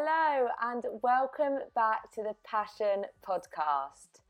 Hello, 0.00 0.46
and 0.62 0.84
welcome 1.02 1.58
back 1.74 2.12
to 2.12 2.22
the 2.22 2.36
Passion 2.44 3.06
Podcast. 3.26 4.20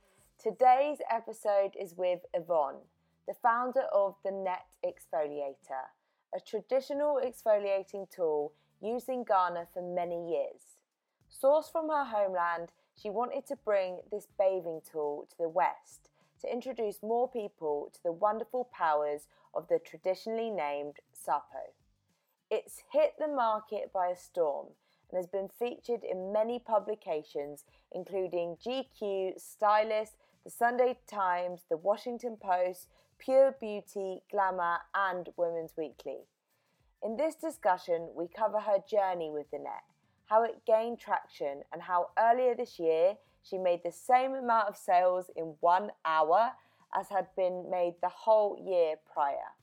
Today's 0.43 0.97
episode 1.13 1.73
is 1.79 1.95
with 1.95 2.21
Yvonne, 2.33 2.81
the 3.27 3.35
founder 3.43 3.83
of 3.93 4.15
the 4.25 4.31
Net 4.31 4.65
Exfoliator, 4.83 5.91
a 6.35 6.41
traditional 6.41 7.21
exfoliating 7.23 8.09
tool 8.09 8.55
used 8.81 9.11
in 9.11 9.25
Ghana 9.25 9.67
for 9.75 9.83
many 9.83 10.31
years. 10.31 10.79
Sourced 11.31 11.71
from 11.71 11.91
her 11.91 12.05
homeland, 12.05 12.71
she 12.95 13.11
wanted 13.11 13.47
to 13.49 13.57
bring 13.57 13.99
this 14.11 14.27
bathing 14.39 14.81
tool 14.91 15.27
to 15.29 15.37
the 15.39 15.51
West 15.51 16.09
to 16.41 16.51
introduce 16.51 17.03
more 17.03 17.29
people 17.29 17.91
to 17.93 18.03
the 18.03 18.13
wonderful 18.13 18.71
powers 18.73 19.29
of 19.53 19.69
the 19.69 19.79
traditionally 19.79 20.49
named 20.49 21.01
Sapo. 21.13 21.75
It's 22.51 22.85
hit 22.91 23.17
the 23.19 23.29
market 23.29 23.93
by 23.93 24.07
a 24.07 24.17
storm 24.17 24.69
and 25.11 25.17
has 25.17 25.27
been 25.27 25.49
featured 25.59 26.05
in 26.05 26.33
many 26.33 26.59
publications, 26.59 27.65
including 27.93 28.57
GQ, 28.65 29.41
Stylist, 29.41 30.15
The 30.45 30.51
Sunday 30.51 30.99
Times, 31.07 31.63
The 31.71 31.77
Washington 31.77 32.37
Post, 32.41 32.89
Pure 33.19 33.57
Beauty, 33.61 34.23
Glamour, 34.31 34.79
and 34.95 35.29
Women's 35.37 35.73
Weekly. 35.77 36.21
In 37.03 37.17
this 37.17 37.35
discussion, 37.35 38.09
we 38.15 38.29
cover 38.29 38.61
her 38.61 38.79
journey 38.89 39.31
with 39.31 39.51
the 39.51 39.59
net, 39.59 39.85
how 40.27 40.45
it 40.45 40.65
gained 40.67 40.99
traction, 40.99 41.63
and 41.73 41.83
how 41.83 42.11
earlier 42.19 42.55
this 42.55 42.79
year 42.79 43.15
she 43.43 43.57
made 43.57 43.81
the 43.85 43.93
same 43.93 44.35
amount 44.35 44.69
of 44.69 44.77
sales 44.77 45.31
in 45.37 45.55
one 45.61 45.91
hour 46.05 46.53
as 46.95 47.09
had 47.09 47.29
been 47.37 47.71
made 47.71 47.95
the 48.03 48.09
whole 48.09 48.59
year 48.65 48.97
prior. 49.13 49.55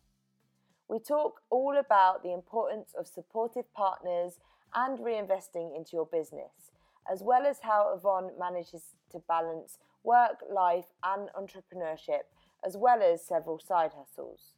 We 0.87 0.99
talk 0.99 1.41
all 1.49 1.77
about 1.77 2.23
the 2.23 2.33
importance 2.33 2.93
of 2.97 3.07
supportive 3.07 3.71
partners 3.73 4.39
and 4.73 4.99
reinvesting 4.99 5.75
into 5.75 5.91
your 5.93 6.05
business, 6.05 6.71
as 7.11 7.21
well 7.21 7.45
as 7.45 7.59
how 7.61 7.93
Yvonne 7.95 8.31
manages 8.39 8.95
to 9.11 9.19
balance 9.27 9.77
work, 10.03 10.43
life, 10.49 10.85
and 11.03 11.29
entrepreneurship, 11.37 12.23
as 12.65 12.77
well 12.77 13.01
as 13.01 13.23
several 13.23 13.59
side 13.59 13.91
hustles. 13.97 14.53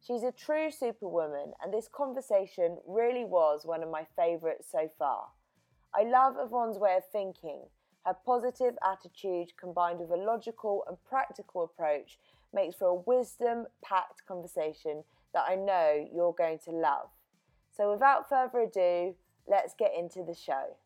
She's 0.00 0.22
a 0.22 0.32
true 0.32 0.70
superwoman, 0.70 1.52
and 1.62 1.72
this 1.72 1.88
conversation 1.88 2.78
really 2.86 3.24
was 3.24 3.64
one 3.64 3.82
of 3.82 3.90
my 3.90 4.04
favourites 4.16 4.66
so 4.70 4.90
far. 4.98 5.28
I 5.94 6.02
love 6.02 6.36
Yvonne's 6.38 6.78
way 6.78 6.96
of 6.96 7.04
thinking. 7.12 7.62
Her 8.04 8.16
positive 8.26 8.74
attitude 8.84 9.52
combined 9.56 10.00
with 10.00 10.10
a 10.10 10.16
logical 10.16 10.84
and 10.88 10.96
practical 11.08 11.62
approach 11.62 12.18
makes 12.52 12.74
for 12.74 12.88
a 12.88 12.94
wisdom 12.94 13.66
packed 13.82 14.26
conversation 14.26 15.04
that 15.32 15.44
I 15.48 15.54
know 15.54 16.08
you're 16.12 16.34
going 16.36 16.58
to 16.64 16.70
love. 16.70 17.08
So, 17.70 17.92
without 17.92 18.28
further 18.28 18.60
ado, 18.60 19.14
let's 19.48 19.74
get 19.78 19.92
into 19.98 20.22
the 20.24 20.34
show. 20.34 20.76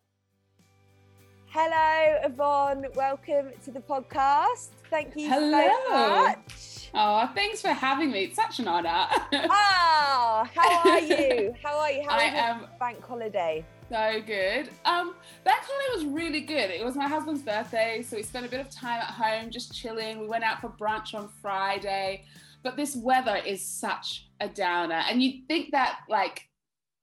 Hello, 1.48 2.18
Yvonne. 2.24 2.86
Welcome 2.94 3.50
to 3.64 3.70
the 3.70 3.80
podcast. 3.80 4.68
Thank 4.90 5.16
you 5.16 5.28
Hello. 5.28 5.68
so 5.88 6.22
much. 6.22 6.90
Oh, 6.92 7.30
thanks 7.34 7.62
for 7.62 7.68
having 7.68 8.10
me. 8.10 8.24
It's 8.24 8.36
such 8.36 8.58
an 8.58 8.68
honor. 8.68 9.06
Ah, 9.48 10.50
how 10.54 10.90
are 10.90 11.00
you? 11.00 11.54
How 11.62 11.78
are 11.78 11.92
you? 11.92 12.02
How 12.06 12.16
I 12.16 12.24
was 12.24 12.32
your 12.32 12.42
am 12.42 12.66
bank 12.78 13.04
holiday? 13.04 13.64
so 13.88 14.20
good. 14.26 14.68
Um, 14.84 15.14
bank 15.44 15.60
holiday 15.62 15.94
was 15.94 16.04
really 16.06 16.40
good. 16.40 16.70
It 16.70 16.84
was 16.84 16.96
my 16.96 17.06
husband's 17.06 17.42
birthday, 17.42 18.02
so 18.02 18.16
we 18.16 18.22
spent 18.22 18.44
a 18.44 18.48
bit 18.48 18.60
of 18.60 18.68
time 18.68 19.00
at 19.00 19.10
home 19.10 19.50
just 19.50 19.72
chilling. 19.72 20.18
We 20.20 20.26
went 20.26 20.44
out 20.44 20.60
for 20.60 20.68
brunch 20.68 21.14
on 21.14 21.28
Friday, 21.40 22.24
but 22.62 22.76
this 22.76 22.96
weather 22.96 23.36
is 23.36 23.64
such 23.64 24.28
a 24.40 24.48
downer. 24.48 25.02
And 25.08 25.22
you'd 25.22 25.46
think 25.46 25.70
that 25.70 26.00
like 26.08 26.48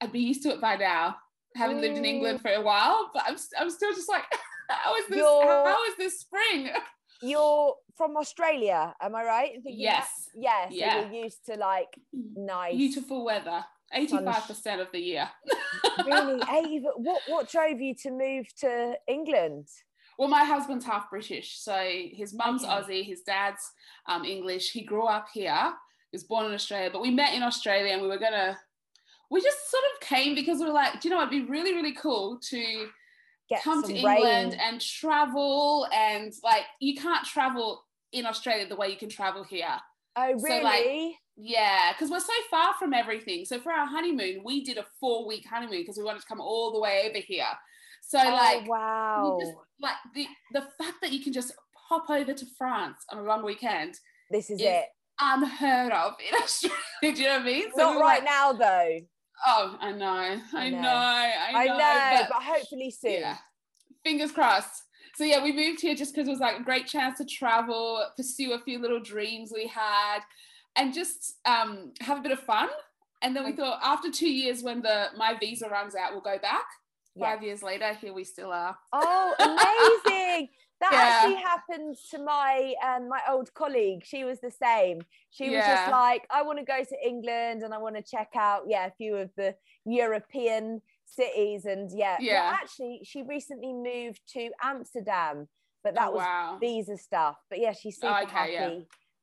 I'd 0.01 0.11
be 0.11 0.19
used 0.19 0.43
to 0.43 0.49
it 0.49 0.59
by 0.59 0.75
now, 0.75 1.15
having 1.55 1.79
lived 1.81 1.97
in 1.97 2.03
Mm. 2.03 2.07
England 2.13 2.41
for 2.41 2.51
a 2.51 2.61
while, 2.61 3.09
but 3.13 3.23
I'm, 3.27 3.37
I'm 3.59 3.69
still 3.69 3.93
just 3.93 4.09
like, 4.09 4.23
how 4.69 4.95
is 4.95 5.07
this? 5.07 5.17
You're- 5.17 5.45
How 5.45 5.83
is 5.89 5.95
this 5.97 6.19
spring? 6.19 6.69
You're 7.21 7.75
from 7.95 8.17
Australia, 8.17 8.93
am 9.01 9.15
I 9.15 9.23
right? 9.23 9.51
Yes. 9.65 10.09
that? 10.33 10.41
Yes. 10.41 10.69
So 10.71 10.75
Yeah. 10.75 11.01
you're 11.09 11.23
used 11.25 11.45
to 11.45 11.55
like 11.55 11.87
nice. 12.11 12.75
Beautiful 12.75 13.23
weather. 13.23 13.63
85% 13.95 14.81
of 14.81 14.87
the 14.91 14.99
year. 14.99 15.29
Really? 16.05 16.79
But 16.79 16.99
what 16.99 17.21
what 17.27 17.49
drove 17.49 17.79
you 17.79 17.93
to 18.03 18.09
move 18.11 18.45
to 18.61 18.95
England? 19.07 19.67
Well, 20.17 20.27
my 20.27 20.43
husband's 20.43 20.85
half 20.85 21.09
British, 21.09 21.59
so 21.59 21.75
his 22.11 22.33
mum's 22.33 22.63
Okay. 22.63 22.73
Aussie, 22.73 23.05
his 23.05 23.21
dad's 23.21 23.63
um, 24.07 24.23
English. 24.25 24.71
He 24.71 24.81
grew 24.83 25.05
up 25.05 25.27
here. 25.33 25.73
He 26.11 26.15
was 26.15 26.23
born 26.23 26.45
in 26.47 26.53
Australia, 26.53 26.89
but 26.91 27.01
we 27.01 27.11
met 27.11 27.33
in 27.33 27.43
Australia, 27.43 27.93
and 27.93 28.01
we 28.01 28.07
were 28.07 28.17
gonna. 28.19 28.57
We 29.33 29.41
just 29.41 29.69
sort 29.69 29.83
of 29.93 30.07
came 30.07 30.35
because 30.35 30.59
we 30.59 30.67
were 30.67 30.73
like, 30.73 31.01
do 31.01 31.09
you 31.09 31.13
know, 31.13 31.19
it'd 31.21 31.31
be 31.31 31.41
really, 31.41 31.73
really 31.73 31.93
cool 31.93 32.39
to 32.49 32.87
Get 33.49 33.63
come 33.63 33.83
to 33.83 33.93
rain. 33.93 34.05
England 34.05 34.57
and 34.61 34.79
travel, 34.79 35.87
and 35.93 36.31
like 36.43 36.63
you 36.79 36.95
can't 36.95 37.25
travel 37.25 37.83
in 38.11 38.25
Australia 38.25 38.67
the 38.67 38.75
way 38.75 38.89
you 38.89 38.97
can 38.97 39.09
travel 39.09 39.43
here. 39.43 39.77
oh, 40.15 40.37
so, 40.37 40.43
really? 40.43 40.63
like, 40.63 41.15
Yeah, 41.35 41.91
because 41.93 42.09
we're 42.09 42.19
so 42.19 42.33
far 42.49 42.75
from 42.79 42.93
everything. 42.93 43.43
So 43.45 43.59
for 43.59 43.71
our 43.71 43.87
honeymoon, 43.87 44.43
we 44.45 44.63
did 44.63 44.77
a 44.77 44.85
four 44.99 45.27
week 45.27 45.45
honeymoon 45.49 45.81
because 45.81 45.97
we 45.97 46.03
wanted 46.03 46.21
to 46.21 46.27
come 46.27 46.39
all 46.39 46.71
the 46.71 46.79
way 46.79 47.07
over 47.09 47.19
here. 47.19 47.45
So 48.01 48.19
oh, 48.21 48.29
like 48.29 48.67
wow. 48.67 49.39
just 49.41 49.53
like 49.81 49.95
the 50.13 50.27
the 50.53 50.61
fact 50.77 51.01
that 51.01 51.11
you 51.11 51.23
can 51.23 51.33
just 51.33 51.53
pop 51.89 52.09
over 52.09 52.33
to 52.33 52.45
France 52.57 53.03
on 53.11 53.17
a 53.17 53.23
long 53.23 53.43
weekend 53.43 53.95
this 54.29 54.49
is 54.49 54.59
is 54.59 54.65
it. 54.65 54.85
unheard 55.19 55.91
of 55.91 56.13
in 56.27 56.35
Australia. 56.41 56.77
Do 57.01 57.07
you 57.09 57.23
know 57.23 57.33
what 57.33 57.41
I 57.41 57.45
mean? 57.45 57.65
So 57.75 57.83
Not 57.83 57.95
we 57.95 58.01
right 58.01 58.19
like, 58.19 58.23
now, 58.23 58.53
though. 58.53 58.99
Oh, 59.45 59.77
I 59.79 59.91
know, 59.91 60.07
I 60.07 60.39
I 60.53 60.69
know, 60.69 60.81
know. 60.81 60.89
I 60.89 61.51
know. 61.51 61.57
I 61.57 61.65
know, 61.65 62.17
but- 62.21 62.29
but, 62.29 62.43
hopefully 62.43 62.91
soon. 62.91 63.19
yeah, 63.21 63.37
fingers 64.03 64.31
crossed. 64.31 64.83
So 65.15 65.23
yeah, 65.23 65.43
we 65.43 65.51
moved 65.51 65.81
here 65.81 65.93
just 65.95 66.13
because 66.15 66.27
it 66.27 66.31
was 66.31 66.39
like 66.39 66.59
a 66.59 66.63
great 66.63 66.87
chance 66.87 67.19
to 67.19 67.25
travel, 67.25 68.03
pursue 68.17 68.53
a 68.53 68.59
few 68.59 68.79
little 68.79 68.99
dreams 68.99 69.51
we 69.53 69.67
had, 69.67 70.19
and 70.75 70.93
just 70.93 71.35
um, 71.45 71.91
have 72.01 72.17
a 72.17 72.21
bit 72.21 72.31
of 72.31 72.39
fun. 72.39 72.69
And 73.21 73.35
then 73.35 73.45
we 73.45 73.51
thought 73.53 73.79
after 73.83 74.09
two 74.11 74.29
years, 74.29 74.63
when 74.63 74.81
the 74.81 75.07
my 75.15 75.35
visa 75.39 75.69
runs 75.69 75.95
out, 75.95 76.11
we'll 76.13 76.21
go 76.21 76.37
back. 76.41 76.65
Yeah. 77.15 77.31
Five 77.35 77.43
years 77.43 77.61
later, 77.61 77.93
here 77.93 78.11
we 78.11 78.23
still 78.23 78.51
are. 78.51 78.75
Oh, 78.91 80.01
amazing! 80.07 80.49
That 80.83 80.91
Yeah. 80.91 81.05
actually 81.07 81.41
happened 81.51 81.95
to 82.11 82.17
my 82.33 82.73
um, 82.87 83.03
my 83.07 83.21
old 83.33 83.49
colleague. 83.53 84.01
She 84.11 84.21
was 84.29 84.39
the 84.41 84.51
same. 84.51 84.97
She 85.31 85.45
was 85.49 85.65
just 85.65 85.87
like, 86.01 86.23
I 86.29 86.41
want 86.47 86.59
to 86.59 86.65
go 86.65 86.79
to 86.83 86.97
England 87.11 87.63
and 87.63 87.73
I 87.73 87.77
want 87.85 87.95
to 87.95 88.01
check 88.15 88.31
out, 88.35 88.61
yeah, 88.67 88.85
a 88.87 88.91
few 88.91 89.15
of 89.15 89.29
the 89.37 89.55
European 89.85 90.81
cities. 91.05 91.65
And 91.65 91.89
yeah, 92.03 92.17
Yeah. 92.19 92.51
actually, 92.61 93.01
she 93.03 93.21
recently 93.23 93.71
moved 93.73 94.21
to 94.35 94.49
Amsterdam, 94.61 95.47
but 95.83 95.95
that 95.95 96.09
Oh, 96.09 96.15
was 96.17 96.25
wow. 96.25 96.57
visa 96.59 96.97
stuff. 96.97 97.37
But 97.49 97.59
yeah, 97.59 97.73
she's 97.73 97.95
super 98.01 98.13
Oh, 98.13 98.23
okay, 98.23 98.31
happy 98.35 98.51
yeah. 98.53 98.79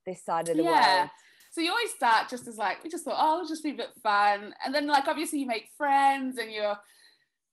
this 0.07 0.25
side 0.25 0.49
of 0.49 0.57
the 0.57 0.65
world. 0.65 0.77
yeah. 0.81 0.97
world. 1.01 1.11
So 1.53 1.61
you 1.61 1.71
always 1.73 1.91
start 2.01 2.29
just 2.31 2.47
as 2.49 2.57
like 2.57 2.83
we 2.85 2.89
just 2.91 3.05
thought, 3.05 3.19
oh, 3.19 3.35
it'll 3.37 3.49
just 3.49 3.65
be 3.65 3.73
a 3.73 3.75
bit 3.85 3.93
fun, 4.03 4.55
and 4.65 4.75
then 4.75 4.87
like 4.87 5.09
obviously 5.09 5.41
you 5.41 5.47
make 5.47 5.69
friends 5.77 6.39
and 6.39 6.51
you're 6.51 6.79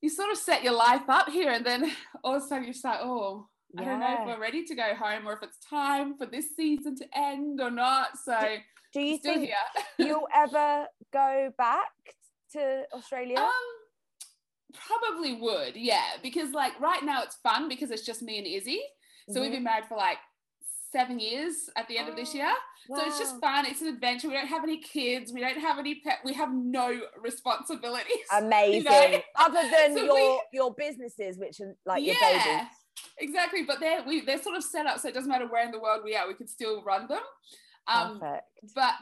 you 0.01 0.09
sort 0.09 0.31
of 0.31 0.37
set 0.37 0.63
your 0.63 0.73
life 0.87 1.09
up 1.09 1.27
here, 1.29 1.51
and 1.51 1.65
then 1.65 1.91
all 2.23 2.35
of 2.35 2.43
a 2.43 2.45
sudden 2.45 2.65
you 2.67 2.73
start, 2.73 2.99
oh, 3.01 3.49
I 3.77 3.83
don't 3.83 3.99
know 3.99 4.17
if 4.21 4.25
we're 4.27 4.39
ready 4.41 4.63
to 4.65 4.75
go 4.75 4.95
home 4.95 5.27
or 5.27 5.33
if 5.33 5.43
it's 5.43 5.57
time 5.59 6.17
for 6.17 6.25
this 6.25 6.55
season 6.55 6.95
to 6.97 7.05
end 7.15 7.59
or 7.61 7.69
not. 7.71 8.17
So 8.23 8.37
Do 8.93 9.01
you 9.01 9.17
still 9.17 9.33
think 9.35 9.45
here. 9.47 9.83
you'll 10.07 10.27
ever 10.33 10.87
go 11.11 11.51
back 11.57 11.89
to 12.53 12.83
Australia? 12.93 13.37
Um, 13.37 13.51
probably 14.73 15.33
would, 15.35 15.75
yeah, 15.75 16.01
because 16.23 16.51
like 16.51 16.79
right 16.79 17.03
now 17.03 17.23
it's 17.23 17.35
fun 17.35 17.67
because 17.69 17.91
it's 17.91 18.05
just 18.05 18.21
me 18.21 18.37
and 18.37 18.47
Izzy. 18.47 18.81
So 19.29 19.41
we've 19.41 19.49
Mhm. 19.49 19.55
been 19.55 19.63
married 19.63 19.85
for 19.87 19.97
like 19.97 20.17
seven 20.91 21.19
years 21.19 21.69
at 21.75 21.85
the 21.89 21.97
end 21.97 22.07
of 22.07 22.15
this 22.15 22.29
Oh, 22.33 22.37
year. 22.37 22.53
So 22.87 23.05
it's 23.05 23.19
just 23.19 23.39
fun. 23.41 23.65
It's 23.65 23.81
an 23.81 23.89
adventure. 23.89 24.29
We 24.29 24.35
don't 24.35 24.47
have 24.47 24.63
any 24.63 24.77
kids. 24.77 25.33
We 25.33 25.41
don't 25.41 25.57
have 25.59 25.77
any 25.77 25.95
pet. 25.95 26.19
We 26.23 26.33
have 26.33 26.53
no 26.53 27.01
responsibilities. 27.19 28.15
amazing. 28.31 29.21
Other 29.35 29.69
than 29.69 29.93
So 29.97 30.03
your 30.05 30.13
we- 30.15 30.41
your 30.53 30.73
businesses, 30.73 31.37
which 31.37 31.59
are 31.59 31.75
like 31.85 32.03
your 32.05 32.15
yeah, 32.21 32.55
baby. 32.61 32.69
Exactly. 33.19 33.63
But 33.63 33.79
they're 33.79 34.03
we 34.05 34.21
they're 34.21 34.41
sort 34.41 34.55
of 34.55 34.63
set 34.63 34.85
up 34.85 34.99
so 34.99 35.07
it 35.07 35.13
doesn't 35.13 35.29
matter 35.29 35.47
where 35.47 35.65
in 35.65 35.71
the 35.71 35.79
world 35.79 36.01
we 36.03 36.15
are, 36.15 36.27
we 36.27 36.33
could 36.33 36.49
still 36.49 36.83
run 36.83 37.07
them. 37.07 37.21
Um, 37.87 38.19
Perfect. 38.19 38.43
but 38.75 38.93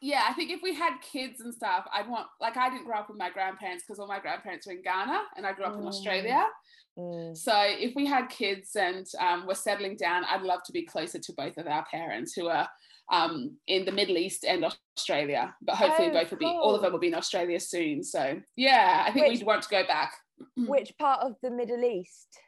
yeah, 0.00 0.24
I 0.28 0.32
think 0.32 0.50
if 0.50 0.60
we 0.62 0.74
had 0.74 0.98
kids 1.00 1.40
and 1.40 1.52
stuff, 1.52 1.84
I'd 1.92 2.08
want 2.08 2.26
like 2.40 2.56
I 2.56 2.70
didn't 2.70 2.84
grow 2.86 2.98
up 2.98 3.08
with 3.08 3.18
my 3.18 3.30
grandparents 3.30 3.84
because 3.84 3.98
all 3.98 4.06
my 4.08 4.20
grandparents 4.20 4.66
were 4.66 4.72
in 4.74 4.82
Ghana 4.82 5.20
and 5.36 5.46
I 5.46 5.52
grew 5.52 5.64
up 5.64 5.74
in 5.74 5.80
Mm. 5.80 5.88
Australia. 5.88 6.44
Mm. 6.98 7.36
So 7.36 7.52
if 7.56 7.94
we 7.94 8.06
had 8.06 8.28
kids 8.28 8.74
and 8.76 9.06
um, 9.20 9.44
we're 9.46 9.54
settling 9.54 9.96
down, 9.96 10.24
I'd 10.24 10.42
love 10.42 10.60
to 10.66 10.72
be 10.72 10.82
closer 10.84 11.18
to 11.18 11.32
both 11.36 11.56
of 11.56 11.66
our 11.66 11.84
parents 11.90 12.32
who 12.34 12.48
are 12.48 12.68
um, 13.10 13.56
in 13.68 13.84
the 13.84 13.92
Middle 13.92 14.16
East 14.18 14.44
and 14.44 14.64
Australia. 14.96 15.54
But 15.62 15.76
hopefully 15.76 16.08
Oh, 16.10 16.12
both 16.12 16.30
will 16.30 16.38
be 16.38 16.46
all 16.46 16.74
of 16.74 16.82
them 16.82 16.92
will 16.92 16.98
be 17.00 17.08
in 17.08 17.14
Australia 17.14 17.58
soon. 17.60 18.02
So 18.02 18.40
yeah, 18.56 19.04
I 19.06 19.12
think 19.12 19.26
Which- 19.28 19.38
we'd 19.40 19.46
want 19.46 19.62
to 19.62 19.68
go 19.68 19.84
back. 19.86 20.12
Which 20.56 20.92
part 20.98 21.20
of 21.22 21.34
the 21.42 21.50
Middle 21.50 21.82
East? 21.84 22.38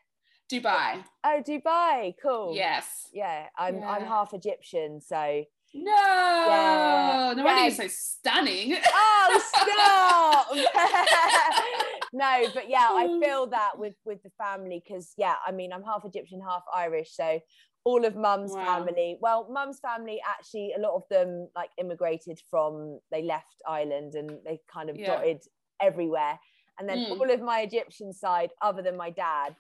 Dubai. 0.52 1.05
Oh, 1.25 1.43
Dubai. 1.47 2.14
Cool. 2.23 2.55
Yes. 2.56 3.08
Yeah, 3.12 3.47
I'm 3.56 3.82
I'm 3.85 4.05
half 4.05 4.32
Egyptian, 4.35 5.00
so 5.00 5.44
No. 5.73 5.93
Yeah. 5.93 7.35
No 7.37 7.44
wonder 7.44 7.61
Yeah. 7.61 7.62
you're 7.67 7.70
so 7.70 7.88
stunning. 7.88 8.76
Oh, 8.93 9.43
stop! 9.55 10.47
no, 12.12 12.32
but 12.55 12.69
yeah, 12.69 12.88
I 12.91 13.06
feel 13.23 13.47
that 13.49 13.79
with 13.79 13.94
with 14.05 14.23
the 14.23 14.31
family 14.38 14.82
because 14.85 15.12
yeah, 15.17 15.35
I 15.47 15.52
mean, 15.52 15.73
I'm 15.73 15.85
half 15.85 16.05
Egyptian, 16.05 16.41
half 16.41 16.64
Irish, 16.75 17.11
so 17.14 17.38
all 17.85 18.05
of 18.05 18.14
mum's 18.14 18.52
Wow. 18.52 18.67
family 18.67 19.17
well 19.23 19.49
mum's 19.50 19.81
family 19.81 20.20
actually 20.29 20.75
a 20.76 20.81
lot 20.81 20.94
of 20.97 21.02
them 21.08 21.49
like 21.56 21.70
immigrated 21.79 22.38
from 22.50 23.00
they 23.11 23.23
left 23.23 23.56
ireland 23.67 24.12
and 24.14 24.29
they 24.44 24.61
kind 24.70 24.91
of 24.91 24.99
Yeah. 24.99 25.06
dotted 25.06 25.41
everywhere 25.81 26.38
and 26.79 26.87
then 26.87 26.99
Mm. 26.99 27.12
all 27.19 27.31
of 27.31 27.41
my 27.41 27.61
egyptian 27.61 28.12
side 28.12 28.50
other 28.61 28.82
than 28.82 28.99
my 28.99 29.08
dad 29.08 29.55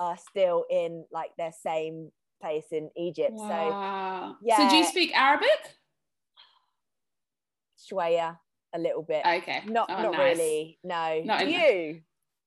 are 0.00 0.16
still 0.16 0.64
in 0.70 1.04
like 1.12 1.30
their 1.38 1.52
same 1.52 2.10
place 2.40 2.66
in 2.72 2.90
egypt 2.96 3.38
so 3.38 3.46
Wow. 3.46 4.36
So 4.56 4.68
do 4.68 4.76
you 4.76 4.84
speak 4.84 5.16
Arabic? 5.16 5.78
shwaya 7.78 8.38
a 8.74 8.78
little 8.78 9.02
bit 9.02 9.24
Okay. 9.26 9.62
not 9.66 9.88
Oh, 9.90 10.02
not 10.02 10.12
nice. 10.12 10.36
really 10.36 10.78
no 10.84 11.22
Not 11.24 11.48
you 11.48 12.00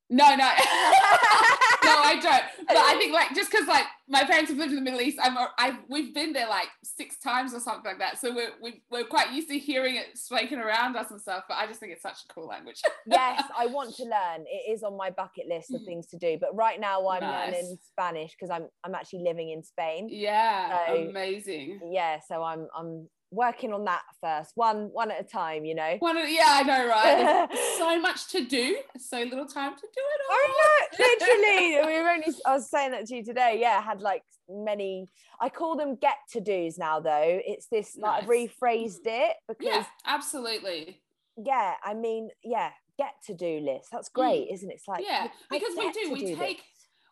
No, 0.10 0.30
no. 0.30 0.36
no, 0.38 0.46
I 0.46 2.18
don't. 2.22 2.44
But 2.68 2.78
I 2.78 2.96
think 2.98 3.14
like 3.14 3.36
just 3.36 3.52
because 3.52 3.68
like 3.68 3.86
my 4.10 4.24
parents 4.24 4.50
have 4.50 4.58
lived 4.58 4.72
in 4.72 4.78
the 4.78 4.82
Middle 4.82 5.02
East, 5.02 5.18
I'm 5.22 5.38
I've 5.58 5.78
we've 5.90 6.14
been 6.14 6.32
there 6.34 6.48
like 6.48 6.70
six 6.84 7.18
times 7.20 7.54
or 7.54 7.60
something 7.60 7.84
like 7.86 8.00
that. 8.00 8.20
So 8.20 8.34
we're 8.34 8.52
we, 8.62 8.82
we're 8.90 9.04
quite 9.04 9.32
used 9.34 9.50
to 9.50 9.60
hearing 9.60 9.96
it 9.98 10.18
speaking 10.18 10.60
around 10.60 10.96
us 10.96 11.12
and 11.12 11.20
stuff. 11.20 11.44
But 11.50 11.56
I 11.56 11.68
just 11.68 11.80
think 11.80 11.92
it's 11.92 12.02
such 12.02 12.20
a 12.30 12.34
cool 12.34 12.48
language. 12.48 12.82
yes, 13.08 13.44
I 13.58 13.66
want 13.66 13.96
to 13.96 14.04
learn. 14.04 14.46
It 14.48 14.72
is 14.72 14.84
on 14.84 14.96
my 14.96 15.10
bucket 15.10 15.48
list 15.48 15.74
of 15.74 15.82
Mm. 15.82 15.86
things 15.86 16.08
to 16.08 16.18
do. 16.18 16.38
But 16.40 16.56
right 16.56 16.80
now, 16.80 17.08
I'm 17.10 17.22
Nice. 17.22 17.54
learning 17.54 17.78
Spanish 17.90 18.32
because 18.32 18.50
I'm 18.50 18.68
I'm 18.84 18.96
actually 18.96 19.24
living 19.24 19.50
in 19.50 19.64
Spain. 19.64 20.08
yeah, 20.10 20.88
So- 20.88 20.96
amazing. 21.10 21.80
Yeah, 21.92 22.20
so 22.28 22.44
I'm 22.44 22.68
I'm 22.76 23.10
working 23.32 23.74
on 23.74 23.86
that 23.86 24.02
first, 24.22 24.52
one 24.56 24.90
one 24.94 25.12
at 25.12 25.20
a 25.22 25.24
time. 25.24 25.66
You 25.66 25.76
know. 25.76 25.96
One 26.00 26.18
yeah, 26.18 26.44
I 26.48 26.64
know, 26.64 26.88
right? 26.88 27.48
So 27.78 28.00
much 28.00 28.28
to 28.30 28.44
do, 28.46 28.78
so 28.98 29.18
little 29.20 29.46
time 29.46 29.76
to 29.76 29.82
do 29.82 30.02
it 30.16 30.22
all. 30.30 30.36
I 30.36 30.48
know, 30.58 31.06
literally. 31.80 31.94
We 31.96 32.02
were 32.02 32.10
only. 32.10 32.26
I 32.46 32.54
was 32.54 32.70
saying 32.70 32.92
that 32.92 33.06
to 33.08 33.16
you 33.16 33.24
today. 33.24 33.58
Yeah, 33.60 33.78
I 33.78 33.82
had 33.82 34.02
like 34.02 34.24
many. 34.50 35.08
I 35.40 35.50
call 35.50 35.76
them 35.76 35.96
get 35.96 36.16
to 36.32 36.42
dos 36.42 36.78
now, 36.78 37.00
though. 37.00 37.40
It's 37.46 37.68
this 37.68 37.98
like 38.00 38.24
I've 38.24 38.28
Nice. 38.30 38.50
rephrased 38.62 39.06
it 39.06 39.36
because 39.48 39.66
Yeah, 39.68 39.86
absolutely. 40.06 41.02
yeah, 41.38 41.74
I 41.84 41.94
mean, 41.94 42.30
yeah, 42.44 42.72
get 42.98 43.14
to 43.28 43.34
do 43.34 43.60
list. 43.60 43.90
That's 43.92 44.10
great, 44.10 44.48
isn't 44.52 44.70
it? 44.70 44.76
It's 44.76 44.88
like 44.88 45.04
Mm. 45.04 45.08
yeah, 45.08 45.28
because 45.52 45.76
we 45.78 45.92
do. 45.92 46.12
We 46.12 46.26
this. 46.26 46.38
take 46.38 46.64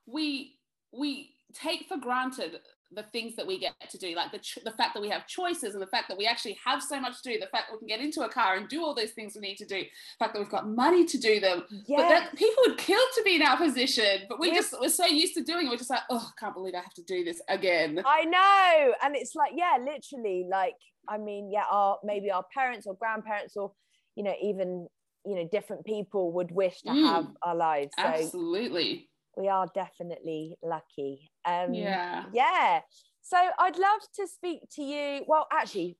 we 0.07 0.55
we 0.91 1.31
take 1.53 1.87
for 1.87 1.97
granted 1.97 2.59
the 2.95 3.03
things 3.03 3.35
that 3.35 3.45
we 3.45 3.59
get 3.59 3.73
to 3.89 3.97
do, 3.97 4.15
like 4.15 4.31
the 4.31 4.39
ch- 4.39 4.59
the 4.63 4.71
fact 4.71 4.93
that 4.93 5.01
we 5.01 5.09
have 5.09 5.27
choices 5.27 5.73
and 5.73 5.81
the 5.81 5.87
fact 5.87 6.07
that 6.07 6.17
we 6.17 6.25
actually 6.25 6.57
have 6.63 6.81
so 6.81 6.99
much 6.99 7.21
to 7.21 7.33
do, 7.33 7.39
the 7.39 7.47
fact 7.47 7.65
that 7.69 7.73
we 7.73 7.79
can 7.79 7.87
get 7.87 7.99
into 7.99 8.21
a 8.21 8.29
car 8.29 8.55
and 8.55 8.67
do 8.69 8.83
all 8.83 8.95
those 8.95 9.11
things 9.11 9.35
we 9.35 9.41
need 9.41 9.57
to 9.57 9.65
do, 9.65 9.79
the 9.81 9.87
fact 10.19 10.33
that 10.33 10.39
we've 10.39 10.49
got 10.49 10.67
money 10.67 11.05
to 11.05 11.17
do 11.17 11.39
them. 11.39 11.63
But 11.69 11.77
Yeah, 11.87 12.07
that 12.09 12.35
people 12.35 12.63
would 12.67 12.77
kill 12.77 12.99
to 13.15 13.21
be 13.23 13.35
in 13.35 13.41
our 13.41 13.57
position, 13.57 14.21
but 14.29 14.39
we 14.39 14.47
Yeah. 14.49 14.55
just 14.55 14.79
we're 14.79 14.89
so 14.89 15.05
used 15.05 15.33
to 15.35 15.43
doing 15.43 15.67
it. 15.67 15.69
We're 15.69 15.77
just 15.77 15.89
like, 15.89 16.03
oh, 16.09 16.31
I 16.35 16.39
can't 16.39 16.53
believe 16.55 16.73
I 16.73 16.79
have 16.81 16.93
to 16.93 17.03
do 17.03 17.23
this 17.23 17.41
again. 17.49 18.01
I 18.05 18.23
know. 18.25 18.93
And 19.03 19.15
it's 19.15 19.35
like, 19.35 19.51
yeah, 19.55 19.77
literally, 19.79 20.45
like, 20.49 20.75
I 21.07 21.17
mean, 21.17 21.51
yeah, 21.51 21.65
our 21.69 21.99
maybe 22.03 22.31
our 22.31 22.45
parents 22.53 22.87
or 22.87 22.95
grandparents 22.95 23.55
or, 23.57 23.73
you 24.15 24.23
know, 24.23 24.33
even, 24.41 24.87
you 25.25 25.35
know, 25.35 25.47
different 25.51 25.85
people 25.85 26.31
would 26.33 26.51
wish 26.51 26.81
to 26.83 26.89
Mm. 26.91 27.05
have 27.07 27.27
our 27.41 27.55
lives. 27.55 27.91
So 27.97 28.03
Absolutely. 28.05 29.09
We 29.37 29.47
are 29.49 29.67
definitely 29.73 30.57
lucky. 30.63 31.29
Um 31.45 31.73
yeah. 31.73 32.25
yeah. 32.33 32.81
So 33.21 33.37
I'd 33.59 33.77
love 33.77 34.01
to 34.17 34.27
speak 34.27 34.61
to 34.75 34.83
you. 34.83 35.23
Well, 35.27 35.47
actually, 35.51 35.97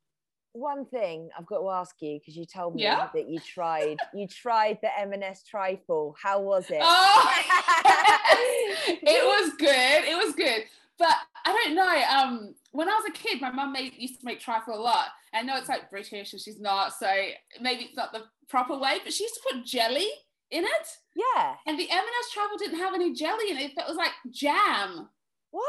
one 0.53 0.85
thing 0.85 1.29
I've 1.37 1.45
got 1.47 1.59
to 1.59 1.69
ask 1.69 1.95
you 1.99 2.19
because 2.19 2.37
you 2.37 2.45
told 2.45 2.75
me 2.75 2.83
Yeah? 2.83 3.09
that 3.13 3.27
you 3.27 3.39
tried 3.39 3.97
you 4.13 4.27
tried 4.27 4.77
the 4.81 4.89
M&S 4.99 5.43
trifle. 5.43 6.15
How 6.21 6.39
was 6.39 6.65
it? 6.69 6.79
Oh, 6.81 7.31
it 8.87 9.25
was 9.25 9.53
good. 9.57 9.69
It 9.69 10.25
was 10.25 10.35
good. 10.35 10.63
But 10.97 11.13
I 11.45 11.51
don't 11.51 11.75
know. 11.75 12.03
Um, 12.09 12.55
when 12.71 12.87
I 12.87 12.93
was 12.93 13.05
a 13.09 13.11
kid, 13.11 13.41
my 13.41 13.51
mum 13.51 13.73
made 13.73 13.93
used 13.97 14.19
to 14.21 14.25
make 14.25 14.39
trifle 14.39 14.75
a 14.75 14.79
lot. 14.79 15.07
I 15.33 15.41
know 15.41 15.57
it's 15.57 15.67
like 15.67 15.89
British 15.89 16.31
and 16.31 16.41
she's 16.41 16.59
not, 16.59 16.93
so 16.93 17.07
maybe 17.59 17.83
it's 17.83 17.97
not 17.97 18.13
the 18.13 18.23
proper 18.47 18.77
way. 18.77 18.99
But 19.03 19.11
she 19.11 19.23
used 19.23 19.35
to 19.35 19.41
put 19.51 19.65
jelly 19.65 20.07
in 20.51 20.63
it, 20.63 20.88
yeah. 21.15 21.56
and 21.68 21.77
the 21.80 21.89
M&S 21.89 22.31
trifle 22.33 22.57
didn't 22.57 22.80
have 22.80 22.94
any 22.94 23.13
jelly 23.13 23.51
in 23.51 23.57
it. 23.57 23.71
It 23.71 23.88
was 23.88 23.97
like 23.97 24.12
jam. 24.31 25.09
What? 25.51 25.65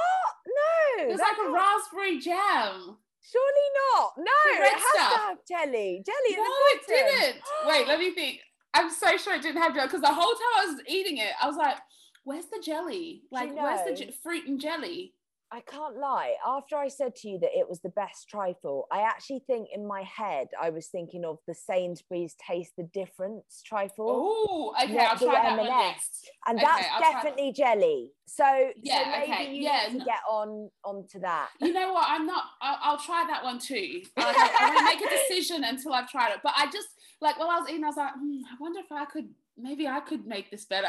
No. 0.46 1.04
It 1.04 1.12
was 1.12 1.20
like 1.20 1.38
a 1.46 1.50
raspberry 1.50 2.18
jam. 2.18 2.98
Surely 3.20 3.68
not. 3.94 4.12
No, 4.18 4.32
it 4.46 4.72
has 4.72 4.82
stuff. 4.94 5.12
to 5.12 5.18
have 5.18 5.38
jelly. 5.48 6.04
Jelly 6.06 6.36
No, 6.36 6.44
it 6.74 6.86
didn't. 6.86 7.42
Wait, 7.66 7.88
let 7.88 7.98
me 7.98 8.10
think. 8.12 8.40
I'm 8.74 8.90
so 8.90 9.16
sure 9.16 9.34
it 9.34 9.42
didn't 9.42 9.62
have 9.62 9.74
jelly 9.74 9.86
because 9.88 10.02
the 10.02 10.12
whole 10.12 10.32
time 10.32 10.54
I 10.60 10.66
was 10.66 10.80
eating 10.86 11.18
it, 11.18 11.32
I 11.42 11.46
was 11.46 11.56
like, 11.56 11.76
"Where's 12.24 12.46
the 12.46 12.62
jelly? 12.62 13.22
Like, 13.32 13.54
where's 13.54 13.84
the 13.88 13.94
j- 13.94 14.14
fruit 14.22 14.46
and 14.46 14.60
jelly?" 14.60 15.14
I 15.52 15.60
can't 15.60 15.96
lie. 15.98 16.34
After 16.44 16.76
I 16.76 16.88
said 16.88 17.14
to 17.16 17.28
you 17.28 17.38
that 17.38 17.50
it 17.56 17.68
was 17.68 17.80
the 17.80 17.88
best 17.90 18.28
trifle, 18.28 18.86
I 18.90 19.02
actually 19.02 19.42
think 19.46 19.68
in 19.72 19.86
my 19.86 20.02
head 20.02 20.48
I 20.60 20.70
was 20.70 20.88
thinking 20.88 21.24
of 21.24 21.38
the 21.46 21.54
Sainsbury's 21.54 22.34
Taste 22.44 22.72
the 22.76 22.88
Difference 22.92 23.62
trifle, 23.64 24.08
Oh, 24.10 24.74
okay. 24.82 24.98
I'll 24.98 25.16
try 25.16 25.32
that 25.42 25.56
one 25.58 25.68
next. 25.68 26.28
and 26.48 26.58
okay, 26.58 26.66
that's 26.66 26.86
I'll 26.92 27.12
definitely 27.12 27.52
jelly. 27.52 28.10
So, 28.26 28.44
Yeah, 28.82 29.04
so 29.04 29.10
maybe 29.20 29.32
okay, 29.32 29.54
you 29.54 29.62
yeah, 29.62 29.86
need 29.92 30.00
to 30.00 30.04
get 30.04 30.18
on 30.28 30.68
onto 30.84 31.20
that. 31.20 31.48
You 31.60 31.72
know 31.72 31.92
what? 31.92 32.06
I'm 32.08 32.26
not. 32.26 32.42
I'll, 32.60 32.78
I'll 32.82 32.98
try 32.98 33.24
that 33.28 33.44
one 33.44 33.60
too. 33.60 34.02
I, 34.16 34.72
won't 34.74 34.84
make 35.00 35.06
a 35.06 35.14
decision 35.28 35.62
until 35.62 35.92
I've 35.92 36.10
tried 36.10 36.32
it. 36.32 36.40
But 36.42 36.54
I 36.56 36.66
just 36.66 36.88
like 37.20 37.38
while 37.38 37.50
I 37.50 37.60
was 37.60 37.68
eating, 37.68 37.84
I 37.84 37.88
was 37.88 37.96
like, 37.96 38.14
hmm, 38.14 38.40
I 38.50 38.56
wonder 38.60 38.80
if 38.80 38.90
I 38.90 39.04
could. 39.04 39.28
Maybe 39.56 39.86
I 39.88 40.00
could 40.00 40.26
make 40.26 40.50
this 40.50 40.66
better. 40.66 40.88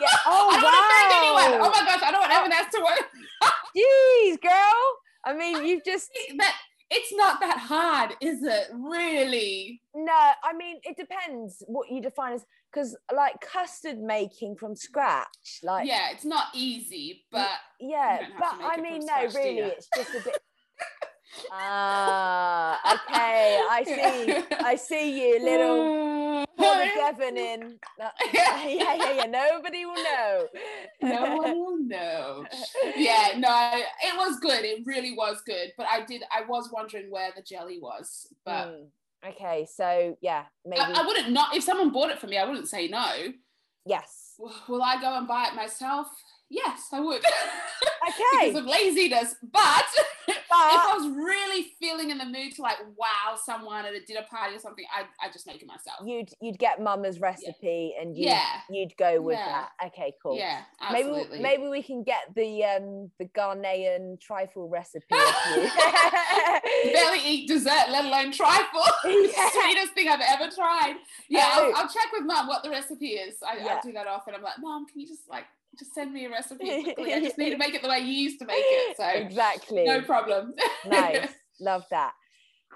Yeah. 0.00 0.06
Oh 0.26 0.48
I 0.52 0.60
don't 0.60 0.62
want 0.62 0.74
to 0.74 0.96
offend 0.96 1.12
anyone. 1.50 1.60
wow. 1.60 1.66
Oh 1.66 1.70
my 1.70 1.84
gosh, 1.84 2.02
I 2.02 2.10
don't 2.12 2.20
want 2.22 2.52
M&S 2.52 2.72
to 2.72 2.80
work. 2.80 3.10
Jeez, 3.76 4.40
girl. 4.40 4.82
I 5.24 5.34
mean, 5.36 5.64
you've 5.64 5.84
just 5.84 6.10
That 6.38 6.54
it's 6.88 7.12
not 7.12 7.40
that 7.40 7.58
hard, 7.58 8.14
is 8.20 8.44
it? 8.44 8.68
Really? 8.72 9.80
no. 9.94 10.12
I 10.12 10.52
mean, 10.56 10.78
it 10.84 10.96
depends 10.96 11.62
what 11.66 11.90
you 11.90 12.00
define 12.00 12.34
as 12.34 12.44
because 12.72 12.96
like 13.14 13.40
custard 13.40 13.98
making 13.98 14.56
from 14.56 14.76
scratch, 14.76 15.60
like 15.62 15.88
yeah, 15.88 16.10
it's 16.12 16.24
not 16.24 16.46
easy, 16.54 17.24
but 17.32 17.48
yeah 17.80 18.18
don't 18.20 18.32
have 18.32 18.58
to 18.58 18.58
but 18.58 18.78
i 18.78 18.80
mean 18.80 19.00
no 19.04 19.28
scratch, 19.28 19.34
really 19.34 19.60
it's 19.60 19.88
just 19.94 20.10
a 20.14 20.20
bit 20.20 20.38
ah 21.52 22.94
okay 22.94 23.60
i 23.70 23.84
see 23.84 24.56
i 24.64 24.76
see 24.76 25.20
you 25.20 25.42
little 25.42 26.44
pour 26.56 26.74
the 26.76 26.86
devon 26.96 27.36
in 27.36 27.78
yeah 28.32 28.66
yeah 28.66 29.12
yeah 29.14 29.26
nobody 29.26 29.84
will 29.84 30.02
know 30.02 30.46
no 31.02 31.36
one 31.36 31.52
will 31.58 31.78
know. 31.78 32.44
Yeah, 32.96 33.34
no, 33.36 33.70
it 34.04 34.16
was 34.16 34.38
good. 34.40 34.64
It 34.64 34.84
really 34.86 35.14
was 35.14 35.42
good. 35.46 35.72
But 35.76 35.86
I 35.86 36.04
did. 36.04 36.22
I 36.32 36.44
was 36.48 36.70
wondering 36.72 37.10
where 37.10 37.30
the 37.36 37.42
jelly 37.42 37.78
was, 37.80 38.26
but. 38.44 38.68
Mm, 38.68 38.86
okay 39.26 39.66
so 39.74 40.16
yeah 40.20 40.44
maybe 40.64 40.80
I, 40.80 41.02
I 41.02 41.06
wouldn't 41.06 41.30
not 41.32 41.56
if 41.56 41.64
someone 41.64 41.90
bought 41.92 42.10
it 42.10 42.18
for 42.18 42.26
me. 42.26 42.38
I 42.38 42.44
wouldn't 42.44 42.68
say 42.68 42.86
no. 42.88 43.06
yes 43.84 44.34
W- 44.38 44.56
Will 44.68 44.82
I 44.82 45.00
go 45.00 45.16
and 45.16 45.26
buy 45.26 45.48
it 45.48 45.54
myself? 45.54 46.06
Yes, 46.48 46.88
I 46.92 47.00
would. 47.00 47.22
okay 48.08 48.48
because 48.52 48.60
of 48.62 48.66
laziness. 48.66 49.34
But 49.52 49.84
if 50.28 50.36
I 50.50 50.94
was 50.96 51.08
really 51.08 51.72
feeling 51.80 52.10
in 52.10 52.18
the 52.18 52.24
mood 52.24 52.54
to 52.54 52.62
like 52.62 52.76
wow 52.96 53.36
someone 53.44 53.84
at 53.84 53.94
a 53.94 54.00
dinner 54.04 54.24
party 54.30 54.54
or 54.54 54.58
something, 54.60 54.84
I'd, 54.96 55.06
I'd 55.20 55.32
just 55.32 55.46
make 55.46 55.60
it 55.60 55.66
myself. 55.66 55.98
you'd 56.06 56.28
you'd 56.40 56.58
get 56.58 56.80
mama's 56.80 57.18
recipe 57.20 57.94
and 58.00 58.16
you'd, 58.16 58.26
Yeah. 58.26 58.60
you'd 58.70 58.96
go 58.96 59.20
with 59.20 59.38
Yeah. 59.38 59.66
that 59.80 59.86
okay 59.86 60.12
cool 60.22 60.36
Yeah, 60.38 60.60
Maybe 60.92 61.08
absolutely. 61.08 61.40
maybe 61.40 61.68
we 61.68 61.82
can 61.82 62.04
get 62.04 62.32
the 62.36 62.62
um 62.64 63.10
the 63.18 63.26
Ghanaian 63.26 64.20
trifle 64.20 64.68
recipe. 64.68 65.06
you. 65.10 65.70
barely 66.92 67.18
eat 67.26 67.48
dessert, 67.48 67.90
let 67.90 68.04
alone 68.04 68.30
trifle. 68.32 68.82
Yeah. 69.04 69.48
Sweetest 69.50 69.92
thing 69.94 70.08
I've 70.08 70.20
ever 70.20 70.50
tried. 70.54 70.94
Yeah, 71.28 71.48
Oh. 71.54 71.72
I'll, 71.74 71.82
I'll 71.82 71.88
check 71.88 72.06
with 72.12 72.22
mum 72.24 72.46
what 72.46 72.62
the 72.62 72.70
recipe 72.70 73.10
is. 73.14 73.36
I, 73.46 73.56
Yeah. 73.58 73.78
I 73.78 73.80
do 73.82 73.92
that 73.92 74.06
often. 74.06 74.34
I'm 74.34 74.42
like, 74.42 74.58
mom, 74.60 74.86
can 74.86 75.00
you 75.00 75.06
just 75.08 75.28
like 75.28 75.44
just 75.78 75.94
send 75.94 76.12
me 76.12 76.26
a 76.26 76.30
recipe 76.30 76.82
quickly? 76.82 77.12
I 77.14 77.20
just 77.20 77.38
need 77.38 77.50
to 77.50 77.58
make 77.64 77.74
it 77.74 77.82
the 77.82 77.88
way 77.88 77.98
you 78.00 78.12
used 78.12 78.38
to 78.40 78.46
make 78.46 78.56
it. 78.58 78.96
So 78.96 79.04
exactly. 79.06 79.84
no 79.84 80.02
problem. 80.02 80.54
nice. 80.86 81.28
Love 81.60 81.84
that. 81.90 82.12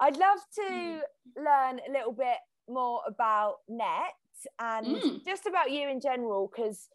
I'd 0.01 0.17
love 0.17 0.39
to 0.57 1.01
learn 1.37 1.81
a 1.89 1.93
little 1.93 2.13
bit 2.13 2.37
more 2.69 3.01
about 3.07 3.57
net 3.69 4.15
and 4.59 4.87
Mm. 4.87 5.25
just 5.25 5.47
about 5.47 5.71
you 5.71 5.89
in 5.89 6.01
general 6.01 6.51
because 6.55 6.89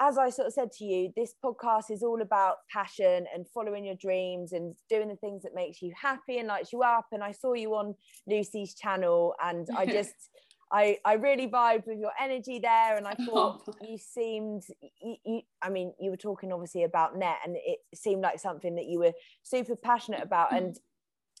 as 0.00 0.18
I 0.18 0.30
sort 0.30 0.48
of 0.48 0.52
said 0.52 0.72
to 0.72 0.84
you, 0.84 1.12
this 1.16 1.34
podcast 1.44 1.90
is 1.90 2.02
all 2.02 2.20
about 2.22 2.56
passion 2.68 3.24
and 3.32 3.46
following 3.48 3.84
your 3.84 3.94
dreams 3.94 4.52
and 4.52 4.74
doing 4.90 5.06
the 5.08 5.14
things 5.16 5.44
that 5.44 5.54
makes 5.54 5.80
you 5.80 5.92
happy 6.00 6.38
and 6.38 6.48
lights 6.48 6.72
you 6.72 6.82
up. 6.82 7.06
And 7.12 7.22
I 7.22 7.30
saw 7.30 7.52
you 7.52 7.74
on 7.76 7.94
Lucy's 8.26 8.74
channel, 8.74 9.34
and 9.40 9.68
I 9.76 9.86
just, 9.98 10.14
I, 10.72 10.98
I 11.04 11.14
really 11.14 11.48
vibed 11.48 11.86
with 11.86 11.98
your 11.98 12.12
energy 12.20 12.58
there. 12.58 12.96
And 12.96 13.06
I 13.06 13.14
thought 13.26 13.62
Oh. 13.68 13.74
you 13.82 13.98
seemed, 13.98 14.62
you, 15.02 15.16
you, 15.24 15.40
I 15.60 15.68
mean, 15.70 15.92
you 16.00 16.10
were 16.10 16.16
talking 16.16 16.52
obviously 16.52 16.84
about 16.84 17.16
net, 17.16 17.36
and 17.44 17.56
it 17.56 17.80
seemed 17.94 18.22
like 18.22 18.38
something 18.40 18.74
that 18.76 18.86
you 18.86 18.98
were 19.00 19.12
super 19.42 19.76
passionate 19.76 20.22
about. 20.22 20.54
And 20.54 20.76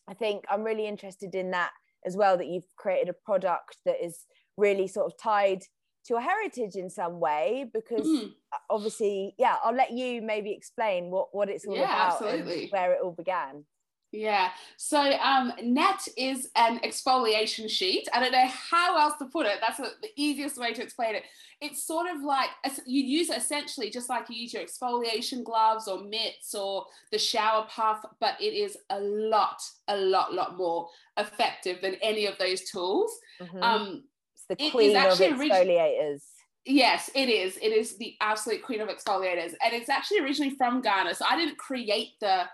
I 0.08 0.14
think 0.14 0.44
I'm 0.50 0.62
really 0.62 0.86
interested 0.86 1.34
in 1.34 1.50
that 1.52 1.70
as 2.04 2.16
well. 2.16 2.36
That 2.36 2.46
you've 2.48 2.74
created 2.76 3.08
a 3.08 3.14
product 3.24 3.78
that 3.86 3.96
is 4.04 4.26
really 4.56 4.86
sort 4.86 5.06
of 5.06 5.18
tied 5.18 5.60
to 6.06 6.14
your 6.14 6.20
heritage 6.20 6.74
in 6.74 6.90
some 6.90 7.20
way 7.20 7.64
because 7.72 8.06
Mm, 8.06 8.32
obviously, 8.68 9.34
yeah, 9.38 9.56
I'll 9.62 9.74
let 9.74 9.92
you 9.92 10.20
maybe 10.20 10.52
explain 10.52 11.10
what 11.10 11.28
what 11.32 11.48
it's 11.48 11.64
all 11.66 11.76
Yeah, 11.76 11.84
about 11.84 12.22
absolutely. 12.22 12.62
and 12.64 12.72
where 12.72 12.92
it 12.92 12.98
all 13.02 13.12
began. 13.12 13.64
Yeah. 14.12 14.50
So 14.76 14.98
um, 14.98 15.52
net 15.62 16.06
is 16.16 16.50
an 16.54 16.78
exfoliation 16.80 17.68
sheet. 17.68 18.08
I 18.12 18.20
don't 18.20 18.32
know 18.32 18.46
how 18.46 18.98
else 18.98 19.14
to 19.18 19.24
put 19.24 19.46
it. 19.46 19.58
That's 19.60 19.78
the 19.78 19.90
the 20.02 20.10
easiest 20.16 20.58
way 20.58 20.74
to 20.74 20.82
explain 20.82 21.14
it. 21.14 21.24
It's 21.60 21.82
sort 21.82 22.10
of 22.10 22.22
like 22.22 22.50
you 22.86 23.02
use 23.02 23.30
it 23.30 23.38
essentially 23.38 23.88
just 23.90 24.08
like 24.10 24.28
you 24.28 24.36
use 24.36 24.52
your 24.52 24.62
exfoliation 24.62 25.42
gloves 25.42 25.88
or 25.88 26.04
mitts 26.04 26.54
or 26.54 26.86
the 27.10 27.18
shower 27.18 27.66
puff, 27.68 28.04
but 28.20 28.40
it 28.40 28.52
is 28.52 28.76
a 28.90 29.00
lot, 29.00 29.62
a 29.88 29.96
lot, 29.96 30.34
lot 30.34 30.56
more 30.56 30.88
effective 31.16 31.80
than 31.80 31.94
any 32.02 32.26
of 32.26 32.36
those 32.38 32.62
tools. 32.70 33.18
Mhm. 33.40 33.62
Um, 33.62 34.04
it's 34.34 34.44
the 34.44 34.62
it 34.62 34.66
is 34.66 34.72
queen 34.72 34.96
of 34.96 35.20
orig- 35.20 35.50
exfoliators. 35.50 36.22
Yes, 36.64 37.10
it 37.14 37.28
is. 37.28 37.56
It 37.56 37.72
is 37.72 37.96
the 37.96 38.14
absolute 38.20 38.62
queen 38.62 38.80
of 38.80 38.88
exfoliators, 38.88 39.54
and 39.64 39.72
it's 39.72 39.88
actually 39.88 40.20
originally 40.20 40.54
from 40.54 40.80
Ghana. 40.80 41.14
So 41.14 41.24
I 41.28 41.36
didn't 41.36 41.58
create 41.58 42.20
the 42.20 42.44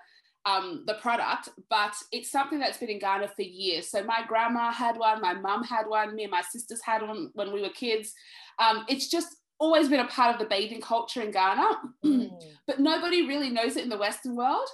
um, 0.44 0.84
the 0.86 0.94
product, 0.94 1.50
but 1.68 1.94
it's 2.12 2.30
something 2.30 2.58
that's 2.58 2.78
been 2.78 2.88
in 2.88 2.98
Ghana 2.98 3.28
for 3.28 3.42
years. 3.42 3.90
So 3.90 4.02
my 4.04 4.20
grandma 4.26 4.72
had 4.72 4.96
one, 4.96 5.20
my 5.20 5.34
mum 5.34 5.64
had 5.64 5.86
one, 5.86 6.14
me 6.14 6.24
and 6.24 6.30
my 6.30 6.42
sisters 6.42 6.80
had 6.84 7.02
one 7.02 7.30
when 7.34 7.52
we 7.52 7.60
were 7.60 7.68
kids. 7.70 8.12
Um, 8.58 8.84
it's 8.88 9.08
just 9.08 9.28
always 9.60 9.88
been 9.88 10.00
a 10.00 10.06
part 10.06 10.32
of 10.32 10.38
the 10.40 10.46
bathing 10.46 10.80
culture 10.80 11.20
in 11.20 11.30
Ghana, 11.32 11.68
Mm. 12.04 12.30
but 12.66 12.78
nobody 12.80 13.26
really 13.26 13.50
knows 13.50 13.76
it 13.76 13.82
in 13.84 13.90
the 13.90 13.98
Western 13.98 14.36
world. 14.36 14.68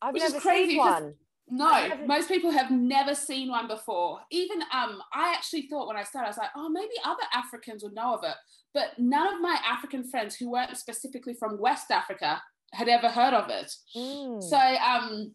I've 0.00 0.14
Which 0.14 0.22
is 0.24 0.34
crazy 0.34 0.70
seen 0.72 0.78
one. 0.78 1.14
No, 1.48 1.70
never- 1.70 2.06
most 2.06 2.28
people 2.28 2.50
have 2.50 2.70
never 2.70 3.14
seen 3.14 3.50
one 3.50 3.68
before. 3.68 4.20
Even 4.30 4.62
um, 4.72 5.02
I 5.12 5.34
actually 5.34 5.68
thought 5.68 5.86
when 5.86 5.96
I 5.96 6.02
started, 6.02 6.28
I 6.28 6.30
was 6.30 6.38
like, 6.38 6.50
oh, 6.56 6.68
maybe 6.70 6.94
other 7.04 7.22
Africans 7.34 7.82
would 7.82 7.94
know 7.94 8.14
of 8.14 8.24
it. 8.24 8.34
But 8.72 8.98
none 8.98 9.34
of 9.34 9.40
my 9.40 9.58
African 9.68 10.02
friends 10.08 10.34
who 10.34 10.50
weren't 10.50 10.76
specifically 10.76 11.34
from 11.34 11.60
West 11.60 11.90
Africa 11.90 12.42
had 12.72 12.88
ever 12.88 13.08
heard 13.08 13.34
of 13.34 13.48
it. 13.50 13.72
Mm. 13.96 14.42
So 14.42 14.56
um, 14.56 15.34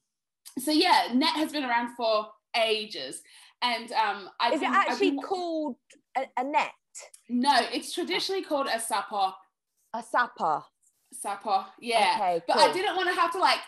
so 0.60 0.72
yeah, 0.72 1.10
net 1.14 1.36
has 1.36 1.52
been 1.52 1.64
around 1.64 1.96
for 1.96 2.28
ages, 2.56 3.22
and 3.62 3.92
um, 3.92 4.30
I've 4.40 4.54
is 4.54 4.62
it 4.62 4.66
been- 4.66 4.74
I've 4.76 4.88
actually 4.90 5.12
been- 5.12 5.22
called 5.22 5.76
a, 6.18 6.22
a 6.38 6.44
net? 6.44 6.72
No, 7.30 7.60
it's 7.72 7.94
traditionally 7.94 8.42
called 8.44 8.68
a 8.68 8.80
sapo. 8.80 9.34
A 9.94 10.02
sapper. 10.02 10.64
Sapo, 11.24 11.66
yeah. 11.80 12.14
Okay, 12.16 12.42
But 12.48 12.58
I 12.58 12.74
didn't 12.74 12.96
want 12.96 13.08
to 13.10 13.16
have 13.20 13.32
to 13.34 13.40
like 13.40 13.60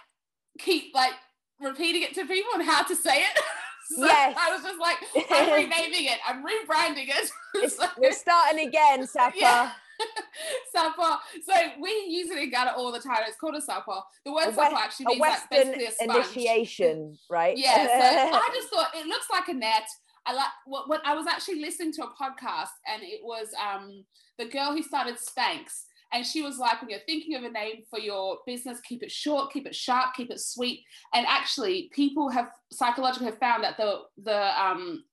keep 0.57 0.93
like 0.95 1.13
repeating 1.61 2.01
it 2.01 2.13
to 2.15 2.25
people 2.25 2.51
and 2.55 2.63
how 2.63 2.83
to 2.83 2.95
say 2.95 3.17
it. 3.21 3.39
so 3.97 4.05
Yes. 4.05 4.35
I 4.39 4.51
was 4.51 4.63
just 4.63 4.79
like, 4.79 4.97
I'm 5.31 5.51
renaming 5.53 6.05
it. 6.05 6.17
I'm 6.27 6.43
rebranding 6.43 7.09
it. 7.09 7.29
So, 7.71 7.85
we're 7.97 8.11
starting 8.13 8.67
again, 8.67 9.05
sapper. 9.07 9.35
Yeah. 9.38 9.71
Sapa. 10.72 11.20
So 11.48 11.53
we 11.82 12.06
usually 12.08 12.50
get 12.50 12.68
it 12.68 12.74
all 12.75 12.91
the 12.91 13.00
time. 13.00 13.20
It's 13.27 13.38
called 13.38 13.56
a 13.56 13.62
sapa. 13.62 14.03
The 14.25 14.32
word 14.32 14.48
A 14.48 14.75
actually 14.77 15.08
means 15.08 15.20
like 15.20 15.50
basically 15.50 15.86
a 15.86 15.91
sponge. 15.91 16.12
initiation, 16.12 17.18
right? 17.29 17.58
Yeah. 17.58 17.86
So 17.86 18.38
I 18.38 18.50
just 18.53 18.70
thought 18.70 18.89
it 18.96 19.08
looks 19.08 19.27
like 19.32 19.48
a 19.50 19.53
net. 19.53 19.88
I 20.25 20.34
like 20.34 20.48
what, 20.65 20.89
what 20.89 21.01
I 21.06 21.15
was 21.15 21.27
actually 21.27 21.62
listening 21.62 21.91
to 21.94 22.03
a 22.03 22.08
podcast 22.08 22.70
and 22.88 23.01
it 23.03 23.22
was 23.24 23.48
um 23.62 24.03
the 24.38 24.46
girl 24.46 24.74
who 24.74 24.84
started 24.84 25.15
Spanx. 25.15 25.84
And 26.12 26.25
she 26.25 26.41
was 26.41 26.58
like, 26.58 26.82
when 26.82 26.89
you're 26.89 27.00
thinking 27.06 27.36
of 27.36 27.44
a 27.44 27.51
name 27.51 27.84
for 27.88 28.00
your 28.00 28.39
business, 28.48 28.79
keep 28.82 29.03
it 29.03 29.12
short, 29.12 29.53
keep 29.53 29.68
it 29.68 29.75
sharp, 29.75 30.15
keep 30.15 30.32
it 30.32 30.39
sweet. 30.39 30.84
And 31.13 31.24
actually, 31.27 31.91
people 31.94 32.29
have 32.29 32.50
psychologically 32.72 33.27
have 33.27 33.38
found 33.38 33.63
that 33.63 33.77
the 33.77 34.00
the 34.24 34.63
um 34.63 35.03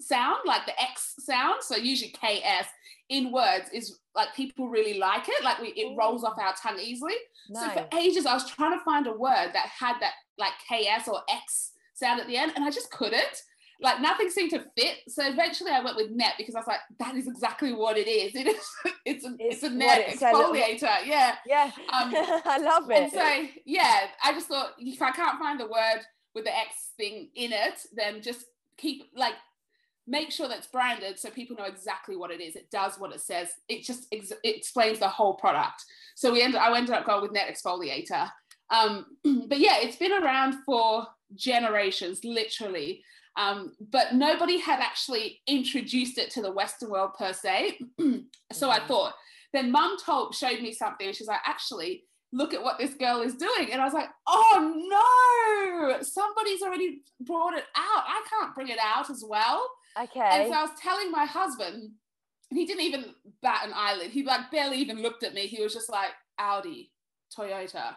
sound, 0.00 0.38
like 0.46 0.66
the 0.66 0.80
X 0.80 1.14
sound, 1.18 1.62
so 1.62 1.76
usually 1.76 2.10
KS 2.12 2.66
in 3.08 3.30
words 3.32 3.70
is 3.72 3.98
like 4.14 4.34
people 4.34 4.68
really 4.68 4.98
like 4.98 5.28
it. 5.28 5.44
Like 5.44 5.60
we, 5.60 5.68
it 5.68 5.96
rolls 5.96 6.24
off 6.24 6.38
our 6.38 6.54
tongue 6.60 6.78
easily. 6.80 7.14
So 7.52 7.68
for 7.70 7.86
ages, 7.96 8.26
I 8.26 8.34
was 8.34 8.48
trying 8.50 8.76
to 8.76 8.84
find 8.84 9.06
a 9.06 9.12
word 9.12 9.50
that 9.52 9.68
had 9.78 9.94
that 10.00 10.12
like 10.38 10.52
KS 10.68 11.06
or 11.08 11.20
X 11.30 11.70
sound 11.94 12.20
at 12.20 12.26
the 12.26 12.36
end, 12.36 12.52
and 12.56 12.64
I 12.64 12.70
just 12.70 12.90
couldn't. 12.90 13.42
Like 13.80 14.00
nothing 14.00 14.30
seemed 14.30 14.50
to 14.50 14.64
fit. 14.76 14.96
So 15.08 15.22
eventually, 15.26 15.70
I 15.70 15.80
went 15.84 15.96
with 15.96 16.10
net 16.10 16.32
because 16.38 16.54
I 16.54 16.60
was 16.60 16.66
like, 16.66 16.80
that 16.98 17.14
is 17.14 17.28
exactly 17.28 17.72
what 17.74 17.96
it 17.98 18.08
is. 18.08 18.32
It 18.34 18.48
is. 18.48 18.66
It's 19.04 19.24
a. 19.24 19.28
It's 19.38 19.54
It's, 19.56 19.62
a 19.62 19.70
net 19.70 19.98
it 20.08 20.18
says 20.18 20.22
it- 20.22 20.34
exfoliator. 20.34 21.06
Yeah. 21.06 21.34
yeah, 21.46 21.70
um, 21.92 22.12
I 22.44 22.58
love 22.58 22.90
it. 22.90 23.02
And 23.02 23.12
so 23.12 23.46
yeah, 23.66 24.06
I 24.24 24.32
just 24.32 24.48
thought 24.48 24.70
if 24.78 25.00
I 25.00 25.10
can't 25.12 25.38
find 25.38 25.60
the 25.60 25.66
word 25.66 26.00
with 26.34 26.44
the 26.44 26.56
X 26.56 26.90
thing 26.96 27.28
in 27.34 27.52
it, 27.52 27.78
then 27.94 28.22
just 28.22 28.46
keep 28.78 29.04
like 29.14 29.34
make 30.06 30.30
sure 30.30 30.48
that's 30.48 30.68
branded 30.68 31.18
so 31.18 31.30
people 31.30 31.56
know 31.56 31.64
exactly 31.64 32.16
what 32.16 32.30
it 32.30 32.40
is. 32.40 32.56
It 32.56 32.70
does 32.70 32.98
what 32.98 33.12
it 33.14 33.20
says. 33.20 33.48
It 33.68 33.84
just 33.84 34.06
ex- 34.12 34.30
it 34.30 34.56
explains 34.56 34.98
the 34.98 35.08
whole 35.08 35.34
product. 35.34 35.84
So 36.14 36.32
we 36.32 36.42
ended. 36.42 36.60
I 36.60 36.76
ended 36.76 36.94
up 36.94 37.06
going 37.06 37.22
with 37.22 37.32
Net 37.32 37.48
Exfoliator. 37.52 38.30
Um, 38.70 39.06
but 39.48 39.58
yeah, 39.58 39.78
it's 39.78 39.96
been 39.96 40.12
around 40.12 40.54
for 40.64 41.06
generations, 41.34 42.20
literally. 42.24 43.02
Um, 43.36 43.74
but 43.90 44.14
nobody 44.14 44.58
had 44.58 44.80
actually 44.80 45.40
introduced 45.46 46.16
it 46.18 46.30
to 46.30 46.42
the 46.42 46.50
Western 46.52 46.88
world 46.90 47.10
per 47.18 47.32
se. 47.34 47.78
so 48.52 48.70
I 48.70 48.80
Mhm. 48.80 48.86
thought. 48.88 49.14
Then 49.52 49.70
Mum 49.70 49.96
told 50.04 50.34
showed 50.34 50.60
me 50.60 50.72
something, 50.72 51.06
and 51.06 51.16
she's 51.16 51.28
like, 51.28 51.40
actually, 51.46 52.04
look 52.32 52.52
at 52.54 52.62
what 52.62 52.78
this 52.78 52.94
girl 52.94 53.22
is 53.22 53.34
doing. 53.34 53.72
And 53.72 53.80
I 53.80 53.84
was 53.84 53.94
like, 53.94 54.08
oh 54.26 55.88
no, 55.90 56.02
somebody's 56.02 56.62
already 56.62 57.02
brought 57.20 57.54
it 57.54 57.64
out. 57.76 58.04
I 58.06 58.24
can't 58.28 58.54
bring 58.54 58.68
it 58.68 58.78
out 58.82 59.08
as 59.10 59.24
well. 59.26 59.66
And 60.42 60.52
so 60.52 60.58
I 60.58 60.62
was 60.62 60.70
telling 60.80 61.10
my 61.10 61.24
husband, 61.24 61.90
and 62.50 62.58
he 62.58 62.66
didn't 62.66 62.84
even 62.84 63.06
bat 63.42 63.62
an 63.64 63.72
eyelid. 63.74 64.10
He 64.10 64.22
like 64.22 64.50
barely 64.50 64.78
even 64.78 65.02
looked 65.02 65.24
at 65.24 65.34
me. 65.34 65.46
He 65.46 65.62
was 65.62 65.72
just 65.72 65.90
like, 65.90 66.10
Audi, 66.38 66.92
Toyota, 67.36 67.96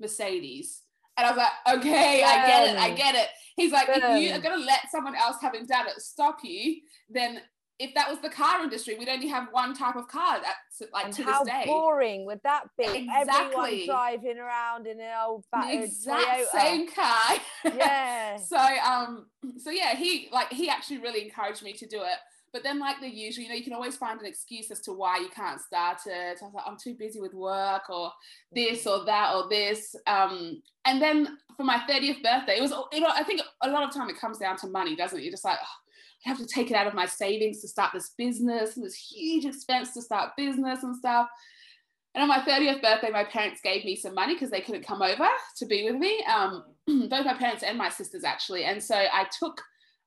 Mercedes. 0.00 0.82
And 1.16 1.26
I 1.26 1.30
was 1.30 1.38
like, 1.38 1.78
okay, 1.78 2.22
I 2.22 2.46
get 2.46 2.68
it, 2.68 2.78
I 2.78 2.90
get 2.90 3.14
it. 3.14 3.28
He's 3.56 3.72
like, 3.72 3.88
if 3.88 4.20
you 4.20 4.32
are 4.32 4.40
gonna 4.40 4.62
let 4.62 4.90
someone 4.90 5.14
else 5.14 5.36
having 5.40 5.64
done 5.64 5.86
it 5.86 6.00
stop 6.02 6.38
you, 6.42 6.82
then 7.08 7.40
if 7.78 7.94
that 7.94 8.08
was 8.08 8.18
the 8.20 8.30
car 8.30 8.62
industry, 8.62 8.96
we'd 8.98 9.08
only 9.08 9.28
have 9.28 9.48
one 9.50 9.74
type 9.74 9.96
of 9.96 10.08
car 10.08 10.40
that's 10.42 10.90
like 10.92 11.06
and 11.06 11.14
to 11.14 11.22
how 11.24 11.44
this 11.44 11.52
day. 11.52 11.64
boring 11.66 12.24
would 12.24 12.40
that 12.42 12.64
be? 12.78 12.84
Everyone 12.84 13.20
Exactly. 13.20 13.86
driving 13.86 14.38
around 14.38 14.86
in 14.86 14.98
an 15.00 15.10
old 15.26 15.44
the 15.52 15.58
battered 15.58 15.84
exact 15.84 16.26
Toyota. 16.26 16.60
same 16.60 16.88
car. 16.88 17.36
Yeah. 17.64 18.36
so 18.52 18.56
um 18.56 19.26
so 19.58 19.70
yeah 19.70 19.94
he 19.94 20.28
like 20.32 20.52
he 20.52 20.68
actually 20.68 20.98
really 20.98 21.22
encouraged 21.22 21.62
me 21.62 21.72
to 21.74 21.86
do 21.86 21.98
it 21.98 22.18
but 22.52 22.62
then 22.62 22.78
like 22.78 23.00
the 23.00 23.08
usual 23.08 23.42
you 23.44 23.50
know 23.50 23.54
you 23.54 23.64
can 23.64 23.72
always 23.72 23.96
find 23.96 24.18
an 24.20 24.26
excuse 24.26 24.70
as 24.70 24.80
to 24.80 24.92
why 24.92 25.18
you 25.18 25.28
can't 25.28 25.60
start 25.60 25.98
it 26.06 26.38
i 26.40 26.44
was 26.44 26.54
like 26.54 26.64
i'm 26.66 26.76
too 26.82 26.94
busy 26.94 27.20
with 27.20 27.34
work 27.34 27.82
or 27.90 28.10
this 28.52 28.86
or 28.86 29.04
that 29.04 29.34
or 29.34 29.48
this 29.48 29.94
um 30.06 30.60
and 30.86 31.00
then 31.02 31.36
for 31.56 31.64
my 31.64 31.78
30th 31.88 32.22
birthday 32.22 32.56
it 32.56 32.62
was 32.62 32.72
you 32.92 33.00
know 33.00 33.10
i 33.12 33.22
think 33.22 33.40
a 33.62 33.68
lot 33.68 33.82
of 33.82 33.92
time 33.92 34.08
it 34.08 34.18
comes 34.18 34.38
down 34.38 34.56
to 34.56 34.68
money 34.68 34.96
doesn't 34.96 35.18
it 35.18 35.22
you're 35.22 35.30
just 35.30 35.44
like 35.44 35.58
oh, 35.60 35.85
I 36.26 36.30
have 36.30 36.38
to 36.38 36.46
take 36.46 36.70
it 36.70 36.76
out 36.76 36.88
of 36.88 36.94
my 36.94 37.06
savings 37.06 37.60
to 37.60 37.68
start 37.68 37.92
this 37.94 38.10
business 38.18 38.76
and 38.76 38.84
this 38.84 38.96
huge 38.96 39.44
expense 39.44 39.94
to 39.94 40.02
start 40.02 40.32
business 40.36 40.82
and 40.82 40.96
stuff 40.96 41.28
and 42.16 42.22
on 42.22 42.28
my 42.28 42.38
30th 42.38 42.80
birthday, 42.80 43.10
my 43.10 43.24
parents 43.24 43.60
gave 43.62 43.84
me 43.84 43.94
some 43.94 44.14
money 44.14 44.32
because 44.32 44.50
they 44.50 44.62
couldn't 44.62 44.86
come 44.86 45.02
over 45.02 45.28
to 45.58 45.66
be 45.66 45.84
with 45.84 45.96
me. 45.96 46.24
Um, 46.24 46.64
both 46.86 47.26
my 47.26 47.34
parents 47.34 47.62
and 47.62 47.76
my 47.76 47.90
sisters, 47.90 48.24
actually. 48.24 48.64
And 48.64 48.82
so 48.82 48.94
I 48.94 49.26
took 49.38 49.60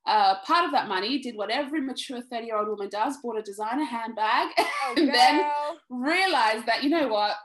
uh, 0.08 0.40
part 0.44 0.66
of 0.66 0.72
that 0.72 0.88
money, 0.88 1.20
did 1.20 1.38
what 1.38 1.52
every 1.52 1.82
mature 1.82 2.20
30 2.20 2.48
year 2.48 2.58
old 2.58 2.68
woman 2.68 2.90
does, 2.90 3.18
bought 3.22 3.38
a 3.38 3.44
designer 3.44 3.84
handbag, 3.84 4.48
Oh, 4.58 4.96
and 4.98 5.14
then 5.14 5.46
realized 5.92 6.66
that, 6.66 6.84
you 6.84 6.90
know 6.90 7.10
what? 7.10 7.36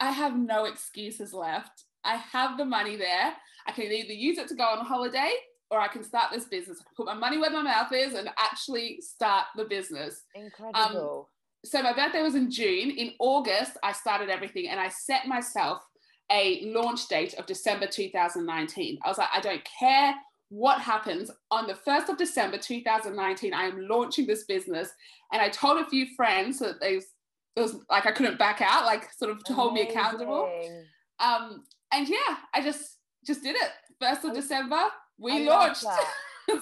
I 0.00 0.10
have 0.10 0.36
no 0.36 0.66
excuses 0.66 1.32
left. 1.32 1.84
I 2.04 2.16
have 2.16 2.58
the 2.58 2.66
money 2.66 2.96
there. 2.96 3.32
I 3.66 3.72
can 3.72 3.84
either 3.84 4.12
use 4.12 4.36
it 4.36 4.48
to 4.48 4.54
go 4.54 4.64
on 4.64 4.80
a 4.80 4.84
holiday 4.84 5.32
or 5.70 5.80
I 5.80 5.88
can 5.88 6.04
start 6.04 6.30
this 6.32 6.44
business. 6.44 6.78
I 6.80 6.84
can 6.84 6.94
put 6.96 7.06
my 7.06 7.14
money 7.14 7.38
where 7.38 7.50
my 7.50 7.62
mouth 7.62 7.92
is 7.92 8.14
and 8.14 8.28
actually 8.38 9.00
start 9.00 9.46
the 9.56 9.64
business 9.64 10.22
Incredible. 10.34 11.30
so 11.64 11.82
my 11.82 11.92
birthday 11.92 12.22
was 12.22 12.34
in 12.34 12.50
June. 12.50 12.90
In 12.90 13.12
August, 13.18 13.76
I 13.82 13.92
started 13.92 14.30
everything 14.30 14.68
and 14.68 14.78
I 14.78 14.88
set 14.88 15.26
myself 15.26 15.82
a 16.30 16.62
launch 16.66 17.08
date 17.08 17.34
of 17.34 17.46
December 17.46 17.86
2019. 17.86 18.98
I 19.04 19.08
was 19.08 19.18
like, 19.18 19.28
I 19.34 19.40
don't 19.40 19.62
care 19.78 20.14
what 20.48 20.80
happens. 20.80 21.30
On 21.50 21.66
the 21.66 21.74
1st 21.74 22.10
of 22.10 22.16
December 22.16 22.58
2019, 22.58 23.52
I 23.52 23.64
am 23.64 23.88
launching 23.88 24.26
this 24.26 24.44
business. 24.44 24.90
And 25.32 25.42
I 25.42 25.48
told 25.48 25.78
a 25.78 25.88
few 25.88 26.06
friends 26.16 26.58
that 26.60 26.80
they 26.80 27.00
it 27.56 27.60
was 27.60 27.76
like 27.88 28.04
I 28.04 28.10
couldn't 28.10 28.38
back 28.38 28.60
out, 28.60 28.84
like 28.84 29.12
sort 29.12 29.30
of 29.30 29.44
to 29.44 29.54
hold 29.54 29.74
me 29.74 29.82
accountable. 29.82 30.50
Um, 31.20 31.64
and 31.92 32.08
yeah, 32.08 32.36
I 32.52 32.60
just 32.60 32.98
just 33.24 33.42
did 33.42 33.56
it. 33.56 33.70
1st 34.02 34.24
of 34.24 34.34
December, 34.34 34.82
we 35.18 35.46
love 35.46 35.68
launched. 35.68 35.80
so 35.82 35.98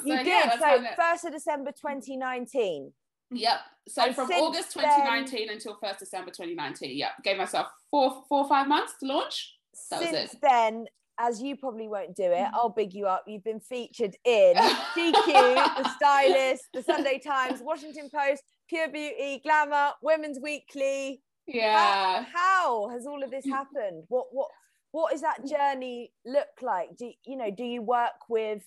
You 0.05 0.23
did. 0.25 0.47
how 0.47 0.59
So 0.59 0.85
first 0.97 1.25
of 1.25 1.33
December 1.33 1.73
2019. 1.73 2.93
Yep. 3.35 3.59
So 3.89 4.03
And 4.03 4.15
from 4.15 4.31
August 4.31 4.75
then- 4.75 4.85
2019 4.85 5.51
until 5.51 5.77
1st 5.83 5.99
December 5.99 6.31
2019. 6.31 6.97
Yep. 6.97 7.11
Gave 7.25 7.39
myself 7.39 7.69
four, 7.91 8.23
four 8.29 8.41
or 8.45 8.49
five 8.49 8.69
months 8.69 8.95
to 9.01 9.07
launch. 9.07 9.57
That 9.91 10.01
was 10.01 10.11
Since 10.11 10.35
it. 10.35 10.39
then, 10.43 10.85
as 11.19 11.41
you 11.43 11.57
probably 11.57 11.89
won't 11.89 12.15
do 12.15 12.25
it, 12.25 12.47
I'll 12.53 12.69
big 12.69 12.93
you 12.93 13.07
up. 13.07 13.25
You've 13.27 13.43
been 13.45 13.61
featured 13.61 14.15
in 14.25 14.55
GQ, 14.97 15.25
The 15.25 15.89
Stylist, 15.97 16.65
The 16.75 16.83
Sunday 16.83 17.19
Times, 17.19 17.61
Washington 17.63 18.11
Post, 18.15 18.43
Pure 18.69 18.89
Beauty, 18.91 19.41
Glamour, 19.43 19.93
Women's 20.03 20.39
Weekly. 20.41 21.23
Yeah. 21.47 22.25
How, 22.25 22.27
how 22.35 22.89
has 22.91 23.07
all 23.07 23.23
of 23.25 23.31
this 23.31 23.45
happened? 23.47 24.05
What 24.09 24.27
what 24.31 24.49
what 24.93 25.11
does 25.13 25.23
that 25.23 25.47
journey 25.47 26.13
look 26.25 26.49
like? 26.63 26.97
Do 26.97 27.11
you 27.25 27.37
know? 27.37 27.51
Do 27.51 27.65
you 27.65 27.83
work 27.83 28.29
with 28.29 28.63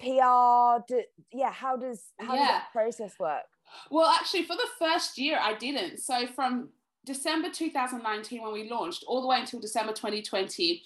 PR? 0.00 0.82
Do, 0.86 1.02
yeah. 1.32 1.50
How 1.52 1.76
does 1.76 2.12
how 2.20 2.34
Yeah. 2.34 2.40
does 2.40 2.48
that 2.48 2.68
process 2.72 3.18
work? 3.18 3.44
Well, 3.90 4.08
actually, 4.08 4.44
for 4.44 4.56
the 4.56 4.68
first 4.78 5.18
year, 5.18 5.38
I 5.40 5.54
didn't. 5.54 5.98
So 5.98 6.26
from 6.26 6.70
December 7.06 7.50
2019, 7.50 8.42
when 8.42 8.52
we 8.52 8.68
launched, 8.70 9.04
all 9.06 9.20
the 9.22 9.26
way 9.26 9.40
until 9.40 9.60
December 9.60 9.92
2020, 9.92 10.82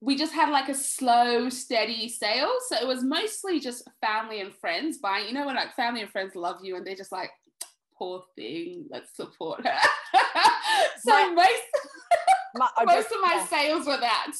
we 0.00 0.16
just 0.16 0.32
had 0.32 0.50
like 0.50 0.68
a 0.68 0.74
slow, 0.74 1.48
steady 1.48 2.08
sale. 2.08 2.52
So 2.68 2.76
it 2.76 2.86
was 2.86 3.02
mostly 3.02 3.60
just 3.60 3.88
family 4.00 4.40
and 4.40 4.54
friends 4.54 4.98
buying. 4.98 5.26
You 5.28 5.34
know, 5.34 5.46
when 5.46 5.56
like 5.56 5.74
family 5.74 6.02
and 6.02 6.10
friends 6.10 6.34
love 6.34 6.58
you 6.62 6.76
and 6.76 6.86
they're 6.86 6.96
just 6.96 7.12
like, 7.12 7.30
poor 7.96 8.24
thing, 8.36 8.86
let's 8.90 9.14
support 9.16 9.64
her. 9.66 9.78
so 10.98 11.12
My- 11.12 11.32
most, 11.34 11.62
My, 12.58 12.68
most 12.84 13.12
of 13.12 13.20
my 13.22 13.34
yeah. 13.34 13.46
sales 13.46 13.86
were 13.86 13.98
that. 13.98 14.32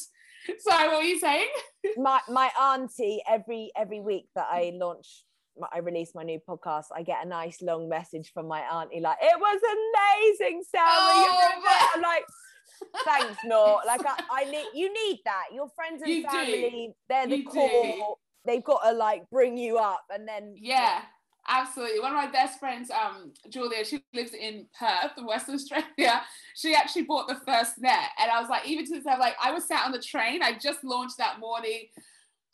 Sorry, 0.59 0.87
what 0.87 0.97
were 0.97 1.03
you 1.03 1.19
saying? 1.19 1.47
my 1.97 2.19
my 2.29 2.49
auntie 2.59 3.21
every 3.29 3.71
every 3.77 3.99
week 3.99 4.27
that 4.35 4.47
I 4.49 4.71
launch 4.75 5.23
my- 5.59 5.67
I 5.73 5.79
release 5.79 6.11
my 6.15 6.23
new 6.23 6.39
podcast, 6.47 6.85
I 6.95 7.03
get 7.03 7.25
a 7.25 7.27
nice 7.27 7.61
long 7.61 7.89
message 7.89 8.31
from 8.33 8.47
my 8.47 8.61
auntie 8.61 8.99
like, 9.01 9.17
"It 9.21 9.39
was 9.39 9.59
amazing, 9.77 10.63
Selma." 10.69 11.21
you 11.21 11.29
Oh, 11.29 11.49
did 11.49 11.63
it." 11.63 11.89
I'm 11.95 12.01
like, 12.01 12.23
"Thanks, 13.05 13.39
Nor." 13.43 13.81
Like 13.85 14.01
I, 14.05 14.23
I 14.31 14.43
need 14.51 14.67
you 14.73 14.93
need 14.93 15.19
that. 15.25 15.45
Your 15.53 15.69
friends 15.75 16.01
and 16.01 16.11
You 16.11 16.21
do. 16.23 16.29
family, 16.29 16.93
they're 17.09 17.27
the 17.27 17.37
You 17.39 17.43
do. 17.43 17.49
core. 17.51 18.15
They've 18.45 18.63
got 18.63 18.83
to 18.83 18.93
like 18.93 19.23
bring 19.29 19.57
you 19.57 19.77
up, 19.77 20.03
and 20.09 20.25
then 20.27 20.55
Yeah, 20.57 21.01
absolutely. 21.47 21.99
One 21.99 22.11
of 22.11 22.17
my 22.17 22.31
best 22.31 22.59
friends, 22.59 22.89
um, 22.91 23.33
Julia, 23.49 23.83
she 23.85 24.03
lives 24.13 24.33
in 24.33 24.67
Perth, 24.77 25.11
Western 25.25 25.55
Australia. 25.55 26.21
She 26.55 26.73
actually 26.73 27.03
bought 27.03 27.27
the 27.27 27.39
first 27.45 27.77
net, 27.77 28.09
and 28.19 28.31
I 28.31 28.41
was 28.41 28.49
like, 28.49 28.67
even 28.67 28.83
to 28.87 28.95
this, 28.95 29.05
I'm 29.07 29.19
like, 29.19 29.35
I 29.39 29.51
was 29.51 29.67
sat 29.67 29.85
on 29.85 29.91
the 29.91 30.01
train. 30.01 30.41
I 30.41 30.53
just 30.57 30.83
launched 30.83 31.19
that 31.19 31.39
morning. 31.39 31.89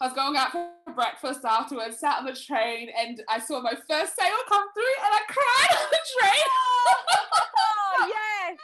I 0.02 0.08
was 0.08 0.14
going 0.14 0.36
out 0.36 0.52
for 0.52 0.68
breakfast 0.94 1.46
afterwards, 1.46 2.00
sat 2.00 2.18
on 2.18 2.26
the 2.26 2.36
train, 2.36 2.90
and 3.00 3.24
I 3.30 3.40
saw 3.40 3.62
my 3.62 3.76
first 3.90 4.18
sale 4.20 4.44
come 4.50 4.66
through, 4.74 4.96
and 5.06 5.14
I 5.14 5.20
cried 5.26 5.78
on 5.80 5.88
the 5.90 6.00
train. 6.20 6.46
oh 7.48 8.08
yes, 8.10 8.58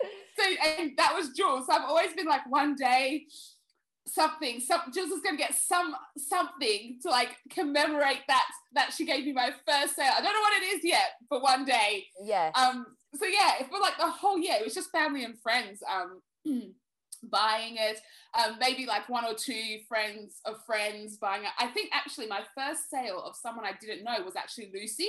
so 0.38 0.80
and 0.80 0.92
that 0.96 1.14
was 1.14 1.28
Jules. 1.36 1.66
So 1.66 1.74
I've 1.74 1.84
always 1.84 2.14
been 2.14 2.24
like, 2.24 2.50
one 2.50 2.74
day, 2.74 3.26
something, 4.06 4.60
some 4.60 4.80
Jules 4.92 5.10
is 5.10 5.20
gonna 5.22 5.36
get 5.36 5.54
some 5.54 5.94
something 6.16 6.98
to 7.02 7.10
like 7.10 7.36
commemorate 7.50 8.22
that 8.28 8.46
that 8.74 8.92
she 8.92 9.04
gave 9.04 9.24
me 9.24 9.32
my 9.32 9.50
first 9.66 9.96
sale. 9.96 10.12
I 10.16 10.20
don't 10.22 10.32
know 10.32 10.40
what 10.40 10.62
it 10.62 10.66
is 10.76 10.80
yet, 10.84 11.12
but 11.28 11.42
one 11.42 11.64
day. 11.64 12.04
yeah 12.22 12.50
Um, 12.54 12.86
so 13.14 13.26
yeah, 13.26 13.62
for 13.70 13.78
like 13.80 13.96
the 13.98 14.08
whole 14.10 14.38
year, 14.38 14.56
it 14.60 14.64
was 14.64 14.74
just 14.74 14.90
family 14.90 15.24
and 15.24 15.38
friends 15.40 15.82
um 15.92 16.22
buying 17.30 17.76
it. 17.78 18.00
Um, 18.38 18.56
maybe 18.60 18.86
like 18.86 19.08
one 19.08 19.24
or 19.24 19.34
two 19.34 19.78
friends 19.88 20.40
of 20.44 20.62
friends 20.66 21.16
buying 21.16 21.42
it. 21.42 21.50
I 21.58 21.66
think 21.68 21.90
actually 21.92 22.26
my 22.26 22.42
first 22.56 22.90
sale 22.90 23.22
of 23.24 23.34
someone 23.36 23.64
I 23.64 23.72
didn't 23.80 24.04
know 24.04 24.24
was 24.24 24.36
actually 24.36 24.70
Lucy. 24.74 25.08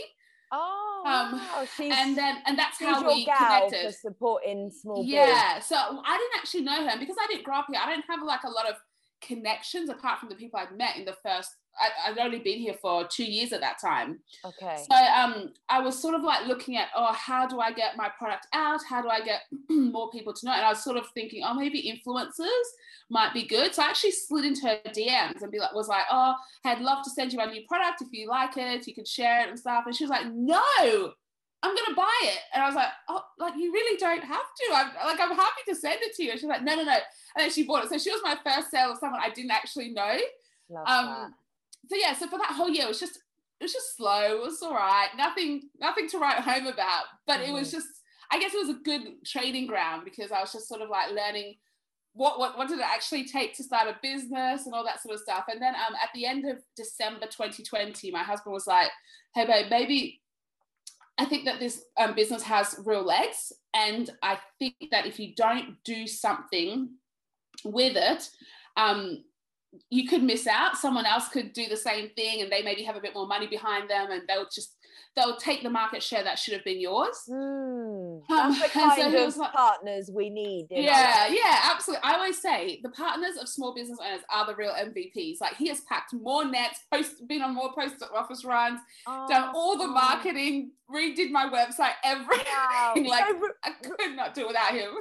oh, 0.51 1.03
um, 1.05 1.33
wow. 1.33 1.65
she's 1.75 1.93
And 1.93 2.17
then 2.17 2.37
and 2.45 2.57
that's 2.57 2.79
how 2.79 3.05
we 3.05 3.25
connected. 3.25 3.87
for 3.87 3.91
supporting 3.91 4.71
small. 4.71 5.03
Yeah, 5.03 5.59
so 5.59 5.75
I 5.75 6.17
didn't 6.17 6.37
actually 6.39 6.61
know 6.61 6.83
her, 6.85 6.89
and 6.89 6.99
because 6.99 7.17
I 7.21 7.27
didn't 7.27 7.43
grow 7.43 7.59
up 7.59 7.67
here, 7.69 7.79
I 7.83 7.89
don't 7.89 8.05
have 8.09 8.23
like 8.23 8.43
a 8.43 8.49
lot 8.49 8.67
of 8.69 8.75
connections 9.21 9.89
apart 9.89 10.19
from 10.19 10.29
the 10.29 10.35
people 10.35 10.59
I'd 10.59 10.77
met 10.77 10.97
in 10.97 11.05
the 11.05 11.15
first. 11.23 11.49
I, 11.79 12.09
I'd 12.09 12.17
only 12.17 12.39
been 12.39 12.57
here 12.57 12.73
for 12.81 13.05
two 13.07 13.23
years 13.23 13.53
at 13.53 13.61
that 13.61 13.79
time, 13.79 14.19
Okay. 14.43 14.83
so 14.89 14.95
um, 14.95 15.53
I 15.69 15.79
was 15.79 16.01
sort 16.01 16.15
of 16.15 16.23
like 16.23 16.47
looking 16.47 16.75
at, 16.75 16.87
oh, 16.95 17.13
how 17.13 17.45
do 17.45 17.59
I 17.59 17.71
get 17.71 17.95
my 17.95 18.09
product 18.17 18.47
out? 18.51 18.79
How 18.89 18.99
do 19.03 19.09
I 19.09 19.21
get 19.21 19.41
more 19.69 20.09
people 20.09 20.33
to 20.33 20.45
know? 20.47 20.53
And 20.53 20.65
I 20.65 20.69
was 20.69 20.83
sort 20.83 20.97
of 20.97 21.05
thinking, 21.13 21.43
oh, 21.45 21.53
maybe 21.53 21.83
influencers 21.83 22.47
might 23.11 23.31
be 23.31 23.45
good. 23.45 23.75
So 23.75 23.83
I 23.83 23.89
actually 23.89 24.11
slid 24.11 24.45
into 24.45 24.61
her 24.67 24.79
DMs 24.87 25.43
and 25.43 25.51
be 25.51 25.59
like, 25.59 25.73
was 25.75 25.87
like, 25.87 26.05
oh, 26.11 26.33
I'd 26.65 26.81
love 26.81 27.03
to 27.03 27.11
send 27.11 27.31
you 27.31 27.37
my 27.37 27.45
new 27.45 27.61
product 27.67 28.01
if 28.01 28.07
you 28.11 28.27
like 28.27 28.57
it, 28.57 28.87
you 28.87 28.95
could 28.95 29.07
share 29.07 29.41
it 29.43 29.49
and 29.49 29.59
stuff. 29.59 29.83
And 29.85 29.95
she 29.95 30.03
was 30.03 30.09
like, 30.09 30.25
no, 30.33 31.11
I'm 31.63 31.75
gonna 31.75 31.95
buy 31.95 32.19
it. 32.23 32.39
And 32.53 32.63
I 32.63 32.67
was 32.67 32.75
like, 32.75 32.89
oh, 33.09 33.23
like 33.39 33.55
you 33.57 33.71
really 33.73 33.97
don't 33.97 34.23
have 34.23 34.27
to. 34.37 34.73
I'm 34.73 35.07
like, 35.07 35.19
I'm 35.19 35.35
happy 35.35 35.61
to 35.69 35.75
send 35.75 36.01
it 36.01 36.15
to 36.15 36.23
you. 36.23 36.31
And 36.31 36.39
she's 36.39 36.49
like, 36.49 36.63
no, 36.63 36.75
no, 36.75 36.83
no. 36.83 36.91
And 36.91 37.01
then 37.37 37.49
she 37.49 37.65
bought 37.65 37.83
it. 37.83 37.89
So 37.89 37.97
she 37.97 38.11
was 38.11 38.21
my 38.23 38.37
first 38.45 38.69
sale 38.69 38.91
of 38.91 38.97
someone 38.99 39.21
I 39.23 39.29
didn't 39.29 39.51
actually 39.51 39.89
know. 39.89 40.17
Love 40.69 40.85
Um, 40.87 41.33
so 41.89 41.95
yeah, 41.95 42.13
so 42.13 42.27
for 42.27 42.37
that 42.37 42.51
whole 42.51 42.69
year, 42.69 42.85
it 42.85 42.89
was 42.89 42.99
just 42.99 43.19
it 43.59 43.63
was 43.63 43.73
just 43.73 43.97
slow. 43.97 44.37
It 44.37 44.41
was 44.41 44.61
all 44.61 44.73
right. 44.73 45.07
Nothing, 45.17 45.63
nothing 45.79 46.07
to 46.09 46.19
write 46.19 46.39
home 46.39 46.67
about. 46.67 47.05
But 47.25 47.41
it 47.41 47.51
was 47.51 47.71
just, 47.71 47.87
I 48.31 48.39
guess 48.39 48.53
it 48.53 48.59
was 48.59 48.69
a 48.69 48.79
good 48.83 49.25
training 49.25 49.65
ground 49.65 50.03
because 50.05 50.31
I 50.31 50.39
was 50.41 50.51
just 50.51 50.67
sort 50.67 50.81
of 50.81 50.89
like 50.89 51.11
learning 51.11 51.55
what 52.13 52.39
what 52.39 52.57
what 52.57 52.67
did 52.67 52.79
it 52.79 52.85
actually 52.85 53.25
take 53.25 53.55
to 53.55 53.63
start 53.63 53.87
a 53.87 53.95
business 54.01 54.65
and 54.65 54.73
all 54.73 54.83
that 54.83 55.01
sort 55.01 55.15
of 55.15 55.21
stuff. 55.21 55.45
And 55.49 55.61
then 55.61 55.75
um 55.75 55.95
at 56.01 56.09
the 56.13 56.25
end 56.25 56.49
of 56.49 56.57
December 56.75 57.25
2020, 57.25 58.11
my 58.11 58.23
husband 58.23 58.53
was 58.53 58.67
like, 58.67 58.89
"Hey 59.33 59.45
babe, 59.45 59.67
maybe." 59.69 60.21
I 61.17 61.25
think 61.25 61.45
that 61.45 61.59
this 61.59 61.83
um, 61.97 62.13
business 62.13 62.43
has 62.43 62.79
real 62.85 63.03
legs, 63.03 63.51
and 63.73 64.09
I 64.21 64.37
think 64.59 64.75
that 64.91 65.05
if 65.07 65.19
you 65.19 65.33
don't 65.35 65.75
do 65.83 66.05
something 66.05 66.89
with 67.63 67.95
it, 67.95 68.29
um, 68.75 69.23
you 69.89 70.07
could 70.07 70.23
miss 70.23 70.47
out. 70.47 70.77
Someone 70.77 71.05
else 71.05 71.27
could 71.29 71.53
do 71.53 71.67
the 71.67 71.77
same 71.77 72.09
thing, 72.09 72.41
and 72.41 72.51
they 72.51 72.61
maybe 72.61 72.83
have 72.83 72.95
a 72.95 73.01
bit 73.01 73.15
more 73.15 73.27
money 73.27 73.47
behind 73.47 73.89
them, 73.89 74.11
and 74.11 74.23
they'll 74.27 74.47
just 74.53 74.75
they'll 75.17 75.35
take 75.35 75.63
the 75.63 75.69
market 75.69 76.01
share 76.03 76.23
that 76.23 76.37
should 76.39 76.53
have 76.53 76.63
been 76.63 76.79
yours. 76.79 77.23
Mm, 77.27 78.21
Um, 78.21 78.21
that's 78.29 78.59
the 78.59 78.63
and 78.79 78.91
so 78.95 79.01
kind 79.01 79.15
of 79.15 79.37
like- 79.37 79.51
partners 79.51 80.09
we 80.13 80.29
need. 80.29 80.67
Yeah, 80.69 81.27
yeah, 81.27 81.59
absolutely. 81.71 82.03
I 82.03 82.13
always 82.13 82.39
say 82.39 82.79
the 82.83 82.89
partners 82.89 83.35
of 83.41 83.49
small 83.49 83.73
business 83.73 83.97
owners 83.99 84.21
are 84.29 84.45
the 84.45 84.55
real 84.55 84.71
MVPs. 84.71 85.41
Like 85.41 85.55
he 85.57 85.67
has 85.69 85.81
packed 85.81 86.13
more 86.13 86.45
nets, 86.45 86.81
post, 86.93 87.27
been 87.27 87.41
on 87.41 87.55
more 87.55 87.73
post 87.73 87.95
office 88.15 88.45
runs, 88.45 88.79
done 89.05 89.51
all 89.55 89.77
the 89.77 89.85
Oh, 89.85 89.87
marketing, 89.87 90.71
redid 90.89 91.31
my 91.31 91.49
website, 91.49 91.93
everything. 92.03 92.45
Wow. 92.45 92.93
like 93.07 93.25
so 93.27 93.41
I 93.63 93.71
could 93.71 94.15
not 94.15 94.35
do 94.35 94.45
without 94.47 94.71
him. 94.73 94.91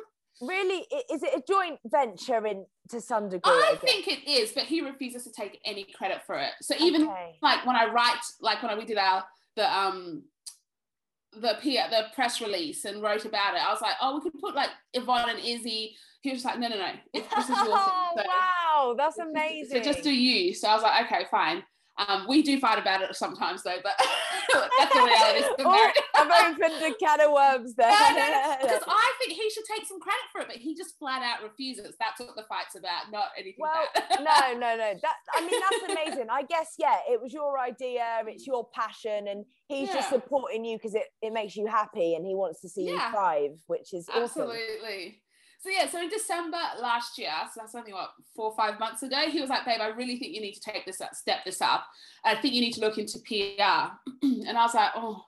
really, 0.40 0.86
is 1.12 1.22
it 1.22 1.32
a 1.34 1.42
joint 1.46 1.78
venture 1.84 2.46
in 2.46 2.64
to 2.90 3.00
some 3.00 3.28
degree? 3.28 3.52
I 3.52 3.72
guess? 3.82 3.90
think 3.90 4.08
it 4.08 4.28
is, 4.30 4.52
but 4.52 4.64
he 4.64 4.80
refuses 4.80 5.24
to 5.24 5.32
take 5.32 5.60
any 5.64 5.84
credit 5.84 6.22
for 6.26 6.36
it. 6.38 6.52
So 6.62 6.74
even 6.78 7.02
Okay. 7.02 7.36
like 7.42 7.66
when 7.66 7.76
I 7.76 7.86
write, 7.92 8.20
like 8.40 8.62
when 8.62 8.76
we 8.78 8.84
did 8.86 8.96
our 8.98 9.24
the 9.56 9.76
um 9.78 10.22
the 11.38 11.56
P 11.60 11.76
the 11.90 12.04
press 12.14 12.40
release 12.40 12.84
and 12.84 13.02
wrote 13.02 13.24
about 13.24 13.54
it, 13.54 13.66
I 13.66 13.70
was 13.72 13.82
like, 13.82 13.94
oh, 14.00 14.14
we 14.16 14.22
could 14.30 14.40
put 14.40 14.54
like 14.54 14.70
Yvonne 14.94 15.28
and 15.30 15.38
Izzy. 15.38 15.96
He 16.22 16.32
was 16.32 16.44
like, 16.44 16.58
no, 16.58 16.68
no, 16.68 16.76
no, 16.76 16.92
this 17.14 17.24
is 17.24 17.30
your 17.48 17.56
thing. 17.56 17.66
Oh, 17.68 18.12
So- 18.16 18.22
wow, 18.26 18.94
that's 18.96 19.18
amazing. 19.18 19.76
So 19.82 19.92
just 19.92 20.02
do 20.02 20.10
you. 20.14 20.54
So 20.54 20.68
I 20.68 20.74
was 20.74 20.82
like, 20.82 21.06
okay, 21.06 21.24
fine. 21.30 21.62
Um, 21.98 22.26
we 22.28 22.42
do 22.42 22.60
fight 22.60 22.78
about 22.78 23.00
it 23.02 23.14
sometimes 23.16 23.62
though, 23.62 23.78
but 23.82 23.92
that's 24.52 24.94
the 24.94 25.00
reality. 25.00 25.44
of 25.48 25.56
the 25.58 25.64
marriage. 25.64 25.94
I've 26.14 26.52
opened 26.52 26.82
a 26.84 26.94
can 26.98 27.20
of 27.22 27.32
worms 27.32 27.74
there. 27.74 27.88
Because 28.60 28.82
I 28.86 29.12
think 29.18 29.32
he 29.32 29.48
should 29.50 29.64
take 29.64 29.86
some 29.86 29.98
credit 30.00 30.20
for 30.30 30.42
it, 30.42 30.48
but 30.48 30.56
he 30.56 30.74
just 30.74 30.98
flat 30.98 31.22
out 31.22 31.42
refuses. 31.42 31.94
That's 31.98 32.20
what 32.20 32.36
the 32.36 32.44
fight's 32.48 32.74
about, 32.76 33.10
not 33.10 33.28
anything 33.38 33.60
Well, 33.60 33.86
no, 34.18 34.52
no, 34.58 34.76
no. 34.76 34.94
That 35.00 35.16
I 35.34 35.40
mean, 35.40 35.60
that's 35.60 35.92
amazing. 35.92 36.26
I 36.30 36.42
guess, 36.42 36.74
yeah, 36.78 36.96
it 37.08 37.20
was 37.20 37.32
your 37.32 37.58
idea, 37.58 38.04
it's 38.26 38.46
your 38.46 38.68
passion, 38.74 39.28
and 39.28 39.44
he's 39.68 39.88
just 39.88 40.10
supporting 40.10 40.64
you 40.64 40.76
because 40.76 40.94
it, 40.94 41.04
it 41.22 41.32
makes 41.32 41.56
you 41.56 41.66
happy 41.66 42.14
and 42.14 42.26
he 42.26 42.34
wants 42.34 42.60
to 42.60 42.68
see 42.68 42.84
you 42.84 42.94
Yeah. 42.94 43.10
thrive, 43.10 43.58
which 43.68 43.94
is 43.94 44.08
awesome. 44.14 44.50
So 45.66 45.72
yeah, 45.72 45.88
so 45.88 46.00
in 46.00 46.08
December 46.08 46.58
last 46.80 47.18
year, 47.18 47.32
so 47.52 47.60
that's 47.60 47.74
only 47.74 47.92
what 47.92 48.10
four 48.36 48.50
or 48.50 48.54
five 48.54 48.78
months 48.78 49.02
ago, 49.02 49.16
he 49.28 49.40
was 49.40 49.50
like, 49.50 49.64
"Babe, 49.64 49.80
I 49.80 49.88
really 49.88 50.16
think 50.16 50.32
you 50.32 50.40
need 50.40 50.52
to 50.52 50.60
take 50.60 50.86
this 50.86 51.00
up, 51.00 51.12
step 51.12 51.44
this 51.44 51.60
up. 51.60 51.84
I 52.24 52.36
think 52.36 52.54
you 52.54 52.60
need 52.60 52.74
to 52.74 52.80
look 52.80 52.98
into 52.98 53.18
PR." 53.18 53.90
and 54.22 54.56
I 54.56 54.62
was 54.62 54.74
like, 54.74 54.92
"Oh, 54.94 55.24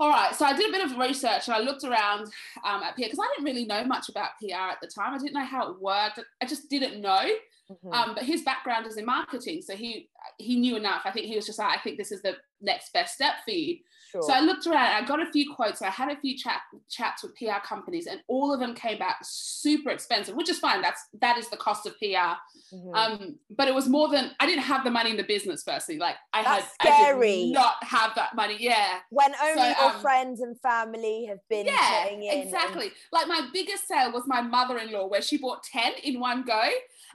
all 0.00 0.08
right." 0.08 0.34
So 0.34 0.46
I 0.46 0.56
did 0.56 0.70
a 0.70 0.72
bit 0.72 0.90
of 0.90 0.96
research 0.96 1.48
and 1.48 1.54
I 1.54 1.58
looked 1.58 1.84
around 1.84 2.32
um, 2.64 2.82
at 2.82 2.96
PR 2.96 3.02
because 3.02 3.18
I 3.18 3.28
didn't 3.34 3.44
really 3.44 3.66
know 3.66 3.84
much 3.84 4.08
about 4.08 4.30
PR 4.40 4.70
at 4.70 4.78
the 4.80 4.88
time. 4.88 5.12
I 5.12 5.18
didn't 5.18 5.34
know 5.34 5.44
how 5.44 5.70
it 5.70 5.82
worked. 5.82 6.18
I 6.40 6.46
just 6.46 6.70
didn't 6.70 7.02
know. 7.02 7.28
Mhm. 7.70 7.94
Um, 7.94 8.14
but 8.14 8.24
his 8.24 8.40
background 8.44 8.86
is 8.86 8.96
in 8.96 9.04
marketing, 9.04 9.60
so 9.60 9.76
he 9.76 10.08
he 10.38 10.56
knew 10.56 10.76
enough. 10.76 11.02
I 11.04 11.10
think 11.10 11.26
he 11.26 11.36
was 11.36 11.44
just 11.44 11.58
like, 11.58 11.78
"I 11.78 11.82
think 11.82 11.98
this 11.98 12.10
is 12.10 12.22
the 12.22 12.38
next 12.62 12.90
best 12.94 13.16
step 13.16 13.34
for 13.44 13.50
you." 13.50 13.80
Sure. 14.12 14.22
So 14.22 14.32
I 14.32 14.40
looked 14.40 14.66
around, 14.66 15.02
I 15.02 15.06
got 15.06 15.26
a 15.26 15.32
few 15.32 15.50
quotes, 15.54 15.80
I 15.80 15.88
had 15.88 16.10
a 16.10 16.20
few 16.20 16.36
chat, 16.36 16.60
chats 16.90 17.22
with 17.22 17.34
PR 17.34 17.64
companies, 17.64 18.06
and 18.06 18.20
all 18.28 18.52
of 18.52 18.60
them 18.60 18.74
came 18.74 18.98
back 18.98 19.16
super 19.22 19.88
expensive, 19.88 20.34
which 20.34 20.50
is 20.50 20.58
fine. 20.58 20.82
That's 20.82 21.06
that 21.22 21.38
is 21.38 21.48
the 21.48 21.56
cost 21.56 21.86
of 21.86 21.98
PR. 21.98 22.36
Mm-hmm. 22.74 22.94
Um, 22.94 23.38
but 23.56 23.68
it 23.68 23.74
was 23.74 23.88
more 23.88 24.10
than 24.10 24.32
I 24.38 24.44
didn't 24.44 24.64
have 24.64 24.84
the 24.84 24.90
money 24.90 25.10
in 25.10 25.16
the 25.16 25.24
business. 25.24 25.62
Firstly, 25.62 25.98
like 25.98 26.16
I 26.34 26.42
That's 26.42 26.68
had, 26.78 26.88
scary. 27.04 27.32
I 27.32 27.36
did 27.36 27.52
not 27.54 27.82
have 27.84 28.14
that 28.16 28.34
money. 28.34 28.56
Yeah, 28.60 28.98
when 29.08 29.32
only 29.42 29.72
so, 29.72 29.80
your 29.80 29.94
um, 29.94 30.00
friends 30.00 30.40
and 30.40 30.60
family 30.60 31.26
have 31.30 31.40
been 31.48 31.66
yeah, 31.66 32.04
exactly. 32.04 32.86
And... 32.86 32.94
Like 33.12 33.28
my 33.28 33.48
biggest 33.50 33.88
sale 33.88 34.12
was 34.12 34.24
my 34.26 34.42
mother-in-law, 34.42 35.06
where 35.06 35.22
she 35.22 35.38
bought 35.38 35.62
ten 35.62 35.92
in 36.04 36.20
one 36.20 36.44
go. 36.44 36.62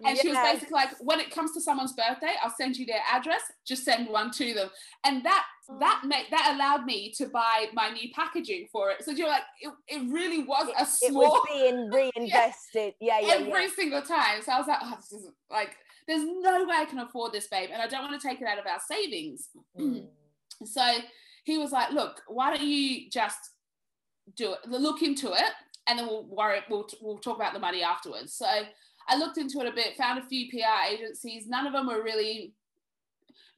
And 0.06 0.16
yes. 0.16 0.22
she 0.22 0.30
was 0.30 0.38
basically 0.38 0.76
like, 0.76 0.90
when 1.00 1.20
it 1.20 1.32
comes 1.32 1.54
to 1.54 1.62
someone's 1.62 1.94
birthday, 1.94 2.34
I'll 2.44 2.54
send 2.56 2.78
you 2.78 2.86
their 2.86 3.02
address, 3.12 3.42
just 3.66 3.84
send 3.84 4.08
one 4.10 4.30
to 4.32 4.54
them. 4.54 4.70
And 5.04 5.26
that 5.26 5.44
that 5.80 6.03
made 6.06 6.25
that 6.32 6.53
allowed 6.56 6.86
me 6.86 7.12
to 7.17 7.25
buy 7.27 7.67
my 7.73 7.89
new 7.89 8.10
packaging 8.13 8.67
for 8.71 8.91
it. 8.91 9.03
So 9.03 9.12
you're 9.12 9.27
like, 9.27 9.43
it, 9.60 9.71
it 9.88 10.12
really 10.12 10.43
was 10.43 10.69
a 10.80 10.86
small. 10.86 11.23
It 11.23 11.27
was 11.27 11.47
being 11.49 11.89
reinvested. 12.15 12.93
yeah, 13.01 13.19
yeah, 13.21 13.34
Every 13.36 13.63
yeah. 13.63 13.69
single 13.75 14.01
time. 14.01 14.41
So 14.43 14.53
I 14.53 14.60
was 14.60 14.67
like, 14.67 14.80
oh, 14.82 14.95
this 14.95 15.12
is 15.12 15.27
like, 15.51 15.75
there's 16.08 16.23
no 16.23 16.63
way 16.63 16.77
I 16.77 16.86
can 16.86 16.99
afford 16.99 17.34
this, 17.34 17.47
babe, 17.47 17.69
and 17.73 17.82
I 17.82 17.88
don't 17.88 18.10
want 18.10 18.19
to 18.19 18.27
take 18.27 18.39
it 18.41 18.47
out 18.47 18.60
of 18.60 18.65
our 18.65 18.80
savings. 18.89 19.49
Mm. 19.77 20.06
so 20.65 20.82
he 21.43 21.58
was 21.58 21.71
like, 21.71 21.91
look, 21.91 22.21
why 22.27 22.56
don't 22.56 22.65
you 22.65 23.10
just 23.10 23.38
do 24.36 24.53
it? 24.53 24.60
Look 24.69 25.01
into 25.01 25.34
it, 25.34 25.51
and 25.88 25.99
then 25.99 26.08
we'll 26.08 26.25
worry. 26.27 26.60
We'll 26.69 26.88
we'll 27.01 27.17
talk 27.17 27.36
about 27.36 27.53
the 27.53 27.60
money 27.60 27.84
afterwards. 27.84 28.34
So 28.34 28.47
I 29.10 29.17
looked 29.17 29.38
into 29.38 29.60
it 29.60 29.67
a 29.67 29.75
bit, 29.75 29.97
found 29.97 30.19
a 30.19 30.25
few 30.25 30.49
PR 30.49 30.93
agencies. 30.93 31.47
None 31.47 31.67
of 31.67 31.73
them 31.73 31.88
were 31.88 32.01
really. 32.01 32.53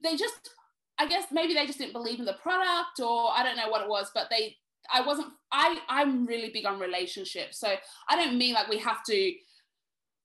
They 0.02 0.16
just 0.16 0.50
I 1.00 1.06
guess 1.06 1.24
maybe 1.32 1.54
they 1.54 1.66
just 1.66 1.78
didn't 1.78 1.94
believe 1.94 2.18
in 2.18 2.26
the 2.26 2.34
product 2.34 3.00
or 3.02 3.30
I 3.34 3.42
don't 3.42 3.56
know 3.56 3.70
what 3.70 3.80
it 3.80 3.88
was, 3.88 4.10
but 4.14 4.28
they 4.28 4.56
I 4.92 5.00
wasn't 5.00 5.28
I 5.50 5.78
I'm 5.88 6.26
really 6.26 6.50
big 6.50 6.66
on 6.66 6.78
relationships. 6.78 7.58
So 7.58 7.74
I 8.08 8.16
don't 8.16 8.36
mean 8.36 8.52
like 8.52 8.68
we 8.68 8.76
have 8.78 9.02
to 9.04 9.32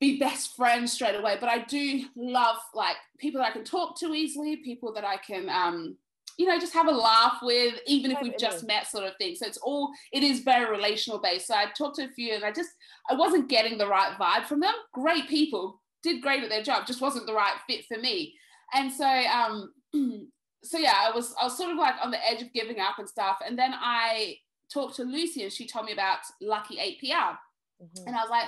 be 0.02 0.20
best 0.20 0.54
friends 0.58 0.92
straight 0.92 1.16
away, 1.16 1.38
but 1.40 1.48
I 1.48 1.60
do 1.60 2.04
love 2.18 2.58
like 2.74 2.98
people 3.20 3.40
that 3.40 3.48
I 3.48 3.54
can 3.54 3.64
talk 3.64 3.98
to 4.00 4.14
easily, 4.14 4.58
people 4.58 4.94
that 4.96 5.06
I 5.06 5.16
can 5.16 5.50
um 5.50 5.96
you 6.38 6.46
know 6.46 6.60
just 6.60 6.74
have 6.74 6.88
a 6.88 6.92
laugh 6.92 7.38
with 7.42 7.76
even 7.88 8.12
if 8.12 8.22
we've 8.22 8.38
just 8.38 8.68
met 8.68 8.86
sort 8.86 9.06
of 9.06 9.16
thing. 9.16 9.36
So 9.36 9.48
it's 9.48 9.60
all 9.60 9.92
it 10.12 10.24
is 10.24 10.42
very 10.42 10.70
relational 10.70 11.20
based. 11.20 11.48
So 11.48 11.56
i 11.56 11.68
talked 11.78 11.96
to 11.98 12.04
a 12.04 12.10
few 12.10 12.34
and 12.34 12.44
i 12.44 12.52
just 12.52 12.72
i 13.10 13.14
wasn't 13.14 13.48
getting 13.48 13.78
the 13.78 13.88
right 13.88 14.12
vibe 14.20 14.46
from 14.46 14.60
them. 14.60 14.74
Great 14.94 15.30
people 15.30 15.82
did 16.04 16.22
great 16.22 16.44
at 16.44 16.50
their 16.50 16.64
job 16.64 16.86
just 16.86 17.00
wasn't 17.00 17.28
the 17.28 17.34
right 17.34 17.56
fit 17.66 17.86
for 17.86 17.98
me. 17.98 18.34
And 18.74 18.92
so 18.92 19.06
um 19.06 19.72
so 20.66 20.78
yeah, 20.78 20.96
I 20.98 21.12
was 21.12 21.34
I 21.40 21.46
was 21.46 21.58
sort 21.58 21.72
of 21.72 21.78
like 21.78 21.96
on 22.04 22.12
the 22.12 22.28
edge 22.28 22.42
of 22.42 22.52
giving 22.54 22.80
up 22.80 22.98
and 23.00 23.08
stuff. 23.08 23.38
And 23.46 23.58
then 23.58 23.74
I 23.74 24.38
talked 24.74 24.96
to 24.98 25.04
Lucy 25.04 25.44
and 25.44 25.52
she 25.52 25.68
told 25.68 25.86
me 25.86 25.94
about 25.94 26.20
Lucky 26.42 26.80
8 26.80 27.00
PR. 27.00 27.06
Mm-hmm. 27.06 28.08
And 28.08 28.16
I 28.16 28.22
was 28.22 28.30
like, 28.30 28.48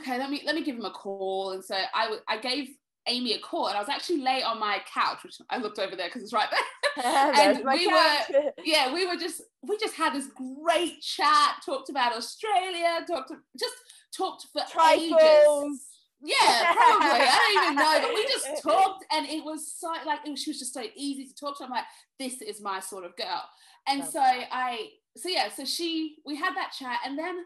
okay, 0.00 0.18
let 0.18 0.30
me 0.30 0.42
let 0.44 0.54
me 0.54 0.64
give 0.64 0.76
him 0.76 0.84
a 0.84 0.90
call. 0.90 1.52
And 1.52 1.64
so 1.64 1.74
I 1.94 2.16
I 2.28 2.38
gave 2.38 2.68
Amy 3.08 3.34
a 3.34 3.38
call 3.38 3.66
and 3.66 3.76
I 3.76 3.80
was 3.80 3.88
actually 3.88 4.22
lay 4.22 4.42
on 4.42 4.58
my 4.58 4.80
couch, 4.92 5.18
which 5.24 5.36
I 5.50 5.58
looked 5.58 5.78
over 5.78 5.96
there 5.96 6.08
because 6.08 6.22
it's 6.22 6.32
right 6.32 6.48
there. 6.50 7.04
and 7.04 7.64
we 7.64 7.88
couch. 7.88 8.30
were 8.30 8.52
yeah, 8.64 8.92
we 8.92 9.06
were 9.06 9.16
just 9.16 9.42
we 9.62 9.76
just 9.78 9.94
had 9.94 10.14
this 10.14 10.28
great 10.28 11.00
chat, 11.00 11.56
talked 11.64 11.90
about 11.90 12.16
Australia, 12.16 13.04
talked 13.06 13.32
just 13.58 13.74
talked 14.16 14.46
for 14.52 14.62
Trifles. 14.70 15.12
ages 15.20 15.91
yeah, 16.22 16.72
probably. 16.72 17.26
I 17.26 17.52
don't 17.54 17.64
even 17.64 17.76
know, 17.76 17.98
but 18.00 18.14
we 18.14 18.26
just 18.26 18.62
talked, 18.62 19.04
and 19.12 19.26
it 19.26 19.44
was 19.44 19.72
so 19.72 19.92
like 20.06 20.20
it 20.26 20.30
was, 20.30 20.42
she 20.42 20.50
was 20.50 20.58
just 20.58 20.74
so 20.74 20.84
easy 20.96 21.26
to 21.26 21.34
talk 21.34 21.58
to. 21.58 21.64
I'm 21.64 21.70
like, 21.70 21.84
this 22.18 22.40
is 22.42 22.60
my 22.60 22.80
sort 22.80 23.04
of 23.04 23.16
girl, 23.16 23.42
and 23.88 24.04
so 24.04 24.20
I, 24.20 24.90
so 25.16 25.28
yeah, 25.28 25.48
so 25.50 25.64
she, 25.64 26.16
we 26.24 26.36
had 26.36 26.54
that 26.54 26.72
chat, 26.78 26.98
and 27.04 27.18
then 27.18 27.36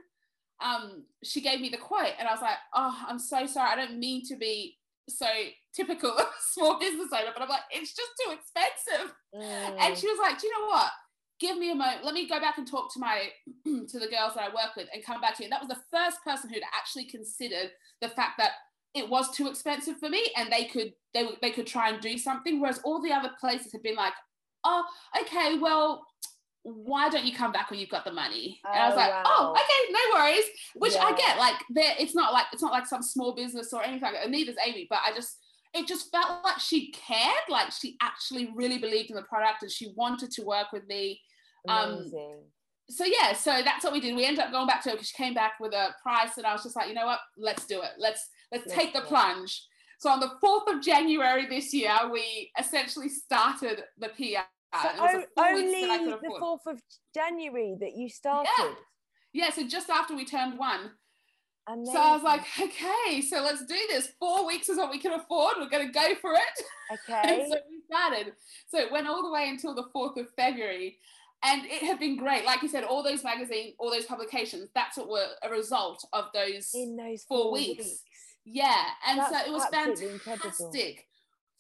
um, 0.65 1.05
she 1.23 1.41
gave 1.41 1.61
me 1.61 1.69
the 1.69 1.77
quote, 1.77 2.13
and 2.19 2.29
I 2.29 2.33
was 2.33 2.43
like, 2.43 2.59
oh, 2.75 3.05
I'm 3.09 3.19
so 3.19 3.47
sorry, 3.47 3.71
I 3.71 3.77
don't 3.77 3.99
mean 3.99 4.25
to 4.29 4.37
be 4.37 4.77
so 5.09 5.27
typical 5.75 6.17
small 6.53 6.79
business 6.79 7.09
owner, 7.13 7.31
but 7.33 7.43
I'm 7.43 7.49
like, 7.49 7.61
it's 7.71 7.95
just 7.95 8.11
too 8.25 8.33
expensive. 8.33 9.15
Mm. 9.35 9.77
And 9.81 9.97
she 9.97 10.07
was 10.07 10.19
like, 10.21 10.41
do 10.41 10.47
you 10.47 10.53
know 10.53 10.67
what? 10.67 10.91
Give 11.39 11.59
me 11.59 11.71
a 11.71 11.75
moment. 11.75 12.05
Let 12.05 12.15
me 12.15 12.29
go 12.29 12.41
back 12.41 12.57
and 12.57 12.67
talk 12.67 12.93
to 12.95 13.01
my 13.01 13.29
to 13.65 13.99
the 13.99 14.09
girls 14.09 14.35
that 14.35 14.45
I 14.45 14.49
work 14.49 14.75
with 14.77 14.89
and 14.93 15.05
come 15.05 15.21
back 15.21 15.37
to 15.37 15.43
you. 15.43 15.47
And 15.47 15.53
that 15.53 15.61
was 15.61 15.69
the 15.69 15.85
first 15.97 16.25
person 16.25 16.49
who'd 16.49 16.63
actually 16.75 17.05
considered 17.05 17.71
the 18.01 18.09
fact 18.09 18.39
that 18.39 18.53
it 18.97 19.09
was 19.09 19.31
too 19.31 19.49
expensive 19.49 19.99
for 19.99 20.09
me 20.09 20.23
and 20.37 20.51
they 20.51 20.65
could 20.65 20.93
they, 21.15 21.29
they 21.43 21.51
could 21.51 21.67
try 21.67 21.91
and 21.91 22.01
do 22.01 22.17
something 22.17 22.61
whereas 22.61 22.81
all 22.85 23.01
the 23.03 23.13
other 23.13 23.31
places 23.39 23.73
had 23.73 23.83
been 23.83 23.95
like 23.95 24.13
oh 24.65 24.85
okay 25.21 25.59
well 25.59 26.07
why 26.63 27.09
don't 27.09 27.25
you 27.25 27.35
come 27.35 27.53
back 27.53 27.71
when 27.71 27.79
you've 27.79 27.89
got 27.91 28.05
the 28.05 28.13
money 28.13 28.59
and 28.65 28.83
i 28.83 28.87
was 28.87 28.95
oh, 28.95 28.97
like 28.97 29.11
oh, 29.11 29.15
wow. 29.15 29.25
oh 29.27 29.53
okay 29.53 29.93
no 29.93 30.19
worries 30.19 30.45
which 30.75 30.95
yeah. 30.95 31.05
i 31.05 31.13
get 31.15 31.39
like 31.39 31.55
there 31.71 31.95
it's 31.99 32.15
not 32.15 32.33
like 32.33 32.47
it's 32.53 32.63
not 32.63 32.73
like 32.73 32.87
some 32.87 33.03
small 33.03 33.35
business 33.35 33.73
or 33.73 33.83
anything 33.83 34.03
like 34.03 34.15
that. 34.15 34.25
and 34.25 34.33
neither's 34.33 34.57
amy 34.67 34.87
but 34.91 34.99
i 35.07 35.15
just 35.15 35.39
it 35.75 35.87
just 35.87 36.11
felt 36.11 36.43
like 36.43 36.59
she 36.59 36.91
cared 36.91 37.45
like 37.49 37.71
she 37.71 37.97
actually 38.03 38.51
really 38.55 38.79
believed 38.79 39.11
in 39.11 39.17
the 39.17 39.23
product 39.23 39.63
and 39.63 39.71
she 39.71 39.93
wanted 39.95 40.31
to 40.31 40.43
work 40.43 40.73
with 40.73 40.87
me 40.89 41.21
um, 41.69 41.93
Amazing. 41.93 42.33
um 42.35 42.39
so 42.89 43.05
yeah 43.05 43.33
so 43.33 43.63
that's 43.65 43.85
what 43.85 43.93
we 43.93 44.01
did 44.01 44.17
we 44.17 44.25
ended 44.25 44.43
up 44.43 44.53
going 44.53 44.67
back 44.67 44.83
to 44.83 44.91
her 44.91 44.95
because 44.95 45.09
she 45.09 45.17
came 45.17 45.35
back 45.35 45.55
with 45.61 45.73
a 45.73 45.89
price 46.03 46.37
and 46.37 46.47
i 46.47 46.53
was 46.53 46.63
just 46.63 46.77
like 46.77 46.89
you 46.89 46.95
know 46.95 47.07
what 47.07 47.19
let's 47.37 47.67
do 47.67 47.83
it 47.83 47.91
let's 47.99 48.29
Let's 48.53 48.73
take 48.73 48.95
the 48.95 49.01
plunge. 49.03 49.63
So 49.99 50.11
on 50.11 50.21
the 50.21 50.33
4th 50.43 50.75
of 50.75 50.83
January 50.83 51.47
this 51.49 51.73
year, 51.73 51.97
we 52.13 52.51
essentially 52.59 53.09
started 53.09 53.85
the 53.99 54.09
PR. 54.09 54.45
So 54.83 54.89
only 55.39 55.87
the 55.87 56.19
4th 56.41 56.67
of 56.67 56.81
January 57.15 57.77
that 57.81 57.97
you 57.97 58.09
started? 58.09 58.49
Yeah. 58.59 58.71
yeah, 59.33 59.51
so 59.51 59.67
just 59.67 59.89
after 59.89 60.15
we 60.15 60.25
turned 60.25 60.59
one. 60.59 60.91
Amazing. 61.69 61.95
So 61.95 62.01
I 62.01 62.13
was 62.13 62.23
like, 62.23 62.43
okay, 62.61 63.21
so 63.23 63.43
let's 63.43 63.65
do 63.65 63.79
this. 63.89 64.13
Four 64.21 64.47
weeks 64.47 64.69
is 64.69 64.77
what 64.77 64.91
we 64.91 64.99
can 64.99 65.13
afford. 65.13 65.55
We're 65.59 65.69
going 65.69 65.87
to 65.87 65.93
go 65.93 66.15
for 66.17 66.33
it. 66.35 66.65
Okay. 66.89 67.21
and 67.25 67.53
so 67.53 67.59
we 67.69 67.81
started. 67.93 68.33
So 68.69 68.79
it 68.79 68.93
went 68.93 69.09
all 69.09 69.25
the 69.25 69.33
way 69.33 69.49
until 69.49 69.75
the 69.75 69.87
4th 69.93 70.17
of 70.19 70.29
February. 70.37 70.99
And 71.43 71.65
it 71.65 71.83
had 71.83 71.99
been 71.99 72.17
great. 72.17 72.45
Like 72.45 72.63
you 72.63 72.69
said, 72.69 72.85
all 72.85 73.03
those 73.03 73.25
magazines, 73.25 73.75
all 73.81 73.91
those 73.91 74.05
publications, 74.05 74.69
that's 74.73 74.97
what 74.97 75.09
were 75.09 75.27
a 75.43 75.51
result 75.51 76.05
of 76.13 76.27
those, 76.33 76.71
In 76.75 76.97
those 76.97 77.25
four, 77.25 77.47
four 77.47 77.53
weeks. 77.55 77.85
weeks. 77.85 78.03
Yeah, 78.47 78.85
and 79.07 79.19
That's 79.19 79.31
so 79.31 79.45
it 79.45 79.53
was 79.53 79.65
fantastic 79.67 80.09
incredible. 80.13 80.73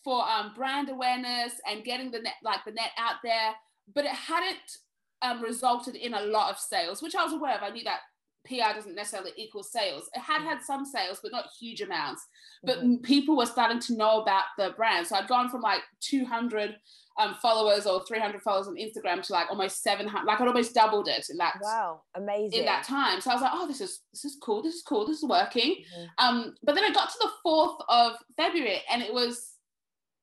for 0.05 0.23
um, 0.29 0.53
brand 0.55 0.89
awareness 0.89 1.53
and 1.69 1.83
getting 1.85 2.13
the 2.13 2.21
net 2.21 2.35
like 2.45 2.65
the 2.65 2.71
net 2.71 2.91
out 2.97 3.17
there. 3.25 3.55
But 3.93 4.05
it 4.05 4.13
hadn't 4.13 4.79
um, 5.21 5.43
resulted 5.43 5.97
in 5.97 6.15
a 6.15 6.21
lot 6.23 6.51
of 6.51 6.59
sales, 6.59 7.03
which 7.03 7.17
I 7.17 7.25
was 7.25 7.33
aware 7.33 7.57
of. 7.57 7.63
I 7.63 7.71
knew 7.71 7.83
that 7.85 8.01
PR 8.47 8.75
doesn't 8.75 8.95
necessarily 8.95 9.33
equal 9.37 9.63
sales. 9.63 10.09
It 10.15 10.21
had 10.21 10.43
had 10.43 10.63
some 10.63 10.85
sales, 10.85 11.21
but 11.23 11.33
not 11.33 11.47
huge 11.59 11.81
amounts. 11.81 12.27
But 12.63 12.79
mm-hmm. 12.79 12.97
people 13.03 13.37
were 13.37 13.47
starting 13.47 13.81
to 13.81 13.97
know 13.97 14.23
about 14.23 14.45
the 14.57 14.71
brand. 14.77 15.07
So 15.07 15.17
I'd 15.17 15.29
gone 15.29 15.49
from 15.49 15.61
like 15.61 15.81
200 16.01 16.77
um, 17.19 17.35
followers 17.41 17.87
or 17.87 18.05
300 18.05 18.43
followers 18.43 18.69
on 18.69 18.77
Instagram 18.77 19.23
to 19.23 19.33
like 19.33 19.49
almost 19.49 19.83
700 19.83 20.27
like 20.27 20.39
I'd 20.39 20.49
almost 20.49 20.75
doubled 20.75 21.09
it 21.09 21.27
in 21.31 21.39
that 21.39 21.55
wow 21.63 22.03
amazing 22.15 22.59
in 22.59 22.67
that 22.67 22.85
time 22.85 23.23
so 23.23 23.31
I 23.31 23.33
was 23.33 23.41
like 23.41 23.53
oh 23.55 23.67
this 23.67 23.81
is 23.81 24.03
this 24.13 24.27
is 24.27 24.37
cool 24.43 24.63
this 24.63 24.75
is 24.75 24.83
cool 24.83 25.07
this 25.07 25.23
is 25.23 25.25
working 25.25 25.77
mm-hmm. 25.77 26.05
um 26.23 26.55
but 26.63 26.75
then 26.75 26.85
I 26.85 26.93
got 26.93 27.09
to 27.09 27.19
the 27.19 27.31
4th 27.47 27.79
of 27.89 28.13
February 28.37 28.83
and 28.93 29.01
it 29.01 29.15
was 29.15 29.55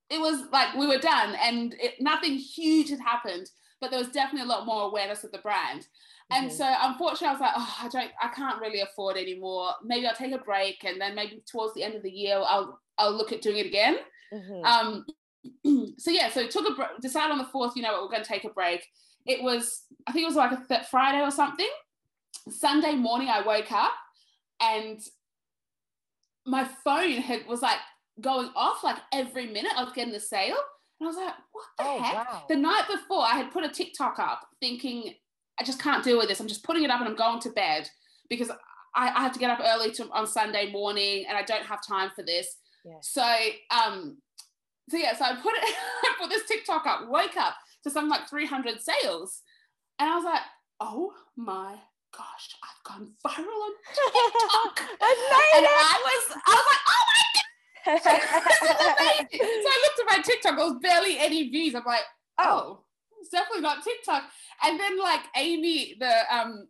it 0.08 0.20
was 0.20 0.44
like 0.52 0.76
we 0.76 0.86
were 0.86 0.98
done 0.98 1.34
and 1.42 1.74
it, 1.80 1.94
nothing 1.98 2.34
huge 2.34 2.90
had 2.90 3.00
happened 3.00 3.50
but 3.84 3.90
there 3.90 4.00
was 4.00 4.08
definitely 4.08 4.48
a 4.48 4.50
lot 4.50 4.64
more 4.64 4.84
awareness 4.84 5.24
of 5.24 5.32
the 5.32 5.38
brand. 5.38 5.86
And 6.30 6.50
so 6.50 6.64
unfortunately 6.82 7.28
I 7.28 7.32
was 7.32 7.40
like 7.40 7.52
oh 7.56 7.76
I 7.82 7.88
don't 7.88 8.10
I 8.22 8.28
can't 8.28 8.60
really 8.60 8.80
afford 8.80 9.16
anymore 9.16 9.70
maybe 9.84 10.06
I'll 10.06 10.14
take 10.14 10.32
a 10.32 10.38
break 10.38 10.84
and 10.84 11.00
then 11.00 11.14
maybe 11.14 11.42
towards 11.50 11.74
the 11.74 11.82
end 11.82 11.94
of 11.94 12.02
the 12.02 12.10
year 12.10 12.36
I'll 12.36 12.80
I'll 12.98 13.12
look 13.12 13.32
at 13.32 13.42
doing 13.42 13.58
it 13.58 13.66
again 13.66 13.98
mm-hmm. 14.32 14.64
um 14.64 15.04
so 15.98 16.10
yeah, 16.10 16.30
so 16.30 16.46
took 16.46 16.68
a 16.68 16.74
break, 16.74 16.88
decided 17.00 17.32
on 17.32 17.38
the 17.38 17.44
fourth, 17.44 17.76
you 17.76 17.82
know 17.82 17.92
what, 17.92 18.02
we're 18.02 18.10
going 18.10 18.22
to 18.22 18.28
take 18.28 18.44
a 18.44 18.50
break. 18.50 18.86
It 19.26 19.42
was, 19.42 19.82
I 20.06 20.12
think 20.12 20.22
it 20.24 20.26
was 20.26 20.36
like 20.36 20.52
a 20.52 20.62
th- 20.66 20.86
Friday 20.90 21.20
or 21.20 21.30
something. 21.30 21.68
Sunday 22.48 22.94
morning, 22.94 23.28
I 23.28 23.42
woke 23.42 23.72
up 23.72 23.92
and 24.60 25.00
my 26.46 26.64
phone 26.84 27.12
had 27.12 27.46
was 27.46 27.62
like 27.62 27.78
going 28.20 28.50
off 28.54 28.84
like 28.84 28.98
every 29.12 29.46
minute. 29.46 29.72
I 29.76 29.84
was 29.84 29.92
getting 29.92 30.12
the 30.12 30.20
sale, 30.20 30.56
and 31.00 31.06
I 31.06 31.10
was 31.10 31.16
like, 31.16 31.34
"What 31.52 31.64
the 31.78 31.84
oh, 31.84 32.02
heck?" 32.02 32.14
Wow. 32.14 32.42
The 32.48 32.56
night 32.56 32.84
before, 32.90 33.22
I 33.22 33.36
had 33.36 33.50
put 33.50 33.64
a 33.64 33.68
TikTok 33.68 34.18
up, 34.18 34.42
thinking, 34.60 35.14
"I 35.60 35.64
just 35.64 35.80
can't 35.80 36.04
deal 36.04 36.18
with 36.18 36.28
this. 36.28 36.40
I'm 36.40 36.48
just 36.48 36.64
putting 36.64 36.84
it 36.84 36.90
up 36.90 37.00
and 37.00 37.08
I'm 37.08 37.16
going 37.16 37.40
to 37.40 37.50
bed 37.50 37.88
because 38.28 38.50
I, 38.94 39.08
I 39.08 39.22
have 39.22 39.32
to 39.32 39.38
get 39.38 39.50
up 39.50 39.60
early 39.62 39.90
to, 39.92 40.08
on 40.10 40.26
Sunday 40.26 40.70
morning, 40.70 41.26
and 41.28 41.36
I 41.36 41.42
don't 41.42 41.64
have 41.64 41.86
time 41.86 42.10
for 42.14 42.22
this." 42.22 42.56
Yeah. 42.84 42.98
So 43.00 43.24
um, 43.70 44.18
so 44.90 44.96
yeah, 44.96 45.16
so 45.16 45.24
I 45.24 45.34
put 45.36 45.54
it, 45.54 45.62
I 46.04 46.14
put 46.20 46.30
this 46.30 46.46
TikTok 46.46 46.86
up, 46.86 47.08
woke 47.08 47.36
up 47.36 47.54
to 47.84 47.90
something 47.90 48.10
like 48.10 48.28
300 48.28 48.80
sales. 48.80 49.42
And 49.98 50.10
I 50.10 50.16
was 50.16 50.24
like, 50.24 50.42
oh 50.80 51.12
my 51.36 51.76
gosh, 52.16 52.56
I've 52.62 52.84
gone 52.84 53.12
viral 53.24 53.38
on 53.38 53.72
TikTok. 53.88 54.80
and 54.90 55.66
I 55.66 56.02
was, 56.04 56.36
I 56.46 56.54
was 56.54 56.66
like, 56.70 56.84
oh 56.88 57.04
my 57.08 57.22
God. 57.34 57.44
so 58.02 58.10
I 58.10 59.82
looked 59.82 60.00
at 60.00 60.16
my 60.16 60.22
TikTok, 60.22 60.56
there 60.56 60.66
was 60.66 60.78
barely 60.80 61.18
any 61.18 61.48
views. 61.48 61.74
I'm 61.74 61.84
like, 61.86 62.00
oh, 62.38 62.80
it's 63.24 63.30
definitely 63.30 63.62
not 63.62 63.82
TikTok. 63.82 64.24
And 64.62 64.78
then 64.78 64.98
like 64.98 65.22
Amy, 65.36 65.96
the 65.98 66.12
um 66.30 66.68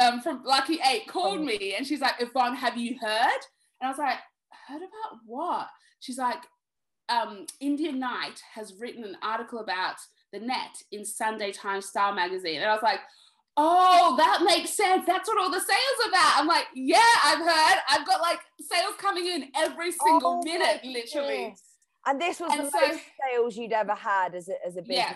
um 0.00 0.20
from 0.20 0.42
Lucky 0.44 0.80
Eight 0.90 1.06
called 1.06 1.38
oh. 1.38 1.44
me 1.44 1.74
and 1.76 1.86
she's 1.86 2.00
like, 2.00 2.14
Yvonne, 2.18 2.56
have 2.56 2.76
you 2.76 2.96
heard? 3.00 3.40
And 3.80 3.86
I 3.86 3.88
was 3.88 3.98
like, 3.98 4.18
heard 4.68 4.78
about 4.78 5.20
what? 5.24 5.68
She's 6.00 6.18
like, 6.18 6.42
um, 7.08 7.46
India 7.60 7.92
Knight 7.92 8.42
has 8.54 8.74
written 8.78 9.04
an 9.04 9.16
article 9.22 9.60
about 9.60 9.96
the 10.32 10.40
net 10.40 10.76
in 10.92 11.04
Sunday 11.04 11.52
Times 11.52 11.86
Style 11.86 12.14
magazine. 12.14 12.56
And 12.56 12.66
I 12.66 12.74
was 12.74 12.82
like, 12.82 13.00
oh, 13.56 14.14
that 14.18 14.42
makes 14.44 14.70
sense. 14.76 15.04
That's 15.06 15.28
what 15.28 15.40
all 15.40 15.50
the 15.50 15.60
sales 15.60 16.04
are 16.04 16.08
about. 16.08 16.32
I'm 16.36 16.46
like, 16.46 16.66
yeah, 16.74 16.98
I've 17.24 17.38
heard. 17.38 17.78
I've 17.88 18.06
got 18.06 18.20
like 18.20 18.40
sales 18.60 18.94
coming 18.98 19.26
in 19.26 19.48
every 19.56 19.92
single 19.92 20.40
oh 20.40 20.42
minute, 20.42 20.80
literally. 20.84 21.54
And 22.06 22.20
this 22.20 22.40
was 22.40 22.52
and 22.52 22.66
the 22.66 22.70
so, 22.70 22.80
most 22.80 23.00
sales 23.22 23.56
you'd 23.56 23.72
ever 23.72 23.94
had 23.94 24.34
as 24.34 24.48
a, 24.48 24.54
as 24.66 24.76
a 24.76 24.82
business. 24.82 24.98
Yeah. 24.98 25.14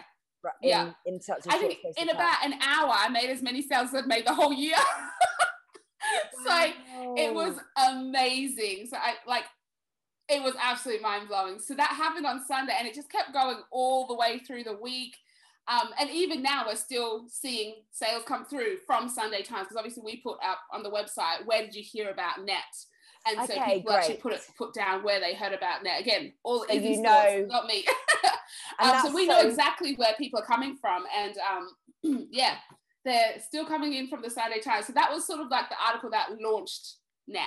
In, 0.63 0.69
yeah. 0.69 0.91
in 1.07 1.21
such 1.21 1.47
a 1.47 1.53
I 1.53 1.59
think 1.59 1.79
in 1.97 2.09
about 2.09 2.45
an 2.45 2.55
hour, 2.55 2.93
I 2.93 3.09
made 3.09 3.31
as 3.31 3.43
many 3.43 3.63
sales 3.63 3.89
as 3.89 3.95
I've 3.95 4.07
made 4.07 4.27
the 4.27 4.35
whole 4.35 4.53
year. 4.53 4.77
so 6.45 6.51
wow. 6.51 7.15
it 7.17 7.33
was 7.33 7.57
amazing. 7.89 8.87
So 8.91 8.97
I 8.97 9.15
like 9.27 9.45
it 10.29 10.43
was 10.43 10.55
absolutely 10.61 11.03
mind 11.03 11.29
blowing. 11.29 11.59
So 11.59 11.75
that 11.75 11.91
happened 11.91 12.27
on 12.27 12.45
Sunday 12.47 12.75
and 12.79 12.89
it 12.89 12.95
just 12.95 13.11
kept 13.11 13.33
going 13.33 13.59
all 13.71 14.07
the 14.07 14.15
way 14.15 14.39
through 14.39 14.65
the 14.65 14.77
week. 14.77 15.17
Um, 15.69 15.91
and 16.01 16.11
even 16.11 16.43
now, 16.43 16.65
we're 16.67 16.75
still 16.75 17.27
seeing 17.29 17.75
sales 17.93 18.25
come 18.27 18.45
through 18.45 18.79
from 18.87 19.09
Sunday 19.09 19.43
Times 19.43 19.69
because 19.69 19.77
obviously 19.77 20.03
we 20.05 20.17
put 20.17 20.39
up 20.45 20.59
on 20.73 20.83
the 20.83 20.91
website, 20.91 21.45
where 21.45 21.63
did 21.63 21.75
you 21.75 21.83
hear 21.85 22.11
about 22.11 22.45
net? 22.45 22.63
And 23.27 23.39
okay, 23.39 23.55
so 23.55 23.65
people 23.65 23.83
great. 23.83 23.97
actually 23.97 24.17
put 24.17 24.33
it 24.33 24.41
put 24.59 24.75
down 24.75 25.05
where 25.05 25.21
they 25.21 25.35
heard 25.35 25.53
about 25.53 25.85
net. 25.85 26.01
Again, 26.01 26.33
all 26.43 26.65
so 26.69 26.75
you 26.75 27.01
know, 27.01 27.47
not 27.49 27.67
me. 27.67 27.85
um, 28.79 29.01
so 29.03 29.15
we 29.15 29.27
so... 29.27 29.33
know 29.33 29.49
exactly 29.49 29.95
where 29.95 30.15
people 30.19 30.41
are 30.41 30.47
coming 30.47 30.77
from, 30.81 31.05
and 31.17 31.35
um, 31.39 32.27
yeah, 32.31 32.57
they're 33.05 33.35
still 33.41 33.65
coming 33.65 33.95
in 33.95 34.09
from 34.09 34.23
the 34.23 34.31
Sunday 34.31 34.61
Times. 34.61 34.87
So 34.87 34.93
that 34.95 35.11
was 35.13 35.27
sort 35.27 35.41
of 35.41 35.49
like 35.51 35.69
the 35.69 35.77
article 35.87 36.11
that 36.11 36.31
launched 36.41 36.97
net. 37.29 37.47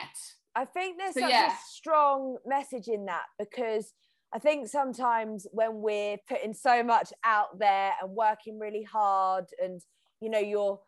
I 0.56 0.66
think 0.66 0.98
there's 0.98 1.16
so, 1.16 1.22
such 1.22 1.32
yeah. 1.32 1.52
a 1.52 1.58
strong 1.70 2.38
message 2.46 2.88
in 2.88 3.06
that 3.06 3.24
because 3.38 3.92
I 4.34 4.40
think 4.40 4.68
sometimes 4.68 5.46
when 5.52 5.82
we're 5.82 6.18
putting 6.28 6.54
so 6.54 6.84
much 6.84 7.12
out 7.24 7.60
there 7.60 7.92
and 8.02 8.12
working 8.12 8.60
really 8.60 8.84
hard 8.84 9.46
and 9.62 9.82
you 10.22 10.30
know 10.30 10.40
you're 10.40 10.80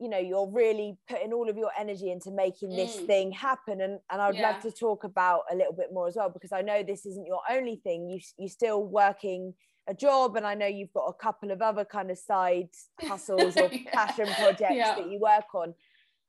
you 0.00 0.08
know 0.08 0.18
you're 0.18 0.50
really 0.50 0.96
putting 1.08 1.32
all 1.32 1.48
of 1.48 1.56
your 1.56 1.70
energy 1.78 2.10
into 2.10 2.30
making 2.30 2.70
this 2.70 2.96
mm. 2.96 3.06
thing 3.06 3.32
happen 3.32 3.80
and 3.80 3.98
and 4.10 4.22
I'd 4.22 4.36
yeah. 4.36 4.50
love 4.50 4.62
to 4.62 4.70
talk 4.70 5.04
about 5.04 5.42
a 5.50 5.56
little 5.56 5.72
bit 5.72 5.88
more 5.92 6.08
as 6.08 6.16
well 6.16 6.30
because 6.30 6.52
I 6.52 6.62
know 6.62 6.82
this 6.82 7.04
isn't 7.06 7.26
your 7.26 7.40
only 7.50 7.76
thing 7.76 8.08
you 8.08 8.20
you're 8.36 8.48
still 8.48 8.84
working 8.84 9.54
a 9.88 9.94
job 9.94 10.36
and 10.36 10.46
I 10.46 10.54
know 10.54 10.66
you've 10.66 10.92
got 10.92 11.06
a 11.06 11.14
couple 11.14 11.50
of 11.50 11.62
other 11.62 11.84
kind 11.84 12.10
of 12.10 12.18
side 12.18 12.68
hustles 13.00 13.56
or 13.56 13.68
yeah. 13.72 13.90
passion 13.92 14.26
projects 14.38 14.74
yeah. 14.74 14.94
that 14.94 15.10
you 15.10 15.18
work 15.18 15.54
on 15.54 15.74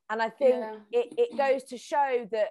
and 0.09 0.21
I 0.21 0.29
think 0.29 0.63
it, 0.91 1.13
it 1.17 1.37
goes 1.37 1.63
to 1.65 1.77
show 1.77 2.27
that 2.31 2.49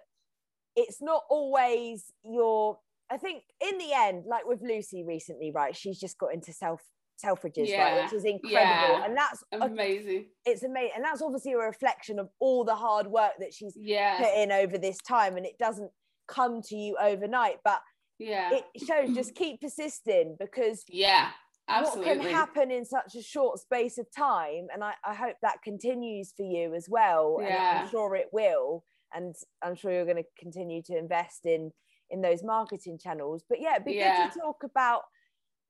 it's 0.76 1.02
not 1.02 1.22
always 1.28 2.12
your 2.22 2.78
I 3.10 3.16
think 3.16 3.42
in 3.60 3.78
the 3.78 3.92
end, 3.94 4.24
like 4.26 4.46
with 4.46 4.60
Lucy 4.62 5.02
recently, 5.02 5.50
right? 5.50 5.74
She's 5.74 5.98
just 5.98 6.18
got 6.18 6.34
into 6.34 6.52
self 6.52 6.82
Selfridges, 7.24 7.68
yeah. 7.68 7.82
right? 7.82 8.04
Which 8.04 8.12
is 8.12 8.24
incredible. 8.24 8.52
Yeah. 8.52 9.04
And 9.04 9.16
that's 9.16 9.42
amazing. 9.52 10.26
A, 10.46 10.50
it's 10.50 10.62
amazing. 10.62 10.92
And 10.96 11.04
that's 11.04 11.22
obviously 11.22 11.52
a 11.52 11.58
reflection 11.58 12.18
of 12.18 12.28
all 12.38 12.64
the 12.64 12.74
hard 12.74 13.06
work 13.06 13.32
that 13.40 13.52
she's 13.52 13.74
yeah. 13.76 14.18
put 14.18 14.34
in 14.36 14.52
over 14.52 14.78
this 14.78 14.98
time. 14.98 15.36
And 15.36 15.44
it 15.44 15.58
doesn't 15.58 15.90
come 16.28 16.62
to 16.62 16.76
you 16.76 16.96
overnight. 17.00 17.56
But 17.64 17.80
yeah, 18.18 18.50
it 18.52 18.64
shows 18.86 19.14
just 19.14 19.34
keep 19.34 19.60
persisting 19.60 20.36
because 20.38 20.84
yeah, 20.88 21.30
absolutely. 21.68 22.18
what 22.18 22.20
can 22.20 22.30
happen 22.30 22.70
in 22.70 22.84
such 22.84 23.14
a 23.16 23.22
short 23.22 23.58
space 23.58 23.98
of 23.98 24.06
time. 24.16 24.68
And 24.72 24.84
I, 24.84 24.94
I 25.04 25.14
hope 25.14 25.36
that 25.42 25.62
continues 25.62 26.32
for 26.36 26.44
you 26.44 26.74
as 26.74 26.86
well. 26.88 27.38
Yeah. 27.40 27.46
And 27.48 27.78
I'm 27.80 27.90
sure 27.90 28.14
it 28.14 28.28
will. 28.32 28.84
And 29.14 29.34
I'm 29.62 29.74
sure 29.74 29.90
you're 29.90 30.04
going 30.04 30.16
to 30.16 30.28
continue 30.38 30.82
to 30.82 30.96
invest 30.96 31.46
in 31.46 31.72
in 32.10 32.22
those 32.22 32.42
marketing 32.42 32.98
channels 32.98 33.44
but 33.48 33.60
yeah 33.60 33.74
it'd 33.74 33.84
be 33.84 33.92
yeah. 33.92 34.24
good 34.24 34.32
to 34.32 34.40
talk 34.40 34.62
about 34.64 35.02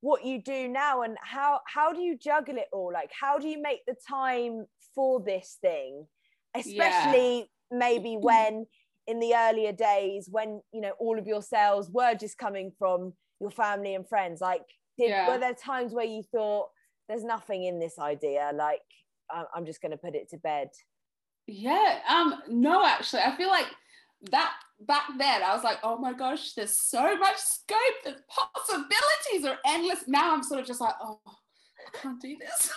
what 0.00 0.24
you 0.24 0.40
do 0.40 0.68
now 0.68 1.02
and 1.02 1.16
how 1.22 1.61
how 1.66 1.92
do 1.92 2.00
you 2.00 2.16
juggle 2.16 2.56
it 2.56 2.68
all 2.72 2.92
like 2.92 3.11
how 3.18 3.38
do 3.38 3.48
you 3.48 3.61
make 3.61 3.84
the 3.87 3.96
time 4.08 4.64
for 4.94 5.20
this 5.20 5.58
thing 5.61 6.06
especially 6.54 7.38
yeah. 7.38 7.78
maybe 7.78 8.16
when 8.16 8.66
in 9.06 9.18
the 9.18 9.34
earlier 9.34 9.72
days 9.72 10.28
when 10.30 10.61
you 10.72 10.80
know 10.80 10.92
all 11.00 11.18
of 11.18 11.26
your 11.26 11.42
sales 11.42 11.90
were 11.90 12.14
just 12.14 12.38
coming 12.38 12.72
from 12.78 13.12
your 13.40 13.50
family 13.50 13.94
and 13.94 14.08
friends 14.08 14.40
like 14.40 14.62
did 14.98 15.11
yeah. 15.11 15.28
were 15.28 15.38
there 15.38 15.54
times 15.54 15.92
where 15.92 16.04
you 16.04 16.22
thought 16.22 16.68
there's 17.08 17.24
nothing 17.24 17.64
in 17.64 17.80
this 17.80 17.98
idea 17.98 18.50
like 18.54 18.80
i'm 19.54 19.66
just 19.66 19.82
going 19.82 19.90
to 19.90 19.98
put 19.98 20.14
it 20.14 20.28
to 20.28 20.37
bed 20.38 20.68
yeah 21.46 21.98
um 22.08 22.34
no 22.48 22.84
actually 22.84 23.22
i 23.22 23.37
feel 23.37 23.48
like 23.48 23.66
that 24.30 24.52
back 24.80 25.04
then 25.18 25.42
I 25.42 25.54
was 25.54 25.64
like, 25.64 25.78
oh 25.82 25.98
my 25.98 26.12
gosh, 26.12 26.52
there's 26.54 26.78
so 26.78 27.16
much 27.16 27.36
scope, 27.36 27.78
the 28.04 28.16
possibilities 28.28 29.44
are 29.44 29.58
endless. 29.66 30.04
Now 30.06 30.34
I'm 30.34 30.42
sort 30.42 30.60
of 30.60 30.66
just 30.66 30.80
like, 30.80 30.94
oh, 31.02 31.20
I 31.26 31.98
can't 31.98 32.20
do 32.20 32.36
this. 32.38 32.72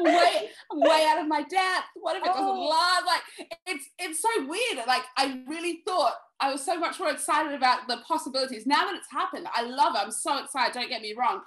way, 0.00 0.12
way, 0.12 0.48
way 0.72 1.06
out 1.08 1.20
of 1.20 1.28
my 1.28 1.42
depth. 1.42 1.86
What 1.96 2.16
if 2.16 2.22
it 2.22 2.26
doesn't 2.26 2.44
oh. 2.44 2.68
last? 2.68 3.04
Like 3.06 3.48
it's 3.66 3.88
it's 3.98 4.22
so 4.22 4.28
weird. 4.46 4.86
Like 4.86 5.02
I 5.16 5.42
really 5.48 5.82
thought 5.86 6.12
I 6.40 6.52
was 6.52 6.64
so 6.64 6.78
much 6.78 7.00
more 7.00 7.10
excited 7.10 7.52
about 7.52 7.88
the 7.88 7.98
possibilities. 8.06 8.66
Now 8.66 8.86
that 8.86 8.94
it's 8.94 9.10
happened, 9.10 9.48
I 9.52 9.62
love 9.62 9.94
it. 9.96 10.02
I'm 10.02 10.10
so 10.10 10.42
excited. 10.42 10.74
Don't 10.74 10.88
get 10.88 11.02
me 11.02 11.14
wrong 11.18 11.40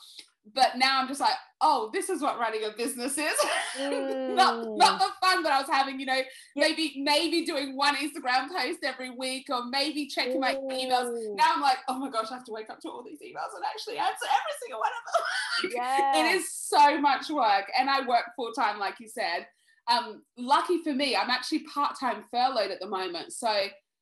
but 0.54 0.78
now 0.78 1.02
I'm 1.02 1.08
just 1.08 1.20
like, 1.20 1.36
oh, 1.62 1.90
this 1.94 2.10
is 2.10 2.22
what 2.22 2.40
running 2.40 2.64
a 2.64 2.76
business 2.76 3.18
is. 3.18 3.34
Mm. 3.78 4.34
not 4.34 4.66
not 4.76 5.00
the 5.00 5.06
fun 5.22 5.44
that 5.44 5.52
I 5.52 5.60
was 5.60 5.70
having, 5.70 6.00
you 6.00 6.08
know, 6.08 6.20
maybe 6.56 6.96
maybe 6.98 7.46
doing 7.46 7.78
one 7.78 7.96
Instagram 7.96 8.48
post 8.50 8.80
every 8.84 9.12
week 9.12 9.46
or 9.52 9.66
maybe 9.66 10.08
checking 10.08 10.40
my 10.40 10.56
emails. 10.56 11.14
Now 11.36 11.54
I'm 11.54 11.62
like, 11.62 11.78
oh 11.88 12.00
my 12.00 12.10
gosh, 12.10 12.32
I 12.32 12.36
have 12.36 12.44
to 12.46 12.52
wake 12.52 12.72
up 12.72 12.80
to 12.80 12.90
all 12.90 13.04
these 13.04 13.20
emails 13.20 13.54
and 13.56 13.64
actually 13.64 14.00
answer 14.00 14.26
every 14.26 14.56
single 14.60 14.80
one 14.80 14.90
of 14.98 15.14
them. 15.14 15.72
yeah. 15.76 16.20
It 16.20 16.36
is 16.38 16.52
so 16.52 17.00
much 17.00 17.30
work. 17.30 17.66
And 17.80 17.88
I 17.88 18.08
work 18.08 18.24
full 18.36 18.52
time, 18.54 18.80
like 18.80 18.96
you 19.00 19.08
said. 19.08 19.46
Um, 19.88 20.24
lucky 20.38 20.82
for 20.84 20.94
me, 20.94 21.16
I'm 21.16 21.30
actually 21.30 21.60
part-time 21.72 22.24
furloughed 22.32 22.72
at 22.72 22.80
the 22.80 22.88
moment. 22.88 23.32
So 23.32 23.54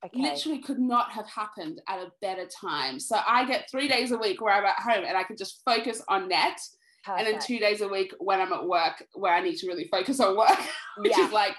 Okay. 0.04 0.22
Literally 0.22 0.60
could 0.60 0.80
not 0.80 1.12
have 1.12 1.28
happened 1.28 1.82
at 1.88 2.00
a 2.00 2.12
better 2.22 2.46
time. 2.46 3.00
So 3.00 3.18
I 3.28 3.46
get 3.46 3.70
three 3.72 3.88
days 3.88 4.12
a 4.12 4.18
week 4.18 4.42
where 4.42 4.54
I'm 4.54 4.66
at 4.66 4.80
home 4.80 5.04
and 5.06 5.18
I 5.18 5.24
can 5.24 5.38
just 5.38 5.62
focus 5.66 6.02
on 6.08 6.28
net. 6.28 6.60
Perfect. 7.04 7.28
And 7.28 7.28
then 7.28 7.42
two 7.42 7.60
days 7.60 7.82
a 7.82 7.88
week 7.88 8.14
when 8.20 8.42
I'm 8.42 8.54
at 8.54 8.68
work 8.68 9.04
where 9.14 9.34
I 9.34 9.42
need 9.42 9.58
to 9.58 9.68
really 9.68 9.88
focus 9.92 10.20
on 10.20 10.38
work, 10.38 10.60
which 10.98 11.14
yeah. 11.18 11.26
is 11.26 11.32
like 11.32 11.56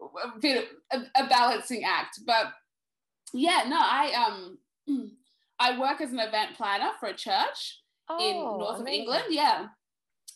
a 0.00 0.38
bit 0.40 0.68
of 0.92 1.02
a, 1.14 1.26
balancing 1.28 1.84
act. 1.84 2.20
But 2.26 2.46
yeah, 3.32 3.64
no, 3.68 3.78
I 3.78 4.26
um 4.26 4.58
I 5.58 5.78
work 5.78 6.00
as 6.00 6.12
an 6.12 6.20
event 6.20 6.56
planner 6.56 6.90
for 7.00 7.08
a 7.08 7.14
church 7.14 7.82
oh, 8.08 8.18
in 8.18 8.36
north 8.36 8.80
amazing. 8.80 8.86
of 8.86 9.00
England. 9.00 9.24
Yeah. 9.30 9.66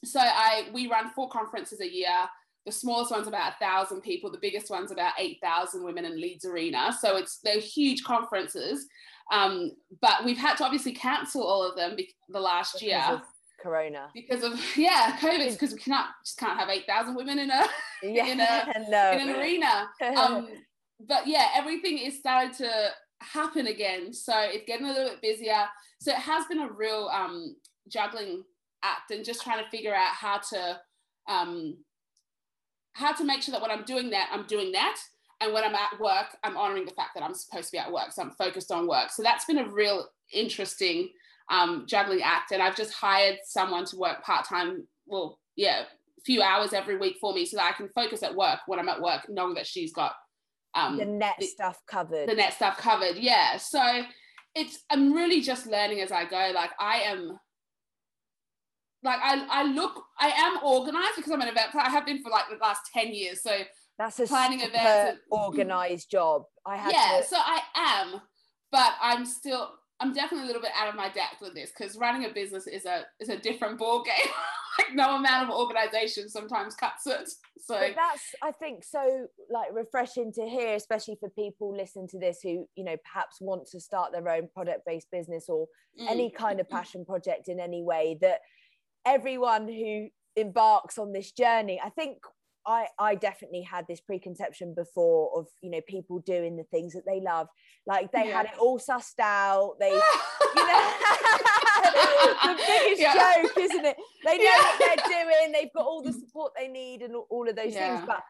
So 0.04 0.20
I 0.20 0.68
we 0.72 0.88
run 0.88 1.10
four 1.10 1.28
conferences 1.28 1.80
a 1.80 1.90
year 1.90 2.28
the 2.66 2.72
smallest 2.72 3.10
one's 3.10 3.28
about 3.28 3.52
a 3.52 3.64
thousand 3.64 4.02
people. 4.02 4.30
The 4.30 4.38
biggest 4.38 4.70
one's 4.70 4.90
about 4.90 5.14
eight 5.18 5.38
thousand 5.42 5.82
women 5.82 6.04
in 6.04 6.20
Leeds 6.20 6.44
Arena. 6.44 6.94
So 6.98 7.16
it's 7.16 7.38
they're 7.42 7.60
huge 7.60 8.04
conferences. 8.04 8.86
Um, 9.32 9.72
but 10.02 10.24
we've 10.24 10.38
had 10.38 10.56
to 10.56 10.64
obviously 10.64 10.92
cancel 10.92 11.42
all 11.42 11.62
of 11.62 11.76
them 11.76 11.96
be- 11.96 12.14
the 12.28 12.40
last 12.40 12.74
because 12.74 12.86
year. 12.86 13.22
Corona. 13.62 14.08
Because 14.14 14.42
of 14.42 14.58
yeah, 14.76 15.16
COVID. 15.20 15.52
Because 15.52 15.72
we 15.72 15.78
cannot 15.78 16.06
just 16.24 16.38
can't 16.38 16.58
have 16.58 16.68
eight 16.68 16.86
thousand 16.86 17.14
women 17.14 17.38
in 17.38 17.50
a 17.50 17.66
yeah, 18.02 18.26
in 18.32 18.40
a 18.40 18.72
no. 18.90 19.12
in 19.12 19.28
an 19.28 19.36
arena. 19.36 19.88
Um, 20.16 20.48
but 21.08 21.26
yeah, 21.26 21.48
everything 21.54 21.98
is 21.98 22.18
starting 22.18 22.54
to 22.56 22.90
happen 23.20 23.66
again. 23.68 24.12
So 24.12 24.34
it's 24.36 24.64
getting 24.66 24.86
a 24.86 24.92
little 24.92 25.10
bit 25.10 25.22
busier. 25.22 25.66
So 26.00 26.12
it 26.12 26.18
has 26.18 26.46
been 26.46 26.60
a 26.60 26.70
real 26.70 27.10
um, 27.12 27.56
juggling 27.88 28.44
act 28.82 29.10
and 29.10 29.24
just 29.24 29.42
trying 29.42 29.62
to 29.62 29.70
figure 29.70 29.94
out 29.94 30.14
how 30.14 30.38
to 30.50 30.80
um, 31.28 31.76
how 32.92 33.12
to 33.12 33.24
make 33.24 33.42
sure 33.42 33.52
that 33.52 33.62
when 33.62 33.70
I'm 33.70 33.84
doing 33.84 34.10
that, 34.10 34.30
I'm 34.32 34.46
doing 34.46 34.72
that. 34.72 34.96
And 35.40 35.54
when 35.54 35.64
I'm 35.64 35.74
at 35.74 35.98
work, 35.98 36.36
I'm 36.44 36.56
honoring 36.56 36.84
the 36.84 36.92
fact 36.92 37.10
that 37.14 37.22
I'm 37.22 37.34
supposed 37.34 37.66
to 37.66 37.72
be 37.72 37.78
at 37.78 37.90
work. 37.90 38.12
So 38.12 38.22
I'm 38.22 38.32
focused 38.32 38.70
on 38.70 38.86
work. 38.86 39.10
So 39.10 39.22
that's 39.22 39.46
been 39.46 39.58
a 39.58 39.68
real 39.68 40.06
interesting 40.32 41.08
um, 41.50 41.84
juggling 41.86 42.22
act. 42.22 42.52
And 42.52 42.62
I've 42.62 42.76
just 42.76 42.92
hired 42.92 43.38
someone 43.44 43.86
to 43.86 43.96
work 43.96 44.22
part 44.22 44.46
time, 44.46 44.86
well, 45.06 45.38
yeah, 45.56 45.82
a 45.82 46.22
few 46.24 46.42
hours 46.42 46.74
every 46.74 46.98
week 46.98 47.16
for 47.20 47.32
me 47.32 47.46
so 47.46 47.56
that 47.56 47.72
I 47.72 47.72
can 47.72 47.88
focus 47.88 48.22
at 48.22 48.34
work 48.34 48.60
when 48.66 48.78
I'm 48.78 48.88
at 48.88 49.00
work, 49.00 49.26
knowing 49.28 49.54
that 49.54 49.66
she's 49.66 49.92
got 49.92 50.12
um, 50.74 50.98
the 50.98 51.06
net 51.06 51.36
the, 51.40 51.46
stuff 51.46 51.78
covered. 51.86 52.28
The 52.28 52.34
net 52.34 52.52
stuff 52.52 52.76
covered. 52.76 53.16
Yeah. 53.16 53.56
So 53.56 54.02
it's, 54.54 54.84
I'm 54.90 55.12
really 55.14 55.40
just 55.40 55.66
learning 55.66 56.00
as 56.00 56.12
I 56.12 56.26
go. 56.26 56.52
Like 56.54 56.70
I 56.78 57.00
am 57.06 57.38
like 59.02 59.18
I, 59.22 59.46
I 59.50 59.64
look 59.64 60.04
I 60.18 60.28
am 60.28 60.58
organized 60.62 61.16
because 61.16 61.32
I'm 61.32 61.40
an 61.40 61.48
event 61.48 61.72
planner. 61.72 61.88
I 61.88 61.90
have 61.90 62.06
been 62.06 62.22
for 62.22 62.30
like 62.30 62.44
the 62.50 62.56
last 62.60 62.82
10 62.92 63.14
years. 63.14 63.42
So 63.42 63.50
that's 63.98 64.18
a 64.20 64.26
planning 64.26 64.60
events 64.60 65.20
organized 65.30 66.10
job. 66.10 66.42
I 66.66 66.76
have 66.76 66.92
Yeah, 66.92 67.20
to... 67.20 67.26
so 67.26 67.36
I 67.38 67.60
am, 67.74 68.20
but 68.70 68.94
I'm 69.00 69.24
still 69.24 69.70
I'm 70.00 70.14
definitely 70.14 70.44
a 70.44 70.46
little 70.46 70.62
bit 70.62 70.72
out 70.74 70.88
of 70.88 70.94
my 70.94 71.10
depth 71.10 71.42
with 71.42 71.54
this 71.54 71.70
because 71.76 71.96
running 71.96 72.24
a 72.24 72.32
business 72.32 72.66
is 72.66 72.86
a 72.86 73.04
is 73.20 73.28
a 73.28 73.36
different 73.36 73.78
ball 73.78 74.02
game. 74.02 74.32
like 74.78 74.94
no 74.94 75.16
amount 75.16 75.48
of 75.48 75.54
organization 75.54 76.28
sometimes 76.28 76.74
cuts 76.74 77.06
it. 77.06 77.28
So 77.58 77.78
but 77.78 77.94
that's 77.94 78.34
I 78.42 78.52
think 78.52 78.84
so 78.84 79.26
like 79.50 79.68
refreshing 79.72 80.32
to 80.34 80.46
hear, 80.46 80.74
especially 80.74 81.16
for 81.20 81.28
people 81.30 81.76
listening 81.76 82.08
to 82.08 82.18
this 82.18 82.40
who 82.42 82.66
you 82.74 82.84
know 82.84 82.96
perhaps 83.04 83.40
want 83.40 83.66
to 83.68 83.80
start 83.80 84.12
their 84.12 84.28
own 84.28 84.48
product 84.54 84.86
based 84.86 85.10
business 85.12 85.46
or 85.48 85.66
mm. 86.00 86.08
any 86.08 86.30
kind 86.30 86.60
of 86.60 86.68
passion 86.68 87.04
project 87.04 87.48
in 87.48 87.60
any 87.60 87.82
way. 87.82 88.16
That 88.20 88.40
everyone 89.04 89.68
who 89.68 90.08
embarks 90.36 90.98
on 90.98 91.12
this 91.12 91.32
journey, 91.32 91.80
I 91.84 91.90
think 91.90 92.18
I, 92.66 92.86
I 92.98 93.14
definitely 93.14 93.62
had 93.62 93.86
this 93.88 94.00
preconception 94.00 94.74
before 94.74 95.30
of 95.36 95.46
you 95.62 95.70
know 95.70 95.80
people 95.88 96.18
doing 96.20 96.56
the 96.56 96.64
things 96.64 96.92
that 96.92 97.04
they 97.06 97.20
love. 97.20 97.48
Like 97.86 98.12
they 98.12 98.28
yeah. 98.28 98.38
had 98.38 98.46
it 98.46 98.58
all 98.60 98.78
sussed 98.78 99.18
out. 99.18 99.76
They 99.80 99.90
you 99.90 99.96
know 100.66 100.92
the 102.44 102.56
biggest 102.66 103.00
yeah. 103.00 103.14
joke 103.42 103.52
isn't 103.58 103.84
it? 103.86 103.96
They 104.24 104.38
know 104.38 104.44
yeah. 104.44 104.58
what 104.58 104.78
they're 104.78 105.24
doing. 105.24 105.52
They've 105.52 105.72
got 105.74 105.86
all 105.86 106.02
the 106.02 106.12
support 106.26 106.52
they 106.56 106.68
need 106.68 107.02
and 107.02 107.14
all 107.30 107.48
of 107.48 107.56
those 107.56 107.74
things. 107.74 108.02
But 108.06 108.22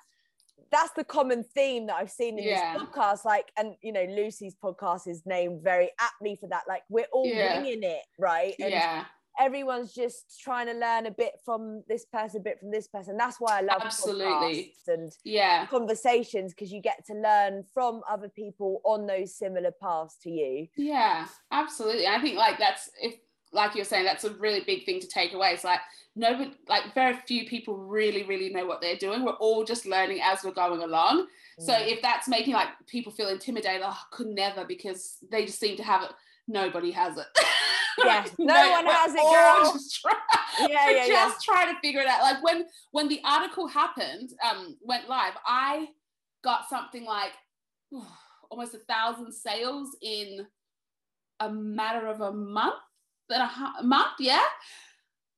that's 0.71 0.93
the 0.93 1.05
common 1.05 1.43
theme 1.43 1.89
that 1.89 1.97
I've 1.97 2.11
seen 2.11 2.39
in 2.39 2.45
this 2.45 2.61
podcast. 2.61 3.25
Like 3.25 3.51
and 3.59 3.75
you 3.83 3.93
know 3.93 4.07
Lucy's 4.09 4.55
podcast 4.63 5.09
is 5.09 5.23
named 5.27 5.63
very 5.65 5.91
aptly 5.99 6.37
for 6.41 6.49
that. 6.51 6.63
Like 6.69 6.83
we're 6.89 7.09
all 7.13 7.25
winging 7.25 7.83
it 7.83 8.03
right? 8.19 8.55
And 8.61 8.71
yeah 8.71 9.05
everyone's 9.39 9.93
just 9.93 10.41
trying 10.43 10.67
to 10.67 10.75
learn 10.75 11.07
a 11.07 11.11
bit 11.11 11.33
from 11.45 11.83
this 11.89 12.05
person, 12.07 12.41
a 12.41 12.45
bit 12.45 12.59
from 12.59 12.71
this 12.71 12.89
person. 12.89 13.17
That's 13.17 13.37
why 13.39 13.59
I 13.59 13.61
love 13.63 13.83
absolutely 13.83 14.75
and 14.89 15.13
yeah 15.25 15.67
conversations 15.67 16.53
because 16.53 16.73
you 16.73 16.81
get 16.81 17.05
to 17.07 17.15
learn 17.15 17.65
from 17.73 18.03
other 18.09 18.29
people 18.29 18.81
on 18.85 19.07
those 19.07 19.35
similar 19.35 19.71
paths 19.71 20.17
to 20.23 20.31
you. 20.31 20.67
Yeah, 20.77 21.27
absolutely. 21.53 22.07
I 22.07 22.21
think 22.21 22.37
like 22.37 22.59
that's 22.59 22.91
if 23.01 23.15
like 23.53 23.75
you're 23.75 23.85
saying, 23.85 24.05
that's 24.05 24.25
a 24.25 24.31
really 24.35 24.61
big 24.61 24.85
thing 24.85 25.01
to 25.01 25.09
take 25.09 25.33
away. 25.33 25.51
It's 25.51 25.65
like 25.65 25.81
nobody, 26.15 26.53
like 26.69 26.95
very 26.95 27.15
few 27.27 27.47
people 27.47 27.77
really, 27.77 28.23
really 28.23 28.51
know 28.51 28.67
what 28.67 28.81
they're 28.81 28.97
doing. 28.97 29.25
We're 29.25 29.33
all 29.33 29.65
just 29.65 29.87
learning 29.87 30.21
as 30.23 30.45
we're 30.45 30.53
going 30.53 30.83
along. 30.83 31.27
Mm. 31.61 31.67
So 31.67 31.75
if 31.77 32.01
that's 32.01 32.29
making 32.29 32.55
like 32.55 32.69
people 32.87 33.13
feel 33.13 33.29
intimidated, 33.29 33.83
oh, 33.85 33.91
I 33.91 34.03
could 34.13 34.29
never 34.29 34.65
because 34.65 35.17
they 35.31 35.47
just 35.47 35.59
seem 35.59 35.77
to 35.79 35.83
have 35.83 36.03
it. 36.03 36.11
Nobody 36.49 36.91
has 36.93 37.17
it. 37.17 37.27
yeah, 38.05 38.25
no, 38.39 38.55
no 38.55 38.71
one 38.71 38.87
has 38.87 39.15
it, 39.15 39.21
girl. 39.21 39.73
Just 39.73 40.01
try, 40.01 40.15
yeah, 40.61 40.91
yeah, 40.91 41.07
just 41.07 41.47
yeah. 41.47 41.55
trying 41.55 41.75
to 41.75 41.81
figure 41.81 42.01
it 42.01 42.07
out. 42.07 42.23
Like 42.23 42.43
when 42.43 42.67
when 42.93 43.09
the 43.09 43.21
article 43.25 43.67
happened, 43.67 44.31
um, 44.49 44.77
went 44.83 45.09
live, 45.09 45.35
I 45.47 45.89
got 46.43 46.69
something 46.69 47.05
like 47.05 47.33
oh, 47.95 48.17
almost 48.51 48.75
a 48.75 48.79
thousand 48.79 49.33
sales 49.33 49.97
in 50.03 50.47
a 51.41 51.51
matter 51.51 52.07
of 52.07 52.21
a 52.21 52.33
month 52.33 52.75
and 53.31 53.43
a, 53.43 53.81
a 53.81 53.83
month, 53.83 54.15
yeah. 54.19 54.43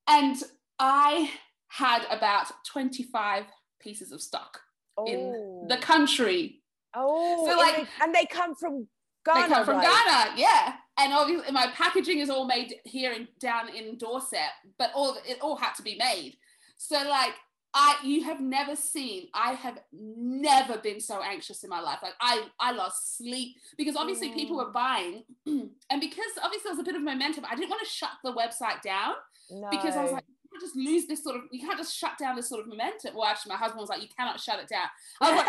And 0.09 0.37
I 0.79 1.31
had 1.69 2.05
about 2.11 2.51
25 2.67 3.45
pieces 3.81 4.13
of 4.13 4.21
stock 4.21 4.61
oh. 4.97 5.07
in 5.07 5.69
the 5.69 5.77
country. 5.77 6.63
Oh, 6.95 7.47
so 7.47 7.57
like, 7.57 7.87
and 8.03 8.15
they 8.15 8.27
come 8.27 8.55
from 8.55 8.89
Ghana. 9.25 9.49
They 9.49 9.55
come 9.55 9.65
from 9.65 9.77
right? 9.77 10.05
Ghana, 10.07 10.41
yeah 10.41 10.75
and 10.99 11.13
obviously 11.13 11.51
my 11.53 11.69
packaging 11.75 12.19
is 12.19 12.31
all 12.31 12.47
made 12.47 12.75
here 12.85 13.13
in 13.13 13.29
down 13.41 13.69
in 13.75 13.97
Dorset, 13.97 14.41
but 14.79 14.91
all 14.95 15.17
it 15.27 15.39
all 15.41 15.57
had 15.57 15.75
to 15.75 15.83
be 15.83 15.97
made. 15.97 16.37
So 16.77 16.97
like 16.97 17.33
I 17.75 17.97
you 18.05 18.25
have 18.25 18.41
never 18.41 18.77
seen 18.77 19.29
I 19.33 19.53
have 19.55 19.79
never 19.93 20.77
been 20.79 21.01
so 21.01 21.23
anxious 21.23 21.65
in 21.65 21.71
my 21.71 21.81
life. 21.81 22.01
Like 22.03 22.15
I 22.21 22.45
I 22.61 22.73
lost 22.73 23.17
sleep 23.17 23.57
because 23.79 23.97
obviously 23.97 24.31
mm. 24.31 24.35
people 24.35 24.57
were 24.57 24.67
mm. 24.67 24.73
buying 24.73 25.25
and 25.47 26.01
because 26.01 26.33
obviously 26.43 26.65
there 26.65 26.73
was 26.73 26.81
a 26.81 26.85
bit 26.85 26.97
of 26.97 27.03
momentum, 27.03 27.45
I 27.51 27.55
didn't 27.55 27.71
want 27.71 27.83
to 27.83 27.89
shut 27.89 28.11
the 28.23 28.33
website 28.33 28.83
down 28.83 29.15
no. 29.51 29.69
because 29.71 29.97
I 29.97 30.03
was 30.03 30.13
like 30.13 30.25
just 30.61 30.77
lose 30.77 31.07
this 31.07 31.23
sort 31.23 31.37
of 31.37 31.43
you 31.51 31.61
can't 31.61 31.79
just 31.79 31.97
shut 31.97 32.19
down 32.19 32.37
this 32.37 32.49
sort 32.49 32.61
of 32.61 32.69
momentum. 32.69 33.15
Well, 33.15 33.27
actually, 33.27 33.51
my 33.51 33.59
husband 33.59 33.81
was 33.81 33.89
like, 33.89 34.03
you 34.03 34.09
cannot 34.17 34.41
shut 34.41 34.61
it 34.61 34.69
down. 34.69 34.89
I 35.21 35.31
was 35.31 35.39
like, 35.39 35.47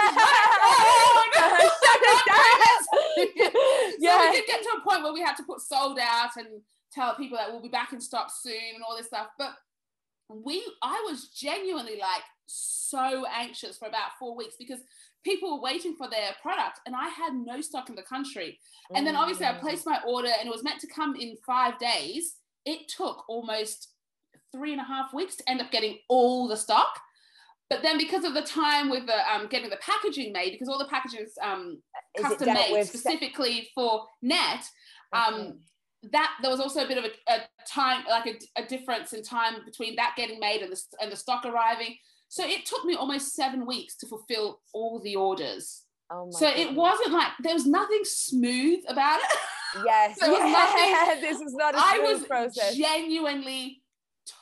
so 3.93 3.99
yeah. 3.99 4.29
we 4.29 4.37
did 4.37 4.47
get 4.47 4.61
to 4.63 4.69
a 4.77 4.81
point 4.81 5.03
where 5.03 5.13
we 5.13 5.21
had 5.21 5.35
to 5.35 5.43
put 5.43 5.61
sold 5.61 5.99
out 5.99 6.35
and 6.37 6.47
tell 6.91 7.15
people 7.15 7.37
that 7.37 7.51
we'll 7.51 7.61
be 7.61 7.69
back 7.69 7.93
in 7.93 8.01
stock 8.01 8.31
soon 8.31 8.75
and 8.75 8.83
all 8.87 8.95
this 8.97 9.07
stuff. 9.07 9.27
But 9.37 9.53
we 10.29 10.63
I 10.81 11.03
was 11.09 11.29
genuinely 11.29 11.97
like 11.99 12.23
so 12.45 13.25
anxious 13.33 13.77
for 13.77 13.87
about 13.87 14.11
four 14.19 14.35
weeks 14.35 14.55
because 14.57 14.79
people 15.23 15.55
were 15.55 15.61
waiting 15.61 15.95
for 15.95 16.09
their 16.09 16.31
product 16.41 16.81
and 16.85 16.95
I 16.95 17.09
had 17.09 17.33
no 17.33 17.61
stock 17.61 17.89
in 17.89 17.95
the 17.95 18.03
country. 18.03 18.59
And 18.93 19.07
then 19.07 19.15
obviously 19.15 19.45
I 19.45 19.53
mm. 19.53 19.61
placed 19.61 19.85
my 19.85 19.99
order 20.05 20.29
and 20.37 20.47
it 20.47 20.51
was 20.51 20.63
meant 20.63 20.81
to 20.81 20.87
come 20.87 21.15
in 21.15 21.37
five 21.45 21.79
days. 21.79 22.35
It 22.65 22.87
took 22.89 23.23
almost 23.29 23.92
three 24.53 24.71
and 24.71 24.81
a 24.81 24.85
half 24.85 25.13
weeks 25.13 25.35
to 25.37 25.49
end 25.49 25.61
up 25.61 25.71
getting 25.71 25.97
all 26.07 26.47
the 26.47 26.57
stock. 26.57 26.99
But 27.69 27.81
then 27.81 27.97
because 27.97 28.23
of 28.23 28.33
the 28.33 28.41
time 28.41 28.89
with 28.89 29.07
the 29.07 29.33
um, 29.33 29.47
getting 29.47 29.69
the 29.69 29.77
packaging 29.77 30.31
made, 30.31 30.51
because 30.51 30.69
all 30.69 30.77
the 30.77 30.85
packaging 30.85 31.21
is 31.21 31.33
um, 31.41 31.81
custom 32.19 32.53
made 32.53 32.85
specifically 32.85 33.69
for 33.73 34.05
net, 34.21 34.63
um, 35.11 35.59
that 36.11 36.31
there 36.41 36.51
was 36.51 36.59
also 36.59 36.83
a 36.83 36.87
bit 36.87 36.97
of 36.97 37.05
a, 37.05 37.31
a 37.31 37.39
time, 37.67 38.03
like 38.09 38.27
a, 38.27 38.61
a, 38.61 38.65
difference 38.65 39.13
in 39.13 39.23
time 39.23 39.55
between 39.65 39.95
that 39.95 40.13
getting 40.17 40.39
made 40.39 40.61
and 40.61 40.71
the, 40.71 40.81
and 41.01 41.11
the 41.11 41.15
stock 41.15 41.45
arriving. 41.45 41.95
So 42.27 42.45
it 42.45 42.65
took 42.65 42.83
me 42.83 42.95
almost 42.95 43.33
seven 43.33 43.65
weeks 43.65 43.95
to 43.97 44.07
fulfill 44.07 44.59
all 44.73 44.99
the 44.99 45.15
orders. 45.15 45.83
Oh 46.11 46.29
so 46.31 46.47
goodness. 46.47 46.67
it 46.67 46.75
wasn't 46.75 47.13
like 47.13 47.31
there 47.41 47.53
was 47.53 47.65
nothing 47.65 48.01
smooth 48.03 48.79
about 48.87 49.19
it. 49.19 49.25
Yes, 49.83 50.19
yeah. 50.21 50.27
nothing. 50.27 51.21
This 51.21 51.41
is 51.41 51.55
not 51.55 51.73
a 51.73 51.79
smooth 51.79 51.89
I 51.91 52.13
was 52.13 52.23
process. 52.25 52.75
genuinely 52.75 53.81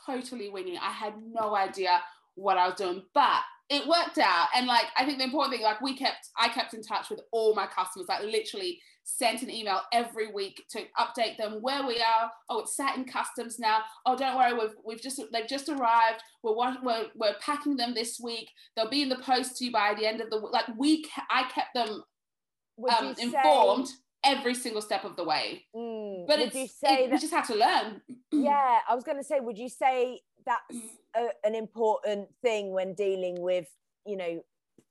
totally 0.05 0.49
winging. 0.49 0.77
I 0.77 0.91
had 0.91 1.13
no 1.31 1.55
idea 1.55 2.01
what 2.35 2.57
I 2.57 2.67
was 2.67 2.77
doing, 2.77 3.03
but 3.13 3.41
it 3.69 3.87
worked 3.87 4.17
out. 4.17 4.47
And 4.55 4.67
like, 4.67 4.85
I 4.97 5.05
think 5.05 5.17
the 5.17 5.23
important 5.23 5.53
thing, 5.53 5.63
like, 5.63 5.81
we 5.81 5.95
kept, 5.95 6.29
I 6.37 6.49
kept 6.49 6.73
in 6.73 6.81
touch 6.81 7.09
with 7.09 7.21
all 7.31 7.55
my 7.55 7.67
customers, 7.67 8.07
like, 8.09 8.23
literally 8.23 8.79
sent 9.03 9.41
an 9.41 9.49
email 9.49 9.81
every 9.91 10.31
week 10.31 10.63
to 10.71 10.83
update 10.99 11.37
them 11.37 11.59
where 11.61 11.85
we 11.85 11.95
are. 11.97 12.29
Oh, 12.49 12.59
it's 12.59 12.75
sat 12.75 12.95
in 12.97 13.05
customs 13.05 13.59
now. 13.59 13.79
Oh, 14.05 14.15
don't 14.15 14.37
worry, 14.37 14.53
we've, 14.53 14.75
we've 14.85 15.01
just, 15.01 15.21
they've 15.31 15.47
just 15.47 15.69
arrived. 15.69 16.21
We're, 16.43 16.55
we're, 16.55 17.05
we're 17.15 17.35
packing 17.41 17.77
them 17.77 17.93
this 17.93 18.19
week. 18.21 18.49
They'll 18.75 18.89
be 18.89 19.01
in 19.01 19.09
the 19.09 19.17
post 19.17 19.57
to 19.57 19.65
you 19.65 19.71
by 19.71 19.95
the 19.97 20.05
end 20.05 20.21
of 20.21 20.29
the 20.29 20.39
week. 20.39 20.53
Like, 20.53 20.67
we, 20.77 21.05
I 21.29 21.43
kept 21.43 21.73
them 21.73 22.03
um, 22.97 23.15
informed. 23.19 23.87
Say- 23.87 23.95
every 24.23 24.53
single 24.53 24.81
step 24.81 25.03
of 25.03 25.15
the 25.15 25.23
way. 25.23 25.65
Mm, 25.75 26.27
but 26.27 26.39
would 26.39 26.53
you 26.53 26.67
say 26.67 27.05
it, 27.05 27.09
that, 27.09 27.15
we 27.15 27.17
just 27.19 27.33
have 27.33 27.47
to 27.47 27.55
learn? 27.55 28.01
yeah, 28.31 28.79
I 28.87 28.95
was 28.95 29.03
going 29.03 29.17
to 29.17 29.23
say, 29.23 29.39
would 29.39 29.57
you 29.57 29.69
say 29.69 30.21
that's 30.45 30.83
a, 31.15 31.29
an 31.43 31.55
important 31.55 32.29
thing 32.41 32.71
when 32.71 32.93
dealing 32.93 33.41
with, 33.41 33.67
you 34.05 34.17
know, 34.17 34.43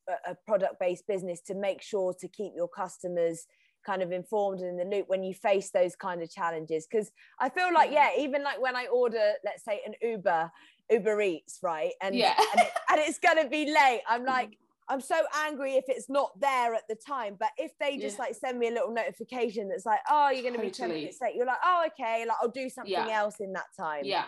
a, 0.09 0.33
a 0.33 0.37
product-based 0.47 1.07
business 1.07 1.41
to 1.43 1.55
make 1.55 1.83
sure 1.83 2.15
to 2.21 2.29
keep 2.29 2.53
your 2.55 2.69
customers 2.69 3.47
kind 3.85 4.03
of 4.03 4.13
informed 4.13 4.61
and 4.61 4.69
in 4.69 4.77
the 4.77 4.97
loop 4.97 5.09
when 5.09 5.23
you 5.23 5.33
face 5.33 5.71
those 5.71 5.95
kind 5.95 6.23
of 6.23 6.31
challenges? 6.31 6.87
Because 6.91 7.11
I 7.39 7.49
feel 7.49 7.73
like, 7.73 7.91
mm. 7.91 7.95
yeah, 7.95 8.11
even 8.19 8.43
like 8.43 8.61
when 8.61 8.77
I 8.77 8.87
order, 8.87 9.33
let's 9.45 9.65
say, 9.65 9.81
an 9.87 9.95
Uber, 10.03 10.51
Uber 10.91 11.21
Eats, 11.21 11.61
right, 11.63 11.93
and 12.03 12.15
yeah, 12.15 12.35
and, 12.37 12.61
it, 12.63 12.71
and 12.91 13.01
it's 13.01 13.19
going 13.19 13.43
to 13.43 13.49
be 13.49 13.67
late, 13.67 14.03
I'm 14.09 14.25
like 14.37 14.59
I'm 14.91 15.01
so 15.01 15.15
angry 15.47 15.75
if 15.75 15.85
it's 15.89 16.11
not 16.11 16.39
there 16.41 16.75
at 16.75 16.83
the 16.89 16.97
time. 16.97 17.37
But 17.39 17.51
if 17.57 17.71
they 17.79 17.97
just 17.97 18.19
yeah. 18.19 18.25
like 18.25 18.35
send 18.35 18.59
me 18.59 18.69
a 18.69 18.73
little 18.73 18.93
notification 18.93 19.69
that's 19.69 19.87
like, 19.87 20.01
oh, 20.11 20.31
you're 20.31 20.43
going 20.43 20.55
to 20.55 20.59
totally. 20.59 20.69
be 20.69 20.71
10 20.73 20.89
minutes 20.89 21.19
late, 21.23 21.37
you're 21.37 21.47
like, 21.47 21.59
oh, 21.65 21.87
okay, 21.87 22.27
like 22.27 22.37
I'll 22.43 22.51
do 22.51 22.69
something 22.69 22.93
yeah. 22.93 23.09
else 23.09 23.37
in 23.39 23.53
that 23.53 23.67
time. 23.77 24.03
Yeah, 24.03 24.25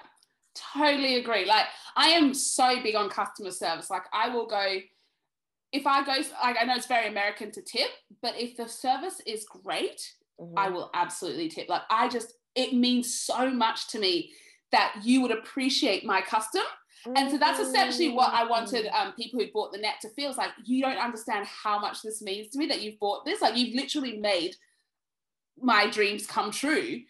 totally 0.54 1.16
agree. 1.16 1.44
Like 1.44 1.66
I 1.96 2.10
am 2.10 2.32
so 2.32 2.80
big 2.82 2.94
on 2.94 3.10
customer 3.10 3.50
service. 3.50 3.90
Like 3.90 4.04
I 4.12 4.28
will 4.28 4.46
go, 4.46 4.78
if 5.72 5.86
I 5.86 6.04
go, 6.04 6.12
like 6.42 6.56
I 6.60 6.64
know 6.64 6.76
it's 6.76 6.86
very 6.86 7.08
American 7.08 7.50
to 7.52 7.62
tip, 7.62 7.90
but 8.22 8.38
if 8.38 8.56
the 8.56 8.68
service 8.68 9.20
is 9.26 9.44
great, 9.44 10.00
mm-hmm. 10.40 10.56
I 10.56 10.68
will 10.68 10.90
absolutely 10.94 11.48
tip. 11.48 11.68
Like 11.68 11.82
I 11.90 12.08
just, 12.08 12.34
it 12.54 12.72
means 12.72 13.18
so 13.20 13.50
much 13.50 13.88
to 13.88 13.98
me 13.98 14.30
that 14.70 14.94
you 15.02 15.22
would 15.22 15.32
appreciate 15.32 16.04
my 16.04 16.20
custom 16.20 16.62
and 17.06 17.30
so 17.30 17.38
that's 17.38 17.58
essentially 17.58 18.10
what 18.10 18.32
I 18.32 18.44
wanted 18.44 18.86
mm. 18.86 18.94
um, 18.94 19.12
people 19.12 19.40
who 19.40 19.46
bought 19.52 19.72
the 19.72 19.78
net 19.78 19.94
to 20.02 20.08
feel. 20.10 20.28
It's 20.28 20.38
like, 20.38 20.50
you 20.64 20.82
don't 20.82 20.98
understand 20.98 21.46
how 21.46 21.78
much 21.78 22.02
this 22.02 22.22
means 22.22 22.50
to 22.50 22.58
me 22.58 22.66
that 22.66 22.80
you've 22.80 22.98
bought 22.98 23.24
this. 23.24 23.40
Like, 23.40 23.56
you've 23.56 23.74
literally 23.74 24.18
made 24.18 24.54
my 25.60 25.90
dreams 25.90 26.26
come 26.26 26.50
true. 26.50 27.00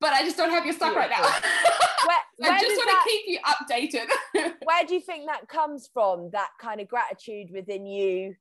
But 0.00 0.12
I 0.12 0.22
just 0.22 0.36
don't 0.36 0.50
have 0.50 0.64
your 0.64 0.74
stuff 0.74 0.94
right 0.94 1.10
now. 1.10 1.22
Where, 1.22 1.30
where 2.36 2.52
I 2.52 2.60
just 2.60 2.76
want 2.76 2.90
that, 2.90 3.04
to 3.04 3.10
keep 3.10 3.24
you 3.26 3.38
updated. 3.40 4.54
where 4.64 4.84
do 4.84 4.94
you 4.94 5.00
think 5.00 5.26
that 5.26 5.48
comes 5.48 5.88
from? 5.92 6.30
That 6.32 6.50
kind 6.60 6.80
of 6.80 6.88
gratitude 6.88 7.50
within 7.50 7.86
you 7.86 8.34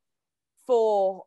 for 0.67 1.23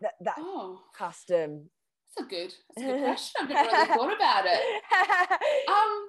that, 0.00 0.12
that 0.20 0.36
oh. 0.38 0.80
custom? 0.96 1.70
That's 2.16 2.26
a 2.26 2.30
good, 2.30 2.54
that's 2.76 2.86
a 2.86 2.92
good 2.92 3.04
question. 3.04 3.40
I've 3.40 3.48
never 3.48 3.70
really 3.70 3.86
thought 3.86 4.16
about 4.16 4.44
it. 4.46 5.68
Um, 5.68 6.08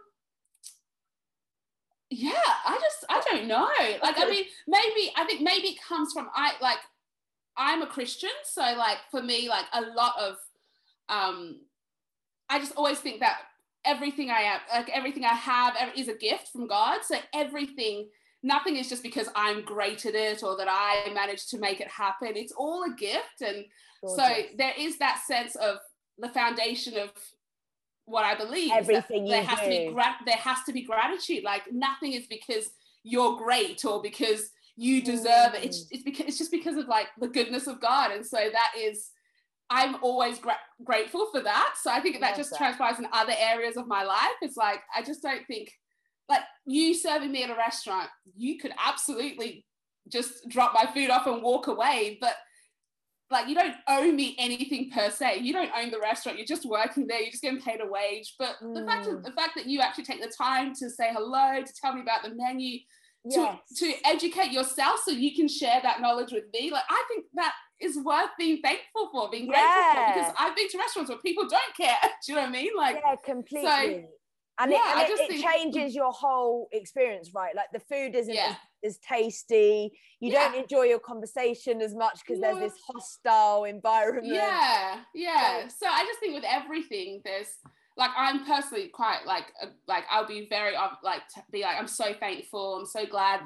yeah 2.10 2.32
i 2.66 2.78
just 2.82 3.06
i 3.10 3.22
don't 3.30 3.48
know 3.48 3.68
like 4.04 4.18
i 4.18 4.30
mean 4.30 4.46
maybe 4.68 5.12
i 5.16 5.24
think 5.26 5.42
maybe 5.42 5.70
it 5.70 5.78
comes 5.88 6.12
from 6.14 6.28
i 6.36 6.54
like 6.62 6.80
i'm 7.58 7.82
a 7.82 7.88
christian 7.88 8.30
so 8.44 8.62
like 8.62 8.98
for 9.12 9.22
me 9.22 9.48
like 9.48 9.66
a 9.74 9.82
lot 9.82 10.14
of 10.20 10.36
um 11.10 11.60
i 12.50 12.58
just 12.58 12.76
always 12.76 13.00
think 13.00 13.20
that 13.20 13.38
everything 13.86 14.30
I 14.30 14.42
am, 14.42 14.60
like 14.74 14.90
everything 14.90 15.26
I 15.26 15.34
have, 15.34 15.76
is 15.96 16.08
a 16.08 16.16
gift 16.16 16.50
from 16.50 16.68
God. 16.68 17.00
So 17.04 17.18
everything, 17.34 18.10
nothing 18.44 18.78
is 18.78 18.90
just 18.90 19.04
because 19.04 19.30
I'm 19.36 19.64
great 19.64 20.06
at 20.06 20.16
it 20.16 20.44
or 20.44 20.58
that 20.58 20.68
I 20.70 21.12
managed 21.14 21.50
to 21.52 21.60
make 21.60 21.80
it 21.80 21.88
happen. 21.88 22.34
It's 22.36 22.54
all 22.54 22.84
a 22.84 22.94
gift, 22.96 23.42
and 23.42 23.66
Gorgeous. 24.02 24.16
so 24.16 24.44
there 24.58 24.74
is 24.78 24.98
that 25.00 25.22
sense 25.26 25.56
of 25.56 25.78
the 26.18 26.30
foundation 26.30 26.98
of 26.98 27.12
what 28.10 28.26
I 28.26 28.36
believe. 28.36 28.72
Everything 28.74 29.26
there 29.26 29.44
has 29.44 29.60
do. 29.60 29.66
to 29.66 29.70
be 29.70 29.94
gra- 29.94 30.18
there 30.26 30.38
has 30.38 30.64
to 30.66 30.74
be 30.74 30.82
gratitude. 30.82 31.44
Like 31.44 31.64
nothing 31.72 32.14
is 32.14 32.28
because 32.28 32.70
you're 33.04 33.38
great 33.38 33.86
or 33.86 34.02
because 34.02 34.52
you 34.76 35.02
deserve 35.02 35.54
mm. 35.54 35.56
it. 35.56 35.66
It's, 35.66 35.86
it's 35.92 36.04
because 36.04 36.26
it's 36.28 36.38
just 36.38 36.52
because 36.52 36.78
of 36.78 36.88
like 36.88 37.08
the 37.20 37.28
goodness 37.28 37.68
of 37.68 37.80
God, 37.80 38.12
and 38.12 38.26
so 38.26 38.38
that 38.38 38.72
is 38.78 39.12
I'm 39.70 39.98
always 40.02 40.40
gra- 40.40 40.58
grateful 40.84 41.28
for 41.32 41.42
that. 41.42 41.76
So 41.82 41.92
I 41.92 42.00
think 42.00 42.20
that 42.20 42.36
just 42.36 42.50
that. 42.52 42.58
transpires 42.58 43.00
in 43.00 43.08
other 43.14 43.34
areas 43.38 43.78
of 43.78 43.88
my 43.88 44.04
life. 44.04 44.38
It's 44.42 44.58
like, 44.58 44.82
I 44.96 45.04
just 45.04 45.22
don't 45.22 45.46
think, 45.46 45.72
like, 46.28 46.42
you 46.66 46.96
serving 46.96 47.32
me 47.32 47.44
at 47.44 47.52
a 47.52 47.56
restaurant, 47.56 48.10
you 48.36 48.58
could 48.58 48.74
absolutely 48.84 49.66
just 50.08 50.50
drop 50.50 50.74
my 50.74 50.92
food 50.92 51.12
off 51.12 51.28
and 51.28 51.44
walk 51.44 51.68
away. 51.68 52.18
But 52.20 52.34
like, 53.32 53.48
you 53.48 53.56
don't 53.56 53.76
owe 53.88 54.12
me 54.12 54.36
anything 54.40 54.90
per 54.90 55.10
se. 55.10 55.40
You 55.42 55.54
don't 55.54 55.72
own 55.78 55.92
the 55.92 56.00
restaurant. 56.00 56.38
You're 56.38 56.48
just 56.48 56.66
working 56.66 57.06
there. 57.06 57.22
You're 57.22 57.32
just 57.32 57.44
getting 57.44 57.62
paid 57.62 57.80
a 57.82 57.88
wage. 57.88 58.36
But 58.40 58.56
mm. 58.64 58.74
the 58.74 58.86
fact 58.86 59.08
of, 59.08 59.24
the 59.24 59.32
fact 59.32 59.52
that 59.56 59.68
you 59.68 59.82
actually 59.82 60.06
take 60.06 60.22
the 60.22 60.34
time 60.36 60.74
to 60.76 60.90
say 60.90 61.10
hello, 61.14 61.62
to 61.62 61.74
tell 61.80 61.94
me 61.94 62.02
about 62.02 62.24
the 62.24 62.34
menu, 62.36 62.80
yes. 63.26 63.60
to, 63.78 63.86
to 63.86 63.94
educate 64.06 64.52
yourself 64.52 65.02
so 65.06 65.12
you 65.12 65.36
can 65.36 65.48
share 65.48 65.80
that 65.84 66.02
knowledge 66.02 66.32
with 66.32 66.46
me. 66.54 66.72
Like, 66.72 66.84
I 66.90 67.04
think 67.08 67.26
that 67.36 67.54
is 67.80 67.98
worth 68.04 68.32
being 68.38 68.62
thankful 68.62 69.10
for, 69.12 69.30
being 69.30 69.48
grateful 69.48 69.68
yeah. 69.68 70.08
for. 70.08 70.20
Because 70.20 70.34
I've 70.40 70.56
been 70.56 70.70
to 70.70 70.78
restaurants 70.80 71.10
where 71.10 71.20
people 71.20 71.48
don't 71.48 71.76
care. 71.78 71.98
Do 72.26 72.32
you 72.32 72.36
know 72.36 72.42
what 72.42 72.50
I 72.50 72.52
mean? 72.52 72.72
Like, 72.76 72.96
yeah, 72.96 73.16
completely. 73.24 73.70
So, 73.70 74.04
and 74.62 74.72
yeah, 74.72 75.02
it, 75.02 75.10
and 75.10 75.20
it, 75.20 75.36
it 75.36 75.44
changes 75.44 75.96
your 75.96 76.12
whole 76.12 76.68
experience, 76.72 77.32
right? 77.34 77.56
Like 77.56 77.68
the 77.72 77.80
food 77.80 78.14
isn't 78.16 78.34
yeah. 78.34 78.50
as, 78.50 78.56
as, 78.84 78.98
tasty. 78.98 79.92
You 80.20 80.32
yeah. 80.32 80.50
don't 80.50 80.62
enjoy 80.62 80.84
your 80.84 81.00
conversation 81.00 81.82
as 81.82 81.96
much 81.96 82.20
because 82.26 82.40
no. 82.40 82.54
there's 82.56 82.72
this 82.72 82.82
hostile 82.88 83.64
environment. 83.66 84.28
Yeah, 84.28 85.02
yeah. 85.14 85.68
So 85.68 85.88
I 85.88 86.04
just 86.06 86.20
think 86.20 86.36
with 86.36 86.46
everything, 86.48 87.22
there's 87.24 87.48
like 87.98 88.12
I'm 88.18 88.46
personally 88.46 88.88
quite 88.88 89.26
like 89.26 89.46
like 89.88 90.06
I'll 90.10 90.28
be 90.28 90.48
very 90.50 90.74
like 91.04 91.22
be 91.52 91.62
like 91.62 91.78
I'm 91.78 91.88
so 91.88 92.14
thankful. 92.14 92.78
I'm 92.78 92.86
so 92.86 93.06
glad. 93.06 93.42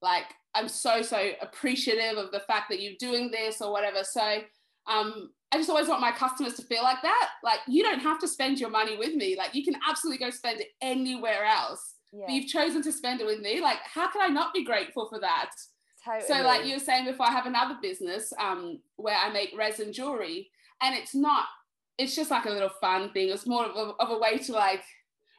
Like 0.00 0.26
I'm 0.54 0.68
so 0.68 1.02
so 1.02 1.30
appreciative 1.42 2.16
of 2.16 2.30
the 2.30 2.40
fact 2.40 2.70
that 2.70 2.80
you're 2.80 2.94
doing 2.98 3.30
this 3.30 3.60
or 3.60 3.72
whatever. 3.72 4.04
So 4.04 4.40
um, 4.86 5.30
I 5.52 5.56
just 5.56 5.68
always 5.68 5.88
want 5.88 6.00
my 6.00 6.12
customers 6.12 6.54
to 6.54 6.62
feel 6.62 6.82
like 6.82 7.02
that. 7.02 7.28
Like 7.42 7.60
you 7.66 7.82
don't 7.82 8.00
have 8.00 8.20
to 8.20 8.28
spend 8.28 8.60
your 8.60 8.70
money 8.70 8.96
with 8.96 9.14
me. 9.14 9.36
Like 9.36 9.54
you 9.54 9.64
can 9.64 9.74
absolutely 9.88 10.24
go 10.24 10.30
spend 10.30 10.60
it 10.60 10.68
anywhere 10.80 11.44
else. 11.44 11.95
Yeah. 12.16 12.24
But 12.26 12.34
you've 12.34 12.48
chosen 12.48 12.82
to 12.82 12.92
spend 12.92 13.20
it 13.20 13.26
with 13.26 13.40
me. 13.40 13.60
Like 13.60 13.78
how 13.84 14.10
can 14.10 14.22
I 14.22 14.28
not 14.28 14.54
be 14.54 14.64
grateful 14.64 15.08
for 15.08 15.20
that? 15.20 15.50
Totally. 16.04 16.26
So 16.26 16.42
like 16.42 16.64
you 16.64 16.74
were 16.74 16.80
saying 16.80 17.06
before, 17.06 17.26
I 17.26 17.32
have 17.32 17.46
another 17.46 17.76
business 17.82 18.32
um, 18.40 18.80
where 18.96 19.16
I 19.16 19.30
make 19.30 19.52
resin 19.56 19.92
jewelry, 19.92 20.50
and 20.82 20.94
it's 20.94 21.14
not. 21.14 21.46
It's 21.98 22.14
just 22.14 22.30
like 22.30 22.44
a 22.44 22.50
little 22.50 22.70
fun 22.80 23.10
thing. 23.12 23.30
It's 23.30 23.46
more 23.46 23.64
of 23.64 23.74
a, 23.74 23.92
of 23.98 24.10
a 24.10 24.18
way 24.18 24.38
to 24.38 24.52
like 24.52 24.82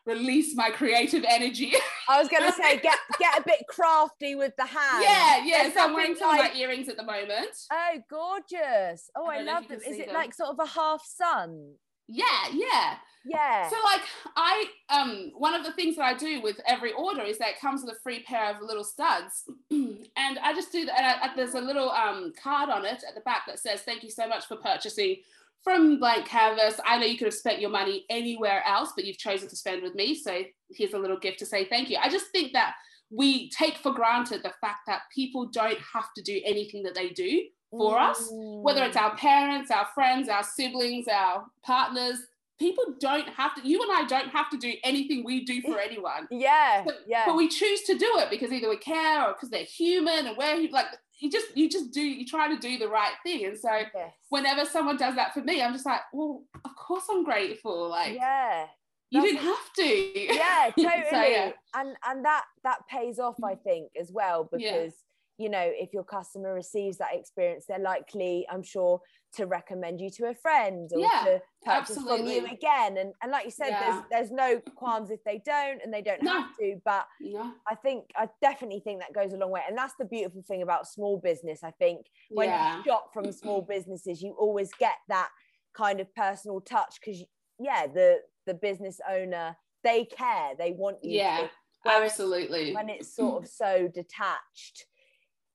release 0.05 0.55
my 0.55 0.69
creative 0.71 1.23
energy. 1.27 1.73
I 2.09 2.19
was 2.19 2.27
gonna 2.29 2.51
say 2.51 2.77
get 2.81 2.97
get 3.19 3.39
a 3.39 3.43
bit 3.45 3.63
crafty 3.69 4.35
with 4.35 4.53
the 4.57 4.65
hand. 4.65 5.03
Yeah, 5.03 5.43
yeah. 5.43 5.71
so 5.73 5.81
I'm 5.81 5.93
wearing 5.93 6.15
some 6.15 6.29
like... 6.29 6.49
of 6.49 6.53
my 6.53 6.59
earrings 6.59 6.89
at 6.89 6.97
the 6.97 7.03
moment. 7.03 7.55
Oh, 7.71 7.99
gorgeous! 8.09 9.09
Oh, 9.15 9.27
I, 9.27 9.37
I 9.37 9.41
love 9.41 9.67
them. 9.67 9.79
Is 9.85 9.99
it 9.99 10.07
them. 10.07 10.15
like 10.15 10.33
sort 10.33 10.49
of 10.49 10.59
a 10.59 10.65
half 10.65 11.05
sun? 11.05 11.75
Yeah, 12.07 12.25
yeah. 12.53 12.95
Yeah. 13.27 13.69
So 13.69 13.75
like 13.83 14.01
I 14.35 14.65
um 14.89 15.31
one 15.35 15.53
of 15.53 15.63
the 15.63 15.73
things 15.73 15.95
that 15.97 16.05
I 16.05 16.13
do 16.13 16.41
with 16.41 16.59
every 16.67 16.93
order 16.93 17.23
is 17.23 17.37
that 17.39 17.49
it 17.49 17.59
comes 17.59 17.83
with 17.83 17.95
a 17.95 17.99
free 17.99 18.23
pair 18.23 18.55
of 18.55 18.61
little 18.61 18.83
studs. 18.83 19.49
and 19.71 20.39
I 20.39 20.53
just 20.53 20.71
do 20.71 20.85
that. 20.85 20.97
And 20.97 21.31
I, 21.31 21.35
there's 21.35 21.55
a 21.55 21.61
little 21.61 21.91
um 21.91 22.33
card 22.41 22.69
on 22.69 22.85
it 22.85 23.03
at 23.07 23.15
the 23.15 23.21
back 23.21 23.43
that 23.47 23.59
says 23.59 23.81
thank 23.81 24.03
you 24.03 24.09
so 24.09 24.27
much 24.27 24.45
for 24.45 24.55
purchasing 24.57 25.17
from 25.63 25.99
blank 25.99 26.25
canvas. 26.27 26.79
I 26.85 26.97
know 26.97 27.05
you 27.05 27.17
could 27.17 27.27
have 27.27 27.33
spent 27.33 27.59
your 27.59 27.69
money 27.69 28.05
anywhere 28.09 28.63
else, 28.65 28.93
but 28.95 29.05
you've 29.05 29.17
chosen 29.17 29.49
to 29.49 29.55
spend 29.55 29.83
with 29.83 29.95
me. 29.95 30.15
So 30.15 30.43
here's 30.71 30.93
a 30.93 30.99
little 30.99 31.19
gift 31.19 31.39
to 31.39 31.45
say 31.45 31.65
thank 31.65 31.89
you. 31.89 31.97
I 32.01 32.09
just 32.09 32.27
think 32.27 32.53
that 32.53 32.75
we 33.09 33.49
take 33.49 33.77
for 33.77 33.93
granted 33.93 34.43
the 34.43 34.53
fact 34.61 34.81
that 34.87 35.01
people 35.13 35.45
don't 35.45 35.79
have 35.93 36.13
to 36.15 36.21
do 36.21 36.39
anything 36.45 36.83
that 36.83 36.95
they 36.95 37.09
do 37.09 37.43
for 37.71 37.97
mm. 37.97 38.09
us, 38.09 38.27
whether 38.31 38.83
it's 38.83 38.97
our 38.97 39.15
parents, 39.15 39.71
our 39.71 39.87
friends, 39.93 40.29
our 40.29 40.43
siblings, 40.43 41.07
our 41.07 41.45
partners. 41.63 42.17
People 42.59 42.85
don't 42.99 43.29
have 43.29 43.53
to, 43.55 43.67
you 43.67 43.81
and 43.81 43.91
I 43.91 44.05
don't 44.07 44.29
have 44.29 44.49
to 44.49 44.57
do 44.57 44.73
anything 44.83 45.23
we 45.23 45.45
do 45.45 45.61
for 45.61 45.79
anyone. 45.79 46.27
Yeah. 46.31 46.83
But, 46.85 46.99
yeah. 47.07 47.23
But 47.25 47.35
we 47.35 47.47
choose 47.47 47.83
to 47.83 47.97
do 47.97 48.17
it 48.17 48.29
because 48.29 48.51
either 48.51 48.69
we 48.69 48.77
care 48.77 49.23
or 49.23 49.33
because 49.33 49.49
they're 49.49 49.63
human 49.63 50.27
and 50.27 50.37
we're 50.37 50.69
like, 50.71 50.87
you 51.19 51.31
just 51.31 51.47
you 51.55 51.69
just 51.69 51.91
do 51.91 52.01
you 52.01 52.25
try 52.25 52.47
to 52.47 52.57
do 52.59 52.77
the 52.77 52.87
right 52.87 53.13
thing 53.23 53.45
and 53.45 53.57
so 53.57 53.69
yes. 53.71 54.11
whenever 54.29 54.65
someone 54.65 54.97
does 54.97 55.15
that 55.15 55.33
for 55.33 55.41
me 55.41 55.61
i'm 55.61 55.73
just 55.73 55.85
like 55.85 56.01
well 56.13 56.43
of 56.63 56.75
course 56.75 57.05
i'm 57.09 57.23
grateful 57.23 57.89
like 57.89 58.13
yeah 58.13 58.65
you 59.09 59.21
didn't 59.21 59.41
have 59.41 59.73
to 59.75 59.83
yeah 59.83 60.69
totally 60.77 61.03
so, 61.09 61.23
yeah. 61.23 61.51
and 61.75 61.95
and 62.07 62.25
that 62.25 62.43
that 62.63 62.79
pays 62.89 63.19
off 63.19 63.35
i 63.43 63.55
think 63.55 63.89
as 63.99 64.11
well 64.11 64.47
because 64.51 64.93
yeah. 65.39 65.43
you 65.43 65.49
know 65.49 65.63
if 65.63 65.93
your 65.93 66.03
customer 66.03 66.53
receives 66.53 66.97
that 66.97 67.13
experience 67.13 67.65
they're 67.67 67.79
likely 67.79 68.45
i'm 68.51 68.63
sure 68.63 68.99
to 69.35 69.45
recommend 69.45 69.99
you 70.01 70.09
to 70.09 70.27
a 70.27 70.33
friend 70.33 70.89
or 70.93 70.99
yeah, 70.99 71.23
to 71.25 71.41
purchase 71.63 71.97
absolutely. 71.97 72.39
from 72.39 72.45
you 72.45 72.53
again. 72.53 72.97
And, 72.97 73.13
and 73.21 73.31
like 73.31 73.45
you 73.45 73.51
said, 73.51 73.69
yeah. 73.69 74.01
there's 74.09 74.29
there's 74.29 74.31
no 74.31 74.59
qualms 74.75 75.11
if 75.11 75.23
they 75.23 75.41
don't 75.45 75.81
and 75.83 75.93
they 75.93 76.01
don't 76.01 76.23
no. 76.23 76.41
have 76.41 76.57
to. 76.59 76.75
But 76.83 77.05
yeah. 77.21 77.51
I 77.67 77.75
think 77.75 78.05
I 78.15 78.29
definitely 78.41 78.79
think 78.79 79.01
that 79.01 79.13
goes 79.13 79.33
a 79.33 79.37
long 79.37 79.51
way. 79.51 79.61
And 79.67 79.77
that's 79.77 79.93
the 79.99 80.05
beautiful 80.05 80.43
thing 80.47 80.61
about 80.61 80.87
small 80.87 81.17
business. 81.17 81.63
I 81.63 81.71
think 81.71 82.07
when 82.29 82.49
you 82.49 82.83
shop 82.85 83.11
from 83.13 83.31
small 83.31 83.61
businesses, 83.61 84.21
you 84.21 84.35
always 84.39 84.71
get 84.79 84.95
that 85.09 85.29
kind 85.75 85.99
of 85.99 86.13
personal 86.15 86.61
touch 86.61 86.95
because 86.99 87.23
yeah, 87.59 87.87
the 87.87 88.19
the 88.45 88.53
business 88.53 88.99
owner 89.09 89.55
they 89.83 90.05
care, 90.05 90.51
they 90.57 90.71
want 90.71 90.97
you. 91.03 91.19
Yeah, 91.19 91.47
to. 91.83 91.91
absolutely. 91.91 92.73
When 92.73 92.89
it's 92.89 93.15
sort 93.15 93.43
of 93.43 93.49
so 93.49 93.87
detached 93.93 94.86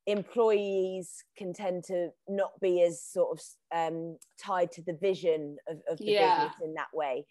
employees 0.06 1.24
can 1.36 1.52
tend 1.52 1.84
to 1.84 2.08
not 2.28 2.52
be 2.60 2.82
as 2.82 3.02
sort 3.02 3.38
of 3.38 3.44
um, 3.76 4.18
tied 4.40 4.72
to 4.72 4.82
the 4.82 4.94
vision 4.94 5.56
of, 5.68 5.78
of 5.90 5.98
the 5.98 6.04
yeah. 6.04 6.34
business 6.34 6.54
in 6.64 6.74
that 6.74 6.88
way. 6.92 7.26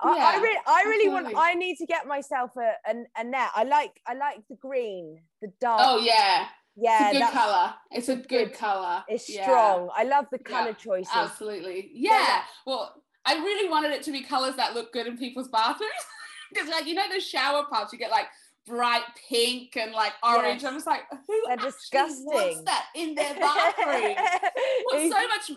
I, 0.00 0.16
yeah, 0.16 0.24
I, 0.24 0.42
really, 0.42 0.60
I 0.66 0.82
really 0.86 1.08
want. 1.08 1.34
I 1.36 1.54
need 1.54 1.76
to 1.76 1.86
get 1.86 2.06
myself 2.06 2.50
a, 2.56 2.72
a, 2.90 2.94
a 3.16 3.24
net. 3.24 3.50
I 3.54 3.62
like, 3.62 3.92
I 4.06 4.14
like 4.14 4.40
the 4.48 4.56
green, 4.56 5.18
the 5.40 5.52
dark. 5.60 5.82
Oh 5.84 5.98
yeah, 5.98 6.46
yeah, 6.76 7.10
it's 7.10 7.16
a 7.16 7.20
good 7.20 7.32
color. 7.32 7.74
It's 7.92 8.08
a 8.08 8.16
good, 8.16 8.28
good 8.28 8.54
color. 8.54 9.04
It's 9.08 9.32
strong. 9.32 9.84
Yeah. 9.86 9.88
I 9.94 10.04
love 10.04 10.26
the 10.32 10.38
color 10.38 10.70
yeah, 10.70 10.72
choices. 10.72 11.12
Absolutely. 11.14 11.90
Yeah. 11.94 12.42
Well, 12.66 13.02
I 13.24 13.36
really 13.36 13.68
wanted 13.68 13.92
it 13.92 14.02
to 14.04 14.12
be 14.12 14.22
colors 14.22 14.56
that 14.56 14.74
look 14.74 14.92
good 14.92 15.06
in 15.06 15.16
people's 15.16 15.48
bathrooms 15.48 15.92
because, 16.52 16.68
like, 16.68 16.86
you 16.86 16.94
know, 16.94 17.04
the 17.12 17.20
shower 17.20 17.64
parts 17.70 17.92
you 17.92 17.98
get 17.98 18.10
like 18.10 18.26
bright 18.66 19.02
pink 19.28 19.76
and 19.76 19.92
like 19.92 20.12
orange. 20.22 20.62
Yes. 20.62 20.64
I'm 20.64 20.74
just 20.74 20.86
like, 20.86 21.02
who 21.26 21.42
They're 21.46 21.56
disgusting. 21.56 22.24
wants 22.26 22.62
that 22.62 22.86
in 22.94 23.14
their 23.14 23.34
bathroom? 23.38 24.16
well, 24.90 25.10
so 25.10 25.28
much, 25.28 25.50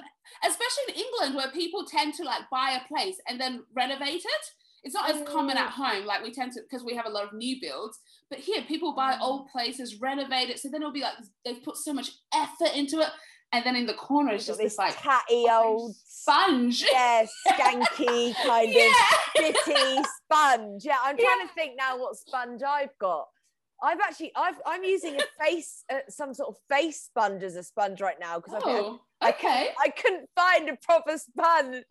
especially 0.45 0.84
in 0.89 0.95
England 0.95 1.36
where 1.36 1.51
people 1.51 1.86
tend 1.86 2.14
to 2.16 2.24
like 2.24 2.43
buy 2.51 2.80
a 2.82 2.88
place 2.88 3.18
and 3.28 3.39
then 3.39 3.64
renovate 3.76 4.24
it. 4.26 4.45
It's 4.84 4.93
not 4.93 5.10
as 5.10 5.28
common 5.28 5.58
at 5.58 5.72
home, 5.72 6.05
like 6.05 6.24
we 6.24 6.32
tend 6.32 6.53
to 6.53 6.62
because 6.62 6.86
we 6.86 6.95
have 6.95 7.08
a 7.08 7.10
lot 7.10 7.26
of 7.26 7.34
new 7.34 7.58
builds. 7.60 7.99
But 8.30 8.39
here, 8.39 8.62
people 8.62 8.93
buy 8.93 9.14
mm. 9.14 9.22
old 9.22 9.49
places, 9.49 9.99
renovate 9.99 10.49
it, 10.49 10.60
so 10.60 10.70
then 10.70 10.82
it'll 10.82 10.93
be 10.93 11.01
like 11.01 11.16
they've 11.43 11.64
put 11.64 11.78
so 11.78 11.93
much 11.93 12.12
effort 12.34 12.74
into 12.76 12.99
it 12.99 13.10
and 13.53 13.66
then 13.66 13.76
in 13.76 13.86
the 13.86 13.93
corner 13.93 14.34
it's 14.34 14.45
just 14.45 14.60
this, 14.60 14.74
this 14.74 14.78
like 14.78 15.01
tatty 15.01 15.45
old 15.49 15.95
sponge. 16.28 16.86
Yeah, 16.91 17.25
skanky 17.47 18.36
kind 18.45 18.73
yeah. 18.73 18.88
of 18.88 18.93
bitty 19.36 20.03
sponge. 20.23 20.86
Yeah, 20.86 20.97
I'm 21.03 21.17
trying 21.17 21.39
yeah. 21.39 21.47
to 21.47 21.53
think 21.55 21.73
now 21.78 21.97
what 21.97 22.15
sponge 22.17 22.61
I've 22.63 22.97
got. 22.99 23.28
I've 23.82 23.99
actually 23.99 24.32
I've 24.36 24.59
I'm 24.65 24.84
using 24.84 25.17
a 25.17 25.43
face 25.43 25.84
uh, 25.91 25.99
some 26.09 26.34
sort 26.34 26.49
of 26.49 26.55
face 26.69 27.01
sponge 27.01 27.43
as 27.43 27.55
a 27.55 27.63
sponge 27.63 28.01
right 28.01 28.19
now 28.19 28.39
because 28.39 28.61
oh, 28.65 28.99
okay. 29.24 29.70
I, 29.70 29.74
I 29.86 29.89
couldn't 29.89 30.30
find 30.36 30.70
a 30.70 30.78
proper 30.78 31.18
sponge, 31.18 31.84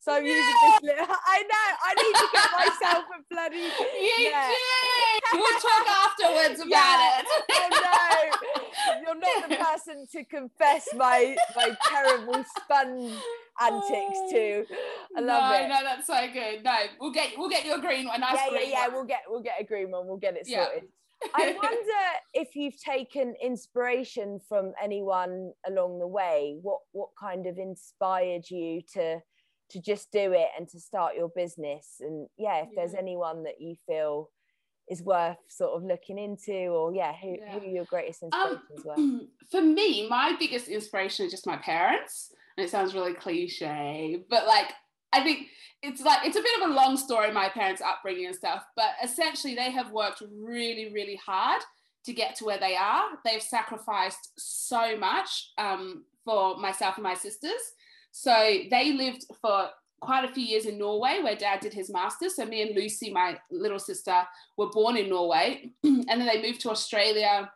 so 0.00 0.12
I'm 0.12 0.24
yeah. 0.24 0.32
using 0.32 0.54
this. 0.62 0.80
Little, 0.82 1.06
I 1.26 1.42
know 1.42 1.66
I 1.84 1.94
need 1.94 2.14
to 2.14 2.28
get 2.32 2.48
myself 2.52 3.04
a 3.14 3.34
bloody. 3.34 3.68
You 4.00 4.30
yeah. 4.30 4.48
did. 4.48 5.40
We'll 5.40 5.60
talk 5.60 5.86
afterwards 5.88 6.60
about 6.60 6.68
yeah. 6.68 7.20
it. 7.20 7.26
oh 7.52 8.32
no, 8.88 9.00
you're 9.02 9.14
not 9.14 9.48
the 9.48 9.56
person 9.56 10.06
to 10.12 10.24
confess 10.24 10.88
my 10.96 11.36
my 11.56 11.76
terrible 11.88 12.44
sponge 12.56 13.12
antics 13.60 14.18
to. 14.32 14.64
I 15.16 15.20
love 15.20 15.52
no, 15.52 15.58
it. 15.58 15.68
No, 15.68 15.78
that's 15.82 16.06
so 16.06 16.26
good. 16.32 16.64
No, 16.64 16.76
we'll 17.00 17.12
get 17.12 17.32
we'll 17.36 17.50
get 17.50 17.64
you 17.64 17.74
a 17.74 17.80
green 17.80 18.06
one. 18.06 18.20
Nice 18.20 18.38
yeah, 18.50 18.58
yeah, 18.58 18.68
yeah. 18.68 18.86
One. 18.86 18.94
We'll 18.94 19.04
get 19.04 19.20
we'll 19.28 19.42
get 19.42 19.60
a 19.60 19.64
green 19.64 19.90
one. 19.90 20.06
We'll 20.06 20.16
get 20.16 20.36
it 20.36 20.46
sorted. 20.46 20.84
I 21.34 21.52
wonder 21.62 22.02
if 22.34 22.54
you've 22.56 22.80
taken 22.82 23.34
inspiration 23.42 24.40
from 24.48 24.72
anyone 24.82 25.52
along 25.66 25.98
the 25.98 26.06
way. 26.06 26.56
What 26.62 26.80
what 26.92 27.10
kind 27.18 27.46
of 27.46 27.58
inspired 27.58 28.48
you 28.50 28.82
to 28.94 29.20
to 29.70 29.80
just 29.80 30.10
do 30.10 30.32
it 30.32 30.48
and 30.58 30.68
to 30.68 30.80
start 30.80 31.14
your 31.16 31.28
business 31.28 31.96
and 32.00 32.26
yeah 32.36 32.62
if 32.62 32.68
Yeah. 32.72 32.80
there's 32.80 32.94
anyone 32.94 33.44
that 33.44 33.60
you 33.60 33.76
feel 33.86 34.30
is 34.90 35.00
worth 35.00 35.36
sort 35.48 35.76
of 35.76 35.84
looking 35.84 36.18
into 36.18 36.52
or 36.52 36.92
yeah 36.92 37.12
who, 37.14 37.36
Yeah. 37.38 37.58
who 37.60 37.66
your 37.68 37.84
greatest 37.84 38.24
Um, 38.24 38.60
inspirations 38.72 38.84
were 38.84 39.28
for 39.52 39.60
me, 39.60 40.08
my 40.08 40.34
biggest 40.38 40.66
inspiration 40.68 41.26
is 41.26 41.30
just 41.32 41.46
my 41.46 41.56
parents. 41.58 42.32
And 42.56 42.66
it 42.66 42.70
sounds 42.70 42.94
really 42.94 43.14
cliche, 43.14 44.24
but 44.28 44.46
like, 44.46 44.72
I 45.12 45.22
think 45.22 45.48
it's 45.82 46.02
like, 46.02 46.26
it's 46.26 46.36
a 46.36 46.42
bit 46.42 46.62
of 46.62 46.70
a 46.70 46.74
long 46.74 46.96
story, 46.96 47.32
my 47.32 47.48
parents' 47.48 47.82
upbringing 47.82 48.26
and 48.26 48.34
stuff. 48.34 48.64
But 48.76 48.90
essentially, 49.02 49.54
they 49.54 49.70
have 49.70 49.90
worked 49.92 50.22
really, 50.32 50.92
really 50.92 51.16
hard 51.24 51.62
to 52.04 52.12
get 52.12 52.36
to 52.36 52.44
where 52.44 52.58
they 52.58 52.76
are. 52.76 53.04
They've 53.24 53.42
sacrificed 53.42 54.32
so 54.38 54.96
much 54.96 55.50
um, 55.58 56.04
for 56.24 56.56
myself 56.58 56.96
and 56.96 57.04
my 57.04 57.14
sisters. 57.14 57.60
So 58.12 58.32
they 58.70 58.92
lived 58.92 59.24
for 59.40 59.68
quite 60.00 60.24
a 60.24 60.32
few 60.32 60.42
years 60.42 60.66
in 60.66 60.78
Norway, 60.78 61.20
where 61.22 61.36
dad 61.36 61.60
did 61.60 61.74
his 61.74 61.90
master's. 61.90 62.36
So 62.36 62.46
me 62.46 62.62
and 62.62 62.74
Lucy, 62.74 63.12
my 63.12 63.38
little 63.50 63.78
sister, 63.78 64.22
were 64.56 64.70
born 64.70 64.96
in 64.96 65.10
Norway. 65.10 65.70
and 65.84 66.06
then 66.08 66.26
they 66.26 66.42
moved 66.42 66.60
to 66.62 66.70
Australia 66.70 67.50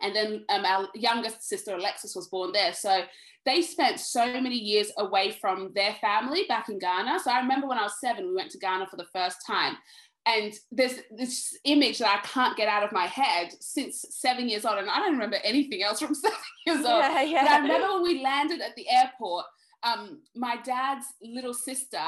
and 0.00 0.14
then 0.14 0.44
um, 0.48 0.64
our 0.64 0.88
youngest 0.94 1.46
sister 1.46 1.74
alexis 1.74 2.16
was 2.16 2.28
born 2.28 2.52
there 2.52 2.72
so 2.72 3.02
they 3.44 3.60
spent 3.60 3.98
so 3.98 4.40
many 4.40 4.56
years 4.56 4.90
away 4.98 5.32
from 5.32 5.72
their 5.74 5.94
family 6.00 6.44
back 6.48 6.68
in 6.68 6.78
ghana 6.78 7.18
so 7.18 7.30
i 7.30 7.40
remember 7.40 7.66
when 7.66 7.78
i 7.78 7.82
was 7.82 8.00
seven 8.00 8.28
we 8.28 8.34
went 8.34 8.50
to 8.50 8.58
ghana 8.58 8.86
for 8.86 8.96
the 8.96 9.06
first 9.12 9.38
time 9.46 9.76
and 10.24 10.54
there's 10.70 11.00
this 11.10 11.58
image 11.64 11.98
that 11.98 12.22
i 12.22 12.26
can't 12.26 12.56
get 12.56 12.68
out 12.68 12.84
of 12.84 12.92
my 12.92 13.06
head 13.06 13.50
since 13.60 14.04
seven 14.10 14.48
years 14.48 14.64
old 14.64 14.78
and 14.78 14.88
i 14.88 14.98
don't 14.98 15.12
remember 15.12 15.38
anything 15.44 15.82
else 15.82 16.00
from 16.00 16.14
seven 16.14 16.38
years 16.66 16.78
old 16.78 16.86
yeah, 16.86 17.22
yeah. 17.22 17.42
but. 17.42 17.50
I 17.50 17.58
remember 17.58 17.94
when 17.94 18.02
we 18.02 18.22
landed 18.22 18.60
at 18.60 18.76
the 18.76 18.88
airport, 18.88 19.44
um, 19.82 20.20
my 20.34 20.56
dad's 20.64 21.06
little 21.22 21.54
sister, 21.54 21.98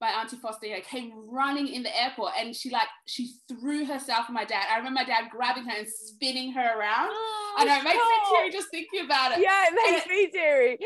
my 0.00 0.08
auntie 0.10 0.36
Faustina, 0.36 0.80
came 0.80 1.12
running 1.28 1.68
in 1.68 1.82
the 1.82 2.00
airport 2.02 2.32
and 2.38 2.54
she 2.54 2.70
like 2.70 2.86
she 3.06 3.32
threw 3.48 3.84
herself 3.84 4.26
on 4.28 4.34
my 4.34 4.44
dad. 4.44 4.66
I 4.72 4.76
remember 4.78 5.00
my 5.00 5.04
dad 5.04 5.24
grabbing 5.30 5.64
her 5.64 5.76
and 5.76 5.88
spinning 5.88 6.52
her 6.52 6.78
around. 6.78 7.08
Oh, 7.10 7.54
I 7.58 7.64
know 7.64 7.76
it 7.78 7.84
makes 7.84 7.96
me 7.96 8.36
teary 8.36 8.50
just 8.50 8.68
thinking 8.70 9.04
about 9.04 9.32
it. 9.32 9.40
yeah 9.40 9.64
it 9.66 9.92
makes 9.92 10.06
me 10.06 10.30
teary 10.30 10.78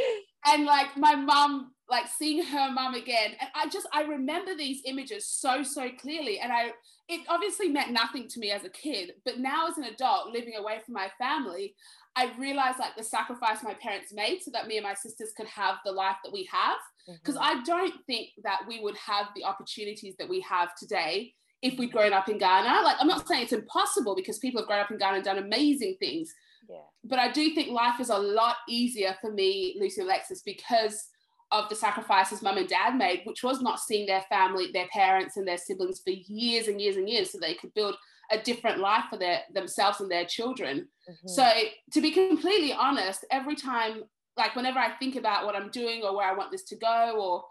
And 0.47 0.65
like 0.65 0.97
my 0.97 1.15
mum, 1.15 1.72
like 1.89 2.07
seeing 2.09 2.45
her 2.45 2.71
mum 2.71 2.95
again. 2.95 3.33
And 3.41 3.51
I 3.55 3.69
just 3.69 3.87
I 3.93 4.03
remember 4.03 4.55
these 4.55 4.83
images 4.87 5.27
so, 5.27 5.63
so 5.63 5.91
clearly. 6.01 6.39
And 6.39 6.53
I 6.53 6.71
it 7.09 7.21
obviously 7.29 7.69
meant 7.69 7.93
nothing 7.93 8.29
to 8.29 8.41
me 8.41 8.51
as 8.51 8.65
a 8.65 8.71
kid, 8.71 9.13
but 9.25 9.39
now 9.39 9.69
as 9.69 9.79
an 9.79 9.85
adult 9.85 10.33
living 10.33 10.55
away 10.57 10.81
from 10.85 10.95
my 10.95 11.11
family, 11.19 11.75
I 12.17 12.33
realized 12.39 12.79
like 12.79 12.97
the 12.97 13.03
sacrifice 13.03 13.63
my 13.63 13.75
parents 13.75 14.13
made 14.13 14.43
so 14.43 14.51
that 14.53 14.67
me 14.67 14.77
and 14.77 14.85
my 14.85 14.95
sisters 14.95 15.33
could 15.37 15.49
have 15.49 15.77
the 15.85 15.93
life 15.93 16.17
that 16.25 16.33
we 16.33 16.49
have. 16.51 16.79
Because 17.07 17.37
Mhm. 17.37 17.43
I 17.43 17.63
don't 17.65 17.95
think 18.07 18.31
that 18.45 18.61
we 18.69 18.81
would 18.81 18.97
have 18.97 19.27
the 19.35 19.45
opportunities 19.45 20.15
that 20.19 20.29
we 20.29 20.41
have 20.41 20.75
today 20.77 21.35
if 21.63 21.79
we'd 21.79 21.93
grown 21.93 22.13
up 22.13 22.29
in 22.29 22.39
Ghana. 22.39 22.83
Like, 22.83 22.97
I'm 23.01 23.07
not 23.07 23.27
saying 23.27 23.43
it's 23.43 23.53
impossible 23.53 24.15
because 24.15 24.39
people 24.39 24.61
have 24.61 24.69
grown 24.69 24.81
up 24.81 24.91
in 24.91 24.99
Ghana 24.99 25.17
and 25.17 25.25
done 25.25 25.39
amazing 25.39 25.97
things, 25.99 26.33
yeah 26.69 26.79
but 27.05 27.19
I 27.19 27.31
do 27.33 27.51
think 27.55 27.69
life 27.71 27.99
is 28.01 28.11
a 28.11 28.19
lot 28.19 28.57
easier 28.69 29.17
for 29.21 29.33
me, 29.33 29.77
Lucy 29.81 30.01
and 30.01 30.09
Alexis, 30.09 30.43
because 30.43 31.09
of 31.53 31.69
the 31.69 31.77
sacrifices 31.77 32.43
mum 32.43 32.57
and 32.57 32.69
dad 32.69 32.97
made, 32.97 33.21
which 33.25 33.43
was 33.45 33.61
not 33.61 33.79
seeing 33.79 34.07
their 34.07 34.23
family, 34.23 34.71
their 34.73 34.89
parents, 34.89 35.37
and 35.37 35.47
their 35.47 35.59
siblings 35.59 36.01
for 36.01 36.11
years 36.11 36.67
and 36.69 36.81
years 36.81 36.97
and 36.97 37.09
years 37.09 37.31
so 37.31 37.39
they 37.39 37.55
could 37.55 37.73
build 37.75 37.97
a 38.31 38.39
different 38.39 38.79
life 38.79 39.05
for 39.11 39.19
their 39.19 39.43
themselves 39.53 40.01
and 40.01 40.11
their 40.11 40.25
children. 40.25 40.89
Mhm. 41.09 41.29
So 41.29 41.51
to 41.93 42.01
be 42.01 42.11
completely 42.11 42.73
honest, 42.73 43.25
every 43.31 43.55
time, 43.55 44.05
like 44.37 44.57
whenever 44.57 44.79
I 44.79 44.93
think 44.97 45.17
about 45.17 45.45
what 45.45 45.55
I'm 45.55 45.71
doing 45.71 46.03
or 46.03 46.17
where 46.17 46.27
I 46.27 46.33
want 46.35 46.51
this 46.51 46.65
to 46.65 46.77
go, 46.77 47.17
or 47.21 47.45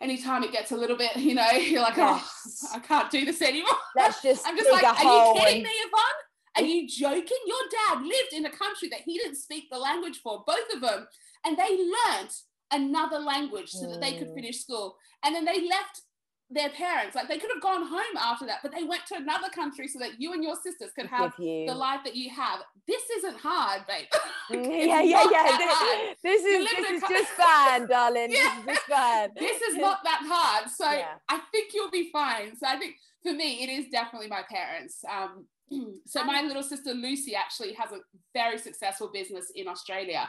anytime 0.00 0.42
it 0.42 0.52
gets 0.52 0.72
a 0.72 0.76
little 0.76 0.96
bit, 0.96 1.14
you 1.28 1.34
know, 1.34 1.50
you're 1.50 1.82
like, 1.82 1.96
Yes. 1.98 2.64
oh, 2.70 2.76
I 2.76 2.78
can't 2.78 3.10
do 3.10 3.24
this 3.26 3.42
anymore. 3.42 3.76
let's 3.94 4.22
just 4.28 4.46
I'm 4.48 4.56
just 4.56 4.70
like, 4.70 4.84
are 4.84 5.04
you 5.04 5.40
kidding 5.40 5.62
me, 5.62 5.70
Yvonne? 5.70 6.20
Are 6.56 6.62
you 6.62 6.88
joking? 6.88 7.38
Your 7.46 7.64
dad 7.70 8.02
lived 8.02 8.32
in 8.32 8.44
a 8.46 8.50
country 8.50 8.88
that 8.90 9.00
he 9.02 9.18
didn't 9.18 9.36
speak 9.36 9.64
the 9.70 9.78
language 9.78 10.20
for, 10.22 10.44
both 10.46 10.72
of 10.74 10.80
them, 10.80 11.06
and 11.44 11.56
they 11.56 11.76
learnt 11.76 12.34
another 12.72 13.18
language 13.18 13.70
so 13.70 13.86
that 13.88 14.00
they 14.00 14.14
could 14.18 14.28
Mm. 14.30 14.34
finish 14.34 14.60
school. 14.60 14.96
And 15.24 15.34
then 15.34 15.44
they 15.44 15.66
left 15.68 16.02
their 16.50 16.68
parents. 16.70 17.14
Like 17.16 17.28
they 17.28 17.38
could 17.38 17.50
have 17.54 17.62
gone 17.62 17.86
home 17.86 18.16
after 18.18 18.44
that, 18.46 18.58
but 18.62 18.72
they 18.72 18.84
went 18.84 19.06
to 19.06 19.14
another 19.16 19.48
country 19.48 19.88
so 19.88 19.98
that 20.00 20.20
you 20.20 20.32
and 20.34 20.42
your 20.44 20.56
sisters 20.56 20.90
could 20.94 21.06
have 21.06 21.32
the 21.38 21.72
life 21.74 22.00
that 22.04 22.14
you 22.14 22.28
have. 22.30 22.60
This 22.86 23.02
isn't 23.18 23.38
hard, 23.38 23.82
babe. 23.86 24.06
Mm, 24.50 24.86
yeah 24.86 25.00
yeah 25.00 25.24
yeah 25.30 25.56
this, 25.56 26.16
this 26.22 26.44
is 26.44 26.68
this 26.68 26.90
is 26.90 27.02
co- 27.02 27.08
just 27.08 27.30
fine, 27.30 27.86
darling 27.86 28.32
Yeah. 28.38 28.60
this 28.66 28.76
is 28.76 28.82
just 28.82 28.86
fun 28.88 29.30
this 29.38 29.62
is 29.62 29.74
not 29.86 29.98
that 30.04 30.20
hard. 30.26 30.68
So 30.68 30.90
Yeah. 30.90 31.14
I 31.28 31.38
think 31.52 31.72
you'll 31.72 31.90
be 31.92 32.10
fine. 32.10 32.54
So 32.56 32.66
I 32.66 32.76
think 32.76 32.96
for 33.22 33.32
me, 33.32 33.62
it 33.62 33.70
is 33.70 33.86
definitely 33.90 34.28
my 34.28 34.42
parents. 34.50 35.04
Um, 35.08 35.46
so 36.06 36.24
my 36.24 36.42
little 36.42 36.62
sister 36.64 36.92
Lucy 36.92 37.34
actually 37.36 37.72
has 37.74 37.92
a 37.92 38.00
very 38.34 38.58
successful 38.58 39.08
business 39.12 39.50
in 39.54 39.68
Australia, 39.68 40.28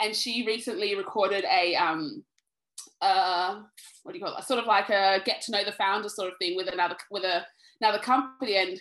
and 0.00 0.14
she 0.14 0.44
recently 0.46 0.94
recorded 0.94 1.44
a 1.44 1.74
um, 1.76 2.24
uh, 3.00 3.60
what 4.02 4.12
do 4.12 4.18
you 4.18 4.24
call 4.24 4.36
it? 4.36 4.44
Sort 4.44 4.60
of 4.60 4.66
like 4.66 4.90
a 4.90 5.20
get 5.24 5.40
to 5.42 5.52
know 5.52 5.64
the 5.64 5.72
founder 5.72 6.08
sort 6.08 6.32
of 6.32 6.38
thing 6.38 6.56
with 6.56 6.72
another 6.72 6.96
with 7.10 7.24
a, 7.24 7.44
another 7.80 7.98
company, 7.98 8.56
and 8.56 8.80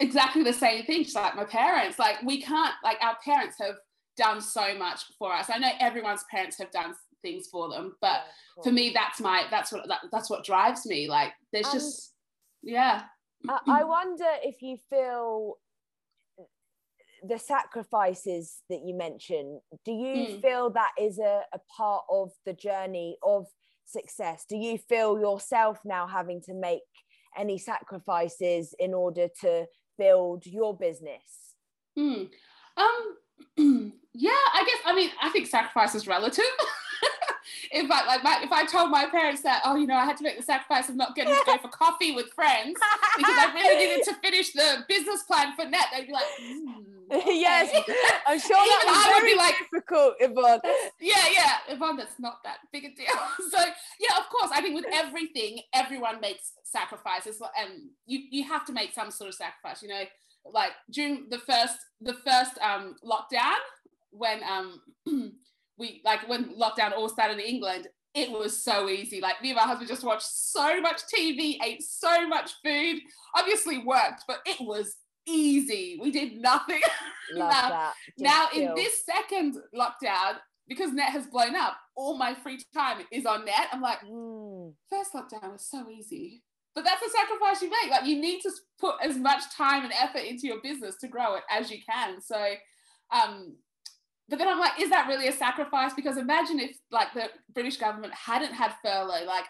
exactly 0.00 0.42
the 0.42 0.52
same 0.52 0.84
thing. 0.84 1.04
She's 1.04 1.14
like 1.14 1.36
my 1.36 1.44
parents. 1.44 1.98
Like 1.98 2.22
we 2.22 2.40
can't 2.40 2.74
like 2.82 2.98
our 3.02 3.16
parents 3.24 3.56
have 3.60 3.76
done 4.16 4.40
so 4.40 4.76
much 4.76 5.02
for 5.18 5.32
us. 5.32 5.48
I 5.50 5.58
know 5.58 5.70
everyone's 5.80 6.24
parents 6.30 6.58
have 6.58 6.70
done 6.70 6.94
things 7.22 7.48
for 7.50 7.68
them, 7.68 7.96
but 8.00 8.22
Yeah, 8.56 8.62
for 8.64 8.72
me 8.72 8.92
that's 8.94 9.20
my 9.20 9.44
that's 9.50 9.72
what 9.72 9.86
that, 9.88 10.00
that's 10.12 10.30
what 10.30 10.44
drives 10.44 10.86
me 10.86 11.08
like 11.08 11.32
there's 11.52 11.66
And- 11.66 11.74
just 11.74 12.12
yeah 12.62 13.02
I 13.68 13.84
wonder 13.84 14.26
if 14.42 14.62
you 14.62 14.78
feel 14.90 15.58
the 17.26 17.38
sacrifices 17.38 18.62
that 18.70 18.80
you 18.84 18.94
mentioned 18.94 19.60
do 19.84 19.92
you 19.92 20.24
Mm. 20.26 20.40
feel 20.42 20.70
that 20.70 20.92
is 21.00 21.18
a, 21.18 21.42
a 21.52 21.58
part 21.76 22.04
of 22.10 22.30
the 22.46 22.52
journey 22.52 23.16
of 23.22 23.46
success 23.84 24.44
do 24.48 24.56
you 24.56 24.78
feel 24.78 25.18
yourself 25.18 25.78
now 25.84 26.06
having 26.06 26.40
to 26.42 26.54
make 26.54 26.82
any 27.36 27.58
sacrifices 27.58 28.74
in 28.78 28.92
order 28.94 29.28
to 29.40 29.66
build 29.96 30.44
your 30.46 30.76
business 30.76 31.54
Hmm. 31.96 32.24
um 32.76 33.16
yeah 34.14 34.30
i 34.54 34.64
guess 34.64 34.80
i 34.84 34.94
mean 34.94 35.10
i 35.22 35.28
think 35.30 35.46
sacrifice 35.46 35.94
is 35.94 36.06
relative 36.06 36.44
if 37.72 37.90
I 37.90 38.06
like 38.06 38.22
my, 38.22 38.40
if 38.42 38.52
I 38.52 38.64
told 38.66 38.90
my 38.90 39.06
parents 39.06 39.42
that 39.42 39.62
oh 39.64 39.74
you 39.76 39.86
know 39.86 39.94
I 39.96 40.04
had 40.04 40.16
to 40.18 40.22
make 40.22 40.36
the 40.36 40.42
sacrifice 40.42 40.88
of 40.88 40.96
not 40.96 41.14
getting 41.14 41.34
to 41.34 41.42
go 41.46 41.56
for 41.58 41.68
coffee 41.68 42.12
with 42.12 42.28
friends 42.32 42.78
because 43.16 43.34
I 43.38 43.52
really 43.54 43.86
needed 43.86 44.04
to 44.04 44.14
finish 44.16 44.52
the 44.52 44.84
business 44.88 45.22
plan 45.22 45.54
for 45.56 45.64
net 45.64 45.86
they'd 45.92 46.06
be 46.06 46.12
like 46.12 46.24
"Hmm, 46.40 46.70
yes 47.10 47.70
i'm 48.26 48.38
sure 48.38 48.56
that 48.56 48.80
Even 48.82 48.92
was 48.92 49.06
I 49.06 49.08
would 49.08 49.20
very 49.20 49.32
be 49.32 49.38
like, 49.38 49.54
difficult 49.58 50.14
yvonne 50.20 50.60
yeah, 51.00 51.24
yeah, 51.32 51.74
Yvonne, 51.74 51.96
that's 51.96 52.18
not 52.18 52.42
that 52.44 52.58
big 52.72 52.84
a 52.84 52.94
deal. 52.94 53.06
So 53.50 53.58
yeah, 54.00 54.18
of 54.18 54.28
course, 54.28 54.50
I 54.54 54.60
think 54.60 54.74
with 54.74 54.86
everything, 54.92 55.60
everyone 55.72 56.20
makes 56.20 56.52
sacrifices, 56.64 57.40
and 57.58 57.90
you 58.06 58.20
you 58.30 58.44
have 58.44 58.64
to 58.66 58.72
make 58.72 58.92
some 58.92 59.10
sort 59.10 59.28
of 59.28 59.34
sacrifice. 59.34 59.82
You 59.82 59.88
know, 59.88 60.02
like 60.44 60.72
during 60.90 61.28
the 61.30 61.38
first 61.38 61.76
the 62.00 62.14
first 62.14 62.58
um 62.60 62.96
lockdown 63.04 63.56
when 64.10 64.42
um 64.44 64.80
we 65.78 66.02
like 66.04 66.28
when 66.28 66.56
lockdown 66.56 66.92
all 66.92 67.08
started 67.08 67.38
in 67.38 67.46
England. 67.46 67.88
It 68.14 68.30
was 68.32 68.64
so 68.64 68.88
easy. 68.88 69.20
Like 69.20 69.40
me 69.42 69.50
and 69.50 69.56
my 69.56 69.62
husband 69.62 69.88
just 69.88 70.02
watched 70.02 70.26
so 70.26 70.80
much 70.80 71.02
TV, 71.14 71.58
ate 71.62 71.82
so 71.82 72.26
much 72.26 72.52
food. 72.64 73.00
Obviously 73.36 73.78
worked, 73.78 74.24
but 74.26 74.38
it 74.46 74.56
was 74.60 74.96
easy. 75.28 75.98
We 76.00 76.10
did 76.10 76.40
nothing. 76.40 76.80
love 77.34 77.50
Now- 77.50 77.68
that. 77.68 77.94
Now 78.18 78.48
in 78.54 78.74
this 78.74 79.04
second 79.04 79.56
lockdown 79.74 80.36
because 80.66 80.92
net 80.92 81.10
has 81.10 81.26
blown 81.26 81.56
up 81.56 81.76
all 81.96 82.16
my 82.18 82.34
free 82.34 82.58
time 82.74 82.98
is 83.10 83.26
on 83.26 83.44
net. 83.44 83.68
I'm 83.72 83.80
like 83.80 84.00
Mm, 84.04 84.74
first 84.90 85.12
lockdown 85.14 85.52
was 85.52 85.66
so 85.68 85.88
easy. 85.90 86.42
But 86.74 86.84
that's 86.84 87.02
a 87.02 87.10
sacrifice 87.10 87.60
you 87.62 87.70
make. 87.70 87.90
Like 87.90 88.06
you 88.06 88.20
need 88.20 88.40
to 88.42 88.50
put 88.78 88.96
as 89.02 89.16
much 89.16 89.42
time 89.56 89.84
and 89.84 89.92
effort 90.00 90.22
into 90.28 90.46
your 90.46 90.60
business 90.62 90.96
to 91.00 91.08
grow 91.08 91.34
it 91.36 91.42
as 91.50 91.70
you 91.70 91.78
can. 91.88 92.20
So 92.20 92.36
um 93.10 93.56
but 94.28 94.38
then 94.38 94.46
i'm 94.46 94.60
like 94.60 94.78
is 94.78 94.90
that 94.90 95.08
really 95.08 95.28
a 95.28 95.32
sacrifice? 95.32 95.92
Because 95.94 96.16
imagine 96.18 96.60
if 96.60 96.76
like 96.90 97.12
the 97.14 97.24
british 97.54 97.78
government 97.78 98.12
hadn't 98.14 98.52
had 98.52 98.72
furlough. 98.84 99.24
Like 99.26 99.44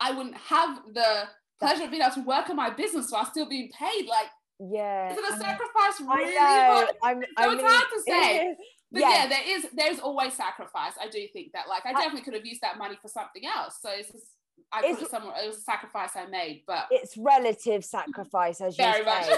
i 0.00 0.10
wouldn't 0.10 0.36
have 0.36 0.78
the 0.94 1.24
pleasure 1.60 1.84
of 1.84 1.90
being 1.90 2.02
able 2.02 2.14
to 2.14 2.22
work 2.24 2.50
on 2.50 2.56
my 2.56 2.70
business 2.70 3.10
while 3.10 3.24
still 3.26 3.48
being 3.48 3.70
paid. 3.78 4.06
Like 4.08 4.26
yeah 4.70 5.10
is 5.12 5.18
it 5.18 5.24
a 5.24 5.34
I 5.34 5.38
sacrifice 5.38 6.00
I 6.00 6.14
really 6.16 6.34
know. 6.34 6.88
I'm, 7.02 7.22
I 7.36 7.46
it's 7.46 7.56
mean, 7.62 7.66
hard 7.66 7.86
to 7.94 8.00
say 8.02 8.56
But 8.92 9.00
yes. 9.00 9.14
yeah, 9.16 9.28
there 9.28 9.56
is 9.56 9.66
there's 9.74 10.00
always 10.00 10.34
sacrifice. 10.34 10.92
I 11.00 11.08
do 11.08 11.26
think 11.32 11.52
that. 11.54 11.66
Like 11.68 11.86
I 11.86 11.90
I- 11.90 11.92
definitely 11.94 12.22
could 12.22 12.34
have 12.34 12.44
used 12.44 12.60
that 12.60 12.76
money 12.76 12.96
for 13.00 13.08
something 13.08 13.42
else. 13.46 13.78
So 13.80 13.88
it's 13.90 14.12
just, 14.12 14.26
I 14.70 14.82
put 14.82 15.02
it 15.02 15.10
somewhere. 15.10 15.34
It 15.42 15.46
was 15.46 15.56
a 15.58 15.60
sacrifice 15.62 16.10
I 16.14 16.26
made, 16.26 16.64
but 16.66 16.88
it's 16.90 17.16
relative 17.16 17.84
sacrifice, 17.86 18.60
as 18.60 18.76
you 18.78 18.84
very 18.84 19.02
much. 19.04 19.24
say. 19.26 19.36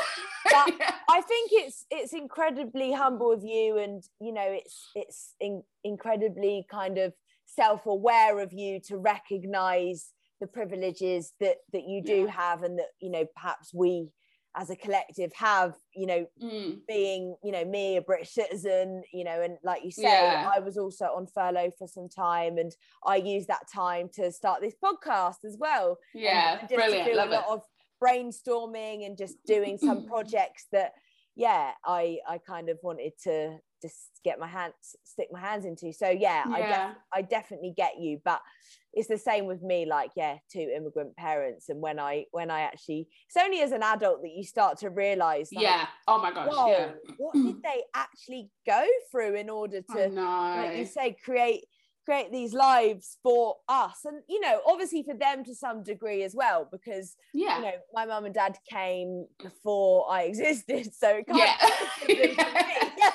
But- 0.50 0.74
Yeah. 0.78 0.90
I 1.08 1.20
think 1.20 1.50
it's 1.52 1.86
it's 1.90 2.12
incredibly 2.12 2.92
humble 2.92 3.30
of 3.32 3.44
you, 3.44 3.78
and 3.78 4.02
you 4.20 4.32
know, 4.32 4.46
it's 4.60 4.90
it's 4.96 5.34
in, 5.40 5.62
incredibly 5.84 6.66
kind 6.68 6.98
of 6.98 7.12
self-aware 7.46 8.40
of 8.40 8.52
you 8.52 8.80
to 8.88 8.96
recognize 8.98 10.10
the 10.40 10.46
privileges 10.48 11.32
that 11.40 11.58
that 11.72 11.84
you 11.86 12.02
do 12.02 12.22
yeah. 12.24 12.30
have 12.32 12.62
and 12.64 12.78
that 12.80 12.88
you 13.00 13.10
know 13.10 13.24
perhaps 13.36 13.72
we 13.72 14.08
as 14.56 14.70
a 14.70 14.76
collective 14.76 15.32
have 15.34 15.74
you 15.94 16.06
know 16.06 16.26
mm. 16.42 16.78
being 16.86 17.36
you 17.42 17.50
know 17.50 17.64
me 17.64 17.96
a 17.96 18.02
british 18.02 18.30
citizen 18.30 19.02
you 19.12 19.24
know 19.24 19.40
and 19.42 19.56
like 19.64 19.84
you 19.84 19.90
say 19.90 20.02
yeah. 20.02 20.50
i 20.54 20.60
was 20.60 20.76
also 20.76 21.06
on 21.06 21.26
furlough 21.26 21.70
for 21.78 21.88
some 21.88 22.08
time 22.08 22.58
and 22.58 22.72
i 23.06 23.16
used 23.16 23.48
that 23.48 23.66
time 23.72 24.08
to 24.12 24.30
start 24.30 24.60
this 24.60 24.74
podcast 24.82 25.44
as 25.44 25.56
well 25.58 25.98
yeah 26.14 26.58
and, 26.60 26.70
and 26.70 26.78
brilliant 26.78 27.08
do 27.08 27.16
Love 27.16 27.28
a 27.28 27.32
lot 27.32 27.44
it. 27.44 27.52
of 27.52 27.62
brainstorming 28.02 29.06
and 29.06 29.18
just 29.18 29.36
doing 29.46 29.78
some 29.78 30.06
projects 30.08 30.66
that 30.72 30.92
yeah 31.34 31.72
i 31.84 32.18
i 32.28 32.38
kind 32.38 32.68
of 32.68 32.78
wanted 32.82 33.12
to 33.22 33.56
just 33.84 34.10
get 34.24 34.38
my 34.38 34.46
hands 34.46 34.72
stick 35.04 35.28
my 35.30 35.40
hands 35.40 35.66
into 35.66 35.92
so 35.92 36.08
yeah, 36.08 36.44
yeah. 36.48 36.54
i 36.54 36.60
def- 36.60 36.96
i 37.14 37.22
definitely 37.22 37.74
get 37.76 37.98
you 38.00 38.18
but 38.24 38.40
it's 38.94 39.08
the 39.08 39.18
same 39.18 39.44
with 39.44 39.62
me 39.62 39.84
like 39.84 40.10
yeah 40.16 40.36
two 40.50 40.72
immigrant 40.74 41.14
parents 41.16 41.68
and 41.68 41.80
when 41.80 41.98
i 41.98 42.24
when 42.30 42.50
i 42.50 42.60
actually 42.60 43.06
it's 43.26 43.36
only 43.36 43.60
as 43.60 43.72
an 43.72 43.82
adult 43.82 44.22
that 44.22 44.32
you 44.34 44.42
start 44.42 44.78
to 44.78 44.88
realize 44.88 45.50
like, 45.52 45.64
yeah 45.64 45.86
oh 46.08 46.18
my 46.18 46.32
gosh 46.32 46.48
whoa, 46.50 46.68
yeah. 46.68 46.88
what 47.18 47.34
did 47.34 47.56
they 47.62 47.82
actually 47.94 48.48
go 48.66 48.86
through 49.10 49.34
in 49.34 49.50
order 49.50 49.82
to 49.82 50.08
like 50.08 50.78
you 50.78 50.86
say 50.86 51.14
create 51.22 51.64
create 52.04 52.30
these 52.30 52.52
lives 52.52 53.16
for 53.22 53.56
us 53.68 54.00
and 54.04 54.22
you 54.28 54.40
know 54.40 54.60
obviously 54.66 55.02
for 55.02 55.14
them 55.14 55.42
to 55.42 55.54
some 55.54 55.82
degree 55.82 56.22
as 56.22 56.34
well 56.34 56.68
because 56.70 57.16
yeah 57.32 57.56
you 57.56 57.64
know 57.64 57.72
my 57.94 58.04
mum 58.04 58.26
and 58.26 58.34
dad 58.34 58.56
came 58.70 59.26
before 59.42 60.10
i 60.10 60.22
existed 60.24 60.92
so 60.94 61.08
it 61.16 61.26
can't 61.26 61.38
yeah. 62.08 62.34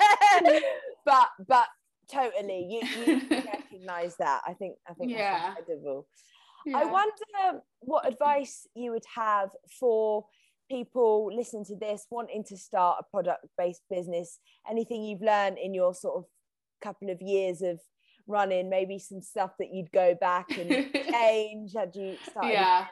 but 1.04 1.28
but 1.46 1.66
totally 2.10 2.66
you, 2.68 3.04
you 3.06 3.20
recognize 3.30 4.16
that. 4.16 4.42
I 4.46 4.54
think 4.54 4.76
i 4.88 4.94
think 4.94 5.12
yeah. 5.12 5.54
incredible. 5.58 6.06
Yeah. 6.66 6.78
i 6.78 6.84
wonder 6.84 7.62
what 7.80 8.06
advice 8.06 8.66
you 8.74 8.90
would 8.92 9.04
have 9.14 9.50
for 9.78 10.26
people 10.70 11.30
listening 11.34 11.64
to 11.64 11.76
this 11.76 12.06
wanting 12.10 12.44
to 12.44 12.56
start 12.56 12.98
a 13.00 13.10
product 13.10 13.44
based 13.58 13.82
business. 13.90 14.38
Anything 14.70 15.04
you've 15.04 15.22
learned 15.22 15.58
in 15.58 15.74
your 15.74 15.94
sort 15.94 16.16
of 16.16 16.24
couple 16.80 17.10
of 17.10 17.20
years 17.20 17.60
of 17.60 17.80
running 18.26 18.70
maybe 18.70 18.98
some 18.98 19.20
stuff 19.20 19.50
that 19.58 19.74
you'd 19.74 19.90
go 19.92 20.14
back 20.14 20.46
and 20.56 20.92
change? 21.10 21.74
Had 21.74 21.94
you 21.96 22.16
started 22.28 22.52
yeah. 22.52 22.86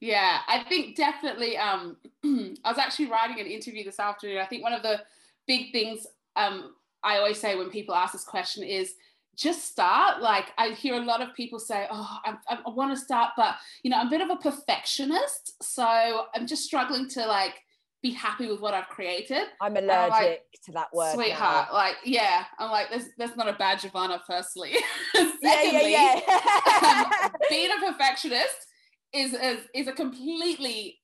Yeah 0.00 0.38
i 0.46 0.62
think 0.64 0.94
definitely 0.94 1.56
um 1.56 1.96
i 2.24 2.68
was 2.68 2.78
actually 2.78 3.06
writing 3.06 3.40
an 3.40 3.46
interview 3.46 3.82
this 3.82 3.98
afternoon. 3.98 4.38
I 4.38 4.46
think 4.46 4.62
one 4.62 4.74
of 4.74 4.82
the 4.82 5.00
big 5.46 5.72
things 5.72 6.06
um 6.36 6.74
I 7.02 7.18
always 7.18 7.38
say 7.38 7.56
when 7.56 7.70
people 7.70 7.94
ask 7.94 8.12
this 8.12 8.24
question 8.24 8.64
is 8.64 8.94
just 9.36 9.64
start. 9.64 10.22
Like 10.22 10.52
I 10.58 10.70
hear 10.70 10.94
a 10.94 11.04
lot 11.04 11.22
of 11.22 11.34
people 11.34 11.58
say, 11.58 11.86
"Oh, 11.90 12.18
I, 12.24 12.36
I 12.48 12.70
want 12.70 12.96
to 12.96 12.96
start, 12.96 13.32
but 13.36 13.56
you 13.82 13.90
know, 13.90 13.98
I'm 13.98 14.08
a 14.08 14.10
bit 14.10 14.22
of 14.22 14.30
a 14.30 14.36
perfectionist, 14.36 15.62
so 15.62 16.24
I'm 16.34 16.46
just 16.46 16.64
struggling 16.64 17.08
to 17.10 17.26
like 17.26 17.54
be 18.02 18.12
happy 18.12 18.48
with 18.48 18.60
what 18.60 18.74
I've 18.74 18.88
created." 18.88 19.44
I'm 19.60 19.76
allergic 19.76 20.10
like, 20.10 20.42
to 20.64 20.72
that 20.72 20.88
word, 20.92 21.14
sweetheart. 21.14 21.68
Now. 21.70 21.74
Like, 21.74 21.96
yeah, 22.04 22.44
I'm 22.58 22.70
like, 22.70 22.90
that's 22.90 23.08
that's 23.18 23.36
not 23.36 23.48
a 23.48 23.52
badge 23.52 23.84
of 23.84 23.94
honor. 23.94 24.20
Firstly, 24.26 24.74
Secondly, 25.14 25.92
yeah, 25.92 26.20
yeah, 26.26 27.04
um, 27.24 27.30
being 27.50 27.70
a 27.70 27.92
perfectionist 27.92 28.66
is, 29.12 29.34
is 29.34 29.60
is 29.74 29.86
a 29.86 29.92
completely 29.92 30.98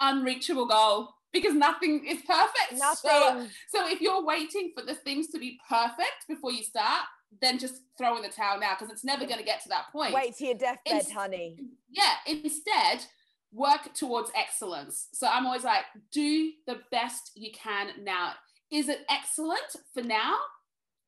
unreachable 0.00 0.66
goal 0.66 1.14
because 1.34 1.52
nothing 1.52 2.06
is 2.06 2.22
perfect. 2.22 2.78
Nothing. 2.78 3.10
So, 3.10 3.46
so 3.68 3.88
if 3.88 4.00
you're 4.00 4.24
waiting 4.24 4.72
for 4.74 4.82
the 4.82 4.94
things 4.94 5.26
to 5.28 5.38
be 5.38 5.58
perfect 5.68 6.26
before 6.26 6.52
you 6.52 6.62
start, 6.62 7.02
then 7.42 7.58
just 7.58 7.82
throw 7.98 8.16
in 8.16 8.22
the 8.22 8.28
towel 8.28 8.58
now 8.58 8.74
because 8.78 8.90
it's 8.90 9.04
never 9.04 9.26
going 9.26 9.40
to 9.40 9.44
get 9.44 9.62
to 9.64 9.68
that 9.68 9.86
point. 9.92 10.14
Wait 10.14 10.36
till 10.36 10.46
your 10.46 10.56
deathbed, 10.56 11.04
in- 11.04 11.10
honey. 11.10 11.58
Yeah. 11.90 12.14
Instead, 12.26 13.04
work 13.52 13.92
towards 13.94 14.30
excellence. 14.36 15.08
So 15.12 15.26
I'm 15.26 15.44
always 15.44 15.64
like, 15.64 15.84
do 16.12 16.52
the 16.66 16.78
best 16.90 17.32
you 17.34 17.50
can 17.52 17.88
now. 18.02 18.32
Is 18.70 18.88
it 18.88 19.00
excellent 19.10 19.76
for 19.92 20.02
now? 20.02 20.36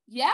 Yeah. 0.09 0.33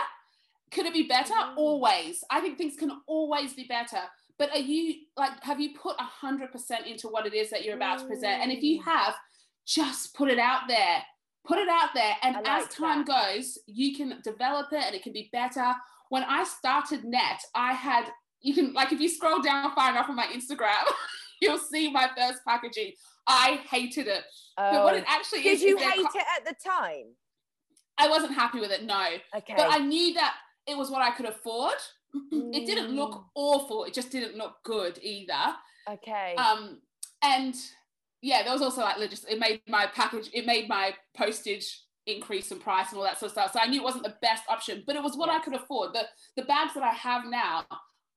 Could 0.71 0.87
it 0.87 0.93
be 0.93 1.03
better? 1.03 1.33
Mm. 1.33 1.57
Always. 1.57 2.23
I 2.31 2.41
think 2.41 2.57
things 2.57 2.75
can 2.75 2.91
always 3.07 3.53
be 3.53 3.65
better. 3.65 4.01
But 4.39 4.49
are 4.49 4.57
you 4.57 4.95
like, 5.15 5.43
have 5.43 5.59
you 5.59 5.77
put 5.79 5.95
a 5.99 6.03
hundred 6.03 6.51
percent 6.51 6.87
into 6.87 7.07
what 7.07 7.27
it 7.27 7.35
is 7.35 7.51
that 7.51 7.63
you're 7.63 7.75
about 7.75 7.99
mm. 7.99 8.01
to 8.01 8.07
present? 8.07 8.41
And 8.41 8.51
if 8.51 8.63
you 8.63 8.81
mm. 8.81 8.85
have, 8.85 9.13
just 9.65 10.13
put 10.13 10.29
it 10.29 10.39
out 10.39 10.61
there 10.67 11.03
put 11.45 11.57
it 11.57 11.67
out 11.69 11.89
there 11.93 12.15
and 12.23 12.35
like 12.35 12.47
as 12.47 12.67
time 12.69 13.03
that. 13.05 13.35
goes 13.35 13.57
you 13.67 13.95
can 13.95 14.19
develop 14.23 14.67
it 14.71 14.83
and 14.85 14.95
it 14.95 15.03
can 15.03 15.13
be 15.13 15.29
better 15.31 15.73
when 16.09 16.23
i 16.23 16.43
started 16.43 17.03
net 17.03 17.41
i 17.55 17.73
had 17.73 18.05
you 18.41 18.53
can 18.53 18.73
like 18.73 18.91
if 18.91 18.99
you 18.99 19.09
scroll 19.09 19.41
down 19.41 19.73
far 19.75 19.91
enough 19.91 20.09
on 20.09 20.15
my 20.15 20.27
instagram 20.27 20.83
you'll 21.41 21.57
see 21.57 21.91
my 21.91 22.09
first 22.17 22.39
packaging 22.47 22.91
i 23.27 23.59
hated 23.69 24.07
it 24.07 24.23
oh. 24.57 24.71
but 24.71 24.83
what 24.83 24.95
it 24.95 25.03
oh. 25.07 25.13
actually 25.13 25.41
did 25.41 25.53
is 25.53 25.61
you 25.61 25.77
hate 25.77 25.95
co- 25.95 26.19
it 26.19 26.25
at 26.37 26.45
the 26.45 26.55
time 26.63 27.05
i 27.97 28.07
wasn't 28.07 28.33
happy 28.33 28.59
with 28.59 28.71
it 28.71 28.83
no 28.83 29.07
okay 29.35 29.53
but 29.55 29.67
i 29.69 29.77
knew 29.77 30.13
that 30.13 30.35
it 30.67 30.77
was 30.77 30.89
what 30.89 31.01
i 31.01 31.11
could 31.11 31.25
afford 31.25 31.75
mm. 32.15 32.21
it 32.55 32.65
didn't 32.65 32.95
look 32.95 33.11
mm. 33.11 33.23
awful 33.35 33.83
it 33.83 33.93
just 33.93 34.11
didn't 34.11 34.37
look 34.37 34.55
good 34.63 34.97
either 35.01 35.55
okay 35.89 36.35
um 36.37 36.79
and 37.21 37.55
yeah, 38.23 38.41
there 38.41 38.53
was 38.53 38.61
also 38.61 38.81
like 38.81 38.97
just 39.09 39.29
it 39.29 39.37
made 39.37 39.61
my 39.67 39.85
package, 39.85 40.29
it 40.33 40.45
made 40.45 40.69
my 40.69 40.93
postage 41.15 41.81
increase 42.07 42.51
in 42.51 42.59
price 42.59 42.89
and 42.89 42.97
all 42.97 43.03
that 43.03 43.19
sort 43.19 43.27
of 43.27 43.33
stuff. 43.33 43.51
So 43.51 43.59
I 43.59 43.67
knew 43.67 43.81
it 43.81 43.83
wasn't 43.83 44.05
the 44.05 44.15
best 44.21 44.43
option, 44.47 44.81
but 44.87 44.95
it 44.95 45.03
was 45.03 45.17
what 45.17 45.29
I 45.29 45.39
could 45.39 45.53
afford. 45.53 45.93
The 45.93 46.05
the 46.37 46.43
bags 46.43 46.73
that 46.75 46.83
I 46.83 46.93
have 46.93 47.25
now, 47.25 47.65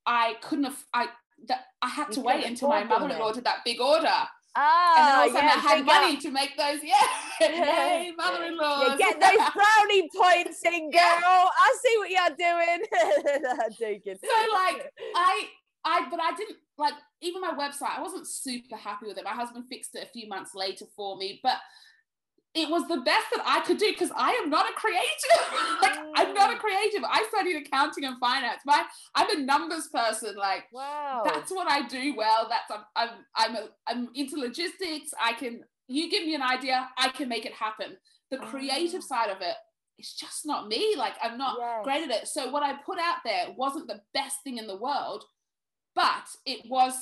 I 0.06 0.34
couldn't 0.42 0.64
have 0.64 0.78
I 0.94 1.08
that 1.48 1.64
I 1.82 1.88
had 1.88 2.12
to 2.12 2.20
you 2.20 2.26
wait 2.26 2.46
until 2.46 2.68
my 2.68 2.84
mother-in-law 2.84 3.32
did 3.32 3.44
that 3.44 3.64
big 3.64 3.80
order. 3.80 4.14
Ah, 4.58 4.96
and 4.96 5.06
then 5.06 5.14
all 5.16 5.24
of 5.24 5.30
a 5.30 5.34
sudden 5.34 5.50
I 5.50 5.76
had 5.76 5.84
money 5.84 6.16
to 6.18 6.30
make 6.30 6.56
those. 6.56 6.78
Yeah, 6.84 6.94
hey, 7.40 8.12
mother-in-law. 8.16 8.86
Yeah, 8.86 8.96
get 8.96 9.20
those 9.20 9.50
brownie 9.54 10.08
points 10.16 10.62
in, 10.64 10.90
girl. 10.92 11.00
I 11.02 11.76
see 11.82 11.98
what 11.98 12.10
you're 12.10 12.36
doing. 12.38 13.44
I'm 13.60 13.72
joking. 13.72 14.16
So 14.22 14.54
like, 14.54 14.88
I, 15.16 15.48
I, 15.86 16.08
but 16.10 16.20
I 16.20 16.34
didn't 16.36 16.58
like 16.78 16.94
even 17.22 17.40
my 17.40 17.52
website, 17.52 17.96
I 17.96 18.02
wasn't 18.02 18.26
super 18.26 18.76
happy 18.76 19.06
with 19.06 19.18
it. 19.18 19.24
My 19.24 19.30
husband 19.30 19.64
fixed 19.68 19.94
it 19.94 20.02
a 20.02 20.12
few 20.12 20.28
months 20.28 20.54
later 20.54 20.84
for 20.94 21.16
me, 21.16 21.40
but 21.42 21.56
it 22.54 22.70
was 22.70 22.88
the 22.88 23.02
best 23.02 23.26
that 23.34 23.42
I 23.44 23.60
could 23.60 23.78
do 23.78 23.90
because 23.92 24.10
I 24.16 24.30
am 24.42 24.50
not 24.50 24.68
a 24.68 24.72
creative. 24.74 25.02
like 25.82 25.98
I'm 26.16 26.34
not 26.34 26.52
a 26.52 26.56
mm. 26.56 26.58
creative. 26.58 27.04
I 27.04 27.24
studied 27.28 27.56
accounting 27.56 28.04
and 28.04 28.18
finance. 28.18 28.62
My 28.64 28.84
I'm 29.14 29.38
a 29.38 29.42
numbers 29.42 29.88
person. 29.88 30.34
Like 30.36 30.64
wow, 30.72 31.22
that's 31.24 31.50
what 31.50 31.70
I 31.70 31.86
do 31.86 32.14
well. 32.16 32.48
That's 32.48 32.70
I'm 32.70 32.84
I'm 32.96 33.10
I'm, 33.34 33.56
a, 33.56 33.68
I'm 33.86 34.08
into 34.14 34.36
logistics. 34.36 35.10
I 35.22 35.34
can 35.34 35.60
you 35.88 36.10
give 36.10 36.24
me 36.24 36.34
an 36.34 36.42
idea, 36.42 36.88
I 36.98 37.10
can 37.10 37.28
make 37.28 37.46
it 37.46 37.52
happen. 37.52 37.96
The 38.30 38.38
creative 38.38 39.02
oh. 39.04 39.06
side 39.06 39.30
of 39.30 39.40
it 39.40 39.54
it's 39.98 40.14
just 40.14 40.44
not 40.44 40.68
me. 40.68 40.94
Like 40.96 41.14
I'm 41.22 41.38
not 41.38 41.56
yes. 41.58 41.84
great 41.84 42.04
at 42.04 42.10
it. 42.10 42.28
So 42.28 42.50
what 42.50 42.62
I 42.62 42.74
put 42.84 42.98
out 42.98 43.16
there 43.24 43.46
wasn't 43.56 43.88
the 43.88 44.00
best 44.14 44.36
thing 44.44 44.58
in 44.58 44.66
the 44.66 44.76
world, 44.76 45.24
but 45.96 46.28
it 46.44 46.60
was 46.68 46.94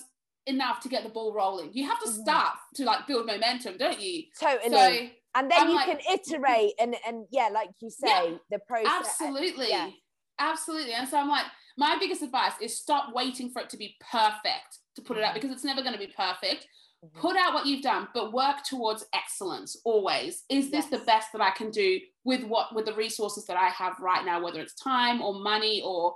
enough 0.46 0.80
to 0.80 0.88
get 0.88 1.02
the 1.02 1.10
ball 1.10 1.34
rolling. 1.34 1.70
You 1.72 1.86
have 1.88 2.00
to 2.00 2.08
mm-hmm. 2.08 2.22
start 2.22 2.54
mm-hmm. 2.54 2.82
to 2.82 2.84
like 2.84 3.06
build 3.06 3.26
momentum, 3.26 3.76
don't 3.76 4.00
you? 4.00 4.24
Totally. 4.40 4.70
So, 4.70 5.08
and 5.36 5.50
then 5.50 5.60
I'm 5.60 5.68
you 5.68 5.74
like, 5.74 5.86
can 5.86 5.98
iterate 6.14 6.72
and 6.80 6.94
and 7.06 7.26
yeah, 7.30 7.48
like 7.52 7.70
you 7.82 7.90
say, 7.90 8.06
yeah, 8.06 8.36
the 8.50 8.58
process. 8.60 9.20
Absolutely. 9.20 9.68
Yeah. 9.68 9.90
Absolutely. 10.38 10.92
And 10.92 11.08
so 11.08 11.18
I'm 11.18 11.28
like, 11.28 11.44
my 11.76 11.96
biggest 11.98 12.22
advice 12.22 12.52
is 12.60 12.78
stop 12.78 13.14
waiting 13.14 13.50
for 13.50 13.62
it 13.62 13.70
to 13.70 13.76
be 13.76 13.96
perfect 14.10 14.78
to 14.96 15.02
put 15.02 15.16
it 15.16 15.22
out 15.22 15.28
mm-hmm. 15.28 15.34
because 15.34 15.50
it's 15.50 15.64
never 15.64 15.82
going 15.82 15.92
to 15.92 15.98
be 15.98 16.12
perfect. 16.16 16.66
Mm-hmm. 17.04 17.20
Put 17.20 17.36
out 17.36 17.52
what 17.52 17.66
you've 17.66 17.82
done, 17.82 18.08
but 18.14 18.32
work 18.32 18.62
towards 18.64 19.06
excellence 19.12 19.76
always. 19.84 20.44
Is 20.48 20.70
this 20.70 20.86
yes. 20.90 21.00
the 21.00 21.04
best 21.04 21.28
that 21.32 21.40
I 21.40 21.50
can 21.50 21.70
do 21.70 22.00
with 22.24 22.44
what 22.44 22.74
with 22.74 22.86
the 22.86 22.94
resources 22.94 23.44
that 23.46 23.56
I 23.56 23.68
have 23.68 23.98
right 24.00 24.24
now, 24.24 24.42
whether 24.42 24.60
it's 24.60 24.74
time 24.74 25.20
or 25.20 25.34
money 25.34 25.82
or 25.84 26.14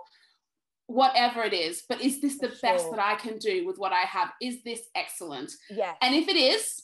whatever 0.88 1.42
it 1.44 1.52
is, 1.52 1.84
but 1.88 2.00
is 2.00 2.20
this 2.20 2.38
the 2.38 2.48
best 2.62 2.90
that 2.90 2.98
I 2.98 3.14
can 3.14 3.38
do 3.38 3.66
with 3.66 3.78
what 3.78 3.92
I 3.92 4.00
have? 4.00 4.30
Is 4.42 4.62
this 4.64 4.80
excellent? 4.96 5.52
Yeah. 5.70 5.92
And 6.00 6.14
if 6.14 6.28
it 6.28 6.36
is, 6.36 6.82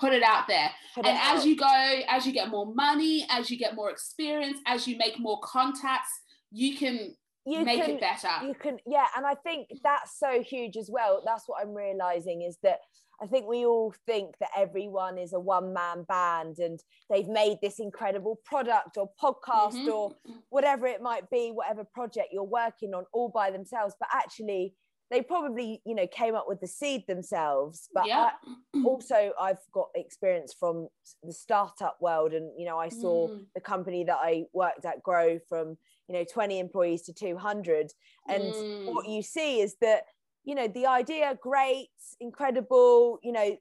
put 0.00 0.12
it 0.12 0.22
out 0.22 0.46
there. 0.46 0.70
Put 0.94 1.06
and 1.06 1.18
as 1.18 1.40
out. 1.40 1.46
you 1.46 1.56
go, 1.56 2.00
as 2.08 2.24
you 2.24 2.32
get 2.32 2.48
more 2.48 2.72
money, 2.72 3.26
as 3.28 3.50
you 3.50 3.58
get 3.58 3.74
more 3.74 3.90
experience, 3.90 4.58
as 4.66 4.86
you 4.86 4.96
make 4.96 5.18
more 5.18 5.40
contacts, 5.42 6.10
you 6.52 6.76
can 6.76 7.16
you 7.44 7.64
make 7.64 7.82
can, 7.82 7.90
it 7.92 8.00
better. 8.00 8.46
You 8.46 8.54
can, 8.54 8.78
yeah. 8.86 9.06
And 9.16 9.26
I 9.26 9.34
think 9.34 9.68
that's 9.82 10.18
so 10.18 10.42
huge 10.42 10.76
as 10.76 10.88
well. 10.90 11.22
That's 11.24 11.44
what 11.46 11.62
I'm 11.62 11.74
realizing 11.74 12.42
is 12.42 12.58
that 12.62 12.78
I 13.20 13.26
think 13.26 13.46
we 13.46 13.64
all 13.64 13.94
think 14.06 14.34
that 14.40 14.50
everyone 14.56 15.18
is 15.18 15.32
a 15.32 15.40
one 15.40 15.72
man 15.72 16.04
band 16.08 16.58
and 16.58 16.80
they've 17.08 17.28
made 17.28 17.58
this 17.62 17.78
incredible 17.78 18.40
product 18.44 18.96
or 18.96 19.10
podcast 19.22 19.74
mm-hmm. 19.74 19.90
or 19.90 20.16
whatever 20.48 20.86
it 20.86 21.02
might 21.02 21.30
be, 21.30 21.50
whatever 21.50 21.84
project 21.84 22.28
you're 22.32 22.42
working 22.42 22.94
on 22.94 23.04
all 23.12 23.28
by 23.28 23.50
themselves. 23.50 23.94
But 23.98 24.08
actually, 24.12 24.74
they 25.12 25.20
probably 25.20 25.82
you 25.84 25.94
know 25.94 26.06
came 26.06 26.34
up 26.34 26.46
with 26.48 26.60
the 26.60 26.66
seed 26.66 27.04
themselves 27.06 27.88
but 27.94 28.06
Yeah. 28.06 28.30
I, 28.74 28.82
also 28.84 29.32
i've 29.38 29.60
got 29.72 29.88
experience 29.94 30.54
from 30.58 30.88
the 31.22 31.34
startup 31.34 31.98
world 32.00 32.32
and 32.32 32.50
you 32.58 32.64
know 32.64 32.78
i 32.78 32.88
saw 32.88 33.28
Mm. 33.28 33.44
the 33.54 33.60
company 33.60 34.04
that 34.04 34.18
i 34.20 34.46
worked 34.54 34.86
at 34.86 35.02
grow 35.02 35.38
from 35.48 35.76
you 36.12 36.18
know 36.18 36.24
20 36.30 36.58
employees 36.58 37.02
to 37.02 37.12
200 37.12 37.92
and 38.28 38.54
Mm. 38.54 38.92
what 38.92 39.08
you 39.08 39.22
see 39.22 39.60
is 39.60 39.76
that 39.80 40.02
you 40.44 40.54
know 40.54 40.68
the 40.68 40.86
idea 40.86 41.38
great 41.40 41.88
incredible 42.20 43.18
you 43.22 43.32
know 43.32 43.56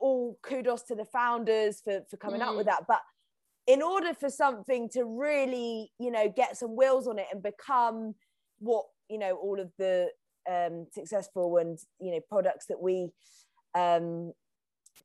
all 0.00 0.38
kudos 0.42 0.82
to 0.82 0.94
the 0.94 1.04
founders 1.04 1.80
for 1.82 2.00
for 2.10 2.16
coming 2.16 2.42
up 2.42 2.56
with 2.56 2.66
Mm. 2.66 2.70
that 2.70 2.84
but 2.88 3.00
in 3.66 3.80
order 3.80 4.12
for 4.12 4.28
something 4.28 4.88
to 4.90 5.04
really 5.04 5.92
you 5.98 6.10
know 6.10 6.28
get 6.28 6.56
some 6.56 6.74
wheels 6.76 7.06
on 7.06 7.18
it 7.18 7.26
and 7.32 7.42
become 7.42 8.14
what 8.58 8.86
you 9.08 9.18
know 9.18 9.36
all 9.36 9.60
of 9.60 9.70
the 9.78 10.08
um 10.50 10.86
successful 10.92 11.56
and 11.58 11.78
you 12.00 12.10
know 12.10 12.20
products 12.28 12.66
that 12.66 12.80
we 12.80 13.10
um 13.74 14.32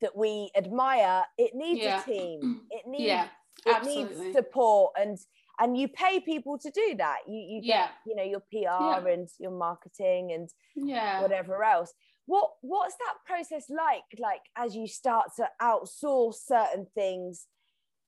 that 0.01 0.15
we 0.15 0.49
admire 0.55 1.23
it 1.37 1.51
needs 1.53 1.85
Yeah. 1.85 2.01
a 2.01 2.03
team 2.11 2.61
it 2.71 2.87
needs 2.87 3.05
yeah, 3.05 3.27
it 3.65 3.75
absolutely. 3.75 4.15
needs 4.15 4.35
support 4.35 4.91
and 4.99 5.17
and 5.59 5.77
you 5.77 5.87
pay 5.87 6.19
people 6.19 6.57
to 6.59 6.71
do 6.71 6.95
that. 6.97 7.17
You 7.27 7.37
you 7.37 7.61
get 7.61 7.67
Yeah. 7.67 7.89
you 8.05 8.15
know 8.15 8.23
your 8.23 8.39
pr 8.51 9.07
and 9.09 9.27
your 9.39 9.51
marketing 9.51 10.31
and 10.31 10.49
yeah. 10.75 11.21
whatever 11.21 11.63
else. 11.63 11.93
What 12.25 12.51
what's 12.61 12.95
that 12.95 13.15
process 13.25 13.69
like? 13.69 14.03
Like 14.17 14.41
as 14.55 14.75
you 14.75 14.87
start 14.87 15.27
to 15.37 15.49
outsource 15.61 16.35
certain 16.45 16.87
things 16.95 17.47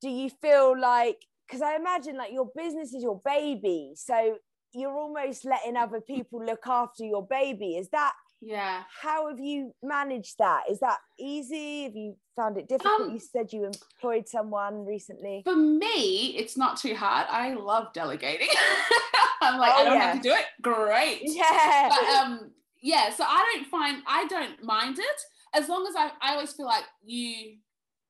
do 0.02 0.10
you 0.10 0.32
feel 0.42 0.80
like 0.80 1.20
because 1.46 1.62
i 1.62 1.76
imagine 1.76 2.18
like 2.18 2.34
your 2.34 2.50
business 2.56 2.92
is 2.92 3.04
your 3.04 3.22
baby 3.24 3.92
so 3.96 4.36
you're 4.74 4.98
almost 4.98 5.46
letting 5.46 5.78
other 5.78 6.02
people 6.02 6.44
look 6.44 6.66
after 6.66 7.04
your 7.04 7.26
baby. 7.28 7.76
Is 7.78 7.90
that 7.90 8.14
Yeah. 8.42 8.84
how 9.02 9.30
have 9.30 9.40
you 9.40 9.74
managed 9.84 10.40
that 10.40 10.64
is 10.70 10.80
that 10.80 10.98
easy 11.20 11.84
have 11.84 11.96
you 11.96 12.16
found 12.36 12.58
it 12.58 12.68
difficult 12.68 13.02
Um, 13.02 13.12
you 13.12 13.20
said 13.20 13.54
you 13.54 13.66
employed 13.66 14.28
someone 14.28 14.86
recently 14.86 15.42
For 15.46 15.56
me, 15.56 16.36
it's 16.38 16.58
not 16.58 16.78
too 16.78 16.96
hard. 16.96 17.28
I 17.30 17.54
love 17.54 17.94
delegating. 17.94 18.48
I'm 19.42 19.60
like, 19.60 19.74
Oh, 19.76 19.82
I 19.82 19.84
don't 19.84 19.94
yeah. 19.96 20.12
have 20.14 20.22
to 20.22 20.30
do 20.30 20.34
it. 20.34 20.46
Great. 20.62 21.20
yeah 21.24 21.90
But 21.90 22.08
um, 22.16 22.52
yeah, 22.82 23.12
so 23.14 23.24
I 23.28 23.54
don't 23.54 23.68
find 23.68 24.02
I 24.08 24.26
don't 24.28 24.64
mind 24.64 24.98
it 24.98 25.22
as 25.54 25.70
long 25.70 25.86
as 25.88 25.96
I, 25.96 26.12
I 26.22 26.34
always 26.34 26.54
feel 26.54 26.66
like 26.66 26.86
you 27.04 27.58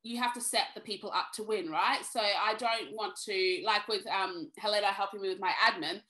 you 0.03 0.17
have 0.21 0.33
to 0.33 0.41
set 0.41 0.67
the 0.75 0.81
people 0.81 1.11
up 1.13 1.27
to 1.35 1.43
win, 1.43 1.69
right? 1.69 1.99
So 2.09 2.19
I 2.21 2.53
don't 2.55 2.93
want 2.93 3.15
to 3.25 3.61
like 3.65 3.87
with 3.87 4.05
um 4.07 4.49
Helena 4.57 4.87
helping 4.87 5.21
me 5.21 5.29
with 5.29 5.39
my 5.39 5.51
admin, 5.67 6.01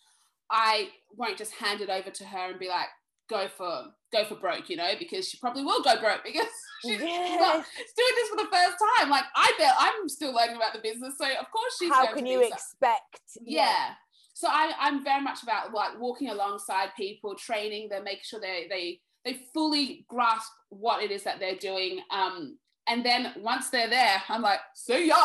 I 0.51 0.89
won't 1.15 1.37
just 1.37 1.53
hand 1.53 1.81
it 1.81 1.89
over 1.89 2.09
to 2.11 2.23
her 2.25 2.51
and 2.51 2.59
be 2.59 2.67
like, 2.69 2.87
go 3.31 3.47
for 3.47 3.85
go 4.11 4.25
for 4.25 4.35
broke, 4.35 4.69
you 4.69 4.75
know, 4.75 4.91
because 4.99 5.27
she 5.27 5.37
probably 5.37 5.63
will 5.63 5.81
go 5.81 5.99
broke 5.99 6.21
because 6.23 6.51
she's 6.83 6.99
not 6.99 7.07
Yes. 7.07 7.65
she's 7.77 7.93
doing 7.93 8.15
this 8.15 8.29
for 8.29 8.37
the 8.37 8.49
first 8.51 8.75
time. 8.99 9.09
Like 9.09 9.23
I 9.35 9.51
bet 9.57 9.73
I'm 9.79 10.09
still 10.09 10.33
learning 10.33 10.57
about 10.57 10.73
the 10.73 10.79
business, 10.79 11.15
so 11.17 11.25
of 11.25 11.49
course 11.51 11.77
she's 11.79 11.89
how 11.91 12.05
going 12.05 12.17
can 12.17 12.25
you 12.27 12.41
expect 12.41 13.21
yeah. 13.45 13.93
So 14.33 14.47
I, 14.49 14.71
I'm 14.79 15.03
very 15.03 15.21
much 15.21 15.43
about 15.43 15.73
like 15.73 15.99
walking 15.99 16.29
alongside 16.29 16.89
people, 16.97 17.35
training 17.35 17.89
them, 17.89 18.03
making 18.03 18.23
sure 18.23 18.39
they 18.39 18.67
they 18.69 18.99
they 19.23 19.39
fully 19.53 20.05
grasp 20.09 20.51
what 20.69 21.03
it 21.03 21.11
is 21.11 21.23
that 21.23 21.39
they're 21.39 21.55
doing. 21.55 22.01
Um, 22.11 22.57
and 22.87 23.05
then 23.05 23.33
once 23.37 23.69
they're 23.69 23.89
there, 23.89 24.21
I'm 24.27 24.41
like, 24.41 24.59
see 24.73 25.07
ya. 25.07 25.15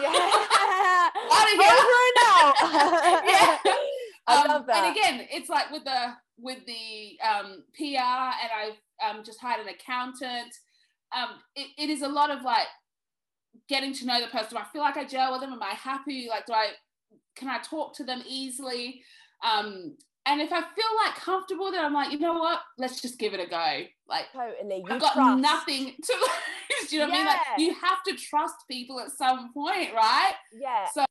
yeah 0.00 0.10
Outta 1.32 1.54
here. 1.56 1.72
Over 1.72 1.98
and 2.10 2.18
out. 2.26 2.54
yeah. 3.24 3.74
I 4.26 4.42
Um, 4.42 4.48
love 4.48 4.66
that. 4.66 4.84
And 4.84 4.96
again, 4.96 5.26
it's 5.30 5.48
like 5.48 5.70
with 5.70 5.84
the 5.84 6.14
with 6.38 6.58
the 6.66 7.18
um, 7.22 7.64
PR, 7.76 8.32
and 8.42 8.50
I've 8.58 9.16
um, 9.16 9.24
just 9.24 9.40
hired 9.40 9.60
an 9.60 9.68
accountant. 9.72 10.52
Um, 11.16 11.30
it, 11.54 11.68
it 11.78 11.90
is 11.90 12.02
a 12.02 12.08
lot 12.08 12.30
of 12.30 12.42
like 12.42 12.66
getting 13.68 13.92
to 13.94 14.06
know 14.06 14.20
the 14.20 14.26
person. 14.28 14.50
Do 14.50 14.58
I 14.58 14.64
feel 14.64 14.82
like 14.82 14.96
I 14.96 15.04
gel 15.04 15.32
with 15.32 15.40
them? 15.42 15.52
Am 15.52 15.62
I 15.62 15.74
happy? 15.74 16.26
Like, 16.28 16.46
do 16.46 16.52
I 16.52 16.70
can 17.36 17.48
I 17.48 17.58
talk 17.58 17.94
to 17.96 18.04
them 18.04 18.22
easily? 18.26 19.02
Um, 19.44 19.96
and 20.26 20.40
if 20.40 20.52
I 20.52 20.60
feel 20.60 20.96
like 21.04 21.16
comfortable, 21.16 21.70
then 21.70 21.84
I'm 21.84 21.92
like, 21.92 22.10
you 22.10 22.18
know 22.18 22.32
what? 22.34 22.60
Let's 22.78 23.02
just 23.02 23.18
give 23.18 23.34
it 23.34 23.40
a 23.40 23.46
go. 23.46 23.82
Like, 24.08 24.24
totally. 24.32 24.78
You 24.86 24.94
I've 24.94 25.00
got 25.00 25.12
trust. 25.12 25.38
nothing 25.38 25.84
to 26.02 26.12
lose. 26.14 26.88
Do 26.90 26.96
you 26.96 27.02
know 27.02 27.08
what 27.08 27.14
I 27.14 27.18
mean? 27.18 27.26
Like, 27.26 27.38
you 27.58 27.74
have 27.74 28.02
to 28.08 28.14
trust 28.14 28.54
people 28.70 29.00
at 29.00 29.10
some 29.10 29.52
point, 29.52 29.92
right? 29.94 30.32
Yeah. 30.58 30.86
So, 30.94 31.04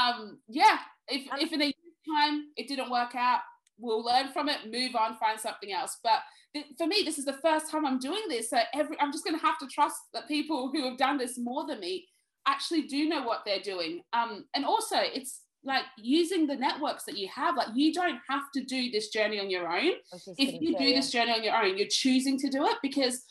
um 0.00 0.38
yeah 0.48 0.78
if 1.08 1.26
if 1.42 1.52
in 1.52 1.60
a 1.62 1.74
time 2.08 2.44
it 2.56 2.68
didn't 2.68 2.90
work 2.90 3.14
out 3.14 3.40
we'll 3.78 4.04
learn 4.04 4.28
from 4.28 4.48
it 4.48 4.70
move 4.70 4.94
on 4.94 5.16
find 5.16 5.38
something 5.38 5.72
else 5.72 5.98
but 6.02 6.20
th- 6.54 6.66
for 6.76 6.86
me 6.86 7.02
this 7.04 7.18
is 7.18 7.24
the 7.24 7.38
first 7.42 7.70
time 7.70 7.86
i'm 7.86 7.98
doing 7.98 8.22
this 8.28 8.50
so 8.50 8.58
every 8.74 8.96
i'm 9.00 9.12
just 9.12 9.24
going 9.24 9.38
to 9.38 9.44
have 9.44 9.58
to 9.58 9.66
trust 9.66 9.96
that 10.12 10.28
people 10.28 10.70
who 10.72 10.88
have 10.88 10.98
done 10.98 11.18
this 11.18 11.38
more 11.38 11.66
than 11.66 11.80
me 11.80 12.06
actually 12.46 12.82
do 12.82 13.08
know 13.08 13.22
what 13.22 13.40
they're 13.44 13.60
doing 13.60 14.02
um 14.12 14.44
and 14.54 14.64
also 14.64 14.96
it's 14.98 15.42
like 15.62 15.84
using 15.98 16.46
the 16.46 16.56
networks 16.56 17.04
that 17.04 17.18
you 17.18 17.28
have 17.28 17.56
like 17.56 17.68
you 17.74 17.92
don't 17.92 18.18
have 18.28 18.44
to 18.54 18.64
do 18.64 18.90
this 18.90 19.08
journey 19.08 19.38
on 19.38 19.50
your 19.50 19.68
own 19.68 19.90
I 19.90 20.14
was 20.14 20.24
just 20.24 20.40
if 20.40 20.60
you 20.60 20.72
say, 20.72 20.78
do 20.78 20.84
yeah. 20.84 20.96
this 20.96 21.10
journey 21.10 21.32
on 21.32 21.42
your 21.42 21.54
own, 21.54 21.76
you're 21.76 21.86
choosing 21.90 22.38
to 22.38 22.48
do 22.48 22.64
it 22.64 22.76
because 22.82 23.22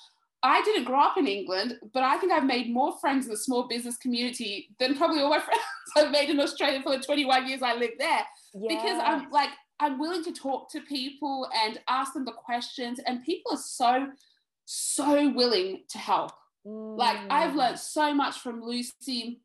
I 0.41 0.61
didn't 0.61 0.85
grow 0.85 1.01
up 1.01 1.17
in 1.17 1.27
England, 1.27 1.77
but 1.93 2.03
I 2.03 2.17
think 2.17 2.31
I've 2.31 2.45
made 2.45 2.71
more 2.71 2.97
friends 2.99 3.25
in 3.25 3.31
the 3.31 3.37
small 3.37 3.67
business 3.67 3.97
community 3.97 4.69
than 4.79 4.95
probably 4.95 5.21
all 5.21 5.29
my 5.29 5.39
friends 5.39 5.61
I've 5.97 6.11
made 6.11 6.29
in 6.29 6.39
Australia 6.39 6.81
for 6.81 6.95
the 6.95 7.03
21 7.03 7.47
years 7.47 7.61
I 7.61 7.75
lived 7.75 7.95
there. 7.99 8.25
Because 8.67 8.99
I'm 9.03 9.29
like, 9.31 9.49
I'm 9.79 9.99
willing 9.99 10.23
to 10.25 10.33
talk 10.33 10.71
to 10.71 10.81
people 10.81 11.47
and 11.63 11.79
ask 11.87 12.13
them 12.13 12.25
the 12.25 12.31
questions, 12.33 12.99
and 13.05 13.23
people 13.23 13.53
are 13.53 13.57
so, 13.57 14.07
so 14.65 15.29
willing 15.29 15.83
to 15.89 15.97
help. 15.97 16.31
Like 16.65 17.17
I've 17.29 17.53
Mm. 17.53 17.55
learned 17.55 17.79
so 17.79 18.13
much 18.13 18.39
from 18.39 18.61
Lucy. 18.61 19.41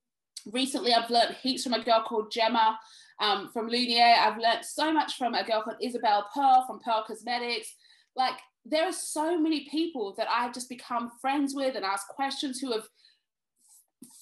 Recently, 0.53 0.93
I've 0.93 1.09
learned 1.11 1.37
heaps 1.43 1.63
from 1.65 1.73
a 1.75 1.83
girl 1.83 2.03
called 2.07 2.31
Gemma 2.33 2.79
um, 3.21 3.49
from 3.53 3.69
Lunier. 3.69 4.15
I've 4.19 4.37
learned 4.39 4.65
so 4.65 4.93
much 4.93 5.15
from 5.17 5.35
a 5.35 5.45
girl 5.45 5.63
called 5.63 5.77
Isabel 5.81 6.29
Pearl 6.35 6.65
from 6.67 6.81
Pearl 6.81 7.05
Cosmetics. 7.07 7.75
Like 8.17 8.35
there 8.67 8.85
are 8.87 8.93
so 8.93 9.39
many 9.39 9.69
people 9.71 10.15
that 10.19 10.29
I've 10.29 10.53
just 10.53 10.69
become 10.69 11.13
friends 11.21 11.55
with 11.55 11.77
and 11.77 11.85
asked 11.85 12.09
questions 12.09 12.59
who 12.61 12.73
have 12.73 12.89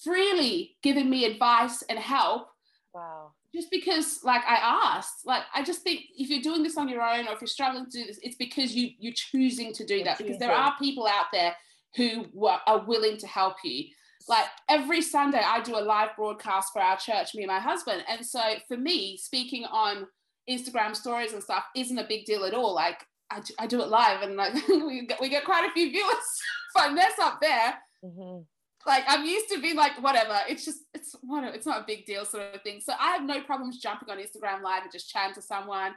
freely 0.03 0.77
given 0.83 1.09
me 1.09 1.25
advice 1.25 1.81
and 1.89 1.99
help 1.99 2.47
Wow. 2.93 3.33
Just 3.53 3.69
because 3.71 4.19
like 4.23 4.41
i 4.47 4.55
asked 4.95 5.25
like 5.25 5.43
i 5.53 5.61
just 5.63 5.81
think 5.81 6.01
if 6.17 6.29
you're 6.29 6.41
doing 6.41 6.63
this 6.63 6.77
on 6.77 6.89
your 6.89 7.01
own 7.01 7.27
or 7.27 7.33
if 7.33 7.41
you're 7.41 7.47
struggling 7.47 7.85
to 7.85 7.91
do 7.99 8.05
this 8.05 8.19
it's 8.23 8.35
because 8.35 8.75
you 8.75 8.89
you're 8.99 9.13
choosing 9.13 9.73
to 9.73 9.85
do 9.85 9.95
You're 9.95 10.05
that 10.05 10.17
because 10.17 10.37
there 10.39 10.51
are 10.51 10.73
people 10.79 11.05
out 11.07 11.25
there 11.31 11.55
who 11.95 12.25
are 12.65 12.83
willing 12.85 13.17
to 13.17 13.27
help 13.27 13.57
you. 13.63 13.85
Like 14.27 14.45
every 14.69 15.01
sunday 15.01 15.41
i 15.45 15.59
do 15.61 15.75
a 15.75 15.83
live 15.93 16.09
broadcast 16.15 16.71
for 16.73 16.81
our 16.81 16.97
church 16.97 17.35
me 17.35 17.43
and 17.43 17.51
my 17.51 17.59
husband 17.59 18.03
and 18.07 18.25
so 18.25 18.41
for 18.67 18.77
me 18.77 19.17
speaking 19.17 19.65
on 19.65 20.07
instagram 20.49 20.95
stories 20.95 21.33
and 21.33 21.43
stuff 21.43 21.65
isn't 21.75 21.97
a 21.97 22.07
big 22.07 22.25
deal 22.25 22.43
at 22.45 22.53
all. 22.53 22.73
Like 22.73 23.05
i, 23.29 23.39
do- 23.39 23.53
I 23.59 23.67
do 23.67 23.81
it 23.81 23.87
live 23.89 24.21
and 24.21 24.35
like 24.35 24.53
we 24.69 25.05
get, 25.05 25.19
we 25.21 25.29
get 25.29 25.45
quite 25.45 25.69
a 25.69 25.73
few 25.73 25.89
viewers 25.91 26.07
if 26.75 26.81
i 26.83 26.89
mess 26.89 27.13
up 27.21 27.39
there. 27.41 27.75
Mhm. 28.03 28.45
Like 28.85 29.03
I'm 29.07 29.25
used 29.25 29.49
to 29.49 29.61
being 29.61 29.75
like 29.75 30.01
whatever. 30.01 30.39
It's 30.47 30.65
just 30.65 30.79
it's 30.93 31.15
whatever. 31.21 31.55
It's 31.55 31.65
not 31.65 31.81
a 31.81 31.85
big 31.85 32.05
deal 32.05 32.25
sort 32.25 32.55
of 32.55 32.61
thing. 32.61 32.79
So 32.81 32.93
I 32.99 33.11
have 33.11 33.23
no 33.23 33.41
problems 33.41 33.79
jumping 33.79 34.09
on 34.09 34.17
Instagram 34.17 34.61
live 34.61 34.83
and 34.83 34.91
just 34.91 35.09
chatting 35.09 35.35
to 35.35 35.41
someone. 35.41 35.93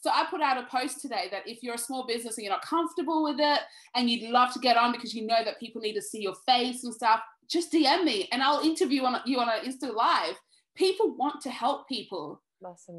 So 0.00 0.10
I 0.10 0.26
put 0.30 0.40
out 0.40 0.58
a 0.58 0.66
post 0.66 1.00
today 1.00 1.26
that 1.32 1.48
if 1.48 1.62
you're 1.62 1.74
a 1.74 1.78
small 1.78 2.06
business 2.06 2.36
and 2.36 2.44
you're 2.44 2.52
not 2.52 2.62
comfortable 2.62 3.24
with 3.24 3.40
it 3.40 3.60
and 3.96 4.08
you'd 4.08 4.30
love 4.30 4.52
to 4.52 4.60
get 4.60 4.76
on 4.76 4.92
because 4.92 5.12
you 5.12 5.26
know 5.26 5.44
that 5.44 5.58
people 5.58 5.80
need 5.80 5.94
to 5.94 6.02
see 6.02 6.20
your 6.20 6.36
face 6.46 6.84
and 6.84 6.94
stuff, 6.94 7.20
just 7.48 7.72
DM 7.72 8.04
me 8.04 8.28
and 8.30 8.42
I'll 8.42 8.60
interview 8.60 9.02
on 9.02 9.20
you 9.26 9.40
on 9.40 9.48
an 9.48 9.64
Insta 9.64 9.92
live. 9.92 10.36
People 10.76 11.16
want 11.16 11.40
to 11.42 11.50
help 11.50 11.88
people. 11.88 12.40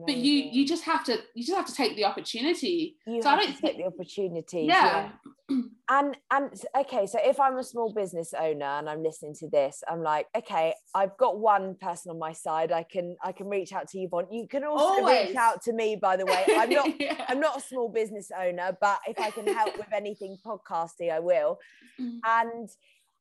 But 0.06 0.16
you 0.16 0.34
you 0.34 0.66
just 0.66 0.84
have 0.84 1.04
to 1.06 1.20
you 1.34 1.44
just 1.44 1.56
have 1.56 1.66
to 1.66 1.74
take 1.74 1.96
the 1.96 2.06
opportunity. 2.06 2.96
you 3.06 3.22
so 3.22 3.30
I 3.30 3.36
don't 3.38 3.56
to 3.56 3.62
take 3.62 3.78
the 3.78 3.86
opportunity 3.86 4.66
Yeah. 4.68 5.10
And 5.92 6.16
and 6.30 6.52
okay, 6.82 7.08
so 7.08 7.18
if 7.24 7.40
I'm 7.40 7.58
a 7.58 7.64
small 7.64 7.92
business 7.92 8.36
owner 8.40 8.64
and 8.78 8.88
I'm 8.88 9.02
listening 9.02 9.34
to 9.40 9.50
this, 9.50 9.82
I'm 9.90 10.04
like, 10.04 10.28
okay, 10.38 10.76
I've 10.94 11.18
got 11.18 11.40
one 11.40 11.74
person 11.82 12.12
on 12.12 12.20
my 12.20 12.32
side. 12.32 12.72
I 12.72 12.84
can 12.84 13.16
I 13.24 13.32
can 13.32 13.48
reach 13.50 13.74
out 13.74 13.88
to 13.90 14.00
Yvonne. 14.00 14.28
You 14.32 14.48
can 14.48 14.64
also 14.64 14.86
Always. 14.86 15.30
reach 15.30 15.36
out 15.36 15.64
to 15.64 15.74
me, 15.74 15.96
by 15.96 16.16
the 16.16 16.28
way. 16.28 16.46
I'm 16.50 16.70
not 16.70 16.90
Yeah. 17.02 17.26
I'm 17.28 17.40
not 17.40 17.58
a 17.58 17.62
small 17.62 17.90
business 17.90 18.30
owner, 18.40 18.78
but 18.80 19.00
if 19.08 19.20
I 19.20 19.32
can 19.32 19.48
help 19.48 19.76
with 19.80 19.92
anything 19.92 20.38
podcasting, 20.46 21.12
I 21.12 21.20
will. 21.22 21.58
Mm. 22.00 22.20
And 22.24 22.70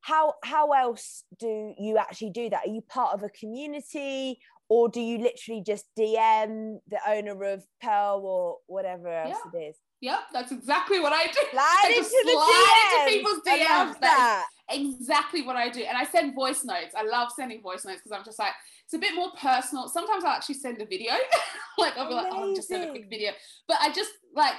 how 0.03 0.35
how 0.45 0.73
else 0.73 1.25
do 1.39 1.75
you 1.79 1.97
actually 1.97 2.31
do 2.31 2.51
that? 2.51 2.67
Are 2.67 2.71
you 2.71 2.83
part 2.83 3.15
of 3.15 3.23
a 3.23 3.31
community 3.31 4.39
or 4.69 4.89
do 4.89 5.01
you 5.01 5.19
literally 5.19 5.63
just 5.65 5.87
DM 5.99 6.79
the 6.89 6.99
owner 7.09 7.43
of 7.45 7.65
Pearl 7.83 8.21
or 8.25 8.57
whatever 8.67 9.09
else 9.09 9.39
it 9.53 9.57
is? 9.57 9.77
Yep, 10.01 10.19
that's 10.33 10.53
exactly 10.53 11.01
what 11.01 11.13
I 11.13 11.27
do. 11.27 11.41
Slide 11.51 11.81
I 11.85 11.89
into 11.89 12.01
just 12.01 12.11
the 12.11 12.31
slide 12.31 12.75
DMs. 12.77 13.07
into 13.07 13.19
people's 13.19 13.41
I 13.47 13.57
love 13.57 13.97
DMs. 13.97 14.01
That 14.01 14.45
that. 14.69 14.77
is 14.77 14.95
exactly 14.95 15.43
what 15.43 15.57
I 15.57 15.71
do. 15.71 15.83
And 15.83 15.97
I 15.97 16.05
send 16.05 16.35
voice 16.35 16.65
notes. 16.65 16.95
I 16.97 17.03
love 17.03 17.31
sending 17.35 17.63
voice 17.63 17.85
notes 17.85 18.01
because 18.03 18.17
I'm 18.17 18.25
just 18.25 18.39
like, 18.39 18.53
it's 18.85 18.95
a 18.95 18.99
bit 18.99 19.15
more 19.15 19.31
personal. 19.41 19.89
Sometimes 19.89 20.25
I'll 20.25 20.33
actually 20.33 20.57
send 20.57 20.81
a 20.81 20.87
video. 20.87 21.13
like 21.79 21.97
I'll 21.97 22.09
be 22.09 22.15
like, 22.15 22.29
oh, 22.31 22.49
I'll 22.49 22.55
just 22.55 22.69
send 22.69 22.85
a 22.85 22.91
quick 22.91 23.07
video. 23.11 23.33
But 23.67 23.79
I 23.81 23.91
just 23.93 24.13
like 24.35 24.55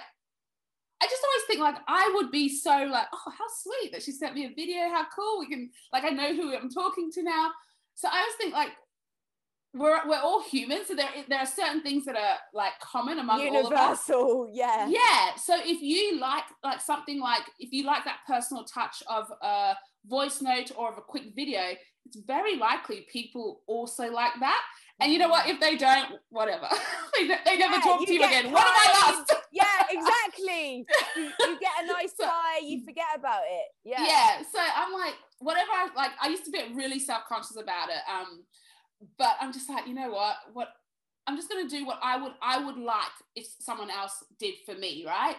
I 1.01 1.05
just 1.05 1.23
always 1.23 1.45
think 1.47 1.61
like 1.61 1.77
I 1.87 2.11
would 2.15 2.31
be 2.31 2.49
so 2.49 2.71
like, 2.91 3.07
oh, 3.13 3.31
how 3.37 3.45
sweet 3.61 3.93
that 3.93 4.03
she 4.03 4.11
sent 4.11 4.35
me 4.35 4.45
a 4.45 4.49
video. 4.49 4.89
How 4.89 5.05
cool 5.15 5.39
we 5.39 5.47
can 5.47 5.69
like 5.93 6.03
I 6.03 6.09
know 6.09 6.35
who 6.35 6.55
I'm 6.55 6.69
talking 6.69 7.11
to 7.13 7.23
now. 7.23 7.51
So 7.95 8.09
I 8.11 8.19
always 8.19 8.35
think 8.35 8.53
like 8.53 8.71
we're 9.73 10.07
we're 10.07 10.19
all 10.19 10.41
human, 10.43 10.85
so 10.85 10.95
there 10.95 11.09
there 11.27 11.39
are 11.39 11.45
certain 11.45 11.81
things 11.81 12.05
that 12.05 12.15
are 12.15 12.37
like 12.53 12.73
common 12.81 13.19
among 13.19 13.41
universal. 13.41 14.15
All 14.15 14.43
of 14.43 14.49
us. 14.49 14.55
Yeah. 14.55 14.87
Yeah. 14.87 15.35
So 15.35 15.55
if 15.57 15.81
you 15.81 16.19
like 16.19 16.45
like 16.63 16.81
something 16.81 17.19
like 17.19 17.43
if 17.59 17.71
you 17.71 17.85
like 17.85 18.03
that 18.05 18.19
personal 18.25 18.63
touch 18.63 19.03
of 19.07 19.25
a 19.41 19.75
voice 20.07 20.41
note 20.41 20.71
or 20.75 20.91
of 20.91 20.97
a 20.97 21.01
quick 21.01 21.35
video, 21.35 21.61
it's 22.05 22.17
very 22.25 22.55
likely 22.55 23.05
people 23.11 23.61
also 23.67 24.11
like 24.11 24.33
that. 24.39 24.61
And 25.01 25.13
you 25.13 25.19
know 25.19 25.29
what? 25.29 25.47
If 25.47 25.59
they 25.59 25.77
don't, 25.77 26.15
whatever. 26.29 26.67
they, 27.17 27.27
they 27.27 27.57
never 27.57 27.75
yeah, 27.75 27.81
talk 27.81 28.05
to 28.05 28.13
you 28.13 28.23
again. 28.23 28.51
What 28.51 28.65
am 28.65 28.73
I 28.75 29.11
lost? 29.11 29.33
yeah, 29.51 29.63
exactly. 29.89 30.85
you, 31.15 31.23
you, 31.39 31.59
get 31.59 31.71
a 31.83 31.87
nice 31.87 32.11
so, 32.19 32.29
you 32.61 32.83
forget 32.83 33.05
about 33.15 33.43
it. 33.49 33.67
Yeah. 33.85 34.05
Yeah. 34.05 34.41
So 34.51 34.59
I'm 34.59 34.91
like, 34.91 35.13
whatever 35.39 35.69
I 35.71 35.87
like, 35.95 36.11
I 36.21 36.27
used 36.27 36.43
to 36.45 36.51
be 36.51 36.59
really 36.73 36.99
self-conscious 36.99 37.55
about 37.55 37.89
it. 37.89 38.01
Um, 38.11 38.43
but 39.17 39.35
I'm 39.39 39.53
just 39.53 39.69
like, 39.69 39.87
you 39.87 39.93
know 39.93 40.11
what? 40.11 40.35
What 40.53 40.69
I'm 41.27 41.35
just 41.35 41.49
gonna 41.49 41.69
do 41.69 41.85
what 41.85 41.99
I 42.01 42.21
would 42.21 42.33
I 42.41 42.63
would 42.63 42.77
like 42.77 43.11
if 43.35 43.47
someone 43.59 43.91
else 43.91 44.23
did 44.39 44.55
for 44.65 44.75
me, 44.75 45.03
right? 45.05 45.35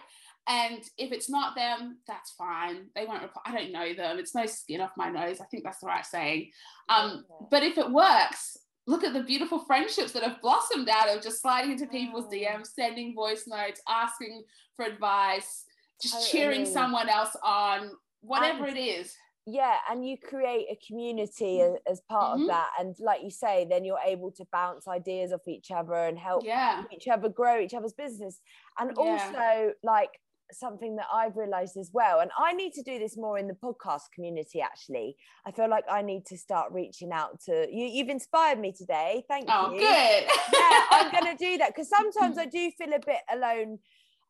And 0.47 0.81
if 0.97 1.11
it's 1.11 1.29
not 1.29 1.55
them, 1.55 1.99
that's 2.07 2.31
fine. 2.31 2.87
They 2.95 3.05
won't 3.05 3.21
reply. 3.21 3.43
I 3.45 3.51
don't 3.53 3.71
know 3.71 3.93
them. 3.93 4.17
It's 4.17 4.33
no 4.33 4.45
skin 4.45 4.81
off 4.81 4.91
my 4.97 5.09
nose. 5.09 5.39
I 5.39 5.45
think 5.45 5.63
that's 5.63 5.79
the 5.79 5.87
right 5.87 6.05
saying. 6.05 6.51
Um, 6.89 7.25
but 7.51 7.61
if 7.61 7.77
it 7.77 7.91
works, 7.91 8.57
look 8.87 9.03
at 9.03 9.13
the 9.13 9.23
beautiful 9.23 9.59
friendships 9.59 10.13
that 10.13 10.23
have 10.23 10.41
blossomed 10.41 10.89
out 10.89 11.09
of 11.09 11.21
just 11.21 11.41
sliding 11.41 11.73
into 11.73 11.85
people's 11.85 12.31
DMs, 12.33 12.67
sending 12.73 13.13
voice 13.13 13.45
notes, 13.47 13.81
asking 13.87 14.43
for 14.75 14.85
advice, 14.85 15.65
just 16.01 16.31
cheering 16.31 16.65
someone 16.65 17.07
else 17.07 17.35
on, 17.43 17.91
whatever 18.21 18.67
it 18.67 18.77
is. 18.77 19.15
Yeah, 19.47 19.75
and 19.89 20.07
you 20.07 20.17
create 20.17 20.67
a 20.71 20.77
community 20.85 21.61
as, 21.61 21.73
as 21.89 22.01
part 22.01 22.33
mm-hmm. 22.33 22.43
of 22.43 22.47
that. 22.49 22.69
And 22.79 22.95
like 22.99 23.23
you 23.23 23.31
say, 23.31 23.65
then 23.69 23.83
you're 23.83 23.99
able 24.05 24.31
to 24.31 24.45
bounce 24.51 24.87
ideas 24.87 25.33
off 25.33 25.47
each 25.47 25.71
other 25.71 25.95
and 25.95 26.17
help 26.17 26.43
yeah. 26.45 26.83
each 26.91 27.07
other 27.07 27.27
grow 27.27 27.59
each 27.59 27.73
other's 27.73 27.93
business. 27.93 28.39
And 28.79 28.91
yeah. 28.95 29.03
also, 29.03 29.73
like, 29.83 30.11
something 30.53 30.95
that 30.97 31.07
I've 31.13 31.37
realized 31.37 31.77
as 31.77 31.91
well. 31.93 32.19
And 32.19 32.31
I 32.37 32.53
need 32.53 32.73
to 32.73 32.83
do 32.83 32.99
this 32.99 33.17
more 33.17 33.37
in 33.37 33.47
the 33.47 33.53
podcast 33.53 34.11
community, 34.13 34.61
actually. 34.61 35.15
I 35.45 35.51
feel 35.51 35.69
like 35.69 35.85
I 35.89 36.01
need 36.01 36.25
to 36.27 36.37
start 36.37 36.71
reaching 36.71 37.11
out 37.11 37.39
to 37.45 37.67
you. 37.71 37.85
You've 37.85 38.09
inspired 38.09 38.59
me 38.59 38.71
today. 38.71 39.23
Thank 39.27 39.45
oh, 39.49 39.71
you. 39.71 39.77
Oh, 39.77 39.79
good. 39.79 40.23
yeah, 40.53 40.81
I'm 40.91 41.11
going 41.19 41.37
to 41.37 41.43
do 41.43 41.57
that 41.57 41.73
because 41.75 41.89
sometimes 41.89 42.37
I 42.37 42.45
do 42.51 42.71
feel 42.77 42.93
a 42.93 42.99
bit 42.99 43.21
alone 43.33 43.79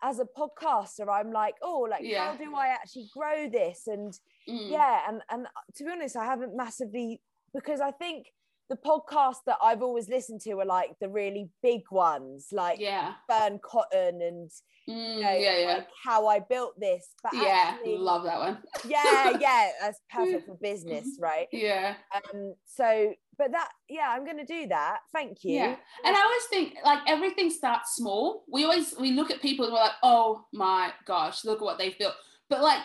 as 0.02 0.20
a 0.20 0.26
podcaster. 0.26 1.08
I'm 1.10 1.32
like, 1.32 1.56
oh, 1.62 1.88
like, 1.89 2.02
yeah. 2.04 2.32
how 2.32 2.38
do 2.38 2.56
I 2.56 2.68
actually 2.68 3.10
grow 3.14 3.49
this? 3.49 3.88
And 3.88 4.14
mm. 4.49 4.72
yeah, 4.72 5.02
and, 5.08 5.22
and 5.30 5.47
to 5.76 5.84
be 5.84 5.91
honest, 5.91 6.16
I 6.16 6.26
haven't 6.26 6.56
massively, 6.56 7.22
because 7.54 7.82
I 7.82 7.91
think 7.91 8.28
the 8.72 8.78
podcasts 8.78 9.43
that 9.45 9.58
I've 9.62 9.82
always 9.82 10.08
listened 10.08 10.39
to 10.41 10.52
are 10.60 10.66
like 10.66 10.91
the 11.02 11.10
really 11.10 11.49
big 11.62 11.82
ones, 11.91 12.47
like 12.54 12.80
yeah. 12.80 13.16
burn 13.28 13.60
Cotton 13.62 14.22
and 14.22 14.49
mm, 14.89 15.16
you 15.16 15.22
know, 15.22 15.32
yeah, 15.32 15.58
yeah. 15.58 15.74
like 15.74 15.88
how 16.02 16.28
I 16.28 16.39
built 16.39 16.80
this. 16.80 17.10
But 17.22 17.34
yeah, 17.34 17.74
actually, 17.74 17.97
love 17.97 18.24
that 18.24 18.39
one. 18.39 18.60
yeah, 18.88 19.38
yeah, 19.39 19.70
that's 19.82 19.99
perfect 20.10 20.47
for 20.47 20.56
business, 20.56 21.18
right? 21.20 21.47
Yeah. 21.52 21.95
Um. 22.16 22.54
So, 22.66 23.14
but 23.42 23.54
that, 23.54 23.70
yeah, 23.89 24.08
I'm 24.08 24.24
gonna 24.24 24.46
do 24.46 24.68
that. 24.68 25.00
Thank 25.12 25.44
you. 25.44 25.56
Yeah, 25.56 25.76
and 26.06 26.16
I 26.16 26.22
always 26.22 26.44
think 26.52 26.76
like 26.86 27.00
everything 27.08 27.50
starts 27.50 27.96
small. 27.96 28.44
We 28.48 28.66
always 28.66 28.94
we 29.00 29.14
look 29.14 29.32
at 29.32 29.42
people 29.42 29.66
and 29.66 29.74
we're 29.74 29.80
like, 29.80 29.98
oh 30.04 30.46
my 30.54 30.92
gosh, 31.08 31.44
look 31.44 31.58
at 31.58 31.64
what 31.64 31.80
they've 31.80 31.98
built. 31.98 32.14
But 32.52 32.62
like, 32.62 32.82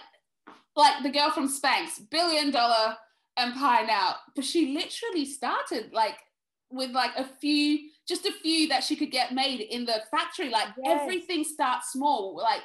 like 0.75 1.03
the 1.03 1.11
girl 1.11 1.31
from 1.31 1.53
Spanx, 1.53 2.01
billion 2.11 2.51
dollar 2.51 2.97
empire 3.37 3.87
now, 3.87 4.15
but 4.35 4.47
she 4.47 4.73
literally 4.73 5.27
started 5.27 5.93
like 5.93 6.17
with 6.71 6.91
like 6.93 7.11
a 7.19 7.25
few, 7.39 7.91
just 8.09 8.25
a 8.25 8.33
few 8.33 8.67
that 8.69 8.83
she 8.83 8.97
could 8.97 9.11
get 9.11 9.35
made 9.35 9.61
in 9.61 9.85
the 9.85 10.01
factory. 10.11 10.49
Like 10.49 10.69
yes. 10.83 11.01
everything 11.03 11.45
starts 11.45 11.93
small. 11.93 12.35
Like 12.35 12.63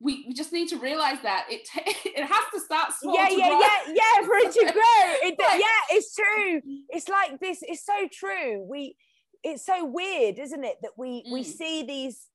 we, 0.00 0.24
we 0.26 0.34
just 0.34 0.52
need 0.52 0.68
to 0.68 0.78
realize 0.78 1.18
that 1.22 1.46
it 1.50 1.68
it 1.76 2.24
has 2.24 2.44
to 2.54 2.60
start 2.60 2.92
small. 2.98 3.14
Yeah, 3.14 3.28
yeah, 3.28 3.48
grow. 3.48 3.60
yeah, 3.60 3.94
yeah, 3.94 4.26
for 4.26 4.34
it 4.36 4.52
to 4.52 4.72
grow. 4.72 5.28
It, 5.28 5.38
like, 5.38 5.60
yeah, 5.60 5.96
it's 5.96 6.14
true. 6.14 6.60
It's 6.88 7.08
like 7.08 7.38
this. 7.38 7.58
It's 7.62 7.84
so 7.84 8.08
true. 8.12 8.64
We, 8.68 8.96
it's 9.44 9.64
so 9.64 9.84
weird, 9.84 10.38
isn't 10.38 10.64
it, 10.64 10.76
that 10.82 10.92
we 10.96 11.22
mm. 11.22 11.32
we 11.32 11.44
see 11.44 11.84
these 11.84 12.26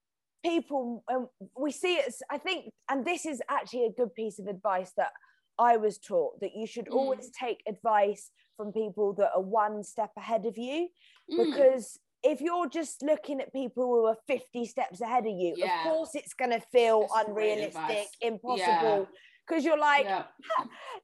people 0.44 1.04
and 1.10 1.28
we 1.60 1.72
see 1.72 1.96
it. 1.96 2.14
I 2.30 2.38
think, 2.38 2.72
and 2.90 3.04
this 3.04 3.26
is 3.26 3.42
actually 3.50 3.86
a 3.86 3.92
good 3.92 4.14
piece 4.14 4.40
of 4.40 4.48
advice 4.48 4.94
that 4.98 5.12
I 5.58 5.78
was 5.78 5.98
taught 5.98 6.40
that 6.42 6.56
you 6.56 6.68
should 6.68 6.86
mm. 6.86 6.96
always 6.96 7.32
take 7.32 7.64
advice 7.68 8.30
from 8.58 8.72
people 8.72 9.14
that 9.14 9.32
are 9.36 9.42
one 9.42 9.84
step 9.84 10.12
ahead 10.18 10.46
of 10.46 10.58
you 10.58 10.90
mm. 11.32 11.46
because 11.46 12.00
if 12.26 12.42
you're 12.42 12.68
just 12.68 13.04
looking 13.04 13.40
at 13.40 13.54
people 13.54 13.86
who 13.86 14.06
are 14.06 14.18
50 14.28 14.66
steps 14.66 15.00
ahead 15.00 15.26
of 15.26 15.32
you, 15.32 15.54
yeah. 15.56 15.82
of 15.82 15.92
course 15.92 16.10
it's 16.16 16.34
going 16.34 16.52
to 16.52 16.60
feel 16.72 17.04
it's 17.04 17.28
unrealistic, 17.28 18.08
impossible. 18.20 19.08
Because 19.48 19.64
yeah. 19.64 19.70
you're 19.70 19.80
like, 19.80 20.06
yeah. 20.06 20.24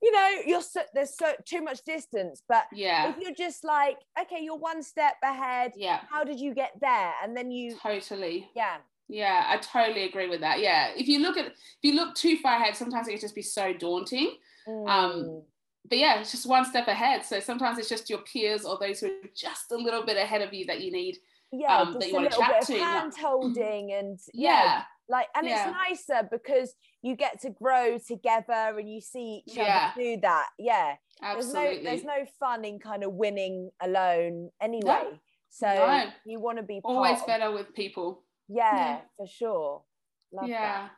you 0.01 0.11
know, 0.11 0.29
you're 0.47 0.61
so, 0.63 0.81
there's 0.95 1.15
so 1.15 1.31
too 1.45 1.61
much 1.61 1.83
distance. 1.85 2.41
But 2.49 2.63
yeah, 2.73 3.11
if 3.11 3.17
you're 3.21 3.35
just 3.35 3.63
like, 3.63 3.97
okay, 4.19 4.39
you're 4.41 4.57
one 4.57 4.81
step 4.81 5.13
ahead. 5.23 5.73
Yeah. 5.75 5.99
How 6.09 6.23
did 6.23 6.39
you 6.39 6.55
get 6.55 6.71
there? 6.81 7.13
And 7.23 7.37
then 7.37 7.51
you 7.51 7.77
totally. 7.81 8.49
Yeah. 8.55 8.77
Yeah, 9.07 9.43
I 9.45 9.57
totally 9.57 10.05
agree 10.05 10.29
with 10.29 10.39
that. 10.39 10.61
Yeah, 10.61 10.91
if 10.95 11.07
you 11.07 11.19
look 11.19 11.35
at 11.37 11.47
if 11.47 11.83
you 11.83 11.95
look 11.95 12.15
too 12.15 12.37
far 12.37 12.55
ahead, 12.55 12.77
sometimes 12.77 13.09
it 13.09 13.11
can 13.11 13.19
just 13.19 13.35
be 13.35 13.41
so 13.41 13.73
daunting. 13.73 14.37
Um, 14.67 14.73
mm. 14.73 14.89
Um, 14.89 15.43
but 15.87 15.97
yeah, 15.97 16.19
it's 16.19 16.31
just 16.31 16.45
one 16.45 16.65
step 16.65 16.87
ahead. 16.87 17.25
So 17.25 17.39
sometimes 17.39 17.77
it's 17.77 17.89
just 17.89 18.09
your 18.09 18.19
peers 18.19 18.65
or 18.65 18.77
those 18.79 18.99
who 18.99 19.07
are 19.07 19.29
just 19.35 19.71
a 19.71 19.75
little 19.75 20.05
bit 20.05 20.17
ahead 20.17 20.41
of 20.41 20.53
you 20.53 20.65
that 20.65 20.81
you 20.81 20.91
need. 20.91 21.17
Yeah, 21.51 21.79
um, 21.79 21.93
that 21.93 22.07
you 22.07 22.13
want 22.13 22.31
to 22.31 22.37
chat 22.37 22.61
to. 22.67 22.77
Hand 22.77 23.13
holding 23.19 23.91
and 23.91 24.19
yeah. 24.33 24.63
yeah. 24.63 24.83
Like 25.09 25.27
and 25.35 25.45
yeah. 25.45 25.67
it's 25.67 26.05
nicer 26.07 26.29
because 26.31 26.73
you 27.01 27.15
get 27.17 27.41
to 27.41 27.49
grow 27.49 27.97
together 27.97 28.77
and 28.77 28.89
you 28.89 29.01
see 29.01 29.43
each 29.45 29.57
yeah. 29.57 29.91
other 29.93 30.01
do 30.01 30.17
that. 30.21 30.47
Yeah. 30.57 30.95
Absolutely. 31.21 31.83
There's 31.83 32.03
no 32.03 32.11
there's 32.11 32.25
no 32.25 32.31
fun 32.39 32.63
in 32.63 32.79
kind 32.79 33.03
of 33.03 33.13
winning 33.13 33.71
alone 33.81 34.51
anyway. 34.61 34.81
No. 34.85 35.19
So 35.49 35.67
no. 35.67 36.05
you 36.25 36.39
want 36.39 36.59
to 36.59 36.63
be 36.63 36.79
always 36.85 37.21
better 37.23 37.51
with 37.51 37.73
people. 37.73 38.23
Yeah, 38.47 38.73
yeah. 38.73 38.99
for 39.17 39.27
sure. 39.27 39.83
Love 40.31 40.47
yeah. 40.47 40.87
That. 40.87 40.91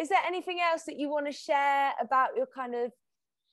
Is 0.00 0.08
there 0.08 0.20
anything 0.26 0.58
else 0.60 0.84
that 0.84 0.98
you 0.98 1.10
want 1.10 1.26
to 1.26 1.32
share 1.32 1.92
about 2.00 2.30
your 2.36 2.46
kind 2.54 2.74
of 2.74 2.92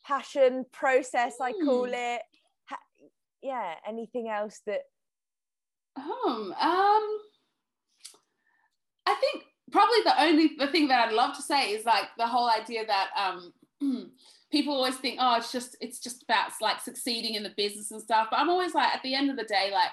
passion 0.05 0.65
process? 0.71 1.35
Mm. 1.41 1.45
I 1.45 1.51
call 1.53 1.87
hmm. 1.87 1.93
it. 1.93 2.21
Ha- 2.65 2.77
yeah. 3.41 3.75
Anything 3.87 4.29
else 4.29 4.61
that? 4.65 4.81
Um. 5.97 6.53
Um. 6.59 7.19
I 9.07 9.13
think 9.19 9.43
probably 9.71 10.01
the 10.03 10.21
only 10.21 10.51
the 10.57 10.67
thing 10.67 10.87
that 10.87 11.07
I'd 11.07 11.13
love 11.13 11.35
to 11.35 11.41
say 11.41 11.71
is 11.71 11.85
like 11.85 12.05
the 12.17 12.27
whole 12.27 12.49
idea 12.49 12.85
that 12.85 13.09
um 13.17 13.53
people 14.51 14.73
always 14.73 14.95
think 14.95 15.17
oh 15.19 15.35
it's 15.37 15.51
just 15.51 15.75
it's 15.81 15.99
just 15.99 16.23
about 16.23 16.51
like 16.61 16.79
succeeding 16.81 17.35
in 17.35 17.43
the 17.43 17.53
business 17.57 17.91
and 17.91 18.01
stuff 18.01 18.27
but 18.29 18.39
I'm 18.39 18.49
always 18.49 18.73
like 18.73 18.93
at 18.93 19.03
the 19.03 19.15
end 19.15 19.29
of 19.29 19.37
the 19.37 19.43
day 19.43 19.69
like 19.71 19.89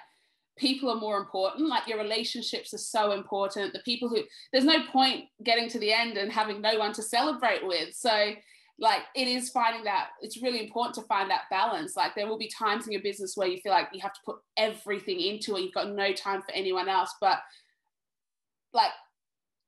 people 0.59 0.91
are 0.91 1.01
more 1.01 1.19
important 1.19 1.69
like 1.69 1.89
your 1.89 1.99
relationships 1.99 2.75
are 2.75 2.79
so 2.79 3.13
important 3.13 3.73
the 3.73 3.81
people 3.81 4.09
who 4.09 4.21
there's 4.53 4.65
no 4.65 4.85
point 4.93 5.25
getting 5.43 5.69
to 5.71 5.79
the 5.79 5.93
end 5.93 6.19
and 6.19 6.31
having 6.31 6.61
no 6.61 6.79
one 6.79 6.93
to 6.93 7.03
celebrate 7.03 7.67
with 7.67 7.95
so 7.95 8.33
like 8.79 9.03
it 9.15 9.29
is 9.29 9.51
finding 9.51 9.85
that 9.85 10.09
it's 10.21 10.43
really 10.43 10.61
important 10.61 10.95
to 10.95 11.03
find 11.03 11.31
that 11.31 11.43
balance 11.51 11.97
like 11.97 12.15
there 12.15 12.27
will 12.27 12.39
be 12.39 12.49
times 12.49 12.87
in 12.87 12.93
your 12.93 13.03
business 13.03 13.37
where 13.37 13.49
you 13.49 13.61
feel 13.61 13.73
like 13.73 13.89
you 13.93 14.01
have 14.01 14.13
to 14.13 14.21
put 14.25 14.37
everything 14.57 15.21
into 15.21 15.57
it 15.57 15.63
you've 15.63 15.75
got 15.75 15.91
no 15.91 16.13
time 16.13 16.41
for 16.43 16.53
anyone 16.53 16.89
else 16.89 17.15
but 17.21 17.39
like 18.73 18.91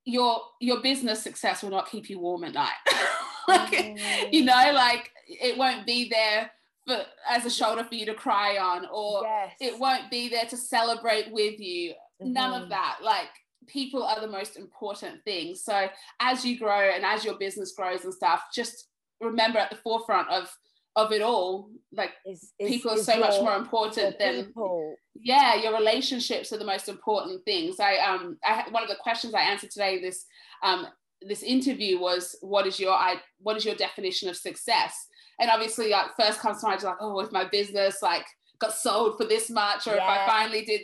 your 0.04 0.40
your 0.60 0.80
business 0.80 1.22
success 1.22 1.62
will 1.62 1.70
not 1.70 1.88
keep 1.88 2.08
you 2.08 2.18
warm 2.18 2.44
at 2.44 2.54
night 2.54 2.72
like 3.48 3.70
mm. 3.70 4.32
you 4.32 4.44
know 4.44 4.72
like 4.74 5.10
it 5.28 5.56
won't 5.56 5.86
be 5.86 6.08
there 6.08 6.50
for, 6.86 7.02
as 7.28 7.44
a 7.44 7.50
shoulder 7.50 7.84
for 7.84 7.94
you 7.94 8.06
to 8.06 8.14
cry 8.14 8.58
on, 8.58 8.86
or 8.92 9.22
yes. 9.22 9.52
it 9.60 9.78
won't 9.78 10.10
be 10.10 10.28
there 10.28 10.44
to 10.46 10.56
celebrate 10.56 11.30
with 11.32 11.58
you. 11.58 11.90
Mm-hmm. 12.22 12.32
None 12.32 12.52
of 12.54 12.60
mm-hmm. 12.62 12.70
that. 12.70 12.98
Like 13.02 13.28
people 13.66 14.02
are 14.02 14.20
the 14.20 14.28
most 14.28 14.58
important 14.58 15.24
thing 15.24 15.54
So 15.54 15.88
as 16.20 16.44
you 16.44 16.58
grow 16.58 16.90
and 16.94 17.02
as 17.02 17.24
your 17.24 17.38
business 17.38 17.72
grows 17.74 18.04
and 18.04 18.12
stuff, 18.12 18.42
just 18.54 18.88
remember 19.24 19.58
at 19.58 19.70
the 19.70 19.76
forefront 19.76 20.28
of 20.30 20.50
of 20.96 21.10
it 21.10 21.22
all, 21.22 21.70
like 21.92 22.12
is, 22.24 22.52
is, 22.58 22.70
people 22.70 22.92
are 22.92 22.96
so 22.98 23.18
much 23.18 23.40
more 23.40 23.56
important 23.56 24.16
than 24.18 24.46
people. 24.46 24.94
yeah, 25.14 25.56
your 25.56 25.74
relationships 25.74 26.52
are 26.52 26.58
the 26.58 26.64
most 26.64 26.88
important 26.88 27.44
things. 27.44 27.80
I 27.80 27.96
um 27.96 28.38
I 28.44 28.64
one 28.70 28.82
of 28.82 28.88
the 28.88 28.96
questions 29.00 29.34
I 29.34 29.40
answered 29.40 29.70
today 29.70 30.00
this 30.00 30.24
um 30.62 30.86
this 31.20 31.42
interview 31.42 31.98
was 31.98 32.36
what 32.42 32.66
is 32.66 32.78
your 32.78 32.92
I 32.92 33.16
what 33.38 33.56
is 33.56 33.64
your 33.64 33.74
definition 33.74 34.28
of 34.28 34.36
success? 34.36 35.08
And 35.40 35.50
obviously, 35.50 35.90
like 35.90 36.14
first 36.18 36.38
comes 36.38 36.60
to 36.60 36.68
mind, 36.68 36.82
like, 36.82 36.96
oh, 37.00 37.18
if 37.20 37.32
my 37.32 37.44
business 37.44 37.98
like 38.02 38.24
got 38.60 38.72
sold 38.72 39.18
for 39.18 39.24
this 39.24 39.50
much, 39.50 39.86
or 39.86 39.94
yeah. 39.94 40.14
if 40.14 40.20
I 40.20 40.26
finally 40.26 40.64
did, 40.64 40.82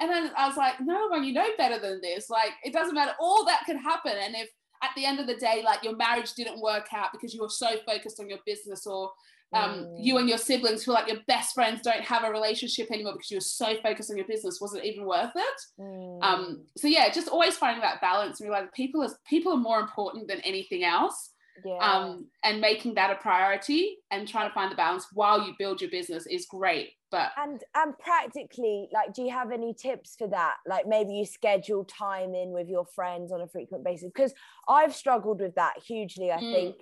and 0.00 0.10
then 0.10 0.30
I 0.36 0.46
was 0.46 0.56
like, 0.56 0.80
no, 0.80 1.08
well, 1.10 1.22
you 1.22 1.32
know 1.32 1.48
better 1.56 1.80
than 1.80 2.00
this. 2.00 2.30
Like, 2.30 2.52
it 2.62 2.72
doesn't 2.72 2.94
matter. 2.94 3.12
All 3.18 3.44
that 3.46 3.64
could 3.66 3.76
happen, 3.76 4.12
and 4.16 4.36
if 4.36 4.48
at 4.82 4.90
the 4.96 5.04
end 5.04 5.20
of 5.20 5.26
the 5.26 5.36
day, 5.36 5.62
like 5.64 5.82
your 5.82 5.96
marriage 5.96 6.32
didn't 6.34 6.60
work 6.60 6.88
out 6.92 7.12
because 7.12 7.34
you 7.34 7.40
were 7.40 7.48
so 7.48 7.76
focused 7.86 8.20
on 8.20 8.28
your 8.28 8.38
business 8.46 8.86
or 8.86 9.10
um, 9.52 9.70
mm. 9.70 9.96
you 9.98 10.18
and 10.18 10.28
your 10.28 10.38
siblings 10.38 10.84
feel 10.84 10.94
like 10.94 11.08
your 11.08 11.20
best 11.26 11.54
friends 11.54 11.80
don't 11.82 12.02
have 12.02 12.24
a 12.24 12.30
relationship 12.30 12.90
anymore 12.90 13.14
because 13.14 13.30
you 13.30 13.38
were 13.38 13.42
so 13.42 13.76
focused 13.82 14.10
on 14.10 14.16
your 14.18 14.26
business 14.26 14.60
was 14.60 14.74
it 14.74 14.84
even 14.84 15.06
worth 15.06 15.32
it 15.34 15.60
mm. 15.80 16.22
um, 16.22 16.66
so 16.76 16.86
yeah 16.86 17.10
just 17.10 17.28
always 17.28 17.56
finding 17.56 17.80
that 17.80 18.00
balance 18.00 18.40
and 18.40 18.48
realizing 18.48 18.70
people 18.74 19.02
is 19.02 19.14
people 19.26 19.52
are 19.52 19.56
more 19.56 19.80
important 19.80 20.28
than 20.28 20.40
anything 20.40 20.84
else 20.84 21.30
yeah. 21.64 21.78
um, 21.78 22.26
and 22.44 22.60
making 22.60 22.94
that 22.94 23.10
a 23.10 23.16
priority 23.16 23.98
and 24.10 24.26
trying 24.28 24.48
to 24.48 24.54
find 24.54 24.70
the 24.70 24.76
balance 24.76 25.06
while 25.12 25.46
you 25.46 25.52
build 25.58 25.80
your 25.80 25.90
business 25.90 26.26
is 26.26 26.46
great 26.46 26.90
but 27.10 27.30
and 27.38 27.62
and 27.74 27.98
practically 27.98 28.88
like 28.92 29.12
do 29.14 29.22
you 29.22 29.30
have 29.30 29.50
any 29.50 29.74
tips 29.74 30.14
for 30.18 30.28
that 30.28 30.56
like 30.66 30.86
maybe 30.86 31.12
you 31.12 31.24
schedule 31.24 31.84
time 31.84 32.34
in 32.34 32.50
with 32.50 32.68
your 32.68 32.84
friends 32.94 33.32
on 33.32 33.40
a 33.40 33.48
frequent 33.48 33.84
basis 33.84 34.10
because 34.14 34.34
i've 34.68 34.94
struggled 34.94 35.40
with 35.40 35.54
that 35.54 35.74
hugely 35.86 36.30
i 36.30 36.36
mm. 36.36 36.52
think 36.52 36.76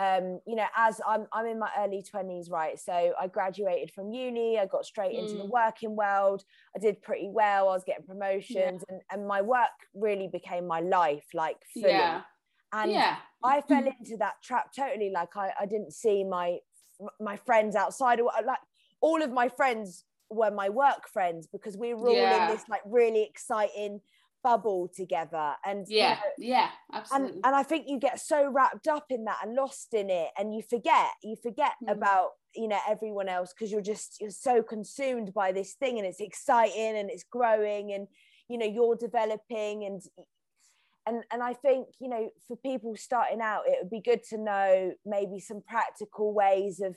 um, 0.00 0.40
you 0.46 0.56
know, 0.56 0.66
as 0.76 0.98
I'm, 1.06 1.26
I'm 1.32 1.44
in 1.46 1.58
my 1.58 1.68
early 1.78 2.02
20s, 2.02 2.50
right? 2.50 2.78
So 2.78 3.12
I 3.20 3.26
graduated 3.26 3.92
from 3.92 4.10
uni, 4.10 4.58
I 4.58 4.64
got 4.64 4.86
straight 4.86 5.14
into 5.14 5.34
mm. 5.34 5.42
the 5.42 5.46
working 5.46 5.94
world. 5.94 6.42
I 6.74 6.78
did 6.78 7.02
pretty 7.02 7.28
well. 7.30 7.68
I 7.68 7.74
was 7.74 7.84
getting 7.84 8.06
promotions, 8.06 8.82
yeah. 8.88 8.94
and, 8.94 9.00
and 9.12 9.28
my 9.28 9.42
work 9.42 9.68
really 9.94 10.28
became 10.32 10.66
my 10.66 10.80
life, 10.80 11.26
like 11.34 11.56
fully. 11.74 11.90
Yeah. 11.90 12.22
And 12.72 12.92
yeah. 12.92 13.16
I 13.42 13.60
fell 13.68 13.84
into 13.84 14.16
that 14.18 14.34
trap 14.42 14.72
totally. 14.76 15.10
Like 15.10 15.36
I, 15.36 15.50
I 15.60 15.66
didn't 15.66 15.92
see 15.92 16.24
my 16.24 16.58
my 17.18 17.36
friends 17.36 17.76
outside. 17.76 18.20
Like 18.20 18.58
all 19.00 19.22
of 19.22 19.32
my 19.32 19.48
friends 19.48 20.04
were 20.30 20.50
my 20.50 20.68
work 20.68 21.08
friends 21.12 21.48
because 21.50 21.76
we 21.76 21.94
were 21.94 22.08
all 22.08 22.14
yeah. 22.14 22.48
in 22.48 22.54
this 22.54 22.64
like 22.68 22.82
really 22.86 23.22
exciting 23.22 24.00
bubble 24.42 24.90
together 24.94 25.52
and 25.66 25.84
yeah 25.88 26.18
you 26.38 26.48
know, 26.48 26.54
yeah 26.54 26.68
absolutely 26.94 27.28
and, 27.34 27.44
and 27.44 27.54
i 27.54 27.62
think 27.62 27.84
you 27.86 27.98
get 27.98 28.18
so 28.18 28.50
wrapped 28.50 28.88
up 28.88 29.04
in 29.10 29.24
that 29.24 29.36
and 29.42 29.54
lost 29.54 29.92
in 29.92 30.08
it 30.08 30.28
and 30.38 30.54
you 30.54 30.62
forget 30.62 31.08
you 31.22 31.36
forget 31.42 31.72
mm. 31.86 31.92
about 31.92 32.30
you 32.54 32.66
know 32.66 32.78
everyone 32.88 33.28
else 33.28 33.52
because 33.52 33.70
you're 33.70 33.82
just 33.82 34.16
you're 34.18 34.30
so 34.30 34.62
consumed 34.62 35.34
by 35.34 35.52
this 35.52 35.74
thing 35.74 35.98
and 35.98 36.06
it's 36.06 36.20
exciting 36.20 36.96
and 36.96 37.10
it's 37.10 37.24
growing 37.30 37.92
and 37.92 38.08
you 38.48 38.56
know 38.56 38.66
you're 38.66 38.96
developing 38.96 39.84
and 39.84 40.00
and 41.06 41.22
and 41.32 41.42
i 41.42 41.52
think 41.52 41.86
you 41.98 42.08
know 42.08 42.30
for 42.46 42.56
people 42.56 42.94
starting 42.96 43.40
out 43.40 43.62
it 43.66 43.78
would 43.80 43.90
be 43.90 44.00
good 44.00 44.22
to 44.22 44.38
know 44.38 44.92
maybe 45.04 45.40
some 45.40 45.62
practical 45.66 46.32
ways 46.32 46.80
of 46.80 46.96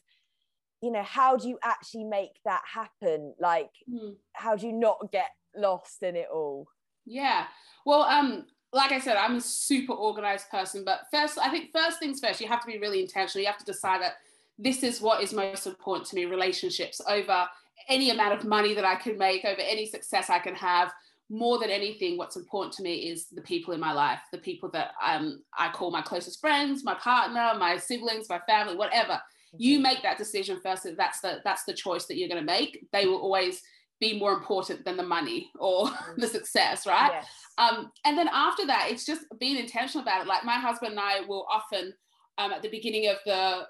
you 0.82 0.92
know 0.92 1.04
how 1.04 1.38
do 1.38 1.48
you 1.48 1.58
actually 1.64 2.04
make 2.04 2.40
that 2.46 2.62
happen 2.72 3.34
like 3.40 3.72
mm. 3.90 4.16
how 4.34 4.56
do 4.56 4.68
you 4.68 4.74
not 4.74 5.12
get 5.12 5.30
lost 5.56 6.04
in 6.04 6.16
it 6.16 6.28
all 6.34 6.68
yeah. 7.06 7.46
Well, 7.86 8.04
um, 8.04 8.46
like 8.72 8.92
I 8.92 9.00
said, 9.00 9.18
I'm 9.18 9.36
a 9.36 9.42
super 9.42 9.94
organized 9.94 10.50
person, 10.50 10.84
but 10.86 11.02
first, 11.12 11.38
I 11.38 11.50
think 11.50 11.72
first 11.74 12.00
things 12.00 12.20
first, 12.20 12.42
you 12.42 12.48
have 12.48 12.62
to 12.62 12.68
be 12.68 12.80
really 12.80 13.02
intentional. 13.02 13.42
You 13.42 13.52
have 13.52 13.60
to 13.60 13.66
decide 13.66 14.02
that 14.02 14.14
this 14.58 14.84
is 14.84 15.02
what 15.02 15.22
is 15.22 15.34
most 15.34 15.68
important 15.68 16.08
to 16.10 16.16
me 16.16 16.26
relationships 16.26 17.02
over 17.08 17.48
any 17.90 18.12
amount 18.12 18.34
of 18.34 18.46
money 18.46 18.74
that 18.74 18.86
I 18.86 18.96
can 18.96 19.18
make, 19.18 19.46
over 19.46 19.62
any 19.62 19.86
success 19.86 20.30
I 20.30 20.40
can 20.40 20.56
have. 20.56 20.92
More 21.30 21.58
than 21.58 21.70
anything, 21.70 22.18
what's 22.18 22.36
important 22.36 22.74
to 22.74 22.84
me 22.84 23.10
is 23.10 23.28
the 23.30 23.42
people 23.42 23.74
in 23.74 23.80
my 23.80 23.94
life, 23.94 24.20
the 24.32 24.38
people 24.38 24.70
that 24.72 24.92
um, 25.04 25.42
I 25.58 25.72
call 25.72 25.90
my 25.90 26.02
closest 26.02 26.40
friends, 26.40 26.84
my 26.84 26.96
partner, 26.96 27.54
my 27.58 27.78
siblings, 27.78 28.30
my 28.30 28.40
family, 28.48 28.76
whatever. 28.76 29.20
You 29.58 29.78
mm-hmm. 29.78 29.84
make 29.84 30.04
that 30.04 30.18
decision 30.18 30.60
first. 30.62 30.88
That's 30.98 31.22
the 31.22 31.40
that's 31.44 31.64
the 31.64 31.74
choice 31.74 32.06
that 32.08 32.18
you're 32.18 32.30
going 32.30 32.42
to 32.42 32.46
make. 32.46 32.86
They 32.92 33.06
will 33.06 33.20
always 33.20 33.62
be 34.00 34.20
more 34.20 34.34
important 34.34 34.84
than 34.84 34.98
the 34.98 35.04
money 35.04 35.50
or 35.60 35.86
mm. 35.88 36.16
the 36.18 36.28
success, 36.28 36.86
right? 36.86 37.12
Yes. 37.14 37.28
Um, 37.58 37.92
and 38.06 38.18
then 38.18 38.28
after 38.28 38.66
that, 38.68 38.88
it's 38.90 39.06
just 39.06 39.22
being 39.40 39.58
intentional 39.58 40.04
about 40.04 40.22
it. 40.22 40.28
Like 40.28 40.44
my 40.44 40.56
husband 40.56 40.92
and 40.92 41.00
I 41.00 41.22
will 41.22 41.48
often, 41.52 41.94
um, 42.38 42.52
at 42.52 42.62
the 42.62 42.70
beginning 42.70 43.08
of 43.10 43.18
the 43.26 43.62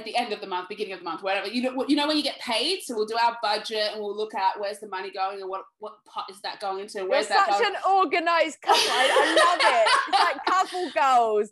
at 0.00 0.06
the 0.06 0.16
end 0.16 0.32
of 0.32 0.40
the 0.40 0.46
month, 0.46 0.68
beginning 0.68 0.94
of 0.94 0.98
the 0.98 1.04
month, 1.04 1.22
whatever. 1.22 1.46
You 1.46 1.62
know, 1.62 1.84
you 1.86 1.94
know 1.94 2.08
when 2.08 2.16
you 2.16 2.22
get 2.22 2.38
paid, 2.40 2.80
so 2.82 2.96
we'll 2.96 3.06
do 3.06 3.16
our 3.16 3.36
budget 3.42 3.92
and 3.92 4.00
we'll 4.00 4.16
look 4.16 4.34
at 4.34 4.58
where's 4.58 4.80
the 4.80 4.88
money 4.88 5.10
going 5.10 5.40
and 5.40 5.48
what 5.48 5.62
what 5.78 6.04
pot 6.04 6.24
is 6.30 6.40
that 6.40 6.60
going 6.60 6.80
into. 6.80 7.04
Where's 7.04 7.28
You're 7.28 7.38
that 7.38 7.50
such 7.50 7.62
going? 7.62 7.74
an 7.74 7.80
organized 7.86 8.60
couple. 8.62 8.80
I, 8.80 9.06
I 9.12 9.26
love 9.44 9.60
it. 9.62 9.88
It's 10.08 10.24
like 10.24 10.44
couple 10.46 10.90
goals. 10.90 11.50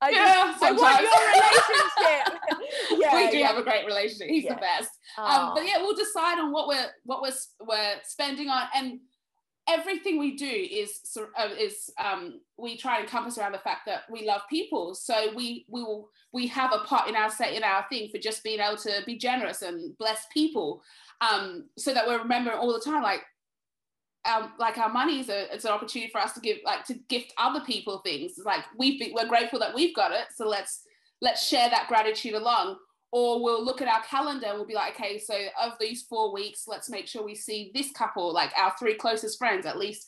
I 0.00 0.10
yeah, 0.10 0.52
just, 0.52 0.62
I 0.62 0.72
want 0.72 1.02
your 1.02 1.18
relationship. 1.34 3.00
yeah, 3.02 3.14
we 3.14 3.30
do 3.30 3.38
yeah. 3.38 3.46
have 3.48 3.58
a 3.58 3.62
great 3.62 3.84
relationship. 3.84 4.28
He's 4.28 4.44
yeah. 4.44 4.54
the 4.54 4.60
best. 4.60 4.90
Um, 5.18 5.52
but 5.54 5.66
yeah, 5.66 5.78
we'll 5.78 5.96
decide 5.96 6.38
on 6.38 6.52
what 6.52 6.68
we're 6.68 6.86
what 7.04 7.20
we're 7.20 7.66
we're 7.66 7.94
spending 8.04 8.48
on 8.48 8.68
and 8.74 9.00
everything 9.68 10.18
we 10.18 10.36
do 10.36 10.46
is 10.46 11.00
uh, 11.16 11.48
is 11.58 11.90
um, 12.02 12.40
we 12.56 12.76
try 12.76 12.96
and 12.96 13.04
encompass 13.04 13.38
around 13.38 13.52
the 13.52 13.58
fact 13.58 13.82
that 13.86 14.02
we 14.10 14.26
love 14.26 14.40
people. 14.48 14.94
So 14.94 15.32
we 15.34 15.66
we 15.68 15.82
will 15.82 16.10
we 16.32 16.46
have 16.48 16.72
a 16.72 16.84
part 16.84 17.08
in 17.08 17.16
our 17.16 17.30
set 17.30 17.52
in 17.52 17.62
our 17.62 17.84
thing 17.88 18.08
for 18.10 18.18
just 18.18 18.42
being 18.42 18.60
able 18.60 18.78
to 18.78 19.02
be 19.06 19.16
generous 19.16 19.62
and 19.62 19.96
bless 19.98 20.26
people, 20.32 20.82
um, 21.20 21.66
so 21.76 21.92
that 21.92 22.06
we're 22.06 22.22
remembering 22.22 22.58
all 22.58 22.72
the 22.72 22.80
time 22.80 23.02
like. 23.02 23.22
Um, 24.28 24.52
like 24.58 24.76
our 24.76 24.92
money 24.92 25.20
is 25.20 25.30
a, 25.30 25.54
it's 25.54 25.64
an 25.64 25.70
opportunity 25.70 26.10
for 26.10 26.20
us 26.20 26.34
to 26.34 26.40
give 26.40 26.58
like 26.62 26.84
to 26.86 26.94
gift 27.08 27.32
other 27.38 27.60
people 27.60 28.00
things 28.04 28.32
like 28.44 28.64
we've 28.76 28.98
been, 28.98 29.14
we're 29.14 29.28
grateful 29.28 29.60
that 29.60 29.74
we've 29.74 29.94
got 29.94 30.10
it 30.10 30.26
so 30.34 30.46
let's 30.46 30.82
let's 31.22 31.46
share 31.46 31.70
that 31.70 31.86
gratitude 31.88 32.34
along 32.34 32.76
or 33.10 33.42
we'll 33.42 33.64
look 33.64 33.80
at 33.80 33.88
our 33.88 34.02
calendar 34.02 34.46
and 34.46 34.56
we'll 34.56 34.66
be 34.66 34.74
like 34.74 34.94
okay 34.94 35.18
so 35.18 35.34
of 35.62 35.72
these 35.80 36.02
four 36.02 36.32
weeks 36.32 36.64
let's 36.66 36.90
make 36.90 37.06
sure 37.06 37.24
we 37.24 37.34
see 37.34 37.70
this 37.74 37.90
couple 37.92 38.32
like 38.34 38.52
our 38.56 38.72
three 38.78 38.94
closest 38.94 39.38
friends 39.38 39.64
at 39.64 39.78
least 39.78 40.06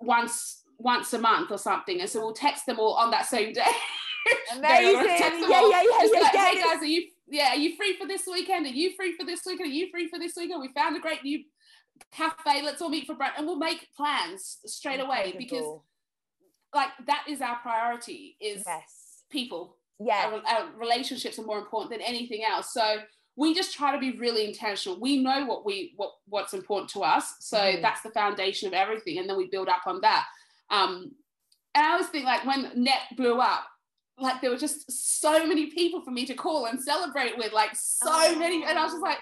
once 0.00 0.62
once 0.82 1.12
a 1.12 1.18
month 1.18 1.50
or 1.50 1.58
something. 1.58 2.00
And 2.00 2.10
so 2.10 2.20
we'll 2.20 2.32
text 2.32 2.66
them 2.66 2.78
all 2.78 2.94
on 2.94 3.10
that 3.12 3.26
same 3.26 3.52
day. 3.52 3.62
Amazing. 4.56 5.04
yeah, 5.04 5.30
yeah 5.48 5.68
yeah 5.68 5.82
yeah 5.82 6.20
like, 6.20 6.32
hey 6.32 6.62
guys 6.62 6.80
are 6.80 6.84
you 6.84 7.08
yeah 7.28 7.48
are 7.48 7.56
you 7.56 7.74
free 7.76 7.96
for 7.98 8.06
this 8.06 8.22
weekend? 8.30 8.66
Are 8.66 8.70
you 8.70 8.94
free 8.94 9.16
for 9.18 9.26
this 9.26 9.40
weekend? 9.44 9.70
Are 9.70 9.74
you 9.74 9.88
free 9.90 10.08
for 10.08 10.18
this 10.18 10.34
weekend? 10.36 10.60
We 10.60 10.68
found 10.72 10.96
a 10.96 11.00
great 11.00 11.24
new 11.24 11.42
cafe. 12.12 12.62
Let's 12.62 12.80
all 12.80 12.88
meet 12.88 13.06
for 13.06 13.14
brunch. 13.14 13.32
And 13.36 13.46
we'll 13.46 13.56
make 13.56 13.88
plans 13.96 14.58
straight 14.66 15.00
Incredible. 15.00 15.12
away 15.12 15.34
because 15.36 15.80
like 16.74 16.90
that 17.06 17.24
is 17.28 17.40
our 17.40 17.56
priority 17.56 18.36
is 18.40 18.62
yes. 18.64 19.24
people 19.30 19.76
yeah. 20.00 20.30
our, 20.32 20.42
our 20.46 20.68
relationships 20.78 21.38
are 21.38 21.44
more 21.44 21.58
important 21.58 21.90
than 21.90 22.00
anything 22.00 22.42
else. 22.48 22.72
So 22.72 22.98
we 23.36 23.54
just 23.54 23.74
try 23.74 23.92
to 23.92 23.98
be 23.98 24.18
really 24.18 24.46
intentional. 24.46 25.00
We 25.00 25.22
know 25.22 25.46
what 25.46 25.64
we 25.64 25.94
what 25.96 26.12
what's 26.28 26.54
important 26.54 26.90
to 26.90 27.00
us. 27.00 27.34
So 27.40 27.56
mm. 27.56 27.82
that's 27.82 28.02
the 28.02 28.10
foundation 28.10 28.68
of 28.68 28.74
everything 28.74 29.18
and 29.18 29.28
then 29.28 29.36
we 29.36 29.46
build 29.46 29.68
up 29.68 29.86
on 29.86 30.00
that. 30.02 30.24
Um 30.70 31.12
and 31.74 31.84
i 31.84 31.92
always 31.92 32.08
think 32.08 32.24
like 32.24 32.44
when 32.44 32.70
nett 32.74 33.16
blew 33.16 33.40
up 33.40 33.64
like 34.18 34.40
there 34.40 34.50
were 34.50 34.58
just 34.58 34.90
so 34.90 35.46
many 35.46 35.66
people 35.66 36.02
for 36.02 36.10
me 36.10 36.26
to 36.26 36.34
call 36.34 36.66
and 36.66 36.82
celebrate 36.82 37.36
with 37.36 37.52
like 37.52 37.74
so 37.74 38.08
oh. 38.08 38.38
many 38.38 38.64
and 38.64 38.78
i 38.78 38.82
was 38.82 38.92
just 38.92 39.02
like 39.02 39.18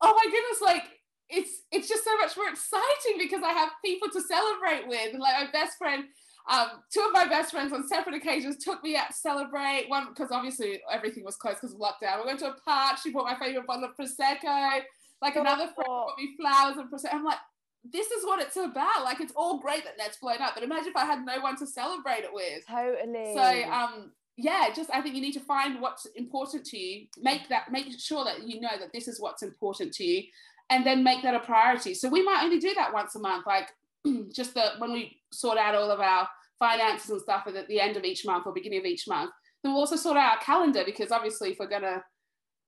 oh 0.00 0.12
my 0.12 0.30
goodness 0.30 0.60
like 0.62 0.84
it's 1.28 1.62
it's 1.70 1.88
just 1.88 2.04
so 2.04 2.16
much 2.16 2.36
more 2.36 2.48
exciting 2.48 3.18
because 3.18 3.42
i 3.44 3.52
have 3.52 3.70
people 3.84 4.08
to 4.08 4.20
celebrate 4.20 4.86
with 4.88 5.12
and 5.12 5.20
like 5.20 5.46
my 5.46 5.50
best 5.52 5.78
friend 5.78 6.04
um, 6.48 6.68
two 6.92 7.00
of 7.00 7.12
my 7.12 7.26
best 7.26 7.52
friends 7.52 7.72
on 7.72 7.86
separate 7.86 8.14
occasions 8.14 8.62
took 8.62 8.82
me 8.82 8.96
out 8.96 9.08
to 9.08 9.12
celebrate. 9.14 9.86
One 9.88 10.08
because 10.08 10.30
obviously 10.30 10.80
everything 10.92 11.24
was 11.24 11.36
closed 11.36 11.58
because 11.60 11.74
of 11.74 11.80
lockdown. 11.80 12.20
We 12.20 12.26
went 12.26 12.40
to 12.40 12.48
a 12.48 12.56
park. 12.64 12.98
She 13.02 13.10
bought 13.10 13.24
my 13.24 13.38
favorite 13.38 13.66
bottle 13.66 13.84
of 13.84 13.96
prosecco. 13.96 14.80
Like 15.22 15.36
oh, 15.36 15.40
another 15.40 15.66
friend 15.74 15.86
bought 15.86 16.18
me 16.18 16.34
flowers 16.38 16.76
and 16.76 16.90
prosecco. 16.90 17.14
I'm 17.14 17.24
like, 17.24 17.38
this 17.84 18.10
is 18.10 18.24
what 18.24 18.40
it's 18.40 18.56
about. 18.56 19.04
Like 19.04 19.20
it's 19.20 19.32
all 19.36 19.58
great 19.58 19.84
that 19.84 19.96
Nett's 19.98 20.18
blown 20.18 20.40
up, 20.40 20.54
but 20.54 20.62
imagine 20.62 20.88
if 20.88 20.96
I 20.96 21.04
had 21.04 21.24
no 21.24 21.40
one 21.40 21.56
to 21.58 21.66
celebrate 21.66 22.24
it 22.24 22.32
with. 22.32 22.66
Totally. 22.66 23.34
So 23.34 23.70
um, 23.70 24.12
yeah, 24.36 24.68
just 24.74 24.90
I 24.92 25.00
think 25.00 25.14
you 25.14 25.20
need 25.20 25.32
to 25.32 25.40
find 25.40 25.80
what's 25.80 26.06
important 26.16 26.64
to 26.66 26.78
you. 26.78 27.06
Make 27.18 27.48
that 27.48 27.70
make 27.70 27.86
sure 27.98 28.24
that 28.24 28.46
you 28.46 28.60
know 28.60 28.78
that 28.78 28.92
this 28.92 29.08
is 29.08 29.20
what's 29.20 29.42
important 29.42 29.92
to 29.94 30.04
you, 30.04 30.24
and 30.70 30.84
then 30.84 31.04
make 31.04 31.22
that 31.22 31.34
a 31.34 31.40
priority. 31.40 31.94
So 31.94 32.08
we 32.08 32.22
might 32.22 32.42
only 32.42 32.58
do 32.58 32.72
that 32.74 32.92
once 32.92 33.14
a 33.14 33.18
month. 33.18 33.46
Like 33.46 33.68
just 34.32 34.54
that 34.54 34.78
when 34.78 34.92
we 34.92 35.20
sort 35.32 35.58
out 35.58 35.74
all 35.74 35.90
of 35.90 36.00
our 36.00 36.28
finances 36.58 37.10
and 37.10 37.20
stuff 37.20 37.46
at 37.46 37.68
the 37.68 37.80
end 37.80 37.96
of 37.96 38.04
each 38.04 38.24
month 38.24 38.46
or 38.46 38.52
beginning 38.52 38.78
of 38.78 38.84
each 38.84 39.08
month, 39.08 39.30
then 39.62 39.72
we'll 39.72 39.80
also 39.80 39.96
sort 39.96 40.16
out 40.16 40.32
our 40.32 40.38
calendar 40.38 40.82
because 40.84 41.10
obviously 41.10 41.50
if 41.50 41.58
we're 41.58 41.68
gonna 41.68 42.02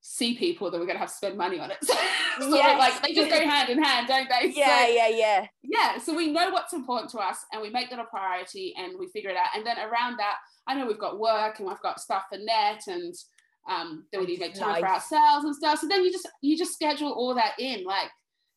see 0.01 0.37
people, 0.37 0.70
then 0.70 0.80
we're 0.80 0.87
gonna 0.87 0.99
have 0.99 1.09
to 1.09 1.14
spend 1.14 1.37
money 1.37 1.59
on 1.61 1.70
it. 1.70 1.78
so 1.85 2.49
yes. 2.49 2.78
like 2.78 3.03
they 3.03 3.14
just 3.14 3.30
go 3.30 3.41
hand 3.49 3.70
in 3.70 3.83
hand, 3.83 4.09
don't 4.09 4.28
they? 4.28 4.53
Yeah, 4.55 4.85
so, 4.85 4.93
yeah, 4.93 5.09
yeah. 5.09 5.47
Yeah. 5.62 5.99
So 5.99 6.14
we 6.14 6.30
know 6.33 6.51
what's 6.51 6.72
important 6.72 7.11
to 7.12 7.18
us 7.18 7.39
and 7.53 7.62
we 7.62 7.70
make 7.70 7.91
that 7.91 7.99
a 7.99 8.05
priority 8.05 8.74
and 8.76 8.99
we 8.99 9.09
figure 9.09 9.30
it 9.30 9.37
out. 9.37 9.57
And 9.57 9.64
then 9.64 9.78
around 9.78 10.18
that, 10.18 10.37
I 10.66 10.74
know 10.74 10.87
we've 10.87 10.99
got 10.99 11.18
work 11.18 11.59
and 11.59 11.68
we've 11.68 11.80
got 11.83 12.01
stuff 12.01 12.24
for 12.30 12.39
nett 12.39 12.83
and 12.89 13.14
um, 13.70 14.07
then 14.11 14.20
we 14.20 14.26
need 14.26 14.37
to 14.37 14.41
make 14.41 14.55
time 14.55 14.80
nice. 14.80 14.80
for 14.80 14.89
ourselves 14.89 15.45
and 15.45 15.55
stuff. 15.55 15.78
So 15.78 15.89
then 15.89 16.05
you 16.05 16.11
just 16.11 16.28
you 16.41 16.59
just 16.59 16.74
schedule 16.74 17.12
all 17.12 17.35
that 17.35 17.55
in. 17.59 17.85
Like 17.85 18.11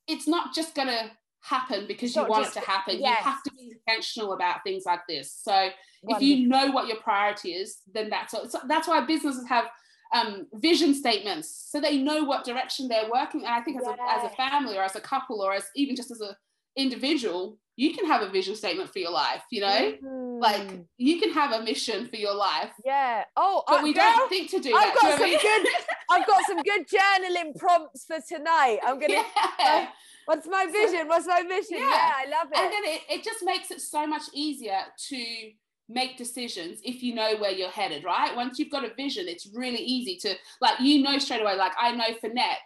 it's 0.08 0.28
not 0.28 0.54
just 0.54 0.76
gonna 0.76 1.12
happen 1.46 1.86
because 1.88 2.16
you 2.16 2.24
want 2.24 2.46
just, 2.46 2.58
it 2.58 2.62
to 2.62 2.66
happen. 2.66 3.00
Yes. 3.00 3.20
You 3.20 3.32
have 3.32 3.44
to 3.44 3.52
be 3.52 3.74
intentional 3.88 4.34
about 4.34 4.64
things 4.64 4.84
like 4.86 5.02
this. 5.08 5.32
So 5.32 5.52
Wonderful. 5.52 5.72
if 6.16 6.22
you 6.22 6.48
know 6.48 6.72
what 6.72 6.88
your 6.88 6.98
priority 6.98 7.54
is, 7.54 7.78
then 7.94 8.10
that's 8.10 8.32
so 8.32 8.60
that's 8.68 8.88
why 8.88 9.02
businesses 9.06 9.48
have 9.48 9.66
um, 10.14 10.48
vision 10.54 10.94
statements 10.94 11.68
so 11.70 11.82
they 11.82 11.98
know 11.98 12.24
what 12.24 12.46
direction 12.46 12.88
they're 12.88 13.10
working. 13.12 13.42
And 13.42 13.54
I 13.54 13.62
think 13.62 13.82
as, 13.82 13.88
yes. 13.88 13.98
a, 14.00 14.26
as 14.26 14.32
a 14.32 14.36
family 14.36 14.78
or 14.78 14.84
as 14.84 14.96
a 14.96 15.02
couple 15.02 15.42
or 15.42 15.54
as 15.54 15.66
even 15.76 15.96
just 15.96 16.12
as 16.12 16.22
an 16.22 16.36
individual, 16.76 17.58
you 17.76 17.94
can 17.94 18.06
have 18.06 18.22
a 18.22 18.30
vision 18.30 18.56
statement 18.56 18.92
for 18.92 19.00
your 19.00 19.12
life, 19.12 19.44
you 19.52 19.62
know? 19.62 19.94
Mm. 20.04 20.42
Like 20.42 20.80
you 20.98 21.20
can 21.20 21.32
have 21.32 21.52
a 21.52 21.64
mission 21.64 22.08
for 22.08 22.16
your 22.16 22.34
life. 22.36 22.72
yeah. 22.86 23.24
Oh, 23.36 23.64
But 23.68 23.82
I, 23.82 23.84
we 23.84 23.94
girl, 23.94 24.04
don't 24.16 24.30
think 24.30 24.50
to 24.52 24.60
do 24.60 24.74
I've 24.76 24.94
that. 24.94 25.02
got 25.02 25.18
do 25.18 25.18
some 25.18 25.30
mean? 25.30 25.66
I've 26.12 26.28
got 26.28 26.42
some 26.48 26.58
good 26.62 26.88
journaling 26.88 27.58
prompts 27.58 28.06
for 28.06 28.18
tonight. 28.28 28.80
I'm 28.86 29.00
gonna. 29.02 29.24
yeah. 29.60 29.88
What's 30.26 30.48
my 30.48 30.66
vision? 30.72 31.08
What's 31.08 31.28
my 31.28 31.42
mission? 31.44 31.78
Yeah. 31.78 31.90
Yeah, 31.90 32.12
I 32.18 32.26
love 32.30 32.48
it. 32.52 32.58
and 32.58 32.72
then 32.74 32.84
it, 32.86 33.02
it 33.10 33.24
just 33.24 33.40
makes 33.44 33.72
it 33.72 33.82
so 33.82 34.08
much 34.08 34.24
easier 34.34 34.80
to 35.10 35.52
make 35.88 36.18
decisions 36.18 36.80
if 36.84 37.04
you 37.04 37.14
know 37.14 37.36
where 37.38 37.52
you're 37.52 37.70
headed 37.70 38.04
right 38.04 38.36
once 38.36 38.58
you've 38.58 38.72
got 38.72 38.84
a 38.84 38.92
vision 38.96 39.26
it's 39.28 39.48
really 39.54 39.78
easy 39.78 40.18
to 40.18 40.34
like 40.60 40.80
you 40.80 41.04
know 41.04 41.20
straight 41.20 41.42
away 41.42 41.56
like 41.56 41.74
i 41.80 41.92
know 41.92 42.06
for 42.20 42.28
nett 42.30 42.58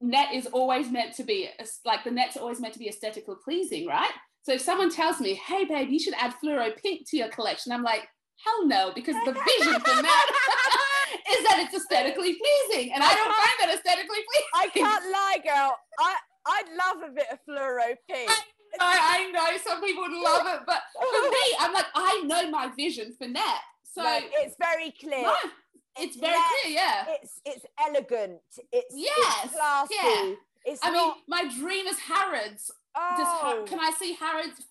nett 0.00 0.34
is 0.34 0.46
always 0.48 0.90
meant 0.90 1.14
to 1.14 1.22
be 1.22 1.48
like 1.84 2.02
the 2.02 2.10
nett's 2.10 2.36
always 2.36 2.58
meant 2.60 2.72
to 2.72 2.80
be 2.80 2.88
aesthetically 2.88 3.36
pleasing 3.44 3.86
right 3.86 4.10
so 4.42 4.52
if 4.54 4.60
someone 4.60 4.90
tells 4.90 5.20
me 5.20 5.34
hey 5.34 5.64
babe 5.64 5.88
you 5.88 6.00
should 6.00 6.14
add 6.18 6.34
fluoro 6.42 6.76
pink 6.82 7.08
to 7.08 7.16
your 7.16 7.28
collection 7.28 7.70
i'm 7.70 7.84
like 7.84 8.08
hell 8.44 8.66
no 8.66 8.90
because 8.92 9.14
the 9.24 9.32
vision 9.32 9.74
for 9.80 9.94
nett 10.02 10.28
is 11.30 11.44
that 11.46 11.62
it's 11.64 11.74
aesthetically 11.76 12.34
pleasing 12.34 12.92
and 12.92 13.04
i 13.04 13.14
don't 13.14 13.32
find 13.36 13.56
that 13.60 13.72
aesthetically 13.72 14.18
pleasing 14.18 14.48
I 14.54 14.68
can't 14.68 15.04
lie, 15.12 15.38
girl. 15.44 15.76
I 16.00 16.16
I'd 16.46 16.68
love 16.70 17.10
a 17.10 17.12
bit 17.12 17.26
of 17.32 17.38
fluoro 17.48 17.94
pink. 18.08 18.30
I, 18.80 19.28
I 19.28 19.30
know 19.30 19.58
some 19.64 19.80
people 19.82 20.02
would 20.02 20.12
love 20.12 20.46
it, 20.46 20.60
but 20.66 20.80
for 20.94 21.22
me, 21.30 21.56
I'm 21.60 21.72
like, 21.74 21.86
I 21.94 22.22
know 22.24 22.50
my 22.50 22.70
vision 22.74 23.14
for 23.18 23.28
nett. 23.28 23.60
So 23.84 24.02
No, 24.02 24.18
it's 24.40 24.56
very 24.58 24.92
clear. 24.98 25.22
no, 25.22 25.34
it's 25.98 26.16
very 26.16 26.32
Nett- 26.32 26.42
clear, 26.62 26.74
yeah. 26.74 27.04
It's 27.20 27.40
it's 27.44 27.66
elegant. 27.86 28.40
It's, 28.72 28.94
Yes, 28.96 29.44
it's 29.44 29.54
classy. 29.54 29.94
yeah. 30.02 30.34
It's 30.64 30.80
I 30.82 30.90
mean, 30.92 31.12
my 31.28 31.44
dream 31.58 31.86
is 31.86 31.98
Harrods. 31.98 32.70
Does 32.94 33.26
oh, 33.28 33.38
Har- 33.42 33.62
can 33.64 33.78
I 33.80 33.90
see 33.98 34.14
Harrods, 34.14 34.62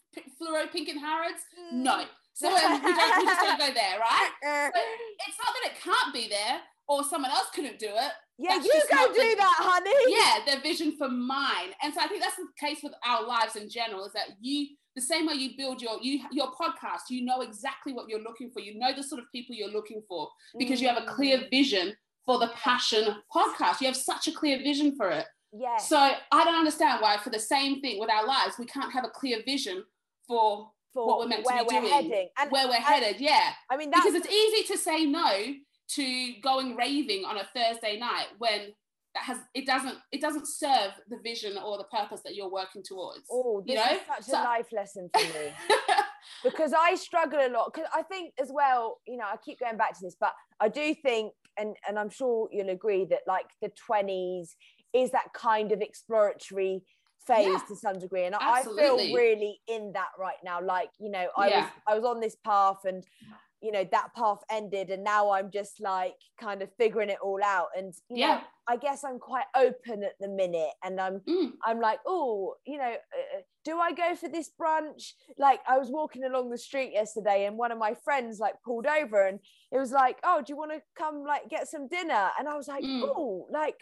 fluoro 0.42 0.72
pink 0.72 0.90
in 0.90 0.98
Harrods? 0.98 1.42
mm. 1.74 1.84
No. 1.84 2.04
So 2.34 2.48
um, 2.48 2.84
we, 2.84 2.92
don't, 2.94 3.18
we 3.20 3.26
just 3.26 3.42
don't 3.42 3.60
go 3.60 3.72
there, 3.74 4.00
right? 4.00 4.32
But 4.74 4.82
it's 5.28 5.38
not 5.38 5.54
that 5.62 5.72
it 5.72 5.82
can't 5.84 6.14
be 6.14 6.28
there 6.28 6.62
or 6.88 7.04
someone 7.04 7.30
else 7.30 7.50
couldn't 7.54 7.78
do 7.78 7.90
it. 7.90 8.12
Yeah, 8.42 8.56
that's 8.58 8.66
you 8.66 8.82
go 8.92 9.08
do 9.08 9.14
the- 9.14 9.36
that, 9.38 9.56
honey. 9.60 10.16
yeah, 10.16 10.46
their 10.46 10.62
vision 10.62 10.96
for 10.98 11.10
mine. 11.10 11.70
And 11.84 11.94
so 11.94 12.02
I 12.02 12.08
think 12.08 12.22
that's 12.22 12.36
the 12.38 12.48
case 12.60 12.80
with 12.84 12.94
our 13.06 13.26
lives 13.26 13.56
in 13.56 13.70
general, 13.70 14.06
is 14.06 14.14
that 14.14 14.30
you 14.42 14.68
the 14.96 15.02
same 15.02 15.26
way 15.28 15.36
you 15.36 15.52
build 15.58 15.82
your 15.82 15.98
you 16.02 16.22
your 16.32 16.52
podcast, 16.52 17.04
you 17.10 17.24
know 17.24 17.42
exactly 17.42 17.94
what 17.94 18.10
you're 18.10 18.22
looking 18.22 18.50
for. 18.52 18.60
You 18.60 18.78
know 18.78 18.94
the 18.94 19.04
sort 19.04 19.20
of 19.22 19.26
people 19.32 19.56
you're 19.56 19.70
looking 19.72 20.02
for 20.08 20.30
because 20.60 20.82
you 20.82 20.88
have 20.90 21.02
a 21.02 21.06
clear 21.06 21.38
Mm. 21.40 21.50
vision 21.50 21.96
for 22.26 22.40
the 22.40 22.50
passion 22.50 23.16
podcast. 23.34 23.80
You 23.82 23.88
have 23.88 23.96
such 23.96 24.28
a 24.28 24.32
clear 24.32 24.58
vision 24.60 24.96
for 24.96 25.10
it. 25.10 25.26
Yeah. 25.54 25.78
So 25.78 25.98
I 25.98 26.44
don't 26.46 26.56
understand 26.56 27.02
why 27.02 27.18
for 27.18 27.30
the 27.30 27.40
same 27.40 27.82
thing 27.82 28.00
with 28.00 28.10
our 28.10 28.26
lives, 28.26 28.56
we 28.60 28.66
can't 28.66 28.92
have 28.94 29.04
a 29.06 29.10
clear 29.10 29.42
vision 29.46 29.84
for 30.28 30.72
for 30.94 31.08
what 31.08 31.20
we're 31.20 31.28
meant 31.28 31.46
to 31.46 31.54
where 31.54 31.64
be 31.64 31.74
we're 31.76 31.82
doing, 31.82 31.94
heading. 31.94 32.30
And 32.38 32.52
where 32.52 32.68
we're 32.68 32.74
headed. 32.76 33.22
Yeah. 33.22 33.54
I 33.70 33.78
mean, 33.78 33.90
that's 33.92 34.06
Because 34.06 34.16
it's 34.26 34.34
easy 34.34 34.64
to 34.74 34.78
say 34.78 35.06
no 35.06 35.54
to 35.96 36.34
going 36.42 36.76
raving 36.76 37.26
on 37.26 37.38
a 37.38 37.44
Thursday 37.56 37.98
night 38.00 38.28
when 38.38 38.74
that 39.14 39.24
has 39.24 39.38
it 39.54 39.66
doesn't 39.66 39.98
it 40.12 40.22
doesn't 40.22 40.48
serve 40.48 40.92
the 41.10 41.18
vision 41.24 41.58
or 41.58 41.78
the 41.78 41.84
purpose 41.86 42.22
that 42.24 42.34
you're 42.36 42.50
working 42.50 42.82
towards. 42.82 43.24
oh, 43.32 43.62
this 43.68 43.76
you 43.76 43.76
know? 43.86 43.92
is 43.98 44.00
such 44.08 44.24
So- 44.24 44.42
a 44.42 44.44
life 44.44 44.68
lesson 44.72 45.10
for 45.14 45.20
me. 45.22 45.54
because 46.44 46.74
I 46.74 46.96
struggle 46.96 47.40
a 47.40 47.50
lot. 47.50 47.74
Because 47.74 47.90
I 47.94 48.04
think 48.04 48.34
as 48.40 48.50
well, 48.54 49.00
you 49.08 49.18
know, 49.18 49.26
I 49.26 49.36
keep 49.44 49.60
going 49.60 49.76
back 49.78 49.94
to 49.94 50.00
this, 50.02 50.16
but 50.20 50.34
I 50.60 50.70
do 50.70 50.96
think, 50.96 51.34
and 51.58 51.76
and 51.88 52.00
I'm 52.00 52.10
sure 52.10 52.48
you'll 52.52 52.70
agree 52.70 53.06
that 53.06 53.22
like 53.28 53.48
the 53.62 53.72
20s 53.90 54.50
is 54.94 55.12
that 55.12 55.28
kind 55.34 55.72
of 55.72 55.82
exploratory 55.82 56.84
phase 57.28 57.48
Yeah. 57.48 57.60
to 57.68 57.76
some 57.76 58.00
degree, 58.00 58.24
and 58.26 58.36
I 58.36 58.60
I 58.60 58.64
feel 58.64 58.98
really 58.98 59.60
in 59.68 59.92
that 59.94 60.10
right 60.18 60.38
now. 60.44 60.62
Like 60.62 60.90
you 61.00 61.10
know, 61.12 61.28
I 61.38 61.48
was 61.50 61.66
I 61.88 61.96
was 61.96 62.06
on 62.06 62.22
this 62.22 62.36
path 62.46 62.78
and. 62.86 63.04
You 63.62 63.72
know 63.72 63.86
that 63.92 64.14
path 64.16 64.40
ended, 64.50 64.90
and 64.90 65.04
now 65.04 65.32
I'm 65.32 65.52
just 65.52 65.80
like 65.80 66.16
kind 66.40 66.62
of 66.62 66.70
figuring 66.78 67.10
it 67.10 67.20
all 67.22 67.40
out. 67.44 67.68
And 67.78 67.94
you 68.10 68.18
know, 68.18 68.28
yeah. 68.28 68.42
I 68.68 68.78
guess 68.78 69.04
I'm 69.04 69.20
quite 69.20 69.46
open 69.56 70.04
at 70.04 70.14
the 70.20 70.28
minute, 70.28 70.72
and 70.84 71.00
I'm 71.00 71.20
Mm. 71.28 71.52
I'm 71.64 71.80
like, 71.80 72.00
oh, 72.08 72.56
you 72.66 72.78
know, 72.78 72.92
uh, 72.94 73.42
do 73.64 73.78
I 73.80 73.92
go 73.92 74.16
for 74.16 74.30
this 74.30 74.50
brunch? 74.60 75.12
Like, 75.38 75.60
I 75.68 75.78
was 75.78 75.90
walking 75.90 76.24
along 76.24 76.50
the 76.50 76.58
street 76.58 76.92
yesterday, 76.94 77.46
and 77.46 77.58
one 77.58 77.72
of 77.72 77.78
my 77.78 77.94
friends 78.04 78.40
like 78.40 78.56
pulled 78.66 78.88
over, 78.88 79.28
and 79.28 79.40
it 79.72 79.78
was 79.78 79.92
like, 79.92 80.18
oh, 80.24 80.42
do 80.46 80.52
you 80.52 80.58
want 80.58 80.72
to 80.72 80.82
come 80.98 81.24
like 81.24 81.50
get 81.50 81.68
some 81.68 81.88
dinner? 81.88 82.30
And 82.40 82.48
I 82.50 82.56
was 82.56 82.68
like, 82.68 82.84
Mm. 82.84 83.04
oh, 83.04 83.48
like. 83.52 83.76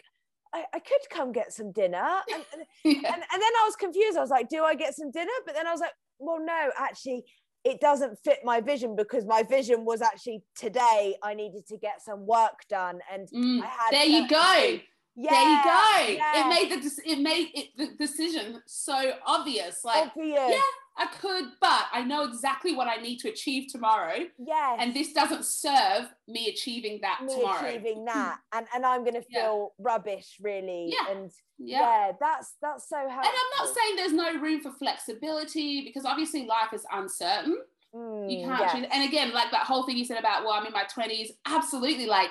I, 0.52 0.64
I 0.74 0.80
could 0.80 0.98
come 1.10 1.30
get 1.30 1.52
some 1.52 1.70
dinner 1.70 1.96
and, 2.34 2.44
and, 2.52 2.62
Yeah. 2.84 2.92
and, 3.14 3.22
and 3.22 3.40
then 3.40 3.52
I 3.60 3.62
was 3.66 3.76
confused. 3.76 4.18
I 4.18 4.20
was 4.20 4.30
like, 4.30 4.48
do 4.48 4.64
I 4.64 4.74
get 4.74 4.96
some 4.96 5.12
dinner? 5.12 5.30
But 5.46 5.54
then 5.54 5.64
I 5.64 5.70
was 5.70 5.78
like, 5.78 5.92
well, 6.18 6.44
no, 6.44 6.70
actually, 6.76 7.22
it 7.64 7.80
doesn't 7.80 8.18
fit 8.24 8.38
my 8.44 8.60
vision 8.60 8.96
because 8.96 9.26
my 9.26 9.42
vision 9.42 9.84
was 9.84 10.00
actually 10.02 10.42
today 10.54 11.16
I 11.22 11.34
needed 11.34 11.66
to 11.68 11.76
get 11.76 12.00
some 12.02 12.26
work 12.26 12.60
done. 12.68 13.00
And 13.12 13.28
Mm. 13.28 13.62
I 13.62 13.66
had 13.66 13.92
There 13.92 14.04
you 14.06 14.28
go. 14.28 14.80
Yeah, 15.16 15.30
there 15.32 15.42
you 15.42 15.56
go. 15.64 16.22
yeah. 16.24 16.46
It 16.46 16.48
made 16.48 16.82
the 16.82 17.10
it 17.10 17.18
made 17.20 17.48
it, 17.54 17.68
the 17.76 17.88
decision 17.96 18.62
so 18.66 19.12
obvious. 19.26 19.84
Like 19.84 20.08
obvious. 20.08 20.38
yeah. 20.50 20.60
I 20.98 21.06
could, 21.06 21.44
but 21.62 21.84
I 21.92 22.02
know 22.02 22.24
exactly 22.24 22.74
what 22.74 22.86
I 22.86 22.96
need 23.00 23.18
to 23.20 23.28
achieve 23.30 23.68
tomorrow, 23.72 24.18
Yes. 24.38 24.76
and 24.80 24.92
this 24.94 25.12
doesn't 25.14 25.46
serve 25.46 26.12
me 26.28 26.48
achieving 26.48 26.98
that 27.02 27.22
me 27.24 27.34
tomorrow. 27.34 27.66
achieving 27.68 28.04
that 28.04 28.36
and 28.52 28.66
and 28.74 28.84
i'm 28.84 29.02
gonna 29.04 29.22
Yeah. 29.30 29.42
feel 29.42 29.72
rubbish 29.78 30.36
really 30.42 30.90
Yeah. 30.92 31.12
and 31.16 31.30
Yeah. 31.58 31.80
yeah. 31.80 32.12
that's 32.20 32.54
that's 32.60 32.88
so 32.88 32.96
helpful 32.96 33.16
And 33.30 33.34
I'm 33.34 33.66
not 33.66 33.74
saying 33.74 33.96
there's 33.96 34.12
no 34.12 34.38
room 34.40 34.60
for 34.60 34.72
flexibility 34.72 35.82
because 35.84 36.04
obviously 36.04 36.44
life 36.46 36.72
is 36.72 36.84
uncertain. 36.92 37.56
You 37.92 37.98
Mm, 38.00 38.44
can't 38.44 38.60
yes. 38.60 38.72
choose. 38.72 38.86
And 38.92 39.02
again, 39.08 39.32
like 39.32 39.50
that 39.50 39.66
whole 39.66 39.84
thing 39.84 39.96
you 39.96 40.04
said 40.04 40.18
about, 40.18 40.44
well, 40.44 40.52
I'm 40.52 40.64
in 40.66 40.72
my 40.72 40.84
20s, 40.84 41.30
absolutely. 41.46 42.06
Like, 42.06 42.30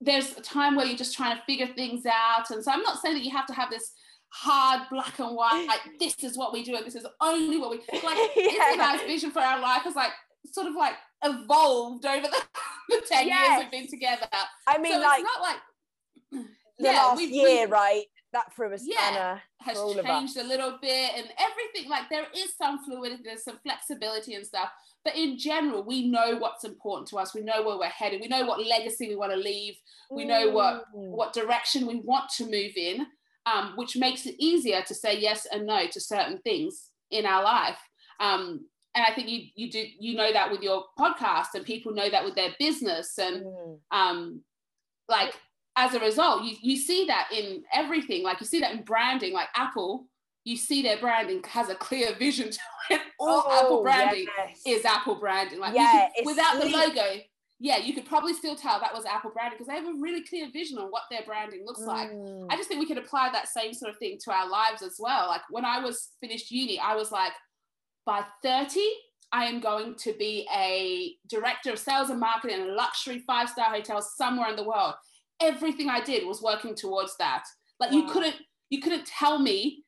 there's 0.00 0.36
a 0.36 0.40
time 0.42 0.76
where 0.76 0.86
you're 0.86 0.96
just 0.96 1.14
trying 1.16 1.36
to 1.36 1.42
figure 1.44 1.66
things 1.74 2.04
out. 2.06 2.50
And 2.50 2.62
so 2.62 2.70
I'm 2.70 2.82
not 2.82 3.00
saying 3.00 3.14
that 3.16 3.24
you 3.24 3.30
have 3.30 3.46
to 3.46 3.54
have 3.54 3.70
this 3.70 3.92
hard 4.28 4.82
black 4.90 5.18
and 5.18 5.34
white, 5.34 5.66
like, 5.66 5.80
this 6.00 6.14
is 6.22 6.36
what 6.36 6.52
we 6.52 6.62
do 6.62 6.76
and 6.76 6.84
this 6.86 6.94
is 6.94 7.06
only 7.20 7.58
what 7.58 7.70
we 7.70 7.76
like. 7.92 8.30
Yeah. 8.36 8.72
Isabel's 8.72 9.02
vision 9.06 9.30
for 9.30 9.40
our 9.40 9.60
life 9.60 9.82
has 9.82 9.94
like 9.96 10.10
sort 10.52 10.66
of 10.66 10.74
like 10.74 10.94
evolved 11.24 12.04
over 12.06 12.26
the, 12.26 12.42
the 12.90 13.02
10 13.08 13.26
years 13.26 13.38
we've 13.58 13.70
been 13.70 13.88
together. 13.88 14.26
i 14.66 14.78
mean 14.78 14.92
so 14.92 14.98
like 15.00 15.20
it's 15.20 15.28
not 15.34 15.42
like, 15.42 15.56
the 16.78 16.84
last 16.88 17.16
we've- 17.16 17.34
year 17.34 17.60
we've- 17.60 17.72
right 17.72 18.04
that 18.36 18.52
threw 18.54 18.72
a 18.72 18.78
Yeah. 18.80 19.38
has 19.60 19.76
for 19.78 19.84
all 19.84 19.98
of 19.98 20.04
us. 20.04 20.06
changed 20.06 20.36
a 20.36 20.44
little 20.52 20.78
bit 20.80 21.10
and 21.16 21.26
everything 21.48 21.88
like 21.90 22.06
there 22.10 22.26
is 22.34 22.54
some 22.56 22.84
fluidity 22.84 23.22
there's 23.24 23.44
some 23.44 23.58
flexibility 23.66 24.34
and 24.34 24.46
stuff 24.46 24.70
but 25.04 25.16
in 25.16 25.38
general 25.38 25.82
we 25.82 26.08
know 26.08 26.36
what's 26.36 26.64
important 26.64 27.08
to 27.08 27.16
us 27.16 27.34
we 27.34 27.40
know 27.40 27.62
where 27.62 27.78
we're 27.78 27.86
headed 28.02 28.20
we 28.20 28.28
know 28.28 28.44
what 28.44 28.64
legacy 28.76 29.08
we 29.08 29.16
want 29.16 29.32
to 29.32 29.38
leave 29.38 29.74
we 30.10 30.24
know 30.32 30.50
what 30.50 30.74
Mm. 30.94 31.10
what 31.18 31.32
direction 31.32 31.86
we 31.86 31.96
want 32.10 32.28
to 32.36 32.44
move 32.44 32.74
in 32.76 33.06
um, 33.52 33.72
which 33.76 33.96
makes 33.96 34.26
it 34.26 34.34
easier 34.38 34.82
to 34.82 34.94
say 34.94 35.12
yes 35.18 35.46
and 35.52 35.66
no 35.66 35.86
to 35.86 36.00
certain 36.00 36.38
things 36.48 36.90
in 37.10 37.24
our 37.26 37.42
life 37.42 37.78
um, 38.20 38.42
and 38.94 39.04
i 39.08 39.12
think 39.14 39.28
you 39.28 39.40
you 39.54 39.70
do 39.70 39.82
you 40.04 40.12
know 40.20 40.30
that 40.32 40.50
with 40.52 40.62
your 40.62 40.84
podcast 40.98 41.50
and 41.54 41.64
people 41.64 41.92
know 41.98 42.10
that 42.10 42.24
with 42.24 42.34
their 42.34 42.52
business 42.58 43.18
and 43.18 43.36
Mm. 43.44 43.78
um 44.00 44.20
like 45.08 45.34
as 45.76 45.94
a 45.94 46.00
result 46.00 46.42
you, 46.44 46.56
you 46.62 46.76
see 46.76 47.04
that 47.06 47.28
in 47.32 47.62
everything 47.72 48.22
like 48.22 48.40
you 48.40 48.46
see 48.46 48.60
that 48.60 48.72
in 48.72 48.82
branding 48.82 49.32
like 49.32 49.48
apple 49.54 50.06
you 50.44 50.56
see 50.56 50.82
their 50.82 50.96
branding 50.98 51.42
has 51.44 51.68
a 51.68 51.74
clear 51.74 52.14
vision 52.14 52.50
to 52.50 52.58
it 52.90 53.00
all 53.20 53.50
apple 53.52 53.78
Oh, 53.78 53.82
branding 53.82 54.26
yes. 54.38 54.62
is 54.66 54.84
apple 54.84 55.16
branding 55.16 55.58
like 55.60 55.74
Yeah, 55.74 56.08
could- 56.16 56.26
without 56.26 56.60
the 56.60 56.68
logo 56.68 57.20
yeah 57.58 57.78
you 57.78 57.94
could 57.94 58.04
probably 58.06 58.32
still 58.34 58.54
tell 58.56 58.78
that 58.80 58.94
was 58.94 59.04
apple 59.06 59.30
branding 59.30 59.56
because 59.58 59.66
they 59.68 59.74
have 59.74 59.86
a 59.86 59.98
really 60.00 60.22
clear 60.24 60.48
vision 60.52 60.78
on 60.78 60.88
what 60.88 61.02
their 61.10 61.22
branding 61.26 61.64
looks 61.66 61.80
like 61.80 62.10
Mm. 62.10 62.46
I 62.50 62.56
just 62.56 62.68
think 62.68 62.80
we 62.80 62.86
could 62.86 62.98
apply 62.98 63.30
that 63.32 63.48
same 63.48 63.72
sort 63.74 63.90
of 63.92 63.98
thing 63.98 64.18
to 64.24 64.30
our 64.32 64.48
lives 64.48 64.82
as 64.82 64.96
well. 64.98 65.26
Like 65.28 65.40
when 65.50 65.64
I 65.64 65.80
was 65.80 66.10
finished 66.20 66.50
uni, 66.50 66.78
I 66.78 66.94
was 66.94 67.10
like, 67.10 67.32
by 68.04 68.22
30, 68.44 68.80
I 69.32 69.46
am 69.46 69.58
going 69.60 69.96
to 69.96 70.12
be 70.12 70.46
a 70.54 71.14
director 71.28 71.72
of 71.72 71.78
sales 71.80 72.10
and 72.10 72.20
marketing 72.20 72.60
in 72.60 72.68
a 72.68 72.72
luxury 72.72 73.24
five 73.26 73.48
star 73.48 73.70
hotel 73.74 74.00
somewhere 74.00 74.50
in 74.50 74.56
the 74.56 74.62
world. 74.62 74.94
Everything 75.40 75.88
I 75.90 76.00
did 76.00 76.26
was 76.26 76.40
working 76.42 76.74
towards 76.74 77.16
that. 77.18 77.44
Like 77.78 77.92
you 77.92 78.06
couldn't, 78.06 78.36
you 78.70 78.80
couldn't 78.80 79.06
tell 79.06 79.38
me 79.38 79.84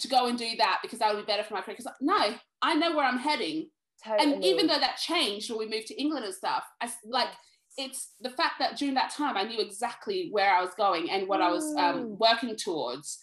to 0.00 0.08
go 0.08 0.26
and 0.26 0.38
do 0.38 0.56
that 0.58 0.78
because 0.82 0.98
that 0.98 1.14
would 1.14 1.24
be 1.26 1.30
better 1.30 1.42
for 1.42 1.54
my 1.54 1.60
career. 1.62 1.76
Because 1.78 1.92
no, 2.00 2.34
I 2.62 2.74
know 2.74 2.94
where 2.96 3.04
I'm 3.04 3.18
heading. 3.18 3.70
totally. 4.04 4.32
And 4.34 4.44
even 4.44 4.66
though 4.66 4.78
that 4.78 4.96
changed 4.98 5.50
when 5.50 5.58
we 5.58 5.68
moved 5.68 5.86
to 5.88 6.00
England 6.00 6.24
and 6.24 6.34
stuff, 6.34 6.64
I 6.80 6.90
like 7.04 7.28
it's 7.78 8.10
the 8.20 8.30
fact 8.30 8.54
that 8.58 8.76
during 8.76 8.94
that 8.94 9.10
time 9.10 9.36
I 9.36 9.44
knew 9.44 9.60
exactly 9.60 10.28
where 10.32 10.52
I 10.52 10.60
was 10.60 10.74
going 10.76 11.08
and 11.10 11.28
what 11.28 11.40
I 11.40 11.50
was 11.50 11.64
um, 11.78 12.00
Mm. 12.04 12.18
working 12.18 12.56
towards. 12.56 13.18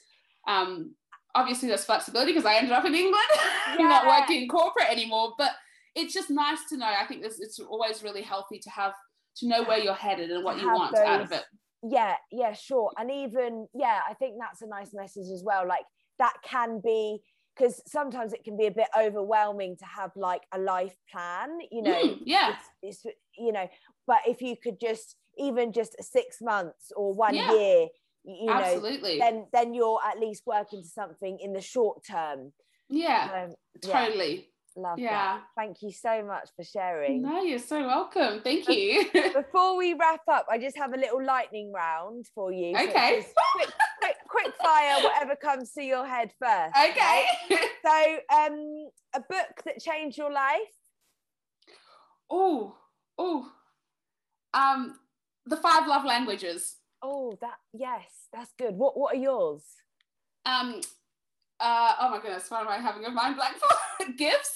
Um, 0.47 0.95
obviously, 1.35 1.67
there's 1.67 1.85
flexibility 1.85 2.31
because 2.31 2.45
I 2.45 2.55
ended 2.55 2.71
up 2.71 2.85
in 2.85 2.95
England, 2.95 3.25
not 3.79 4.07
working 4.07 4.43
in 4.43 4.47
corporate 4.47 4.89
anymore. 4.89 5.33
But 5.37 5.51
it's 5.95 6.13
just 6.13 6.29
nice 6.29 6.59
to 6.69 6.77
know. 6.77 6.85
I 6.87 7.05
think 7.05 7.21
this, 7.21 7.39
it's 7.39 7.59
always 7.59 8.03
really 8.03 8.21
healthy 8.21 8.59
to 8.59 8.69
have 8.69 8.93
to 9.37 9.47
know 9.47 9.63
where 9.63 9.77
you're 9.79 9.93
headed 9.93 10.31
and 10.31 10.43
what 10.43 10.59
you 10.59 10.67
want 10.67 10.95
out 10.97 11.21
of 11.21 11.31
it. 11.31 11.43
Yeah 11.83 12.15
yeah 12.31 12.53
sure 12.53 12.91
and 12.97 13.11
even 13.11 13.67
yeah 13.73 13.99
i 14.09 14.13
think 14.13 14.35
that's 14.39 14.61
a 14.61 14.67
nice 14.67 14.91
message 14.93 15.27
as 15.33 15.43
well 15.45 15.67
like 15.67 15.85
that 16.19 16.33
can 16.43 16.81
be 16.83 17.19
because 17.55 17.81
sometimes 17.87 18.33
it 18.33 18.43
can 18.43 18.57
be 18.57 18.65
a 18.65 18.71
bit 18.71 18.87
overwhelming 18.99 19.75
to 19.77 19.85
have 19.85 20.11
like 20.15 20.41
a 20.53 20.59
life 20.59 20.95
plan 21.11 21.49
you 21.71 21.81
know 21.81 21.91
Mm, 21.93 22.19
yeah. 22.25 22.55
it's, 22.81 23.03
it's 23.03 23.15
you 23.37 23.51
know 23.51 23.67
but 24.07 24.17
if 24.27 24.41
you 24.41 24.55
could 24.61 24.79
just 24.79 25.15
even 25.37 25.71
just 25.71 25.95
six 26.01 26.37
months 26.41 26.91
or 26.95 27.13
one 27.13 27.35
Yeah. 27.35 27.53
year 27.53 27.87
you 28.23 28.45
know 28.47 28.53
Absolutely. 28.53 29.19
then 29.19 29.45
then 29.53 29.73
you're 29.73 29.99
at 30.05 30.19
least 30.19 30.43
working 30.45 30.81
to 30.81 30.87
something 30.89 31.37
in 31.39 31.53
the 31.53 31.61
short 31.61 32.03
term 32.03 32.53
yeah. 32.89 33.43
um, 33.45 33.55
yeah, 33.85 34.05
Totally. 34.05 34.49
Love 34.77 34.99
Yeah. 34.99 35.09
that 35.11 35.41
thank 35.57 35.77
you 35.81 35.91
so 35.91 36.23
much 36.23 36.49
for 36.55 36.63
sharing 36.63 37.21
No, 37.23 37.41
you're 37.41 37.59
so 37.59 37.85
welcome. 37.85 38.41
Thank 38.43 38.69
you. 38.69 39.05
before 39.33 39.75
we 39.77 39.93
wrap 39.93 40.21
up 40.31 40.45
i 40.49 40.57
just 40.57 40.77
have 40.77 40.93
a 40.93 40.97
little 40.97 41.23
lightning 41.23 41.71
round 41.73 42.25
for 42.35 42.51
you 42.51 42.75
okay. 42.77 43.25
quick, 43.55 43.69
quick, 44.01 44.15
quick 44.29 44.53
fire 44.61 45.03
whatever 45.03 45.35
comes 45.35 45.71
to 45.73 45.81
your 45.83 46.05
head 46.05 46.31
first 46.41 46.73
Okay. 46.89 47.25
so 47.85 48.17
um 48.35 48.89
a 49.15 49.19
book 49.19 49.53
that 49.65 49.79
changed 49.79 50.17
your 50.17 50.31
life 50.31 50.73
oh, 52.29 52.75
oh. 53.17 53.49
Um, 54.53 54.95
the 55.45 55.57
five 55.57 55.87
love 55.87 56.03
languages. 56.05 56.77
oh 57.03 57.37
that 57.41 57.55
yes 57.73 58.05
that's 58.33 58.51
good 58.57 58.75
what 58.75 58.97
what 58.97 59.15
are 59.15 59.19
yours 59.19 59.63
Um, 60.45 60.81
uh, 61.59 61.93
oh 62.01 62.09
my 62.11 62.19
goodness, 62.21 62.49
what 62.49 62.61
am 62.61 62.67
I 62.67 62.77
having 62.77 63.05
a 63.05 63.09
mind 63.11 63.35
blank 63.35 63.55
for? 63.57 64.11
Gifts 64.17 64.55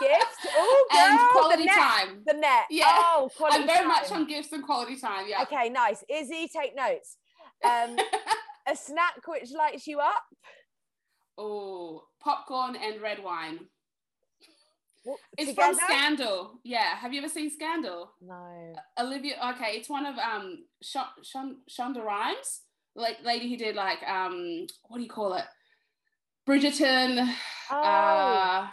gifts 0.00 0.36
oh 0.56 0.86
and 0.92 1.18
quality 1.30 1.64
net, 1.64 1.76
time. 1.76 2.22
the 2.26 2.32
net 2.32 2.64
Yeah. 2.70 2.86
oh 2.88 3.30
quality 3.36 3.60
I'm 3.60 3.66
very 3.68 3.86
much 3.86 4.10
on 4.10 4.26
gifts 4.26 4.50
and 4.52 4.64
quality 4.64 4.96
time. 4.96 5.26
Yeah. 5.28 5.42
okay 5.42 5.68
nice 5.68 6.02
izzy 6.10 6.48
take 6.52 6.74
notes 6.74 7.16
um 7.64 7.96
a 8.68 8.74
snack 8.74 9.14
which 9.26 9.52
lights 9.56 9.86
you 9.86 10.00
up 10.00 10.24
oh, 11.38 12.02
popcorn 12.20 12.76
and 12.76 13.00
red 13.00 13.22
wine. 13.22 13.60
What, 15.04 15.18
It's 15.38 15.50
together? 15.50 15.74
from 15.76 15.86
Scandal. 15.86 16.60
Yeah. 16.64 16.96
Have 16.96 17.12
you 17.12 17.20
ever 17.20 17.28
seen 17.28 17.50
Scandal? 17.50 18.10
no 18.20 18.74
Olivia. 18.98 19.34
Okay, 19.54 19.76
it's 19.76 19.88
one 19.88 20.04
of 20.04 20.16
um 20.18 20.64
Sh- 20.82 20.96
Shon- 21.22 21.58
Shonda 21.70 22.02
Rhimes, 22.04 22.62
like 22.96 23.18
lady 23.24 23.48
who 23.48 23.56
did 23.56 23.76
like 23.76 24.02
um 24.02 24.66
what 24.88 24.96
do 24.98 25.04
you 25.04 25.08
call 25.10 25.34
it? 25.34 25.44
Bridgerton. 26.46 27.32
oh 27.70 27.76
Uh, 27.76 28.68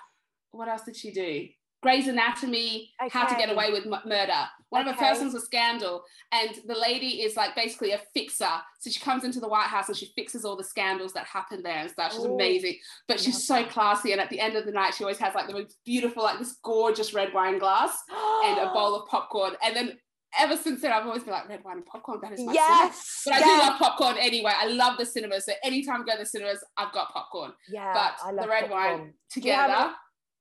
what 0.52 0.68
else 0.68 0.84
did 0.84 0.96
she 0.96 1.12
do? 1.12 1.48
Grey's 1.82 2.08
Anatomy, 2.08 2.92
How 3.12 3.26
to 3.26 3.36
Get 3.36 3.50
Away 3.52 3.72
with 3.72 3.86
M- 3.86 4.08
Murder. 4.08 4.46
One 4.70 4.88
of 4.88 4.96
her 4.96 5.00
first 5.06 5.20
ones 5.20 5.34
was 5.34 5.44
Scandal, 5.46 6.02
and 6.32 6.50
the 6.66 6.76
lady 6.76 7.22
is 7.24 7.36
like 7.36 7.56
basically 7.56 7.92
a 7.92 8.00
fixer. 8.14 8.50
So 8.80 8.90
she 8.90 9.02
comes 9.02 9.26
into 9.26 9.42
the 9.42 9.50
White 9.50 9.68
House 9.68 9.90
and 9.90 9.98
she 9.98 10.14
fixes 10.16 10.46
all 10.46 10.56
the 10.56 10.64
scandals 10.64 11.12
that 11.14 11.26
happen 11.26 11.62
there 11.62 11.80
and 11.80 11.92
stuff. 11.92 12.14
She's 12.14 12.24
Ooh. 12.24 12.34
amazing, 12.36 12.78
but 13.08 13.20
she's 13.20 13.46
so 13.46 13.66
classy. 13.66 14.14
And 14.14 14.22
at 14.22 14.30
the 14.30 14.40
end 14.40 14.56
of 14.56 14.66
the 14.66 14.72
night, 14.72 14.94
she 14.96 15.04
always 15.04 15.18
has 15.20 15.36
like 15.36 15.48
the 15.48 15.54
most 15.54 15.76
beautiful, 15.86 16.24
like 16.24 16.40
this 16.40 16.58
gorgeous 16.64 17.14
red 17.14 17.34
wine 17.34 17.60
glass 17.60 17.98
and 18.46 18.60
a 18.60 18.72
bowl 18.74 18.96
of 18.96 19.08
popcorn. 19.10 19.54
And 19.62 19.76
then 19.76 19.98
ever 20.40 20.58
since 20.58 20.82
then, 20.82 20.92
I've 20.92 21.06
always 21.06 21.24
been 21.24 21.34
like 21.34 21.48
red 21.50 21.64
wine 21.64 21.78
and 21.78 21.86
popcorn. 21.86 22.20
That 22.22 22.34
is 22.34 22.42
my 22.42 22.54
yes 22.54 23.22
But 23.26 23.36
I 23.36 23.40
do 23.40 23.46
love 23.58 23.80
popcorn 23.80 24.18
anyway. 24.20 24.52
I 24.56 24.68
love 24.68 24.98
the 24.98 25.06
cinemas. 25.06 25.46
So 25.46 25.54
anytime 25.64 26.02
I 26.02 26.06
go 26.06 26.12
to 26.14 26.20
the 26.20 26.26
cinemas, 26.26 26.64
I've 26.78 26.92
got 26.94 27.12
popcorn. 27.14 27.54
yeah 27.72 27.94
but 27.94 28.16
I 28.28 28.32
love 28.32 28.46
the 28.46 28.50
red 28.50 28.70
popcorn. 28.70 29.00
wine 29.00 29.14
Do 29.34 29.42
you 29.42 29.52
have 29.54 29.68
together 29.70 29.94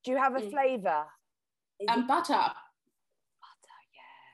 do 0.04 0.10
you 0.12 0.16
have 0.18 0.34
a 0.34 0.40
Mm. 0.40 0.50
flavor 0.50 1.04
Is 1.80 1.86
and 1.90 2.00
it 2.02 2.08
butter. 2.08 2.32
butter 2.34 3.78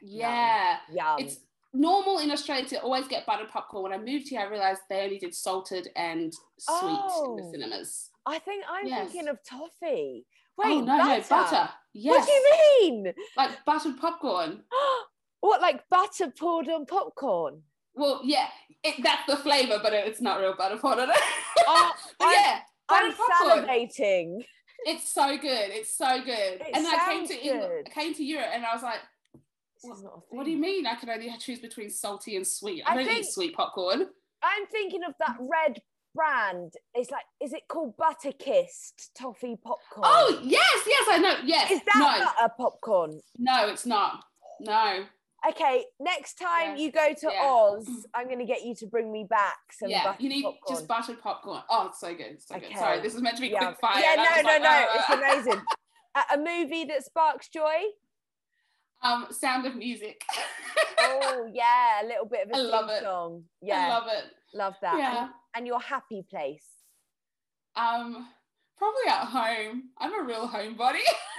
yeah 0.02 0.78
Yeah. 0.90 1.16
yum 1.16 1.26
It's 1.26 1.36
normal 1.74 2.18
in 2.18 2.30
Australia 2.30 2.66
to 2.68 2.80
always 2.80 3.06
get 3.08 3.26
buttered 3.26 3.50
popcorn. 3.50 3.82
When 3.82 3.92
I 3.92 3.98
moved 3.98 4.28
here, 4.28 4.40
I 4.40 4.44
realized 4.44 4.80
they 4.88 5.02
only 5.02 5.18
did 5.18 5.34
salted 5.34 5.88
and 5.96 6.32
sweet 6.58 6.90
in 6.90 6.98
Oh. 7.02 7.36
the 7.36 7.50
cinemas. 7.50 8.10
I 8.26 8.38
think 8.38 8.64
I'm 8.70 8.86
Yes. 8.86 9.10
thinking 9.10 9.28
of 9.28 9.38
toffee 9.44 10.26
wait 10.56 10.72
oh, 10.72 10.80
no, 10.80 10.98
butter. 10.98 11.20
no, 11.20 11.24
butter. 11.28 11.70
Yes. 11.94 12.10
what 12.18 12.26
do 12.26 12.32
you 12.32 12.90
mean 13.04 13.14
Like 13.36 13.64
buttered 13.64 13.98
popcorn. 13.98 14.64
what 15.40 15.60
like 15.60 15.82
butter 15.90 16.32
poured 16.38 16.68
on 16.68 16.86
popcorn 16.86 17.62
Well, 17.94 18.20
yeah, 18.24 18.48
it, 18.82 18.96
that's 19.02 19.26
the 19.26 19.36
flavor, 19.36 19.78
but 19.82 19.92
it's 19.92 20.20
not 20.20 20.40
real 20.40 20.54
butter 20.56 20.76
poured 20.76 20.98
on 21.00 21.10
it. 21.10 21.16
Oh, 21.66 21.92
I'm- 22.20 22.32
yeah, 22.32 22.60
I'm 22.88 23.12
popcorn. 23.14 23.66
salivating 23.66 24.44
It's 24.84 25.10
so 25.12 25.36
good. 25.36 25.70
It's 25.70 25.96
so 25.96 26.20
good. 26.24 26.60
It 26.60 26.70
and 26.74 26.86
I 26.86 27.10
came 27.10 27.26
to 27.26 27.34
England. 27.44 27.86
I 27.88 27.90
came 27.90 28.14
to 28.14 28.24
Europe, 28.24 28.50
and 28.52 28.64
I 28.64 28.72
was 28.74 28.82
like, 28.82 29.00
This 29.82 29.96
is 29.96 30.02
not 30.04 30.12
a 30.14 30.34
"What 30.36 30.44
do 30.44 30.50
you 30.52 30.56
mean? 30.56 30.86
I 30.86 30.94
can 30.94 31.10
only 31.10 31.30
choose 31.38 31.58
between 31.58 31.90
salty 31.90 32.36
and 32.36 32.46
sweet? 32.46 32.82
I, 32.86 32.92
I 32.92 32.96
don't 32.96 33.06
think- 33.06 33.24
eat 33.26 33.30
sweet 33.32 33.54
popcorn." 33.56 34.06
I'm 34.42 34.66
thinking 34.70 35.02
of 35.02 35.14
that 35.18 35.36
red 35.40 35.80
brand. 36.14 36.72
It's 36.94 37.10
like, 37.10 37.24
is 37.42 37.52
it 37.52 37.62
called 37.68 37.96
Butter 37.96 38.30
Kissed 38.38 39.10
toffee 39.18 39.56
popcorn? 39.56 40.04
Oh 40.04 40.38
yes, 40.44 40.82
yes, 40.86 41.04
I 41.10 41.18
know. 41.18 41.34
Yes, 41.44 41.72
is 41.72 41.80
that 41.80 41.96
no, 41.96 42.24
butter 42.24 42.54
popcorn? 42.56 43.20
no, 43.36 43.68
it's 43.68 43.84
not. 43.84 44.22
No, 44.60 45.04
Okay, 45.48 45.84
next 46.00 46.34
time 46.38 46.76
Yeah. 46.76 46.82
you 46.82 46.90
go 46.92 47.14
to 47.14 47.30
Yeah. 47.32 47.44
Oz, 47.44 48.06
I'm 48.12 48.26
going 48.26 48.40
to 48.40 48.44
get 48.44 48.64
you 48.64 48.74
to 48.76 48.86
bring 48.86 49.12
me 49.12 49.24
back 49.24 49.72
some 49.72 49.88
yeah, 49.88 50.16
you 50.18 50.28
need 50.28 50.42
popcorn. 50.42 50.74
just 50.76 50.88
buttered 50.88 51.22
popcorn. 51.22 51.62
Oh, 51.70 51.86
it's 51.86 52.00
so 52.00 52.12
good, 52.14 52.42
so 52.42 52.56
Okay. 52.56 52.68
good. 52.70 52.78
Sorry, 52.78 53.00
this 53.00 53.14
is 53.14 53.22
meant 53.22 53.36
to 53.36 53.42
be 53.42 53.48
yeah, 53.48 53.66
quick 53.66 53.78
fire. 53.80 54.00
yeah, 54.02 54.16
no, 54.16 54.24
no, 54.42 54.48
like, 54.48 54.62
no, 54.62 54.68
"Ah." 54.68 54.96
it's 54.98 55.44
amazing. 55.46 55.62
a, 56.16 56.34
a 56.34 56.38
movie 56.38 56.84
that 56.86 57.04
sparks 57.04 57.48
joy. 57.48 57.78
um, 59.02 59.28
Sound 59.30 59.66
of 59.66 59.76
Music. 59.76 60.24
Oh 61.00 61.48
yeah, 61.54 62.02
a 62.02 62.06
little 62.06 62.26
bit 62.26 62.46
of 62.46 62.50
a 62.52 62.56
I 62.56 62.58
love 62.60 62.90
it. 62.90 63.02
song. 63.04 63.44
I 63.62 63.66
Yeah, 63.66 63.88
love 63.88 64.08
it. 64.08 64.24
love 64.52 64.74
that. 64.82 64.98
Yeah. 64.98 65.20
And, 65.22 65.30
and 65.54 65.66
your 65.66 65.80
happy 65.80 66.22
place. 66.28 66.66
Um, 67.76 68.26
probably 68.76 69.06
at 69.08 69.24
home. 69.26 69.90
I'm 69.98 70.12
a 70.12 70.24
real 70.24 70.48
homebody. 70.48 70.98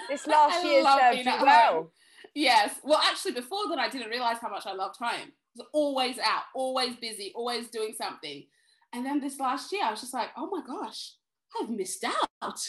This 0.10 0.26
last 0.28 0.64
I 0.64 0.68
year 0.70 0.84
love 0.84 1.00
served 1.02 1.26
you 1.26 1.32
at 1.32 1.42
well. 1.42 1.74
home. 1.74 1.88
Yes. 2.36 2.76
Well, 2.84 3.00
actually, 3.04 3.34
before 3.34 3.68
that, 3.70 3.80
I 3.80 3.90
didn't 3.90 4.10
realize 4.10 4.38
how 4.42 4.50
much 4.50 4.66
I 4.66 4.74
loved 4.74 4.96
home. 5.00 5.10
I 5.12 5.32
was 5.58 5.68
always 5.74 6.18
out, 6.20 6.44
always 6.56 6.96
busy, 6.98 7.32
always 7.36 7.70
doing 7.70 7.94
something. 7.98 8.46
And 8.94 9.06
then 9.06 9.20
this 9.20 9.40
last 9.40 9.72
year, 9.72 9.84
I 9.86 9.92
was 9.92 10.02
just 10.02 10.14
like, 10.14 10.30
oh 10.38 10.50
my 10.50 10.62
gosh, 10.66 11.14
I've 11.60 11.70
missed 11.70 12.04
out. 12.04 12.60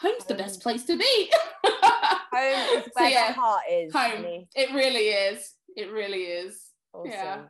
Home's 0.00 0.24
the 0.26 0.34
best 0.34 0.62
place 0.62 0.84
to 0.84 0.96
be. 0.96 1.30
Home 1.64 2.78
is 2.78 2.84
So, 2.96 3.04
yeah, 3.04 3.32
heart 3.32 3.62
is. 3.70 3.92
home. 3.92 4.46
It 4.54 4.72
really 4.72 5.08
is. 5.08 5.54
It 5.76 5.90
really 5.90 6.22
is. 6.24 6.62
Awesome. 6.92 7.10
Yeah. 7.10 7.40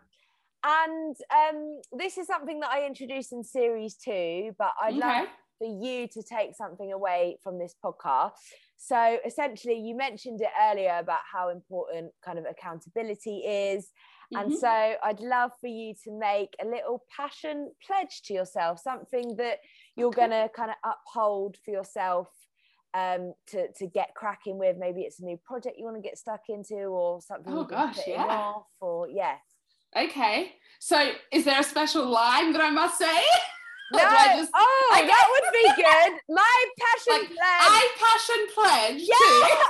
And 0.65 1.17
um, 1.31 1.81
this 1.93 2.19
is 2.19 2.27
something 2.27 2.61
that 2.61 2.71
I 2.71 2.87
introduced 2.87 3.33
in 3.33 3.45
series 3.45 3.95
two, 3.97 4.55
but 4.59 4.73
I'd 4.81 4.95
love 4.95 5.27
for 5.59 5.67
you 5.85 6.09
to 6.09 6.23
take 6.23 6.55
something 6.57 6.93
away 6.93 7.39
from 7.43 7.59
this 7.59 7.75
podcast. 7.85 8.33
So 8.81 9.19
essentially, 9.27 9.75
you 9.75 9.97
mentioned 9.97 10.41
it 10.41 10.51
earlier 10.71 10.97
about 10.99 11.19
how 11.31 11.49
important 11.49 12.13
kind 12.25 12.39
of 12.39 12.47
accountability 12.49 13.39
is. 13.39 13.91
And 14.37 14.51
Mhm. 14.53 14.57
so 14.61 14.97
I'd 15.03 15.21
love 15.21 15.51
for 15.61 15.67
you 15.67 15.95
to 16.05 16.13
make 16.13 16.55
a 16.63 16.65
little 16.65 17.05
passion 17.15 17.73
pledge 17.85 18.23
to 18.27 18.35
yourself, 18.35 18.79
something 18.79 19.35
that 19.37 19.59
you're 19.97 20.09
Okay. 20.09 20.29
going 20.29 20.31
to 20.31 20.49
kind 20.55 20.71
of 20.71 20.77
uphold 20.85 21.57
for 21.65 21.73
yourself 21.73 22.29
um, 22.95 23.35
to, 23.49 23.71
to 23.73 23.87
get 23.89 24.15
cracking 24.15 24.59
with. 24.59 24.77
Maybe 24.77 25.03
it's 25.03 25.19
a 25.19 25.25
new 25.25 25.39
project 25.39 25.77
you 25.77 25.85
want 25.85 25.97
to 25.97 26.03
get 26.03 26.17
stuck 26.17 26.49
into 26.49 26.77
or 26.77 27.21
something 27.21 27.53
Oh, 27.53 27.65
gosh, 27.65 28.07
yeah. 28.07 28.25
off 28.27 28.67
or 28.81 29.09
yeah. 29.09 29.39
Okay. 29.97 30.55
So, 30.79 31.13
is 31.33 31.45
there 31.45 31.59
a 31.59 31.65
special 31.65 32.07
line 32.07 32.53
that 32.53 32.61
I 32.63 32.71
must 32.71 32.97
say? 32.99 33.23
No, 33.93 33.99
I 34.03 34.37
just- 34.37 34.51
oh, 34.55 34.91
I 34.95 35.07
that 35.07 35.27
would 35.31 35.53
be 35.53 35.83
good. 35.83 36.21
My 36.37 36.65
passion 36.79 37.21
Like, 37.23 37.29
pledge. 37.29 37.39
I 37.41 37.89
passion 37.99 38.47
pledge. 38.55 39.03
yeah, 39.03 39.17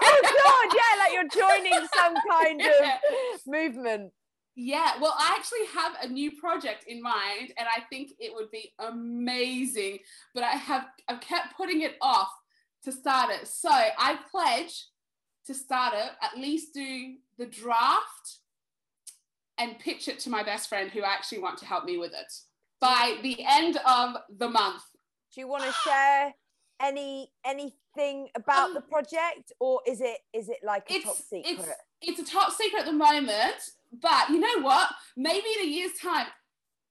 oh 0.03 0.21
god, 0.71 0.77
yeah, 0.77 0.99
like 0.99 1.13
you're 1.13 1.29
joining 1.29 1.89
some 1.95 2.15
kind 2.31 2.61
to- 2.61 2.85
of 2.85 3.41
movement. 3.47 4.13
Yeah, 4.61 4.95
well, 5.01 5.15
I 5.17 5.37
actually 5.39 5.67
have 5.73 5.93
a 6.03 6.09
new 6.13 6.33
project 6.33 6.85
in 6.89 7.01
mind, 7.01 7.53
and 7.57 7.69
I 7.77 7.83
think 7.91 8.11
it 8.19 8.35
would 8.35 8.51
be 8.51 8.73
amazing. 8.81 9.99
But 10.35 10.43
I 10.43 10.51
have 10.51 10.87
I've 11.09 11.21
kept 11.21 11.57
putting 11.57 11.83
it 11.83 11.97
off 12.03 12.31
to 12.85 12.91
start 12.93 13.31
it. 13.31 13.47
So 13.47 13.71
I 13.71 14.19
pledge 14.33 14.87
to 15.47 15.55
start 15.55 15.95
it, 15.95 16.11
at 16.23 16.37
least 16.39 16.75
do 16.75 17.15
the 17.39 17.47
draft 17.47 18.39
and 19.59 19.79
pitch 19.79 20.09
it 20.09 20.19
to 20.21 20.31
my 20.31 20.43
best 20.43 20.69
friend 20.69 20.91
who 20.91 21.03
I 21.03 21.13
actually 21.13 21.39
want 21.39 21.59
to 21.59 21.65
help 21.65 21.85
me 21.85 21.97
with 21.99 22.13
it 22.13 22.33
by 22.81 23.19
the 23.23 23.45
end 23.47 23.79
of 23.87 24.17
the 24.37 24.49
month. 24.49 24.83
Do 25.35 25.41
you 25.41 25.49
want 25.49 25.65
to 25.65 25.73
share 25.85 26.35
any 26.81 27.31
anything 27.45 28.29
about 28.37 28.69
Um, 28.69 28.75
the 28.75 28.81
project, 28.81 29.53
or 29.61 29.81
is 29.87 30.01
it 30.01 30.19
is 30.33 30.49
it 30.49 30.59
like 30.63 30.89
a 30.91 30.95
It's 30.95 31.05
top 31.05 31.17
secret? 31.17 31.45
it's 32.01 32.19
it's 32.19 32.21
a 32.21 32.25
top 32.35 32.53
secret 32.53 32.81
at 32.81 32.87
the 32.87 32.93
moment, 32.93 33.57
but 33.93 34.29
you 34.31 34.39
know 34.39 34.61
what? 34.63 34.89
Maybe 35.17 35.47
in 35.59 35.67
a 35.67 35.71
year's 35.71 35.99
time, 36.01 36.27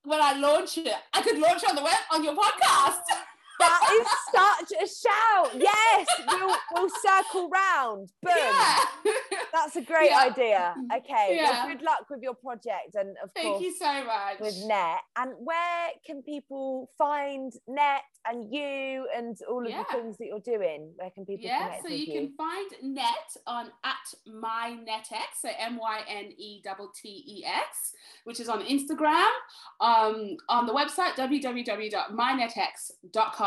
when 0.03 0.21
I 0.21 0.33
launch 0.33 0.77
it, 0.77 0.93
I 1.13 1.21
could 1.21 1.39
launch 1.39 1.63
it 1.63 1.69
on 1.69 1.75
the 1.75 1.83
web 1.83 1.97
on 2.13 2.23
your 2.23 2.35
podcast. 2.35 3.01
That 3.59 3.81
is 3.99 4.07
such 4.31 4.71
a 4.83 4.87
shout. 4.87 5.51
Yes, 5.55 6.07
we'll 6.27 6.55
we'll 6.73 6.89
circle 7.01 7.49
round. 7.49 8.11
Boom. 8.21 8.33
Yeah. 8.37 8.77
That's 9.53 9.75
a 9.75 9.81
great 9.81 10.11
Yeah. 10.11 10.19
idea. 10.31 10.75
Okay. 10.97 11.35
Yeah. 11.37 11.65
Well, 11.65 11.73
good 11.75 11.81
luck 11.83 12.05
with 12.09 12.21
your 12.21 12.35
project 12.35 12.93
and 12.95 13.17
of 13.23 13.31
Thank 13.33 13.47
course 13.47 13.63
you 13.63 13.73
so 13.73 14.03
much. 14.03 14.39
with 14.39 14.55
Nett. 14.65 15.01
And 15.15 15.33
where 15.39 15.89
can 16.05 16.21
people 16.21 16.89
find 16.97 17.51
Nett 17.67 18.03
and 18.25 18.53
you 18.53 19.07
and 19.15 19.35
all 19.49 19.65
of 19.65 19.71
the 19.71 19.85
things 19.91 20.17
that 20.17 20.27
you're 20.27 20.39
doing? 20.39 20.91
Where 20.95 21.09
can 21.09 21.25
people 21.25 21.45
yeah, 21.45 21.63
connect 21.67 21.83
so 21.83 21.89
with 21.89 21.99
you 21.99 22.13
can 22.13 22.33
find 22.37 22.71
nett 22.95 23.37
on 23.47 23.71
at 23.83 24.13
mynettex, 24.27 25.39
so 25.41 25.49
M 25.57 25.77
Y 25.77 26.01
N 26.07 26.31
E 26.37 26.61
T 26.61 26.69
T 27.01 27.23
E 27.27 27.43
X, 27.45 27.93
which 28.25 28.39
is 28.39 28.49
on 28.49 28.61
Instagram, 28.63 29.31
um, 29.79 30.37
on 30.49 30.65
the 30.67 30.73
website 30.73 31.15
www.mynettex.com. 31.15 33.46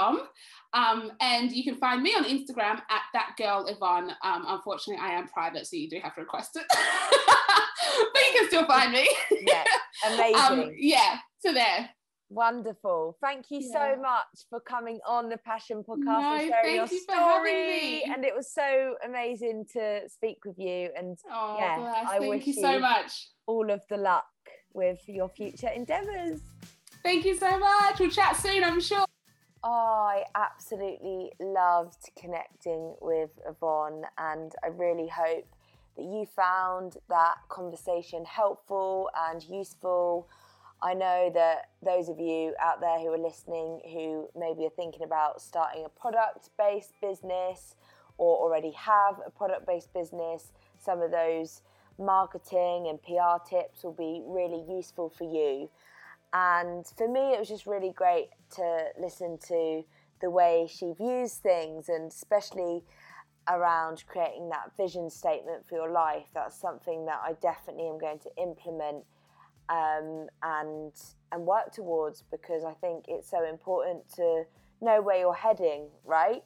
Um, 0.73 1.11
and 1.21 1.51
you 1.51 1.65
can 1.65 1.75
find 1.77 2.03
me 2.03 2.15
on 2.15 2.25
Instagram 2.25 2.77
at 2.91 3.03
that 3.13 3.33
girl 3.37 3.67
Yvonne. 3.67 4.11
Um, 4.25 4.45
unfortunately, 4.47 5.03
I 5.05 5.13
am 5.15 5.27
private, 5.29 5.67
so 5.67 5.77
you 5.77 5.89
do 5.91 5.99
have 6.03 6.15
to 6.15 6.21
request 6.21 6.57
it. 6.57 6.65
but 6.71 8.23
you 8.23 8.33
can 8.39 8.49
still 8.49 8.67
find 8.67 8.93
me. 8.93 9.09
Yeah, 9.43 9.65
amazing. 10.07 10.35
um, 10.69 10.71
yeah, 10.77 11.17
so 11.41 11.53
there. 11.53 11.91
Wonderful. 12.33 13.17
Thank 13.21 13.47
you 13.51 13.59
Yeah. 13.61 13.73
so 13.97 14.01
much 14.01 14.47
for 14.49 14.61
coming 14.61 15.01
on 15.05 15.29
the 15.29 15.37
Passion 15.39 15.83
podcast 15.83 16.05
No, 16.05 16.35
and 16.37 16.49
sharing 16.49 16.75
your 16.77 16.87
you 16.87 17.01
story. 17.01 17.53
me. 17.53 18.05
And 18.05 18.25
it 18.25 18.33
was 18.37 18.53
so 18.55 18.95
amazing 19.05 19.67
to 19.73 20.03
speak 20.09 20.39
with 20.45 20.57
you 20.57 20.91
and 20.97 21.19
Oh, 21.29 21.57
Yeah, 21.59 21.79
bless. 21.79 22.07
I 22.07 22.19
Thank 22.21 22.31
wish 22.31 22.47
you 22.47 22.53
so 22.53 22.71
you- 22.75 22.79
much. 22.81 23.29
all 23.47 23.69
of 23.69 23.83
the 23.91 23.97
luck 23.97 24.27
with 24.73 25.01
your 25.09 25.29
future 25.29 25.71
endeavors. 25.71 26.41
Thank 27.03 27.25
you 27.25 27.37
so 27.37 27.59
much. 27.59 27.99
We'll 27.99 28.11
chat 28.11 28.37
soon, 28.37 28.63
I'm 28.63 28.81
sure. 28.81 29.05
I 29.63 30.25
absolutely 30.35 31.33
loved 31.39 32.11
connecting 32.19 32.95
with 33.01 33.31
Yvonne, 33.47 34.05
and 34.17 34.53
I 34.65 34.69
really 34.69 35.09
hope 35.09 35.47
that 35.97 36.03
you 36.03 36.27
found 36.35 36.97
that 37.11 37.37
conversation 37.49 38.25
helpful 38.25 39.11
and 39.29 39.43
useful. 39.43 40.29
I 40.83 40.95
know 40.95 41.31
that 41.35 41.71
those 41.85 42.09
of 42.09 42.19
you 42.19 42.55
out 42.59 42.81
there 42.81 42.99
who 43.01 43.13
are 43.13 43.19
listening 43.19 43.81
who 43.93 44.31
maybe 44.35 44.65
are 44.65 44.71
thinking 44.71 45.03
about 45.03 45.43
starting 45.43 45.85
a 45.85 45.91
product 45.91 46.49
based 46.57 46.95
business 47.03 47.75
or 48.17 48.39
already 48.39 48.71
have 48.73 49.21
a 49.27 49.31
product 49.31 49.67
based 49.67 49.93
business, 49.93 50.53
some 50.79 51.03
of 51.03 51.11
those 51.11 51.61
marketing 51.99 52.87
and 52.89 53.03
PR 53.03 53.45
tips 53.47 53.85
will 53.85 53.93
be 53.93 54.23
really 54.25 54.65
useful 54.75 55.11
for 55.11 55.25
you. 55.25 55.69
And 56.33 56.87
for 56.97 57.09
me, 57.09 57.33
it 57.33 57.39
was 57.39 57.49
just 57.49 57.67
really 57.67 57.93
great 57.93 58.29
to 58.57 58.85
listen 59.01 59.39
to 59.49 59.83
the 60.21 60.31
way 60.31 60.69
she 60.71 60.93
views 60.93 61.35
things, 61.35 61.89
and 61.89 62.11
especially 62.11 62.85
around 63.49 64.05
creating 64.07 64.49
that 64.51 64.71
vision 64.77 65.11
statement 65.11 65.67
for 65.69 65.75
your 65.75 65.91
life. 65.91 66.27
That's 66.35 66.61
something 66.61 67.07
that 67.07 67.21
I 67.25 67.33
definitely 67.41 67.89
am 67.89 67.99
going 67.99 68.21
to 68.21 68.31
implement 68.37 69.05
um, 69.69 70.27
and 70.43 70.93
and 71.33 71.47
work 71.47 71.73
towards 71.73 72.23
because 72.31 72.65
I 72.65 72.73
think 72.75 73.05
it's 73.09 73.31
so 73.31 73.49
important 73.49 74.09
to 74.17 74.45
know 74.81 75.01
where 75.01 75.19
you're 75.19 75.35
heading, 75.35 75.89
right? 76.05 76.43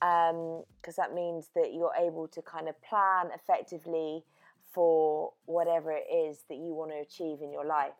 Because 0.00 0.96
that 0.96 1.14
means 1.14 1.50
that 1.54 1.72
you're 1.74 1.94
able 1.98 2.28
to 2.28 2.42
kind 2.42 2.68
of 2.68 2.80
plan 2.82 3.30
effectively 3.34 4.24
for 4.72 5.32
whatever 5.46 5.92
it 5.92 6.04
is 6.12 6.44
that 6.48 6.56
you 6.56 6.74
want 6.74 6.90
to 6.90 6.98
achieve 6.98 7.42
in 7.42 7.52
your 7.52 7.66
life. 7.66 7.92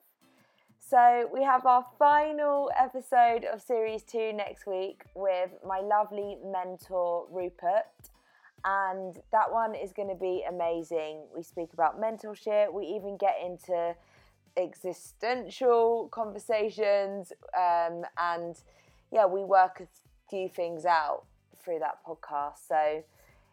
So, 0.81 1.29
we 1.33 1.45
have 1.45 1.67
our 1.67 1.87
final 1.99 2.71
episode 2.77 3.45
of 3.45 3.63
series 3.63 4.03
two 4.03 4.33
next 4.33 4.67
week 4.67 5.03
with 5.15 5.51
my 5.65 5.79
lovely 5.81 6.37
mentor, 6.45 7.27
Rupert. 7.31 7.87
And 8.65 9.17
that 9.31 9.53
one 9.53 9.75
is 9.77 9.93
going 9.93 10.09
to 10.09 10.17
be 10.17 10.45
amazing. 10.49 11.23
We 11.35 11.43
speak 11.45 11.73
about 11.75 12.01
mentorship, 12.01 12.73
we 12.73 12.87
even 12.87 13.17
get 13.17 13.37
into 13.45 13.95
existential 14.57 16.09
conversations. 16.11 17.33
Um, 17.57 18.05
and 18.19 18.57
yeah, 19.13 19.27
we 19.27 19.45
work 19.45 19.81
a 19.81 19.87
few 20.29 20.49
things 20.49 20.85
out 20.85 21.23
through 21.63 21.79
that 21.81 21.99
podcast. 22.05 22.67
So, 22.67 23.05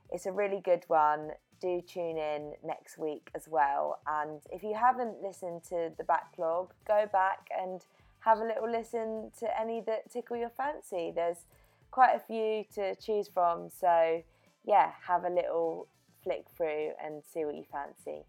it's 0.10 0.26
a 0.26 0.32
really 0.32 0.62
good 0.64 0.86
one 0.88 1.32
do 1.60 1.82
tune 1.82 2.18
in 2.18 2.54
next 2.64 2.98
week 2.98 3.30
as 3.36 3.48
well. 3.48 4.00
And 4.08 4.42
if 4.52 4.64
you 4.64 4.74
haven't 4.74 5.22
listened 5.22 5.64
to 5.66 5.92
the 5.98 6.04
backlog, 6.04 6.74
go 6.88 7.08
back 7.12 7.50
and 7.58 7.84
have 8.20 8.40
a 8.40 8.44
little 8.44 8.70
listen 8.70 9.32
to 9.40 9.60
any 9.60 9.82
that 9.82 10.12
tickle 10.12 10.38
your 10.38 10.50
fancy. 10.50 11.12
There's 11.16 11.46
quite 11.92 12.16
a 12.16 12.20
few 12.20 12.66
to 12.76 12.96
choose 12.96 13.28
from. 13.28 13.70
So, 13.70 14.24
yeah, 14.66 14.92
have 15.08 15.24
a 15.24 15.30
little 15.30 15.88
flick 16.24 16.46
through 16.56 16.92
and 17.04 17.24
see 17.26 17.46
what 17.46 17.56
you 17.56 17.64
fancy. 17.72 18.26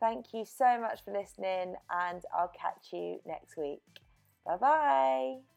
Thank 0.00 0.34
you 0.34 0.44
so 0.44 0.80
much 0.80 1.04
for 1.04 1.12
listening, 1.12 1.76
and 1.90 2.22
I'll 2.36 2.52
catch 2.58 2.92
you 2.92 3.20
next 3.26 3.56
week. 3.56 3.82
Bye 4.44 4.56
bye. 4.56 5.53